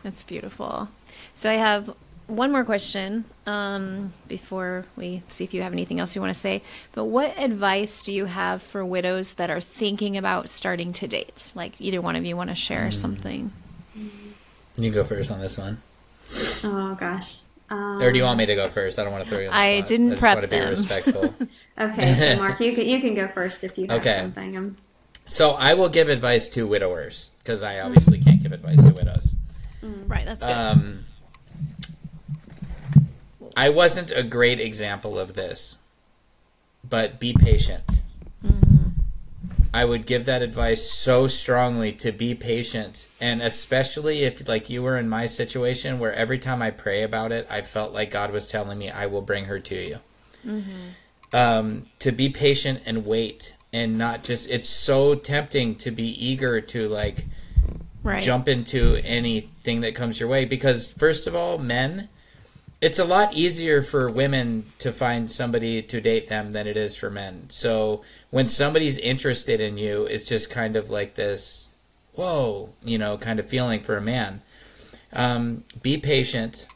it's 0.05 0.23
beautiful. 0.23 0.89
So 1.35 1.51
I 1.51 1.55
have 1.55 1.95
one 2.29 2.53
more 2.53 2.63
question 2.65 3.25
um, 3.47 4.13
before 4.29 4.85
we 4.97 5.23
see 5.29 5.43
if 5.45 5.53
you 5.53 5.63
have 5.63 5.73
anything 5.73 5.99
else 5.99 6.15
you 6.15 6.21
want 6.23 6.33
to 6.35 6.39
say. 6.41 6.63
But 6.95 7.07
what 7.07 7.37
advice 7.39 8.03
do 8.05 8.15
you 8.15 8.27
have 8.27 8.63
for 8.63 8.85
widows 8.85 9.35
that 9.35 9.51
are 9.51 9.61
thinking 9.61 10.17
about 10.17 10.49
starting 10.49 10.93
to 10.95 11.09
date? 11.09 11.51
Like 11.55 11.73
either 11.81 12.01
one 12.01 12.15
of 12.17 12.25
you 12.25 12.37
want 12.37 12.51
to 12.51 12.55
share 12.57 12.91
something? 12.93 13.51
You 14.77 14.91
go 14.93 15.03
first 15.05 15.31
on 15.33 15.41
this 15.41 15.59
one, 15.59 15.79
Oh 16.65 16.95
gosh. 17.01 17.41
Um, 17.71 18.01
or 18.01 18.11
do 18.13 18.17
you 18.19 18.25
want 18.25 18.39
me 18.39 18.47
to 18.47 18.55
go 18.55 18.69
first? 18.69 18.99
I 18.99 19.03
don't 19.05 19.13
want 19.13 19.25
to 19.25 19.31
throw 19.31 19.41
you 19.41 19.47
on 19.49 19.53
the 19.53 19.59
I 19.59 19.79
spot. 19.81 19.89
didn't 19.89 20.07
I 20.07 20.11
just 20.11 20.21
prep 20.21 20.37
want 20.37 20.45
to 20.45 20.51
be 20.51 20.59
them. 20.59 20.71
respectful. 20.71 21.35
Okay, 21.81 22.33
so 22.35 22.43
Mark, 22.43 22.61
you 22.61 22.75
can 22.75 22.87
you 22.89 23.01
can 23.01 23.15
go 23.15 23.29
first 23.29 23.63
if 23.63 23.79
you 23.79 23.87
have 23.89 24.01
Okay. 24.01 24.19
something. 24.19 24.57
Um, 24.57 24.77
so 25.27 25.51
I 25.53 25.75
will 25.75 25.89
give 25.89 26.09
advice 26.09 26.49
to 26.51 26.67
widowers 26.67 27.31
because 27.39 27.63
I 27.63 27.79
obviously 27.81 28.19
can't 28.19 28.43
give 28.43 28.51
advice 28.53 28.85
to 28.89 28.93
widows. 28.95 29.37
Right, 30.09 30.25
that's 30.27 30.41
good. 30.41 30.51
Um, 30.51 31.05
I 33.59 33.71
wasn't 33.71 34.13
a 34.13 34.23
great 34.23 34.61
example 34.61 35.19
of 35.19 35.35
this, 35.35 35.79
but 36.89 37.19
be 37.19 37.35
patient. 37.37 38.03
I 39.75 39.85
would 39.85 40.07
give 40.07 40.27
that 40.27 40.43
advice 40.43 40.89
so 40.89 41.27
strongly 41.27 41.93
to 41.95 42.13
be 42.13 42.37
patient, 42.37 43.09
and 43.21 43.43
especially 43.43 44.23
if, 44.23 44.47
like, 44.47 44.71
you 44.71 44.85
were 44.85 44.97
in 44.97 45.09
my 45.09 45.27
situation 45.27 45.99
where 45.99 46.13
every 46.13 46.39
time 46.39 46.63
I 46.63 46.71
pray 46.71 47.03
about 47.03 47.33
it, 47.33 47.49
I 47.51 47.63
felt 47.63 47.93
like 47.93 48.13
God 48.13 48.31
was 48.31 48.47
telling 48.47 48.79
me, 48.79 48.91
"I 48.91 49.07
will 49.07 49.23
bring 49.23 49.47
her 49.47 49.59
to 49.59 49.75
you." 49.75 49.99
Um, 51.33 51.87
to 51.99 52.13
be 52.13 52.29
patient 52.29 52.83
and 52.87 53.05
wait, 53.05 53.57
and 53.73 53.99
not 53.99 54.23
just. 54.23 54.49
It's 54.49 54.69
so 54.69 55.17
tempting 55.17 55.75
to 55.77 55.91
be 55.91 56.09
eager 56.25 56.61
to 56.61 56.89
like 56.89 57.25
right. 58.05 58.23
jump 58.23 58.47
into 58.47 59.01
anything 59.05 59.81
that 59.81 59.97
comes 59.97 60.21
your 60.21 60.29
way 60.29 60.45
because 60.45 60.93
first 60.93 61.27
of 61.27 61.35
all 61.35 61.59
men 61.59 62.09
it's 62.81 62.99
a 62.99 63.05
lot 63.05 63.35
easier 63.35 63.83
for 63.83 64.11
women 64.11 64.65
to 64.79 64.93
find 64.93 65.31
somebody 65.31 65.83
to 65.83 66.01
date 66.01 66.29
them 66.29 66.53
than 66.53 66.67
it 66.67 66.77
is 66.77 66.97
for 66.97 67.11
men. 67.11 67.51
So 67.51 68.05
when 68.31 68.47
somebody's 68.47 68.99
interested 68.99 69.61
in 69.61 69.79
you 69.79 70.05
it's 70.05 70.25
just 70.25 70.51
kind 70.51 70.77
of 70.77 70.91
like 70.91 71.15
this 71.15 71.75
whoa 72.15 72.71
you 72.85 72.99
know 72.99 73.17
kind 73.17 73.39
of 73.39 73.49
feeling 73.49 73.81
for 73.81 73.97
a 73.97 74.03
man. 74.03 74.41
Um, 75.13 75.65
be 75.83 75.97
patient 75.97 76.67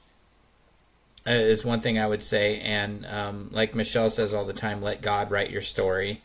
uh, 1.27 1.33
is 1.33 1.65
one 1.65 1.81
thing 1.81 1.99
i 1.99 2.07
would 2.07 2.23
say. 2.23 2.61
And 2.61 3.07
um, 3.07 3.49
like 3.53 3.75
michelle 3.75 4.11
says 4.11 4.35
all 4.35 4.45
the 4.45 4.53
time 4.53 4.83
let 4.83 5.03
god 5.03 5.31
write 5.31 5.51
your 5.51 5.63
story. 5.63 6.21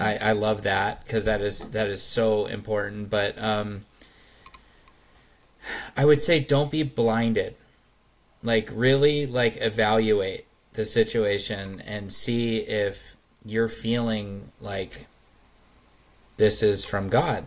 I, 0.00 0.18
I 0.20 0.32
love 0.32 0.64
that 0.64 1.04
because 1.04 1.24
that 1.26 1.40
is 1.40 1.70
that 1.70 1.88
is 1.88 2.02
so 2.02 2.46
important. 2.46 3.10
But 3.10 3.40
um, 3.42 3.84
I 5.96 6.04
would 6.04 6.20
say 6.20 6.40
don't 6.40 6.70
be 6.70 6.82
blinded. 6.82 7.54
Like 8.42 8.68
really 8.72 9.26
like 9.26 9.60
evaluate 9.60 10.44
the 10.74 10.84
situation 10.84 11.80
and 11.86 12.12
see 12.12 12.58
if 12.58 13.16
you're 13.44 13.68
feeling 13.68 14.50
like 14.60 15.06
this 16.38 16.62
is 16.62 16.84
from 16.84 17.08
God. 17.08 17.44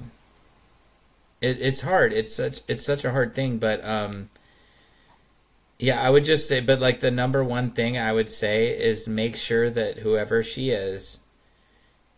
It, 1.42 1.60
it's 1.60 1.82
hard. 1.82 2.14
It's 2.14 2.34
such 2.34 2.62
it's 2.68 2.86
such 2.86 3.04
a 3.04 3.12
hard 3.12 3.36
thing, 3.36 3.58
but 3.58 3.84
um 3.84 4.30
yeah, 5.78 6.02
I 6.02 6.10
would 6.10 6.24
just 6.24 6.48
say 6.48 6.62
but 6.62 6.80
like 6.80 7.02
the 7.02 7.12
number 7.12 7.44
one 7.44 7.72
thing 7.72 7.98
I 7.98 8.14
would 8.14 8.30
say 8.30 8.70
is 8.70 9.08
make 9.08 9.36
sure 9.36 9.70
that 9.70 10.00
whoever 10.00 10.44
she 10.44 10.70
is 10.70 11.26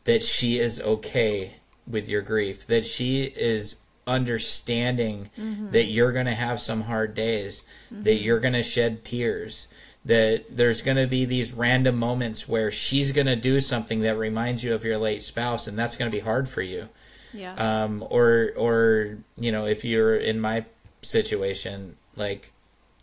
that 0.08 0.24
she 0.24 0.58
is 0.58 0.82
okay 0.82 1.54
with 1.86 2.08
your 2.08 2.22
grief, 2.22 2.66
that 2.68 2.86
she 2.86 3.24
is 3.24 3.82
understanding 4.08 5.30
that 5.72 5.86
you're 5.86 6.14
going 6.14 6.26
to 6.26 6.34
have 6.34 6.60
some 6.60 6.82
hard 6.82 7.14
days, 7.14 7.64
that 7.92 8.16
you're 8.22 8.40
going 8.40 8.54
to 8.54 8.64
shed 8.64 9.04
tears, 9.04 9.72
that 10.06 10.46
there's 10.50 10.82
going 10.82 10.98
to 10.98 11.08
be 11.08 11.26
these 11.26 11.54
random 11.54 11.98
moments 11.98 12.48
where 12.48 12.72
she's 12.72 13.12
going 13.12 13.28
to 13.28 13.36
do 13.36 13.60
something 13.60 14.00
that 14.00 14.18
reminds 14.18 14.64
you 14.64 14.74
of 14.74 14.86
your 14.86 14.98
late 14.98 15.22
spouse, 15.22 15.68
and 15.68 15.78
that's 15.78 15.98
going 15.98 16.10
to 16.10 16.18
be 16.18 16.24
hard 16.24 16.48
for 16.48 16.62
you. 16.62 16.88
yeah. 17.34 17.54
Um, 17.54 18.04
or, 18.10 18.52
or 18.58 19.18
you 19.38 19.52
know, 19.52 19.66
if 19.66 19.84
you're 19.84 20.16
in 20.16 20.40
my 20.40 20.66
situation, 21.02 21.98
like 22.16 22.50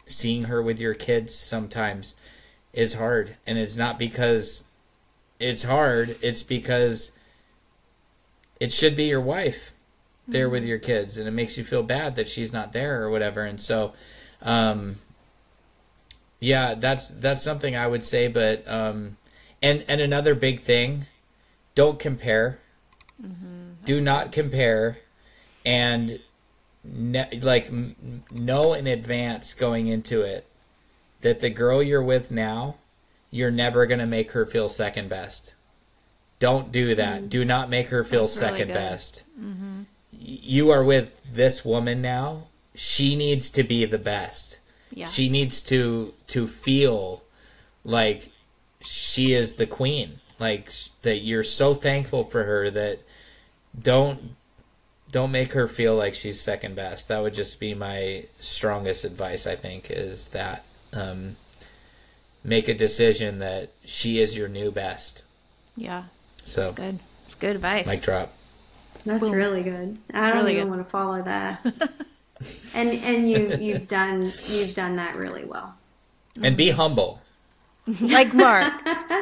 seeing 0.07 0.45
her 0.45 0.63
with 0.63 0.81
your 0.81 0.95
kids 0.95 1.35
sometimes 1.35 2.17
is 2.73 2.95
hard, 2.95 3.37
and 3.47 3.59
it's 3.59 3.77
not 3.77 3.99
because 3.99 4.69
it's 5.39 5.65
hard; 5.65 6.17
it's 6.23 6.43
because 6.43 7.19
it 8.61 8.73
should 8.73 8.97
be 8.97 9.05
your 9.05 9.21
wife 9.21 9.74
there 10.27 10.49
with 10.49 10.65
your 10.65 10.79
kids 10.79 11.19
and 11.19 11.29
it 11.29 11.33
makes 11.33 11.59
you 11.59 11.65
feel 11.65 11.83
bad 11.83 12.17
that 12.17 12.29
she's 12.29 12.53
not 12.53 12.73
there 12.73 13.03
or 13.03 13.11
whatever 13.11 13.43
and 13.45 13.61
so 13.61 13.93
um 14.43 14.97
Yeah, 16.41 16.75
that's 16.75 17.09
that's 17.09 17.43
something 17.43 17.75
I 17.77 17.87
would 17.87 18.05
say, 18.05 18.29
but 18.29 18.69
um, 18.69 19.17
and 19.63 19.83
and 19.89 20.01
another 20.01 20.35
big 20.35 20.61
thing, 20.61 21.07
don't 21.75 21.99
compare. 21.99 22.59
Do 23.87 24.01
not 24.01 24.33
compare, 24.33 24.99
and 25.65 26.19
ne- 26.85 27.41
like 27.41 27.67
m- 27.69 27.95
know 28.31 28.75
in 28.75 28.87
advance 28.87 29.55
going 29.55 29.87
into 29.87 30.21
it 30.23 30.45
that 31.23 31.41
the 31.41 31.49
girl 31.51 31.83
you're 31.83 32.03
with 32.03 32.31
now, 32.31 32.75
you're 33.31 33.51
never 33.51 33.87
gonna 33.87 34.07
make 34.07 34.33
her 34.33 34.45
feel 34.45 34.69
second 34.69 35.09
best. 35.09 35.55
Don't 36.41 36.71
do 36.73 36.95
that. 36.95 37.31
Do 37.31 37.45
not 37.45 37.71
make 37.71 37.89
her 37.89 38.05
feel 38.05 38.23
That's 38.23 38.33
second 38.35 38.67
good. 38.69 38.75
best. 38.75 39.25
Y- 39.39 39.85
You 40.27 40.71
are 40.71 40.83
with 40.83 41.21
this 41.31 41.65
woman 41.65 42.01
now. 42.01 42.45
She 42.75 43.15
needs 43.15 43.51
to 43.53 43.63
be 43.63 43.85
the 43.85 43.99
best 43.99 44.59
Yeah. 44.91 45.07
she 45.07 45.29
needs 45.29 45.63
to 45.65 46.13
to 46.29 46.47
feel 46.47 47.23
like 47.85 48.23
she 48.81 49.33
is 49.35 49.55
the 49.57 49.67
queen 49.67 50.21
like 50.41 50.71
that 51.03 51.19
you're 51.19 51.43
so 51.43 51.75
thankful 51.75 52.25
for 52.25 52.45
her 52.45 52.71
that 52.71 52.99
don't 53.81 54.19
don't 55.13 55.31
make 55.31 55.53
her 55.53 55.69
feel 55.69 55.95
like 55.95 56.15
she's 56.15 56.41
second 56.41 56.75
best 56.77 57.09
that 57.09 57.23
would 57.23 57.35
just 57.35 57.61
be 57.61 57.75
my 57.75 58.25
strongest 58.41 59.05
advice 59.05 59.47
i 59.47 59.55
think 59.55 59.91
is 59.91 60.31
that 60.31 60.65
um, 60.97 61.37
make 62.45 62.69
a 62.69 62.75
decision 62.75 63.39
that 63.39 63.69
she 63.85 64.19
is 64.19 64.37
your 64.37 64.49
new 64.49 64.71
best 64.71 65.25
yeah. 65.77 66.05
so 66.45 66.69
It's 66.69 66.77
good. 66.77 66.99
It's 67.27 67.35
good 67.37 67.57
advice. 67.57 67.87
mic 67.87 68.03
drop 68.03 68.31
That's 69.05 69.21
Boom. 69.21 69.33
really 69.33 69.63
good. 69.63 69.97
I 70.13 70.21
That's 70.21 70.29
don't 70.35 70.39
really 70.45 70.53
even 70.57 70.65
good. 70.69 70.71
want 70.77 70.85
to 70.87 70.91
follow 70.91 71.23
that. 71.23 71.65
and 72.75 72.89
and 72.91 73.31
you 73.31 73.53
you've 73.61 73.89
done 73.89 74.33
you've 74.47 74.75
done 74.75 74.97
that 74.97 75.17
really 75.17 75.45
well. 75.45 75.75
and 76.43 76.57
be 76.57 76.71
humble 76.71 77.21
like 78.01 78.33
Mark. 78.35 78.73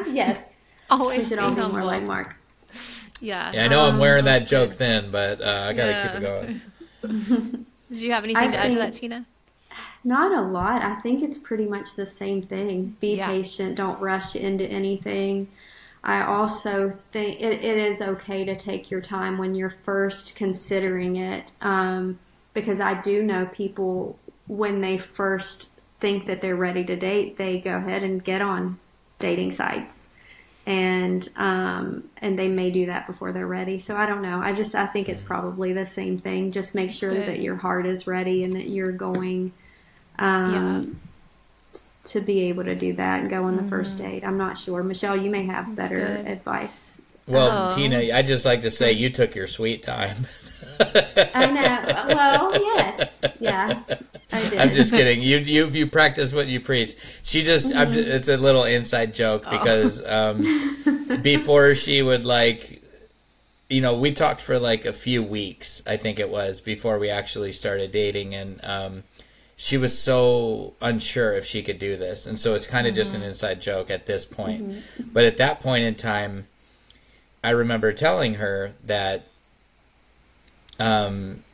yes, 0.08 0.48
Always 0.90 1.18
we 1.18 1.24
should 1.24 1.38
be 1.38 1.44
all 1.44 1.54
be 1.54 1.60
more 1.72 1.84
like 1.84 2.02
Mark. 2.02 2.36
Yeah. 3.20 3.52
yeah, 3.54 3.64
i 3.66 3.68
know 3.68 3.84
i'm 3.86 3.94
Um, 3.94 4.00
wearing 4.00 4.24
that 4.24 4.48
joke 4.48 4.72
thin 4.72 5.10
but 5.12 5.40
uh, 5.40 5.66
i 5.68 5.72
gotta 5.72 6.02
keep 6.02 6.20
it 6.20 6.22
going 6.22 6.60
Did 7.88 8.00
you 8.00 8.10
have 8.12 8.24
anything 8.24 8.42
I 8.48 8.50
to 8.50 8.56
add 8.56 8.72
to 8.72 8.78
that, 8.78 8.94
Tina? 8.94 9.26
Not 10.04 10.32
a 10.32 10.40
lot. 10.40 10.82
I 10.82 10.96
think 10.96 11.22
it's 11.22 11.38
pretty 11.38 11.66
much 11.66 11.94
the 11.94 12.06
same 12.06 12.42
thing. 12.42 12.96
Be 13.00 13.16
Yeah. 13.16 13.26
patient. 13.28 13.76
Don't 13.76 14.00
rush 14.00 14.34
into 14.34 14.64
anything. 14.64 15.46
I 16.04 16.24
also 16.24 16.90
think 16.90 17.40
it, 17.40 17.64
it 17.64 17.78
is 17.78 18.02
okay 18.02 18.44
to 18.44 18.56
take 18.56 18.90
your 18.90 19.00
time 19.00 19.38
when 19.38 19.54
you're 19.54 19.70
first 19.70 20.34
considering 20.34 21.16
it, 21.16 21.50
um, 21.60 22.18
because 22.54 22.80
I 22.80 23.00
do 23.00 23.22
know 23.22 23.46
people 23.46 24.18
when 24.48 24.80
they 24.80 24.98
first 24.98 25.68
think 26.00 26.26
that 26.26 26.40
they're 26.40 26.56
ready 26.56 26.84
to 26.84 26.96
date, 26.96 27.36
they 27.38 27.60
go 27.60 27.76
ahead 27.76 28.02
and 28.02 28.22
get 28.22 28.42
on 28.42 28.78
dating 29.20 29.52
sites, 29.52 30.08
and 30.66 31.28
um, 31.36 32.02
and 32.20 32.36
they 32.36 32.48
may 32.48 32.72
do 32.72 32.86
that 32.86 33.06
before 33.06 33.30
they're 33.30 33.46
ready. 33.46 33.78
So 33.78 33.96
I 33.96 34.06
don't 34.06 34.22
know. 34.22 34.40
I 34.40 34.52
just 34.52 34.74
I 34.74 34.86
think 34.86 35.08
it's 35.08 35.22
probably 35.22 35.72
the 35.72 35.86
same 35.86 36.18
thing. 36.18 36.50
Just 36.50 36.74
make 36.74 36.90
sure 36.90 37.14
that 37.14 37.40
your 37.40 37.56
heart 37.56 37.86
is 37.86 38.08
ready 38.08 38.42
and 38.42 38.52
that 38.54 38.68
you're 38.68 38.92
going 38.92 39.52
um, 40.18 40.98
to 42.04 42.20
be 42.20 42.40
able 42.48 42.64
to 42.64 42.74
do 42.74 42.92
that 42.94 43.20
and 43.20 43.30
go 43.30 43.44
on 43.44 43.56
the 43.56 43.62
first 43.62 43.98
date. 43.98 44.24
I'm 44.24 44.36
not 44.38 44.58
sure. 44.58 44.82
Michelle, 44.82 45.16
you 45.16 45.30
may 45.30 45.44
have 45.46 45.76
better 45.76 45.96
good. 45.96 46.26
advice. 46.26 47.00
well 47.28 47.70
Oh. 47.72 47.76
tina 47.76 47.98
i 48.12 48.20
just 48.22 48.44
like 48.44 48.62
to 48.62 48.70
say 48.70 48.90
you 48.90 49.08
took 49.08 49.34
your 49.36 49.46
sweet 49.46 49.82
time 49.84 50.16
I 51.34 51.46
know. 51.46 52.14
Well, 52.14 52.52
yes. 52.52 53.10
Yeah, 53.40 53.82
I 54.32 54.48
did. 54.48 54.58
I'm 54.58 54.70
just 54.70 54.92
kidding. 54.92 55.20
You 55.20 55.38
you 55.38 55.66
you 55.68 55.86
practice 55.86 56.32
what 56.32 56.46
you 56.46 56.60
preach. 56.60 56.94
She 57.24 57.42
just 57.42 57.74
I'm 57.74 57.92
just, 57.92 58.08
it's 58.08 58.28
a 58.28 58.36
little 58.36 58.64
inside 58.64 59.14
joke 59.14 59.44
because 59.50 60.04
um, 60.06 60.42
before 61.22 61.74
she 61.74 62.00
would 62.02 62.24
like 62.24 62.80
you 63.68 63.80
know 63.80 63.98
we 63.98 64.12
talked 64.12 64.40
for 64.40 64.58
like 64.58 64.84
a 64.86 64.92
few 64.92 65.22
weeks 65.22 65.82
I 65.86 65.96
think 65.96 66.18
it 66.20 66.30
was 66.30 66.60
before 66.60 66.98
we 66.98 67.10
actually 67.10 67.52
started 67.52 67.90
dating 67.92 68.34
and 68.34 68.60
um, 68.64 69.02
she 69.62 69.76
was 69.78 69.96
so 69.96 70.74
unsure 70.82 71.34
if 71.34 71.46
she 71.46 71.62
could 71.62 71.78
do 71.78 71.96
this 71.96 72.26
and 72.26 72.36
so 72.36 72.56
it's 72.56 72.66
kind 72.66 72.84
of 72.84 72.94
just 72.96 73.14
an 73.14 73.22
inside 73.22 73.62
joke 73.62 73.92
at 73.92 74.06
this 74.06 74.24
point. 74.24 74.74
But 75.12 75.22
at 75.22 75.36
that 75.36 75.60
point 75.60 75.84
in 75.84 75.94
time 75.94 76.46
I 77.44 77.50
remember 77.50 77.92
telling 77.92 78.34
her 78.34 78.72
that 78.82 79.22
um 80.80 81.44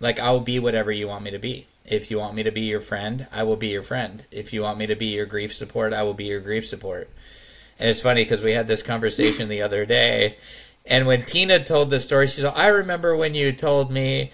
like 0.00 0.18
I'll 0.18 0.40
be 0.40 0.58
whatever 0.58 0.90
you 0.90 1.06
want 1.06 1.22
me 1.22 1.30
to 1.30 1.38
be. 1.38 1.68
If 1.86 2.10
you 2.10 2.18
want 2.18 2.34
me 2.34 2.42
to 2.42 2.50
be 2.50 2.62
your 2.62 2.80
friend, 2.80 3.28
I 3.32 3.44
will 3.44 3.56
be 3.56 3.68
your 3.68 3.84
friend. 3.84 4.24
If 4.32 4.52
you 4.52 4.62
want 4.62 4.78
me 4.78 4.88
to 4.88 4.96
be 4.96 5.06
your 5.06 5.24
grief 5.24 5.54
support, 5.54 5.92
I 5.92 6.02
will 6.02 6.14
be 6.14 6.24
your 6.24 6.40
grief 6.40 6.66
support. 6.66 7.08
And 7.78 7.88
it's 7.88 8.02
funny 8.02 8.24
because 8.24 8.42
we 8.42 8.52
had 8.52 8.66
this 8.66 8.82
conversation 8.82 9.48
the 9.48 9.62
other 9.62 9.86
day, 9.86 10.38
and 10.86 11.06
when 11.06 11.24
Tina 11.24 11.62
told 11.62 11.90
the 11.90 12.00
story, 12.00 12.26
she 12.26 12.40
said, 12.40 12.52
"I 12.56 12.66
remember 12.66 13.16
when 13.16 13.36
you 13.36 13.52
told 13.52 13.92
me." 13.92 14.32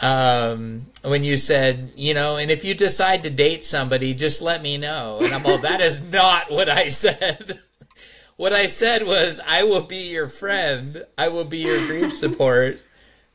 Um, 0.00 0.82
when 1.04 1.22
you 1.22 1.36
said, 1.36 1.92
you 1.96 2.14
know, 2.14 2.36
and 2.36 2.50
if 2.50 2.64
you 2.64 2.74
decide 2.74 3.22
to 3.24 3.30
date 3.30 3.62
somebody, 3.62 4.14
just 4.14 4.40
let 4.40 4.62
me 4.62 4.78
know. 4.78 5.18
And 5.22 5.34
I'm 5.34 5.44
all, 5.44 5.58
that 5.58 5.80
is 5.80 6.00
not 6.12 6.50
what 6.50 6.68
I 6.68 6.88
said. 6.88 7.58
what 8.36 8.52
I 8.52 8.66
said 8.66 9.06
was, 9.06 9.40
I 9.46 9.64
will 9.64 9.82
be 9.82 10.08
your 10.10 10.28
friend. 10.28 11.04
I 11.18 11.28
will 11.28 11.44
be 11.44 11.58
your 11.58 11.78
grief 11.86 12.12
support. 12.12 12.80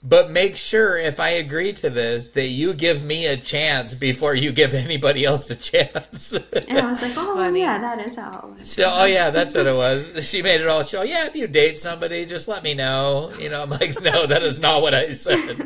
But 0.03 0.29
make 0.29 0.55
sure 0.55 0.97
if 0.97 1.19
I 1.19 1.29
agree 1.29 1.73
to 1.73 1.89
this 1.89 2.29
that 2.31 2.47
you 2.49 2.73
give 2.75 3.03
me 3.03 3.25
a 3.25 3.35
chance 3.35 3.95
before 3.95 4.35
you 4.35 4.51
give 4.51 4.73
anybody 4.75 5.25
else 5.25 5.49
a 5.49 5.55
chance. 5.55 6.33
and 6.53 6.77
I 6.77 6.91
was 6.91 7.01
like, 7.01 7.13
oh, 7.17 7.35
Funny. 7.35 7.61
yeah, 7.61 7.79
that 7.79 7.99
is 8.05 8.15
how 8.15 8.53
so, 8.57 8.83
oh 8.93 9.05
yeah, 9.05 9.31
that's 9.31 9.55
what 9.55 9.65
it 9.65 9.75
was. 9.75 10.29
She 10.29 10.41
made 10.43 10.61
it 10.61 10.67
all 10.67 10.83
show. 10.83 11.01
Yeah, 11.01 11.25
if 11.25 11.35
you 11.35 11.47
date 11.47 11.79
somebody, 11.79 12.25
just 12.25 12.47
let 12.47 12.63
me 12.63 12.75
know. 12.75 13.31
You 13.39 13.49
know, 13.49 13.63
I'm 13.63 13.69
like, 13.71 13.99
no, 14.01 14.27
that 14.27 14.43
is 14.43 14.59
not 14.59 14.81
what 14.83 14.93
I 14.93 15.09
said. 15.09 15.57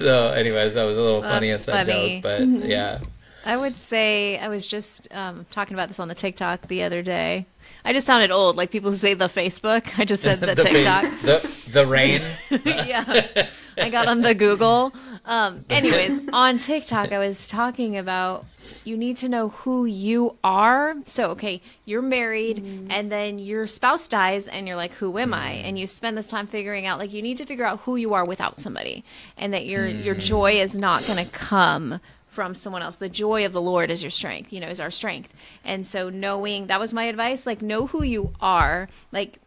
So, 0.00 0.32
anyways, 0.32 0.74
that 0.74 0.84
was 0.84 0.98
a 0.98 1.00
little 1.02 1.22
funny 1.22 1.50
That's 1.50 1.68
inside 1.68 1.86
funny. 1.86 2.20
joke, 2.20 2.22
but 2.22 2.68
yeah, 2.68 2.98
I 3.46 3.56
would 3.56 3.76
say 3.76 4.36
I 4.38 4.48
was 4.48 4.66
just 4.66 5.06
um, 5.14 5.46
talking 5.52 5.74
about 5.74 5.88
this 5.88 6.00
on 6.00 6.08
the 6.08 6.14
TikTok 6.14 6.62
the 6.62 6.82
other 6.82 7.02
day. 7.02 7.46
I 7.84 7.92
just 7.92 8.06
sounded 8.06 8.30
old, 8.30 8.56
like 8.56 8.70
people 8.70 8.90
who 8.90 8.96
say 8.96 9.14
the 9.14 9.26
Facebook. 9.26 9.98
I 9.98 10.04
just 10.04 10.22
said 10.22 10.40
the, 10.40 10.56
fa- 10.56 10.62
TikTok. 10.64 11.18
the 11.20 11.70
the 11.72 11.86
rain. 11.86 12.20
yeah. 12.64 13.46
I 13.80 13.90
got 13.90 14.06
on 14.06 14.20
the 14.20 14.34
Google. 14.34 14.92
Um, 15.24 15.64
anyways, 15.70 16.20
on 16.32 16.58
TikTok, 16.58 17.12
I 17.12 17.18
was 17.18 17.46
talking 17.46 17.96
about 17.96 18.44
you 18.84 18.96
need 18.96 19.16
to 19.18 19.28
know 19.28 19.48
who 19.50 19.84
you 19.84 20.36
are. 20.42 20.94
So, 21.06 21.30
okay, 21.30 21.60
you're 21.84 22.02
married 22.02 22.58
mm. 22.58 22.86
and 22.90 23.10
then 23.10 23.38
your 23.38 23.66
spouse 23.66 24.08
dies 24.08 24.48
and 24.48 24.66
you're 24.66 24.76
like, 24.76 24.92
who 24.92 25.18
am 25.18 25.34
I? 25.34 25.52
Mm. 25.52 25.64
And 25.64 25.78
you 25.78 25.86
spend 25.86 26.16
this 26.16 26.26
time 26.26 26.46
figuring 26.46 26.86
out, 26.86 26.98
like, 26.98 27.12
you 27.12 27.22
need 27.22 27.38
to 27.38 27.46
figure 27.46 27.64
out 27.64 27.80
who 27.80 27.96
you 27.96 28.14
are 28.14 28.24
without 28.24 28.60
somebody 28.60 29.04
and 29.36 29.52
that 29.52 29.66
your, 29.66 29.86
your 29.86 30.14
mm. 30.14 30.20
joy 30.20 30.60
is 30.60 30.76
not 30.76 31.04
going 31.06 31.24
to 31.24 31.30
come 31.30 32.00
from 32.28 32.54
someone 32.54 32.82
else. 32.82 32.96
The 32.96 33.08
joy 33.08 33.44
of 33.44 33.52
the 33.52 33.60
Lord 33.60 33.90
is 33.90 34.02
your 34.02 34.10
strength, 34.10 34.52
you 34.52 34.60
know, 34.60 34.68
is 34.68 34.80
our 34.80 34.90
strength. 34.90 35.34
And 35.64 35.86
so, 35.86 36.08
knowing 36.08 36.68
that 36.68 36.80
was 36.80 36.94
my 36.94 37.04
advice, 37.04 37.46
like, 37.46 37.60
know 37.60 37.86
who 37.86 38.02
you 38.02 38.32
are. 38.40 38.88
Like, 39.12 39.38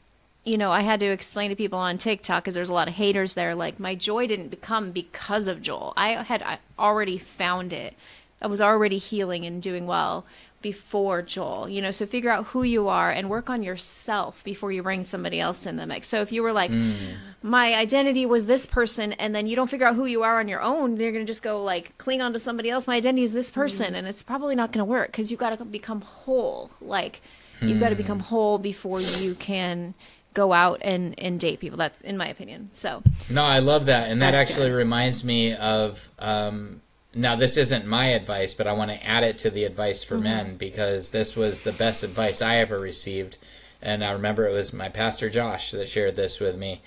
you 0.46 0.58
know, 0.58 0.72
I 0.72 0.82
had 0.82 1.00
to 1.00 1.06
explain 1.06 1.50
to 1.50 1.56
people 1.56 1.80
on 1.80 1.98
TikTok 1.98 2.44
because 2.44 2.54
there's 2.54 2.70
a 2.70 2.74
lot 2.74 2.88
of 2.90 2.96
haters 2.96 3.34
there. 3.34 3.56
Like, 3.56 3.80
my 3.80 3.96
joy 3.96 4.28
didn't 4.28 4.50
become 4.50 4.92
because 4.92 5.48
of 5.48 5.62
Joel. 5.62 5.94
I 5.96 6.10
had 6.12 6.44
already 6.78 7.18
found 7.18 7.72
it. 7.72 7.96
I 8.42 8.48
was 8.48 8.60
already 8.60 8.98
healing 8.98 9.46
and 9.46 9.62
doing 9.62 9.88
well 9.88 10.26
before 10.62 11.22
Joel. 11.22 11.70
You 11.70 11.82
know, 11.82 11.92
so 11.92 12.06
figure 12.06 12.30
out 12.30 12.48
who 12.48 12.64
you 12.64 12.90
are 12.90 13.10
and 13.10 13.30
work 13.30 13.50
on 13.50 13.64
yourself 13.64 14.44
before 14.44 14.72
you 14.74 14.84
bring 14.84 15.06
somebody 15.06 15.40
else 15.40 15.66
in 15.66 15.78
the 15.78 15.86
mix. 15.86 16.10
So 16.10 16.22
if 16.22 16.34
you 16.34 16.44
were 16.44 16.52
like, 16.52 16.72
mm. 16.72 17.16
my 17.42 17.74
identity 17.74 18.26
was 18.26 18.46
this 18.46 18.66
person, 18.66 19.14
and 19.14 19.34
then 19.34 19.48
you 19.48 19.56
don't 19.56 19.70
figure 19.70 19.88
out 19.88 19.96
who 19.96 20.06
you 20.06 20.24
are 20.24 20.40
on 20.40 20.50
your 20.50 20.62
own, 20.62 20.98
you're 20.98 21.14
gonna 21.14 21.24
just 21.24 21.42
go 21.42 21.64
like 21.64 21.98
cling 21.98 22.22
on 22.22 22.34
to 22.34 22.40
somebody 22.40 22.70
else. 22.70 22.86
My 22.86 22.96
identity 22.98 23.24
is 23.24 23.32
this 23.32 23.50
mm. 23.52 23.56
person, 23.56 23.96
and 23.96 24.08
it's 24.08 24.24
probably 24.24 24.56
not 24.56 24.74
gonna 24.74 24.84
work 24.84 25.08
because 25.12 25.32
you've 25.32 25.40
got 25.40 25.58
to 25.58 25.64
become 25.64 26.02
whole. 26.02 26.72
Like, 26.82 27.22
you've 27.62 27.80
got 27.80 27.90
to 27.90 27.96
mm. 27.96 28.00
become 28.00 28.20
whole 28.20 28.58
before 28.58 29.00
you 29.00 29.36
can 29.36 29.94
go 30.34 30.54
out 30.54 30.80
and 30.82 31.18
and 31.20 31.40
date 31.40 31.60
people. 31.60 31.78
That's 31.78 32.02
in 32.02 32.18
my 32.18 32.28
opinion. 32.28 32.70
So 32.74 33.04
No, 33.30 33.44
I 33.44 33.60
love 33.60 33.86
that, 33.88 34.10
and 34.10 34.22
that 34.22 34.34
actually 34.34 34.70
good. 34.70 34.76
reminds 34.78 35.24
me 35.24 35.56
of. 35.56 36.10
Um, 36.20 36.82
now, 37.16 37.36
this 37.36 37.58
isn't 37.58 37.86
my 37.86 38.08
advice, 38.08 38.56
but 38.56 38.66
I 38.66 38.74
want 38.74 38.90
to 38.90 39.06
add 39.08 39.24
it 39.24 39.38
to 39.40 39.52
the 39.52 39.66
advice 39.66 40.04
for 40.04 40.18
men 40.18 40.58
because 40.58 41.12
this 41.12 41.36
was 41.38 41.62
the 41.62 41.72
best 41.72 42.02
advice 42.02 42.42
I 42.42 42.56
ever 42.56 42.80
received, 42.80 43.38
and 43.84 44.04
I 44.04 44.12
remember 44.14 44.48
it 44.48 44.52
was 44.54 44.74
my 44.74 44.90
pastor 44.90 45.30
Josh 45.30 45.70
that 45.72 45.88
shared 45.88 46.16
this 46.16 46.40
with 46.40 46.58
me. 46.58 46.82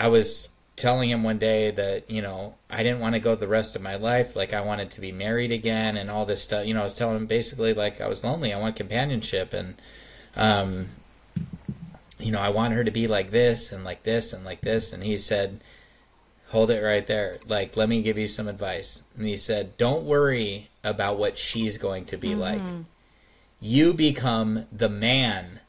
I 0.00 0.08
was 0.08 0.48
telling 0.74 1.08
him 1.08 1.22
one 1.22 1.38
day 1.38 1.70
that 1.70 2.10
you 2.10 2.20
know 2.20 2.54
I 2.68 2.82
didn't 2.82 3.00
want 3.00 3.14
to 3.14 3.20
go 3.20 3.36
the 3.36 3.46
rest 3.46 3.76
of 3.76 3.82
my 3.82 3.94
life, 3.94 4.34
like 4.34 4.52
I 4.52 4.60
wanted 4.62 4.90
to 4.90 5.00
be 5.00 5.12
married 5.12 5.52
again 5.52 5.96
and 5.96 6.10
all 6.10 6.26
this 6.26 6.42
stuff. 6.42 6.66
You 6.66 6.74
know, 6.74 6.80
I 6.80 6.84
was 6.84 6.94
telling 6.94 7.16
him 7.16 7.26
basically 7.26 7.72
like 7.72 8.00
I 8.00 8.08
was 8.08 8.24
lonely, 8.24 8.52
I 8.52 8.58
want 8.58 8.74
companionship, 8.74 9.54
and 9.54 9.76
um, 10.36 10.86
you 12.18 12.32
know, 12.32 12.40
I 12.40 12.48
want 12.48 12.74
her 12.74 12.84
to 12.84 12.90
be 12.90 13.06
like 13.06 13.30
this 13.30 13.72
and 13.72 13.84
like 13.84 14.02
this 14.02 14.32
and 14.32 14.44
like 14.44 14.60
this. 14.60 14.92
And 14.92 15.02
he 15.02 15.18
said, 15.18 15.60
Hold 16.50 16.70
it 16.70 16.80
right 16.80 17.06
there. 17.06 17.38
Like, 17.48 17.76
let 17.76 17.88
me 17.88 18.02
give 18.02 18.16
you 18.16 18.28
some 18.28 18.46
advice. 18.46 19.02
And 19.16 19.26
he 19.26 19.36
said, 19.36 19.76
Don't 19.76 20.04
worry 20.04 20.68
about 20.84 21.18
what 21.18 21.36
she's 21.36 21.76
going 21.76 22.04
to 22.06 22.16
be 22.16 22.34
like. 22.34 22.62
Mm-hmm. 22.62 22.82
you 23.60 23.92
become 23.92 24.66
the 24.70 24.88
man 24.88 25.60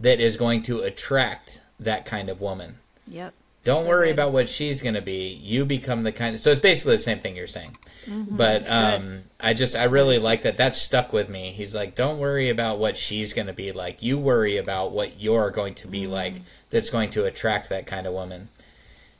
that 0.00 0.18
is 0.18 0.36
going 0.36 0.62
to 0.62 0.80
attract 0.80 1.60
that 1.78 2.04
kind 2.04 2.28
of 2.28 2.40
woman. 2.40 2.76
Yep. 3.06 3.34
Don't 3.64 3.84
So 3.84 3.88
worry 3.88 4.08
good. 4.08 4.14
about 4.14 4.32
what 4.32 4.48
she's 4.48 4.82
going 4.82 4.94
to 4.96 5.02
be. 5.02 5.28
You 5.42 5.64
become 5.64 6.02
the 6.02 6.12
kind 6.12 6.34
of. 6.34 6.40
So 6.40 6.50
it's 6.50 6.60
basically 6.60 6.94
the 6.94 6.98
same 7.02 7.18
thing 7.18 7.36
you're 7.36 7.46
saying. 7.46 7.70
Mm-hmm. 8.06 8.36
But 8.36 8.68
um, 8.68 9.20
I 9.40 9.54
just, 9.54 9.76
I 9.76 9.84
really 9.84 10.18
like 10.18 10.42
that. 10.42 10.56
That 10.56 10.74
stuck 10.74 11.12
with 11.12 11.28
me. 11.28 11.50
He's 11.52 11.72
like, 11.74 11.94
don't 11.94 12.18
worry 12.18 12.48
about 12.50 12.78
what 12.78 12.96
she's 12.96 13.32
going 13.32 13.46
to 13.46 13.52
be 13.52 13.70
like. 13.70 14.02
You 14.02 14.18
worry 14.18 14.56
about 14.56 14.90
what 14.90 15.20
you're 15.22 15.50
going 15.50 15.74
to 15.74 15.86
be 15.88 16.02
Mm-hmm. 16.02 16.12
like 16.12 16.34
that's 16.70 16.90
going 16.90 17.10
to 17.10 17.24
attract 17.24 17.68
that 17.68 17.86
kind 17.86 18.06
of 18.06 18.12
woman. 18.12 18.48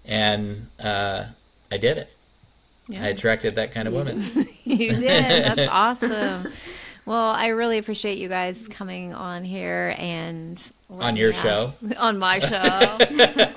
And 0.06 0.66
uh, 0.82 1.27
I 1.70 1.77
did 1.77 1.98
it. 1.98 2.12
Yeah. 2.89 3.05
I 3.05 3.06
attracted 3.09 3.55
that 3.55 3.70
kind 3.73 3.86
of 3.86 3.94
woman. 3.94 4.20
you 4.64 4.89
did. 4.90 5.44
That's 5.44 5.69
awesome. 5.70 6.52
Well, 7.05 7.31
I 7.31 7.49
really 7.49 7.79
appreciate 7.79 8.19
you 8.19 8.29
guys 8.29 8.69
coming 8.69 9.12
on 9.12 9.43
here 9.45 9.95
and 9.99 10.73
On 11.01 11.16
your 11.16 11.33
show? 11.33 11.73
on 11.99 12.19
my 12.19 12.39
show, 12.39 12.99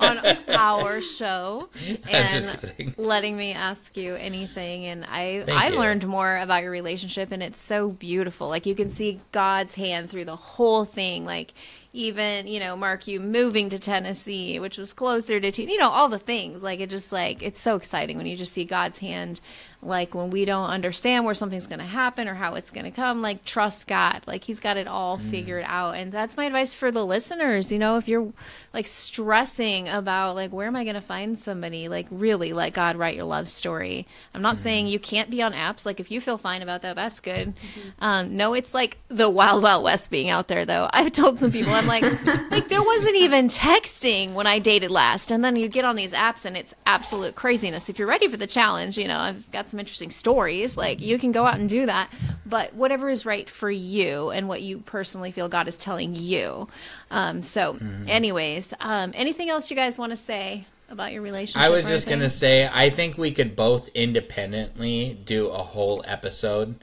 on 0.00 0.18
our 0.56 1.00
show, 1.00 1.68
and 2.10 2.98
letting 2.98 3.36
me 3.36 3.52
ask 3.52 3.96
you 3.96 4.14
anything. 4.16 4.86
And 4.86 5.04
I 5.04 5.42
Thank 5.46 5.60
I 5.60 5.68
you. 5.68 5.78
learned 5.78 6.06
more 6.08 6.38
about 6.38 6.62
your 6.62 6.72
relationship, 6.72 7.30
and 7.30 7.40
it's 7.42 7.60
so 7.60 7.90
beautiful. 7.90 8.48
Like 8.48 8.66
you 8.66 8.74
can 8.74 8.88
see 8.88 9.20
God's 9.30 9.74
hand 9.76 10.10
through 10.10 10.24
the 10.24 10.34
whole 10.36 10.84
thing. 10.84 11.24
Like 11.24 11.54
even 11.92 12.48
you 12.48 12.58
know 12.58 12.74
Mark, 12.76 13.06
you 13.06 13.20
moving 13.20 13.70
to 13.70 13.78
Tennessee, 13.78 14.58
which 14.58 14.76
was 14.76 14.92
closer 14.92 15.38
to 15.38 15.52
T- 15.52 15.70
you 15.70 15.78
know 15.78 15.90
all 15.90 16.08
the 16.08 16.18
things. 16.18 16.64
Like 16.64 16.80
it 16.80 16.90
just 16.90 17.12
like 17.12 17.42
it's 17.44 17.60
so 17.60 17.76
exciting 17.76 18.16
when 18.16 18.26
you 18.26 18.36
just 18.36 18.54
see 18.54 18.64
God's 18.64 18.98
hand. 18.98 19.38
Like 19.86 20.14
when 20.14 20.30
we 20.30 20.44
don't 20.44 20.68
understand 20.68 21.24
where 21.24 21.34
something's 21.34 21.66
going 21.66 21.78
to 21.78 21.84
happen 21.86 22.28
or 22.28 22.34
how 22.34 22.54
it's 22.54 22.70
going 22.70 22.84
to 22.84 22.90
come, 22.90 23.22
like 23.22 23.44
trust 23.44 23.86
God. 23.86 24.20
Like 24.26 24.44
He's 24.44 24.60
got 24.60 24.76
it 24.76 24.86
all 24.88 25.18
Mm. 25.18 25.30
figured 25.30 25.64
out. 25.66 25.92
And 25.96 26.10
that's 26.12 26.36
my 26.36 26.44
advice 26.46 26.74
for 26.74 26.90
the 26.90 27.04
listeners. 27.06 27.70
You 27.72 27.78
know, 27.78 27.96
if 27.96 28.08
you're 28.08 28.28
like 28.74 28.86
stressing 28.86 29.88
about 29.88 30.34
like 30.34 30.52
where 30.52 30.66
am 30.66 30.76
I 30.76 30.84
going 30.84 30.94
to 30.94 31.00
find 31.00 31.38
somebody, 31.38 31.88
like 31.88 32.06
really 32.10 32.52
let 32.52 32.72
God 32.74 32.96
write 32.96 33.14
your 33.16 33.24
love 33.24 33.48
story. 33.48 34.06
I'm 34.34 34.42
not 34.42 34.56
Mm. 34.56 34.58
saying 34.60 34.86
you 34.88 34.98
can't 34.98 35.30
be 35.30 35.42
on 35.42 35.52
apps. 35.52 35.86
Like 35.86 36.00
if 36.00 36.10
you 36.10 36.20
feel 36.20 36.36
fine 36.38 36.62
about 36.62 36.82
that, 36.82 36.96
that's 36.96 37.20
good. 37.20 37.54
Um, 38.00 38.36
no, 38.36 38.54
it's 38.54 38.74
like 38.74 38.98
the 39.08 39.30
wild 39.30 39.62
wild 39.62 39.84
west 39.84 40.10
being 40.10 40.28
out 40.28 40.48
there 40.48 40.64
though. 40.66 40.88
I've 40.92 41.12
told 41.12 41.38
some 41.38 41.50
people 41.50 41.72
I'm 41.72 41.86
like, 41.86 42.02
like 42.50 42.68
there 42.68 42.82
wasn't 42.82 43.16
even 43.16 43.48
texting 43.48 44.34
when 44.34 44.46
I 44.46 44.58
dated 44.58 44.90
last, 44.90 45.30
and 45.30 45.42
then 45.44 45.56
you 45.56 45.68
get 45.68 45.84
on 45.84 45.96
these 45.96 46.12
apps 46.12 46.44
and 46.44 46.56
it's 46.56 46.74
absolute 46.84 47.34
craziness. 47.34 47.88
If 47.88 47.98
you're 47.98 48.08
ready 48.08 48.28
for 48.28 48.36
the 48.36 48.46
challenge, 48.46 48.98
you 48.98 49.08
know 49.08 49.18
I've 49.18 49.50
got 49.52 49.68
some 49.68 49.75
interesting 49.78 50.10
stories. 50.10 50.76
Like 50.76 51.00
you 51.00 51.18
can 51.18 51.32
go 51.32 51.44
out 51.46 51.58
and 51.58 51.68
do 51.68 51.86
that, 51.86 52.10
but 52.44 52.74
whatever 52.74 53.08
is 53.08 53.24
right 53.26 53.48
for 53.48 53.70
you 53.70 54.30
and 54.30 54.48
what 54.48 54.62
you 54.62 54.78
personally 54.80 55.30
feel 55.32 55.48
God 55.48 55.68
is 55.68 55.76
telling 55.76 56.14
you. 56.14 56.68
Um, 57.10 57.42
so, 57.42 57.76
anyways, 58.08 58.74
um, 58.80 59.12
anything 59.14 59.48
else 59.50 59.70
you 59.70 59.76
guys 59.76 59.98
want 59.98 60.10
to 60.10 60.16
say 60.16 60.64
about 60.90 61.12
your 61.12 61.22
relationship? 61.22 61.60
I 61.62 61.70
was 61.70 61.84
just 61.84 62.08
gonna 62.08 62.30
say, 62.30 62.68
I 62.72 62.90
think 62.90 63.16
we 63.18 63.30
could 63.32 63.56
both 63.56 63.88
independently 63.94 65.16
do 65.24 65.48
a 65.48 65.58
whole 65.58 66.04
episode 66.06 66.76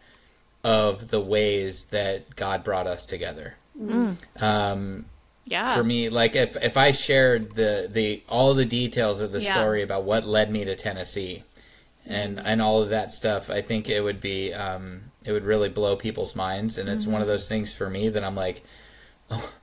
of 0.63 1.09
the 1.09 1.19
ways 1.19 1.85
that 1.87 2.35
God 2.35 2.63
brought 2.63 2.87
us 2.87 3.05
together. 3.05 3.55
Um, 4.41 5.05
yeah. 5.45 5.75
for 5.75 5.83
me, 5.83 6.09
like 6.09 6.35
if 6.35 6.55
if 6.63 6.77
I 6.77 6.91
shared 6.91 7.51
the 7.51 7.89
the 7.91 8.21
all 8.29 8.53
the 8.53 8.65
details 8.65 9.19
of 9.19 9.31
the 9.31 9.41
Yeah. 9.41 9.51
story 9.53 9.81
about 9.81 10.03
what 10.03 10.23
led 10.25 10.49
me 10.51 10.63
to 10.65 10.75
Tennessee, 10.75 11.43
and 12.07 12.39
and 12.39 12.61
all 12.61 12.81
of 12.81 12.89
that 12.89 13.11
stuff, 13.11 13.49
I 13.49 13.61
think 13.61 13.89
it 13.89 14.03
would 14.03 14.19
be 14.19 14.53
um, 14.53 15.01
it 15.25 15.31
would 15.31 15.45
really 15.45 15.69
blow 15.69 15.95
people's 15.95 16.35
minds, 16.35 16.77
and 16.77 16.89
it's 16.89 17.07
one 17.07 17.21
of 17.21 17.27
those 17.27 17.47
things 17.47 17.75
for 17.75 17.89
me 17.89 18.09
that 18.09 18.23
I'm 18.23 18.35
like. 18.35 18.61
Oh, 19.31 19.53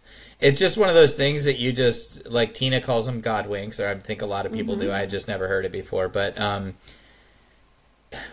it's 0.41 0.59
just 0.59 0.79
one 0.79 0.89
of 0.89 0.95
those 0.95 1.17
things 1.17 1.45
that 1.45 1.59
you 1.59 1.71
just 1.71 2.27
like 2.31 2.55
Tina 2.55 2.81
calls 2.81 3.05
them 3.05 3.21
God 3.21 3.47
winks, 3.47 3.79
or 3.79 3.87
I 3.89 3.95
think 3.95 4.23
a 4.23 4.27
lot 4.27 4.47
of 4.47 4.53
people 4.53 4.75
do. 4.75 4.91
I 4.91 5.05
just 5.05 5.29
never 5.29 5.49
heard 5.49 5.67
it 5.67 5.73
before, 5.73 6.09
but 6.09 6.41
um, 6.41 6.75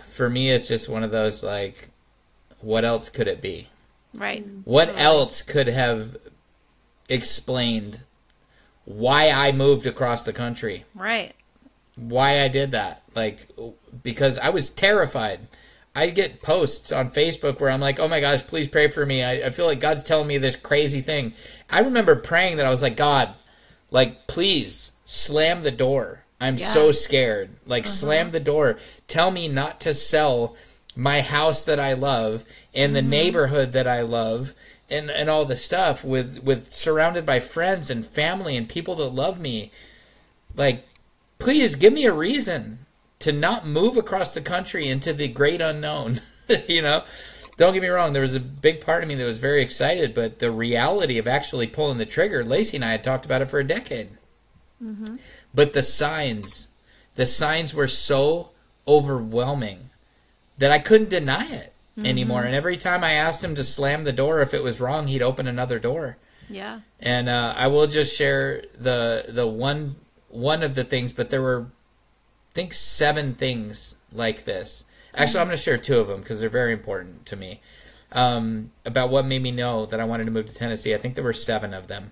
for 0.09 0.29
me, 0.29 0.49
it's 0.49 0.69
just 0.69 0.87
one 0.87 1.03
of 1.03 1.11
those 1.11 1.43
like, 1.43 1.89
what 2.61 2.85
else 2.85 3.09
could 3.09 3.27
it 3.27 3.41
be? 3.41 3.67
right. 4.15 4.43
What 4.63 4.97
else 4.97 5.41
could 5.41 5.67
have 5.67 6.17
explained 7.09 8.03
why 8.85 9.29
I 9.29 9.51
moved 9.51 9.85
across 9.85 10.23
the 10.23 10.33
country? 10.33 10.85
Right. 10.95 11.33
Why 11.97 12.41
I 12.41 12.47
did 12.47 12.71
that? 12.71 13.01
Like, 13.15 13.41
because 14.03 14.37
I 14.39 14.49
was 14.49 14.69
terrified. 14.69 15.39
I 15.95 16.11
get 16.11 16.43
posts 16.43 16.91
on 16.91 17.09
Facebook 17.09 17.59
where 17.59 17.71
I'm 17.71 17.81
like, 17.81 17.99
oh 17.99 18.07
my 18.07 18.21
gosh, 18.21 18.45
please 18.45 18.67
pray 18.67 18.87
for 18.87 19.03
me. 19.03 19.23
I, 19.23 19.47
I 19.47 19.49
feel 19.49 19.65
like 19.65 19.79
God's 19.79 20.03
telling 20.03 20.27
me 20.27 20.37
this 20.37 20.55
crazy 20.55 21.01
thing. 21.01 21.33
I 21.71 21.79
remember 21.79 22.15
praying 22.15 22.57
that 22.57 22.67
I 22.67 22.69
was 22.69 22.83
like, 22.83 22.95
God, 22.95 23.29
like, 23.89 24.27
please 24.27 24.95
slam 25.05 25.63
the 25.63 25.71
door. 25.71 26.23
I'm 26.39 26.57
Yeah. 26.57 26.67
so 26.67 26.91
scared. 26.91 27.49
Like, 27.65 27.85
uh-huh. 27.85 27.93
slam 27.93 28.31
the 28.31 28.39
door. 28.39 28.77
Tell 29.07 29.31
me 29.31 29.47
not 29.47 29.79
to 29.81 29.95
sell 29.95 30.55
my 30.95 31.21
house 31.21 31.63
that 31.63 31.79
I 31.79 31.93
love 31.93 32.45
and 32.75 32.95
the 32.95 32.99
mm-hmm. 32.99 33.09
neighborhood 33.09 33.73
that 33.73 33.87
I 33.87 34.01
love 34.01 34.53
and, 34.91 35.09
and 35.09 35.31
all 35.31 35.45
the 35.45 35.55
stuff 35.55 36.03
with, 36.03 36.43
with 36.43 36.67
surrounded 36.67 37.25
by 37.25 37.39
friends 37.39 37.89
and 37.89 38.05
family 38.05 38.55
and 38.55 38.69
people 38.69 38.93
that 38.95 39.09
love 39.09 39.39
me. 39.39 39.71
Like, 40.55 40.87
please 41.39 41.75
give 41.75 41.93
me 41.93 42.05
a 42.05 42.13
reason 42.13 42.79
to 43.19 43.31
not 43.31 43.65
move 43.65 43.97
across 43.97 44.33
the 44.33 44.41
country 44.41 44.87
into 44.87 45.13
the 45.13 45.27
great 45.27 45.61
unknown. 45.61 46.19
you 46.67 46.81
know, 46.81 47.03
don't 47.57 47.73
get 47.73 47.81
me 47.81 47.87
wrong. 47.87 48.13
There 48.13 48.21
was 48.21 48.35
a 48.35 48.39
big 48.39 48.81
part 48.81 49.01
of 49.03 49.09
me 49.09 49.15
that 49.15 49.25
was 49.25 49.39
very 49.39 49.61
excited, 49.61 50.13
but 50.13 50.39
the 50.39 50.51
reality 50.51 51.17
of 51.17 51.27
actually 51.27 51.67
pulling 51.67 51.97
the 51.97 52.05
trigger, 52.05 52.43
Lacey 52.43 52.77
and 52.77 52.85
I 52.85 52.91
had 52.91 53.03
talked 53.03 53.25
about 53.25 53.41
it 53.41 53.49
for 53.49 53.59
a 53.59 53.63
decade. 53.63 54.09
But 55.55 55.73
the 55.73 55.81
signs, 55.81 56.67
the 57.15 57.25
signs 57.25 57.73
were 57.73 57.87
so 57.87 58.49
overwhelming 58.87 59.79
that 60.59 60.71
I 60.71 60.79
couldn't 60.79 61.09
deny 61.09 61.47
it 61.51 61.73
anymore. 62.03 62.43
And 62.43 62.53
every 62.53 62.77
time 62.77 63.03
I 63.03 63.13
asked 63.13 63.43
him 63.43 63.55
to 63.55 63.63
slam 63.63 64.03
the 64.03 64.13
door, 64.13 64.41
if 64.41 64.53
it 64.53 64.61
was 64.63 64.79
wrong, 64.79 65.07
he'd 65.07 65.23
open 65.23 65.47
another 65.47 65.79
door 65.79 66.17
Yeah. 66.47 66.81
and 66.99 67.27
uh, 67.27 67.55
I 67.57 67.67
will 67.67 67.87
just 67.87 68.15
share 68.15 68.61
the 68.79 69.25
the 69.29 69.47
one 69.47 69.95
one 70.37 70.63
of 70.63 70.75
the 70.75 70.83
things, 70.83 71.13
but 71.13 71.29
there 71.29 71.41
were 71.41 71.67
I 72.51 72.53
think 72.53 72.73
seven 72.73 73.33
things 73.33 73.97
like 74.11 74.45
this. 74.45 74.85
Actually, 75.15 75.41
I'm 75.41 75.47
going 75.47 75.57
to 75.57 75.63
share 75.63 75.77
two 75.77 75.99
of 75.99 76.07
them 76.07 76.21
because 76.21 76.39
they're 76.39 76.49
very 76.49 76.73
important 76.73 77.25
to 77.27 77.35
me. 77.35 77.59
Um, 78.11 78.71
about 78.85 79.09
what 79.09 79.25
made 79.25 79.41
me 79.41 79.51
know 79.51 79.85
that 79.85 79.99
I 79.99 80.05
wanted 80.05 80.23
to 80.25 80.31
move 80.31 80.45
to 80.45 80.55
Tennessee. 80.55 80.93
I 80.93 80.97
think 80.97 81.15
there 81.15 81.23
were 81.23 81.33
seven 81.33 81.73
of 81.73 81.87
them. 81.87 82.11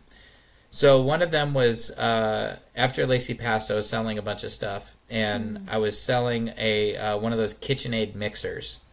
So 0.70 1.02
one 1.02 1.22
of 1.22 1.32
them 1.32 1.54
was 1.54 1.98
uh, 1.98 2.58
after 2.76 3.06
Lacey 3.06 3.34
passed, 3.34 3.72
I 3.72 3.76
was 3.76 3.88
selling 3.88 4.18
a 4.18 4.22
bunch 4.22 4.44
of 4.44 4.52
stuff, 4.52 4.96
and 5.10 5.60
I 5.72 5.78
was 5.78 5.98
selling 6.00 6.52
a 6.58 6.98
uh, 6.98 7.18
one 7.18 7.32
of 7.32 7.38
those 7.38 7.54
KitchenAid 7.54 8.14
mixers. 8.14 8.84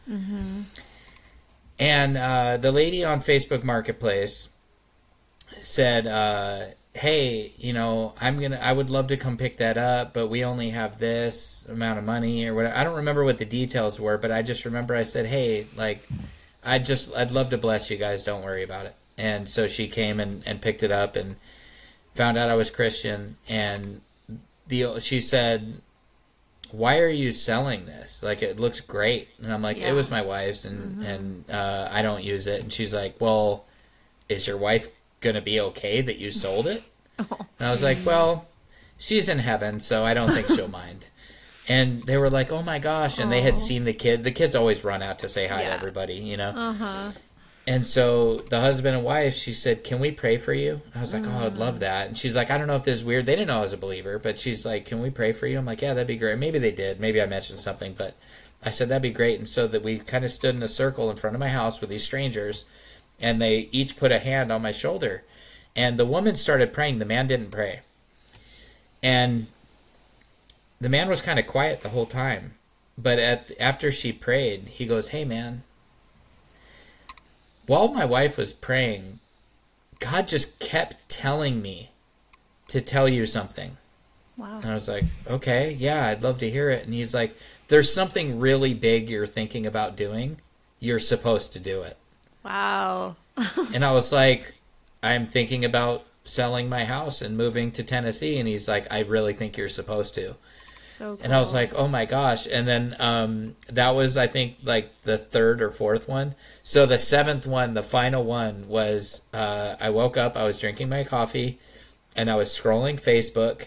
And 1.79 2.17
uh, 2.17 2.57
the 2.59 2.71
lady 2.71 3.05
on 3.05 3.19
Facebook 3.21 3.65
Marketplace 3.65 4.51
said, 5.59 6.07
uh, 6.07 6.67
"Hey, 6.95 7.53
you 7.57 7.73
know, 7.73 8.15
I'm 8.21 8.39
gonna, 8.39 8.61
I 8.63 8.73
would 8.73 8.91
love 8.91 9.07
to 9.09 9.17
come 9.17 9.37
pick 9.37 9.57
that 9.57 9.77
up, 9.79 10.13
but 10.13 10.29
we 10.29 10.45
only 10.45 10.71
have 10.71 10.99
this 10.99 11.67
amount 11.69 11.99
of 11.99 12.05
money 12.05 12.47
or 12.47 12.55
whatever." 12.55 12.77
I 12.77 12.85
don't 12.85 12.97
remember 12.97 13.25
what 13.25 13.39
the 13.39 13.45
details 13.45 13.99
were, 13.99 14.19
but 14.19 14.31
I 14.31 14.43
just 14.43 14.65
remember 14.65 14.95
I 14.95 15.05
said, 15.05 15.27
"Hey, 15.27 15.67
like, 15.77 16.07
I 16.65 16.79
just, 16.79 17.15
I'd 17.17 17.31
love 17.31 17.51
to 17.51 17.59
bless 17.59 17.91
you 17.91 17.97
guys. 17.97 18.25
Don't 18.25 18.45
worry 18.45 18.63
about 18.63 18.87
it." 18.87 18.95
And 19.19 19.49
so 19.49 19.69
she 19.69 19.89
came 19.89 20.21
and, 20.21 20.47
and 20.47 20.61
picked 20.61 20.83
it 20.83 20.91
up 20.91 21.17
and 21.17 21.37
found 22.15 22.37
out 22.39 22.51
I 22.51 22.55
was 22.55 22.71
Christian, 22.71 23.37
and 23.49 24.01
the 24.69 25.01
she 25.01 25.21
said, 25.21 25.81
"Why 26.71 27.01
are 27.01 27.09
you 27.09 27.33
selling 27.33 27.87
this? 27.87 28.23
Like, 28.23 28.43
it 28.43 28.61
looks 28.61 28.81
great." 28.81 29.29
And 29.43 29.53
I'm 29.53 29.63
like, 29.63 29.81
Yeah. 29.81 29.91
"It 29.91 29.95
was 29.95 30.11
my 30.11 30.23
wife's, 30.23 30.65
and 30.67 31.03
and 31.05 31.51
uh, 31.51 31.89
I 31.91 32.03
don't 32.03 32.23
use 32.23 32.47
it." 32.47 32.63
And 32.63 32.73
she's 32.73 32.93
like, 32.95 33.21
"Well." 33.21 33.65
is 34.29 34.47
your 34.47 34.57
wife 34.57 34.89
going 35.23 35.37
to 35.37 35.43
be 35.43 35.61
okay 35.61 36.01
that 36.03 36.19
you 36.19 36.31
sold 36.31 36.67
it? 36.67 36.83
And 37.59 37.69
I 37.69 37.71
was 37.71 37.83
like, 37.83 37.99
well, 38.05 38.49
she's 38.99 39.29
in 39.29 39.39
heaven, 39.39 39.79
so 39.81 40.05
I 40.05 40.15
don't 40.15 40.33
think 40.33 40.49
she'll 40.49 40.67
mind. 40.85 41.09
And 41.69 42.03
they 42.03 42.17
were 42.17 42.31
like, 42.31 42.51
oh 42.51 42.63
my 42.63 42.81
gosh. 42.81 43.19
And 43.21 43.31
they 43.31 43.43
had 43.43 43.59
seen 43.59 43.85
the 43.85 43.93
kid. 43.93 44.25
The 44.25 44.33
kids 44.33 44.57
always 44.57 44.83
run 44.85 45.01
out 45.03 45.21
to 45.21 45.29
say 45.29 45.47
hi 45.47 45.63
to 45.65 45.71
everybody, 45.71 46.15
you 46.15 46.37
know? 46.37 46.53
Uh 46.57 46.73
huh. 46.73 47.11
And 47.69 47.87
so 47.87 48.39
the 48.39 48.59
husband 48.59 48.97
and 48.97 49.05
wife, 49.05 49.35
she 49.35 49.53
said, 49.53 49.85
can 49.85 50.01
we 50.01 50.11
pray 50.11 50.37
for 50.37 50.53
you? 50.53 50.81
I 50.97 51.01
was 51.01 51.15
like, 51.15 51.23
oh, 51.25 51.47
I'd 51.47 51.55
Mm. 51.55 51.59
love 51.59 51.79
that. 51.81 52.09
And 52.09 52.19
she's 52.19 52.35
like, 52.35 52.51
I 52.51 52.59
don't 52.59 52.67
know 52.67 52.75
if 52.75 52.83
this 52.85 52.97
is 53.01 53.05
weird. 53.05 53.27
They 53.27 53.37
didn't 53.37 53.47
know 53.49 53.59
I 53.59 53.63
was 53.63 53.73
a 53.73 53.77
believer, 53.77 54.19
but 54.19 54.41
she's 54.41 54.67
like, 54.67 54.85
can 54.87 55.01
we 55.01 55.11
pray 55.11 55.31
for 55.31 55.47
you? 55.47 55.59
I'm 55.59 55.65
like, 55.67 55.81
yeah, 55.83 55.95
that'd 55.95 56.09
be 56.09 56.17
great. 56.17 56.39
Maybe 56.39 56.59
they 56.59 56.73
did. 56.73 56.99
Maybe 56.99 57.23
I 57.23 57.27
mentioned 57.27 57.61
something, 57.61 57.95
but 57.97 58.17
I 58.65 58.71
said, 58.71 58.89
that'd 58.89 59.01
be 59.03 59.11
great. 59.13 59.39
And 59.39 59.49
so 59.49 59.69
that 59.69 59.85
we 59.85 59.99
kind 60.01 60.25
of 60.25 60.33
stood 60.33 60.57
in 60.57 60.63
a 60.65 60.69
circle 60.69 61.09
in 61.09 61.17
front 61.17 61.37
of 61.37 61.41
my 61.41 61.51
house 61.51 61.81
with 61.81 61.91
these 61.91 62.03
strangers 62.05 62.69
and 63.23 63.41
they 63.41 63.69
each 63.73 63.97
put 63.97 64.13
a 64.13 64.19
hand 64.19 64.53
on 64.53 64.63
my 64.63 64.73
shoulder. 64.73 65.23
And 65.75 65.99
the 65.99 66.05
woman 66.05 66.35
started 66.35 66.73
praying. 66.73 66.99
The 66.99 67.07
man 67.07 67.27
didn't 67.27 67.51
pray. 67.51 67.81
And 69.03 69.47
the 70.81 70.91
man 70.91 71.09
was 71.09 71.23
kind 71.23 71.39
of 71.39 71.47
quiet 71.47 71.81
the 71.81 71.89
whole 71.91 72.07
time. 72.07 72.53
But 72.99 73.19
at 73.19 73.53
after 73.59 73.91
she 73.91 74.13
prayed, 74.13 74.69
he 74.69 74.85
goes, 74.85 75.09
"Hey 75.09 75.25
man, 75.25 75.63
while 77.67 77.89
my 77.89 78.05
wife 78.05 78.37
was 78.37 78.53
praying, 78.53 79.21
God 79.99 80.29
just 80.29 80.59
kept 80.59 81.09
telling 81.09 81.63
me 81.63 81.91
to 82.69 82.81
tell 82.81 83.09
you 83.09 83.27
something. 83.27 83.77
Wow. 84.37 84.57
And 84.63 84.71
I 84.71 84.75
was 84.75 84.89
like, 84.89 85.05
okay, 85.31 85.77
yeah, 85.79 86.07
I'd 86.07 86.23
love 86.23 86.39
to 86.39 86.51
hear 86.51 86.71
it. 86.71 86.85
And 86.85 86.95
he's 86.95 87.15
like, 87.15 87.37
there's 87.69 87.93
something 87.93 88.41
really 88.41 88.75
big 88.75 89.09
you're 89.09 89.27
thinking 89.27 89.67
about 89.67 89.97
doing. 89.97 90.39
You're 90.81 90.99
supposed 90.99 91.53
to 91.53 91.61
do 91.61 91.83
it. 91.83 91.97
Wow. 92.45 93.17
And 93.75 93.85
I 93.85 93.93
was 93.93 94.13
like, 94.13 94.55
I'm 95.03 95.27
thinking 95.27 95.65
about 95.65 96.05
selling 96.25 96.69
my 96.69 96.85
house 96.85 97.23
and 97.23 97.37
moving 97.37 97.71
to 97.73 97.83
Tennessee. 97.83 98.39
And 98.39 98.47
he's 98.47 98.69
like, 98.69 98.93
I 98.93 99.01
really 99.01 99.33
think 99.33 99.57
you're 99.57 99.69
supposed 99.69 100.15
to. 100.17 100.35
So 100.83 101.17
cool. 101.17 101.25
And 101.25 101.35
I 101.35 101.41
was 101.41 101.55
like, 101.55 101.73
oh 101.75 101.89
my 101.89 102.05
gosh. 102.05 102.47
And 102.47 102.69
then 102.69 102.95
um, 103.01 103.57
that 103.69 103.95
was, 103.95 104.17
I 104.17 104.27
think, 104.27 104.59
like 104.63 105.03
the 105.03 105.17
third 105.17 105.63
or 105.63 105.71
fourth 105.71 106.09
one. 106.09 106.35
So 106.63 106.85
the 106.85 106.99
seventh 106.99 107.47
one, 107.47 107.75
the 107.75 107.83
final 107.83 108.23
one, 108.23 108.69
was 108.69 109.27
uh, 109.33 109.77
I 109.81 109.91
woke 109.91 110.17
up, 110.17 110.37
I 110.37 110.45
was 110.45 110.61
drinking 110.61 110.91
my 110.91 111.03
coffee, 111.03 111.59
and 112.15 112.31
I 112.31 112.37
was 112.37 112.51
scrolling 112.51 113.01
Facebook. 113.01 113.67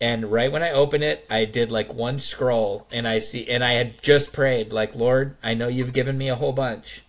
And 0.00 0.32
right 0.32 0.50
when 0.50 0.62
I 0.62 0.70
opened 0.70 1.04
it, 1.04 1.26
I 1.30 1.44
did 1.44 1.70
like 1.70 1.92
one 1.92 2.18
scroll, 2.18 2.86
and 2.92 3.06
I 3.06 3.18
see, 3.18 3.48
and 3.48 3.62
I 3.62 3.72
had 3.72 4.00
just 4.02 4.32
prayed, 4.32 4.72
like, 4.72 4.96
Lord, 4.96 5.36
I 5.44 5.54
know 5.54 5.68
you've 5.68 5.92
given 5.92 6.16
me 6.16 6.28
a 6.28 6.34
whole 6.34 6.52
bunch, 6.52 7.02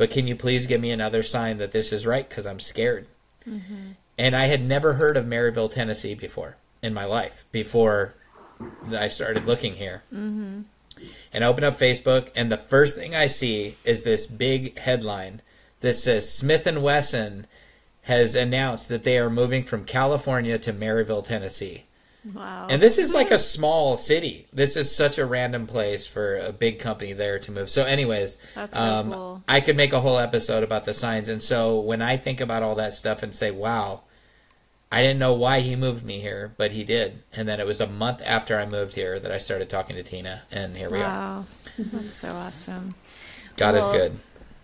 but 0.00 0.08
can 0.08 0.26
you 0.26 0.34
please 0.34 0.66
give 0.66 0.80
me 0.80 0.90
another 0.92 1.22
sign 1.22 1.58
that 1.58 1.72
this 1.72 1.92
is 1.92 2.06
right? 2.06 2.26
Because 2.26 2.46
I'm 2.46 2.58
scared. 2.58 3.06
And 4.16 4.34
I 4.34 4.46
had 4.46 4.62
never 4.62 4.94
heard 4.94 5.18
of 5.18 5.26
Maryville, 5.26 5.70
Tennessee 5.70 6.14
before 6.14 6.56
in 6.82 6.94
my 6.94 7.04
life, 7.04 7.44
before 7.52 8.14
I 8.96 9.08
started 9.08 9.44
looking 9.44 9.74
here. 9.74 10.02
Mm-hmm. 10.06 10.62
And 11.34 11.44
I 11.44 11.46
open 11.46 11.64
up 11.64 11.74
Facebook, 11.74 12.30
and 12.34 12.50
the 12.50 12.56
first 12.56 12.96
thing 12.96 13.14
I 13.14 13.26
see 13.26 13.76
is 13.84 14.02
this 14.02 14.26
big 14.26 14.78
headline 14.78 15.42
that 15.82 15.96
says 15.96 16.32
Smith 16.32 16.66
and 16.66 16.82
Wesson 16.82 17.44
has 18.04 18.34
announced 18.34 18.88
that 18.88 19.04
they 19.04 19.18
are 19.18 19.28
moving 19.28 19.64
from 19.64 19.84
California 19.84 20.58
to 20.60 20.72
Maryville, 20.72 21.26
Tennessee. 21.26 21.84
Wow. 22.34 22.66
And 22.70 22.80
this 22.82 22.98
is 22.98 23.14
like 23.14 23.30
a 23.30 23.38
small 23.38 23.96
city. 23.96 24.46
This 24.52 24.76
is 24.76 24.94
such 24.94 25.18
a 25.18 25.26
random 25.26 25.66
place 25.66 26.06
for 26.06 26.36
a 26.38 26.52
big 26.52 26.78
company 26.78 27.12
there 27.12 27.38
to 27.38 27.52
move. 27.52 27.70
So, 27.70 27.84
anyways, 27.84 28.36
That's 28.54 28.72
so 28.72 28.80
um, 28.80 29.12
cool. 29.12 29.42
I 29.48 29.60
could 29.60 29.76
make 29.76 29.92
a 29.92 30.00
whole 30.00 30.18
episode 30.18 30.62
about 30.62 30.84
the 30.84 30.94
signs. 30.94 31.28
And 31.28 31.42
so, 31.42 31.80
when 31.80 32.02
I 32.02 32.16
think 32.16 32.40
about 32.40 32.62
all 32.62 32.74
that 32.76 32.94
stuff 32.94 33.22
and 33.22 33.34
say, 33.34 33.50
wow, 33.50 34.00
I 34.92 35.02
didn't 35.02 35.20
know 35.20 35.34
why 35.34 35.60
he 35.60 35.76
moved 35.76 36.04
me 36.04 36.18
here, 36.18 36.52
but 36.56 36.72
he 36.72 36.84
did. 36.84 37.22
And 37.36 37.48
then 37.48 37.60
it 37.60 37.66
was 37.66 37.80
a 37.80 37.86
month 37.86 38.22
after 38.26 38.58
I 38.58 38.66
moved 38.66 38.94
here 38.94 39.20
that 39.20 39.30
I 39.30 39.38
started 39.38 39.70
talking 39.70 39.96
to 39.96 40.02
Tina, 40.02 40.42
and 40.50 40.76
here 40.76 40.90
we 40.90 40.98
are. 40.98 41.02
Wow. 41.02 41.44
That's 41.78 42.14
so 42.14 42.32
awesome. 42.32 42.90
God 43.56 43.74
is 43.76 43.86
good. 43.88 44.12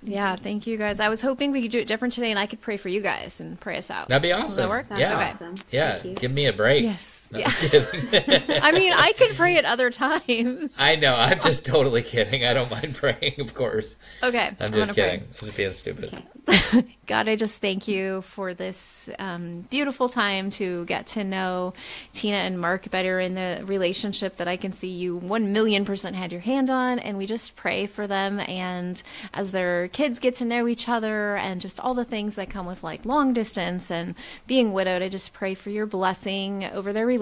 Yeah, 0.03 0.37
thank 0.37 0.67
you 0.67 0.77
guys. 0.77 1.01
I 1.01 1.09
was 1.09 1.21
hoping 1.21 1.51
we 1.51 1.63
could 1.63 1.71
do 1.73 1.81
it 1.81 1.89
different 1.89 2.15
today 2.15 2.31
and 2.31 2.39
I 2.39 2.47
could 2.47 2.61
pray 2.61 2.77
for 2.77 2.89
you 2.89 3.01
guys 3.01 3.41
and 3.41 3.59
pray 3.59 3.77
us 3.79 3.91
out. 3.91 4.07
That'd 4.09 4.23
be 4.23 4.29
Does 4.29 4.45
awesome. 4.45 4.63
that 4.63 4.69
work? 4.69 4.89
That's 4.89 5.01
Yeah. 5.01 5.15
Okay. 5.15 5.31
awesome. 5.31 5.55
Yeah, 5.71 5.99
give 5.99 6.31
me 6.31 6.47
a 6.47 6.53
break. 6.53 6.85
Yes. 6.85 7.26
No, 7.31 7.39
yeah. 7.39 7.51
kidding. 7.51 8.61
I 8.63 8.73
mean, 8.73 8.93
I 8.93 9.13
could 9.13 9.31
pray 9.37 9.57
at 9.57 9.65
other 9.65 9.91
times. 9.91 10.75
I 10.79 10.97
know. 10.97 11.15
I'm 11.17 11.41
just 11.41 11.67
totally 11.67 12.03
kidding. 12.03 12.45
I 12.45 12.55
don't 12.55 12.71
mind 12.71 12.95
praying, 12.95 13.41
of 13.41 13.55
course. 13.55 13.97
Okay. 14.23 14.51
I'm 14.61 14.73
just 14.73 14.95
pray. 14.95 15.05
kidding. 15.05 15.21
I'm 15.21 15.33
just 15.33 15.57
being 15.57 15.73
stupid. 15.73 16.23
God, 17.07 17.29
I 17.29 17.37
just 17.37 17.61
thank 17.61 17.89
you 17.89 18.23
for 18.23 18.55
this 18.55 19.09
um, 19.19 19.63
beautiful 19.63 20.09
time 20.09 20.51
to 20.53 20.85
get 20.85 21.09
to 21.09 21.25
know 21.25 21.75
Tina 22.15 22.37
and 22.37 22.61
Mark 22.61 22.91
better 22.91 23.19
in 23.19 23.35
the 23.35 23.63
relationship 23.65 24.37
that 24.37 24.47
I 24.47 24.57
can 24.57 24.73
see 24.73 24.89
you 24.89 25.17
one 25.17 25.53
million 25.53 25.85
percent 25.85 26.15
had 26.15 26.31
your 26.31 26.41
hand 26.41 26.71
on. 26.71 26.99
And 26.99 27.19
we 27.19 27.27
just 27.27 27.57
pray 27.57 27.87
for 27.87 28.07
them. 28.07 28.41
And 28.41 29.03
as 29.35 29.53
their 29.53 29.89
kids 29.89 30.19
get 30.19 30.37
to 30.37 30.45
know 30.45 30.69
each 30.69 30.89
other 30.89 31.37
and 31.37 31.61
just 31.61 31.81
all 31.81 31.95
the 31.95 32.05
things 32.05 32.37
that 32.37 32.51
come 32.51 32.67
with 32.67 32.85
like 32.85 33.05
long 33.05 33.33
distance 33.33 33.91
and 33.91 34.15
being 34.47 34.73
widowed, 34.73 35.03
I 35.03 35.09
just 35.09 35.33
pray 35.33 35.55
for 35.55 35.71
your 35.71 35.87
blessing 35.87 36.65
over 36.65 36.93
their 36.93 37.07
relationship 37.07 37.16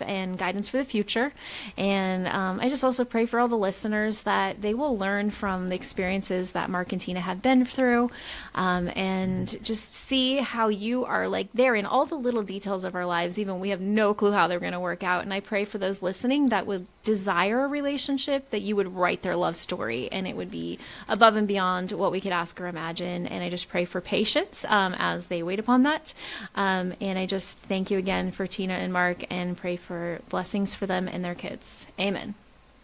and 0.00 0.38
guidance 0.38 0.68
for 0.68 0.76
the 0.76 0.84
future. 0.84 1.32
And 1.76 2.26
um, 2.28 2.60
I 2.60 2.68
just 2.68 2.84
also 2.84 3.04
pray 3.04 3.26
for 3.26 3.40
all 3.40 3.48
the 3.48 3.56
listeners 3.56 4.22
that 4.22 4.62
they 4.62 4.74
will 4.74 4.96
learn 4.96 5.30
from 5.30 5.68
the 5.68 5.74
experiences 5.74 6.52
that 6.52 6.70
Mark 6.70 6.92
and 6.92 7.00
Tina 7.00 7.20
have 7.20 7.42
been 7.42 7.64
through 7.64 8.10
um, 8.56 8.90
and 8.96 9.62
just 9.62 9.94
see 9.94 10.38
how 10.38 10.68
you 10.68 11.04
are 11.04 11.28
like 11.28 11.52
there 11.52 11.74
in 11.74 11.84
all 11.84 12.06
the 12.06 12.16
little 12.16 12.42
details 12.42 12.84
of 12.84 12.94
our 12.94 13.04
lives, 13.04 13.38
even 13.38 13.60
we 13.60 13.68
have 13.68 13.82
no 13.82 14.14
clue 14.14 14.32
how 14.32 14.48
they're 14.48 14.58
going 14.58 14.72
to 14.72 14.80
work 14.80 15.02
out. 15.02 15.22
And 15.22 15.32
I 15.32 15.40
pray 15.40 15.66
for 15.66 15.76
those 15.76 16.00
listening 16.00 16.48
that 16.48 16.66
would 16.66 16.86
desire 17.04 17.64
a 17.64 17.68
relationship 17.68 18.50
that 18.50 18.60
you 18.60 18.74
would 18.74 18.94
write 18.94 19.20
their 19.20 19.36
love 19.36 19.56
story 19.56 20.10
and 20.10 20.26
it 20.26 20.34
would 20.36 20.50
be 20.50 20.78
above 21.08 21.36
and 21.36 21.46
beyond 21.46 21.92
what 21.92 22.10
we 22.10 22.20
could 22.20 22.32
ask 22.32 22.58
or 22.58 22.66
imagine. 22.66 23.26
And 23.26 23.44
I 23.44 23.50
just 23.50 23.68
pray 23.68 23.84
for 23.84 24.00
patience 24.00 24.64
um, 24.64 24.94
as 24.98 25.26
they 25.26 25.42
wait 25.42 25.58
upon 25.58 25.82
that. 25.82 26.14
Um, 26.54 26.94
and 27.00 27.18
I 27.18 27.26
just 27.26 27.58
thank 27.58 27.90
you 27.90 27.98
again 27.98 28.32
for 28.32 28.46
Tina 28.46 28.74
and 28.74 28.92
Mark 28.92 29.30
and 29.30 29.56
pray 29.56 29.76
for 29.76 30.20
blessings 30.30 30.74
for 30.74 30.86
them 30.86 31.08
and 31.08 31.22
their 31.22 31.34
kids. 31.34 31.86
Amen. 32.00 32.34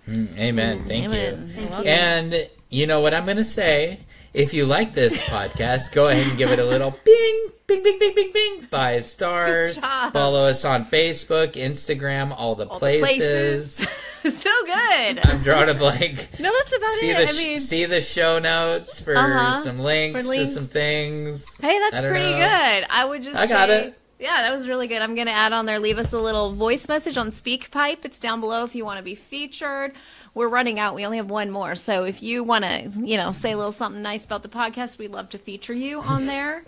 Mm, 0.07 0.37
amen. 0.37 0.85
Thank 0.85 1.07
Amen. 1.07 1.43
you. 1.43 1.49
Thank 1.49 1.85
you. 1.85 1.91
And 1.91 2.51
you 2.73 2.87
know 2.87 3.01
what 3.01 3.15
I'm 3.15 3.25
going 3.25 3.37
to 3.37 3.45
say? 3.45 3.99
If 4.35 4.55
you 4.55 4.65
like 4.65 4.95
this 4.95 5.23
podcast, 5.29 5.93
go 5.95 6.09
ahead 6.09 6.27
and 6.27 6.39
give 6.39 6.51
it 6.51 6.59
a 6.59 6.65
little 6.65 6.91
bing, 7.05 7.49
bing, 7.67 7.83
bing, 7.83 7.99
bing, 7.99 8.15
bing, 8.15 8.33
bing. 8.33 8.63
Five 8.63 9.05
stars. 9.05 9.79
Follow 9.79 10.45
us 10.45 10.65
on 10.65 10.87
Facebook, 10.87 11.53
Instagram, 11.53 12.35
all 12.37 12.55
the 12.55 12.67
All 12.67 12.79
the 12.79 12.99
places. 12.99 13.77
so 14.23 14.51
good. 14.65 15.21
I'm 15.27 15.43
drawing 15.43 15.69
a 15.69 15.75
blank. 15.75 16.29
No, 16.41 16.51
that's 16.53 16.75
about 16.77 16.93
see 16.95 17.11
it. 17.11 17.19
the 17.19 17.29
I 17.29 17.33
mean, 17.45 17.57
see 17.59 17.85
the 17.85 18.01
show 18.01 18.39
notes 18.39 19.01
for 19.03 19.15
Uh-huh. 19.17 19.61
some 19.63 19.79
links, 19.79 20.23
For 20.23 20.29
links. 20.29 20.49
to 20.51 20.55
some 20.55 20.67
things. 20.67 21.61
Hey, 21.61 21.79
that's 21.79 22.01
pretty 22.01 22.21
know. 22.31 22.39
good. 22.39 22.87
I 22.91 23.05
would 23.05 23.23
just 23.23 23.39
I 23.39 23.47
got 23.47 23.69
say- 23.69 23.89
it. 23.89 23.99
Yeah, 24.19 24.43
that 24.43 24.53
was 24.53 24.69
really 24.69 24.87
good. 24.87 25.03
I'm 25.03 25.17
going 25.17 25.27
to 25.27 25.33
add 25.33 25.53
on 25.53 25.67
there. 25.67 25.81
Leave 25.81 25.99
us 25.99 26.13
a 26.13 26.19
little 26.21 26.53
voice 26.53 26.89
message 26.89 27.17
on 27.19 27.31
SpeakPipe. 27.31 28.05
It's 28.05 28.21
down 28.21 28.41
below 28.41 28.63
if 28.65 28.73
you 28.77 28.85
want 28.85 28.99
to 28.99 29.05
be 29.05 29.17
featured. 29.17 29.93
We're 30.35 30.49
running 30.49 30.79
out. 30.79 30.95
We 30.95 31.05
only 31.05 31.19
have 31.19 31.29
one 31.29 31.51
more. 31.51 31.75
So 31.75 32.05
if 32.05 32.23
you 32.23 32.43
want 32.43 32.65
to, 32.65 32.91
you 32.97 33.17
know, 33.19 33.33
say 33.33 33.53
a 33.53 33.57
little 33.57 33.73
something 33.73 34.01
nice 34.03 34.25
about 34.25 34.43
the 34.43 34.49
podcast, 34.49 34.99
we'd 34.99 35.11
love 35.11 35.29
to 35.31 35.39
feature 35.39 35.75
you 35.75 36.01
on 36.01 36.27
there. 36.27 36.63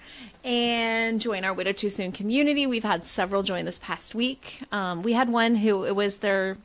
And 0.44 1.20
join 1.22 1.44
our 1.44 1.54
Widowed 1.54 1.78
Too 1.78 1.88
Soon 1.88 2.12
community. 2.12 2.66
We've 2.66 2.84
had 2.84 3.02
several 3.02 3.42
join 3.42 3.64
this 3.64 3.78
past 3.78 4.14
week. 4.14 4.60
Um, 4.70 5.02
we 5.02 5.14
had 5.14 5.30
one 5.30 5.54
who 5.54 5.84
it 5.84 5.96
was 5.96 6.18
their 6.18 6.58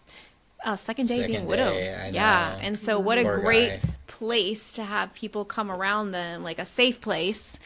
uh, 0.65 0.75
second 0.75 1.07
day 1.07 1.19
being 1.19 1.31
Second 1.31 1.47
widowed. 1.47 1.73
day, 1.75 1.95
I 1.95 2.09
Yeah, 2.09 2.59
and 2.61 2.77
so 2.77 2.99
what 2.99 3.17
a 3.17 3.23
great 3.23 3.81
guy. 3.81 3.89
place 4.07 4.73
to 4.73 4.83
have 4.83 5.13
people 5.13 5.45
come 5.45 5.71
around 5.71 6.11
them, 6.11 6.43
like 6.43 6.59
a 6.59 6.65
safe 6.65 6.99
place 6.99 7.57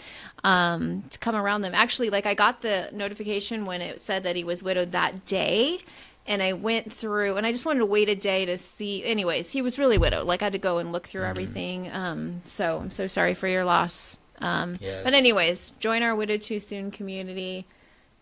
um, 0.43 1.03
to 1.10 1.18
come 1.18 1.35
around 1.35 1.64
them. 1.64 1.73
Actually, 1.73 2.11
like 2.11 2.27
I 2.27 2.35
got 2.35 2.61
the 2.61 2.89
notification 2.93 3.65
when 3.65 3.81
it 3.81 3.99
said 3.99 4.22
that 4.22 4.35
he 4.35 4.43
was 4.43 4.61
widowed 4.61 4.91
that 4.91 5.26
day. 5.26 5.80
And 6.25 6.41
I 6.41 6.53
went 6.53 6.89
through, 6.91 7.35
and 7.35 7.45
I 7.45 7.51
just 7.51 7.65
wanted 7.65 7.79
to 7.79 7.85
wait 7.85 8.07
a 8.07 8.15
day 8.15 8.45
to 8.45 8.57
see. 8.57 9.03
Anyways, 9.03 9.49
he 9.51 9.61
was 9.61 9.77
really 9.77 9.97
widowed. 9.97 10.25
Like 10.25 10.41
I 10.41 10.45
had 10.45 10.53
to 10.53 10.59
go 10.59 10.77
and 10.77 10.91
look 10.91 11.03
Mm-hmm. 11.03 11.11
through 11.11 11.23
everything. 11.25 11.91
Um, 11.91 12.41
so 12.45 12.79
I'm 12.79 12.91
so 12.91 13.07
sorry 13.07 13.33
for 13.33 13.47
your 13.47 13.65
loss. 13.65 14.17
Um, 14.39 14.77
Yes. 14.79 15.03
But 15.03 15.13
anyways, 15.13 15.71
join 15.79 16.01
our 16.01 16.15
Widowed 16.15 16.41
Too 16.41 16.59
Soon 16.61 16.91
community. 16.91 17.65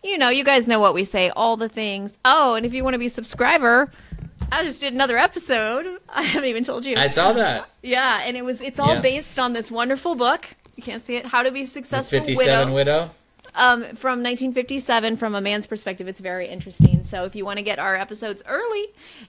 You 0.02 0.18
know, 0.18 0.30
you 0.30 0.42
guys 0.42 0.66
know 0.66 0.80
what 0.80 0.94
we 0.94 1.04
say, 1.04 1.30
all 1.30 1.56
the 1.56 1.68
things. 1.68 2.18
Oh, 2.24 2.54
and 2.54 2.66
if 2.66 2.74
you 2.74 2.82
want 2.82 2.94
to 2.94 2.98
be 2.98 3.06
a 3.06 3.10
subscriber, 3.10 3.88
I 4.50 4.64
just 4.64 4.80
did 4.80 4.92
another 4.92 5.16
episode. 5.16 6.00
I 6.08 6.22
haven't 6.24 6.48
even 6.48 6.64
told 6.64 6.84
you. 6.84 6.96
I 6.96 7.06
saw 7.06 7.32
that. 7.34 7.68
Yeah, 7.84 8.20
and 8.24 8.36
it 8.36 8.44
was 8.44 8.64
it's 8.64 8.80
all 8.80 8.94
Yeah. 8.94 9.00
based 9.00 9.38
on 9.38 9.52
this 9.52 9.70
wonderful 9.70 10.16
book. 10.16 10.48
You 10.74 10.82
can't 10.82 11.02
see 11.02 11.14
it. 11.16 11.26
How 11.26 11.44
to 11.44 11.52
be 11.52 11.60
a 11.60 11.64
The 11.64 11.70
successful 11.70 12.18
57 12.18 12.72
widow. 12.72 12.74
widow. 12.74 13.10
Um, 13.54 13.80
from 13.80 14.22
1957, 14.22 15.16
from 15.18 15.34
a 15.34 15.40
man's 15.40 15.66
perspective, 15.66 16.08
it's 16.08 16.20
very 16.20 16.48
interesting. 16.48 17.04
So 17.04 17.24
if 17.24 17.36
you 17.36 17.44
want 17.44 17.58
to 17.58 17.62
get 17.62 17.78
our 17.78 17.94
episodes 17.94 18.42
early, 18.46 18.86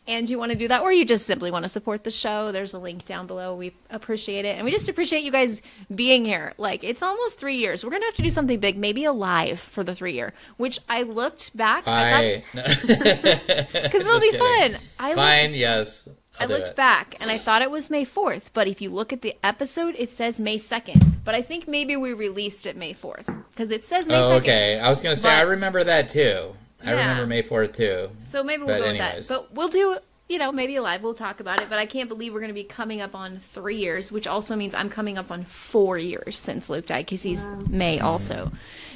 and 0.07 0.29
you 0.29 0.39
want 0.39 0.51
to 0.51 0.57
do 0.57 0.67
that, 0.69 0.81
or 0.81 0.93
you 0.93 1.03
just 1.05 1.25
simply 1.25 1.51
want 1.51 1.63
to 1.63 1.69
support 1.69 2.03
the 2.03 2.11
show, 2.11 2.51
there's 2.51 2.73
a 2.73 2.79
link 2.79 3.05
down 3.05 3.27
below. 3.27 3.55
We 3.55 3.73
appreciate 3.89 4.45
it, 4.45 4.55
and 4.55 4.63
we 4.65 4.71
just 4.71 4.87
appreciate 4.87 5.23
you 5.23 5.31
guys 5.31 5.61
being 5.93 6.23
here. 6.23 6.53
Like 6.57 6.83
it's 6.83 7.01
almost 7.01 7.37
three 7.37 7.55
years. 7.55 7.83
We're 7.83 7.91
gonna 7.91 8.05
have 8.05 8.15
to 8.15 8.21
do 8.21 8.29
something 8.29 8.59
big, 8.59 8.77
maybe 8.77 9.03
a 9.05 9.13
live 9.13 9.59
for 9.59 9.83
the 9.83 9.93
three 9.93 10.13
year. 10.13 10.33
Which 10.57 10.79
I 10.87 11.03
looked 11.03 11.55
back, 11.57 11.83
because 11.83 12.43
it'll 13.93 14.19
be 14.19 14.31
fun. 14.37 14.77
I 14.99 15.09
looked 15.09 15.17
Fine. 15.19 15.53
Yes. 15.53 16.07
I'll 16.39 16.51
I 16.51 16.53
looked 16.55 16.69
it. 16.69 16.75
back 16.75 17.15
and 17.21 17.29
I 17.29 17.37
thought 17.37 17.61
it 17.61 17.69
was 17.71 17.89
May 17.89 18.05
4th, 18.05 18.45
but 18.53 18.67
if 18.67 18.81
you 18.81 18.89
look 18.89 19.13
at 19.13 19.21
the 19.21 19.35
episode, 19.43 19.95
it 19.97 20.09
says 20.09 20.39
May 20.39 20.57
2nd. 20.57 21.03
But 21.23 21.35
I 21.35 21.41
think 21.41 21.67
maybe 21.67 21.95
we 21.95 22.13
released 22.13 22.65
it 22.65 22.75
May 22.75 22.93
4th 22.93 23.25
because 23.51 23.71
it 23.71 23.83
says 23.83 24.07
May 24.07 24.15
Oh, 24.15 24.29
2nd. 24.31 24.37
okay. 24.41 24.79
I 24.79 24.89
was 24.89 25.01
gonna 25.01 25.15
say 25.15 25.29
But- 25.29 25.37
I 25.37 25.41
remember 25.41 25.83
that 25.83 26.09
too. 26.09 26.55
I 26.85 26.91
remember 26.91 27.25
May 27.27 27.43
4th 27.43 27.73
too. 27.77 28.09
So 28.21 28.43
maybe 28.43 28.63
we'll 28.63 28.75
But 28.75 28.79
go 28.83 28.89
anyways. 28.89 29.15
with 29.19 29.27
that. 29.29 29.35
But 29.35 29.53
we'll 29.55 29.69
do, 29.69 29.97
you 30.27 30.37
know, 30.37 30.51
maybe 30.51 30.75
a 30.75 30.81
live. 30.81 31.01
We'll 31.01 31.13
talk 31.13 31.39
about 31.39 31.61
it. 31.61 31.69
But 31.69 31.79
I 31.79 31.85
can't 31.85 32.09
believe 32.09 32.33
we're 32.33 32.41
going 32.41 32.49
to 32.49 32.53
be 32.53 32.63
coming 32.65 32.99
up 32.99 33.15
on 33.15 33.37
three 33.37 33.77
years, 33.77 34.11
which 34.11 34.27
also 34.27 34.55
means 34.57 34.73
I'm 34.73 34.89
coming 34.89 35.17
up 35.17 35.31
on 35.31 35.43
four 35.45 35.97
years 35.97 36.37
since 36.37 36.69
Luke 36.69 36.87
died 36.87 37.05
because 37.05 37.21
he's 37.21 37.47
May 37.69 37.99
also. 38.01 38.51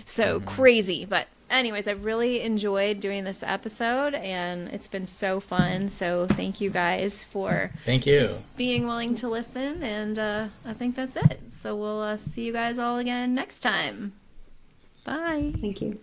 So 0.05 0.39
Mm-hmm. 0.39 0.47
crazy. 0.49 1.05
But 1.05 1.27
anyways, 1.49 1.87
I 1.87 1.91
really 1.91 2.41
enjoyed 2.41 2.99
doing 2.99 3.23
this 3.23 3.43
episode, 3.43 4.13
and 4.13 4.67
it's 4.69 4.87
been 4.87 5.07
so 5.07 5.39
fun. 5.39 5.89
So 5.89 6.27
thank 6.27 6.59
you 6.61 6.69
guys 6.69 7.23
for 7.23 7.71
Thank 7.83 8.05
you. 8.05 8.19
just 8.19 8.55
being 8.57 8.87
willing 8.87 9.15
to 9.17 9.27
listen, 9.27 9.83
and 9.83 10.17
uh, 10.19 10.47
I 10.65 10.73
think 10.73 10.95
that's 10.95 11.15
it. 11.15 11.39
So 11.49 11.75
we'll 11.75 12.01
uh, 12.01 12.17
see 12.17 12.43
you 12.43 12.53
guys 12.53 12.77
all 12.79 12.97
again 12.97 13.33
next 13.35 13.59
time. 13.59 14.13
Bye. 15.05 15.53
Thank 15.61 15.81
you. 15.81 15.99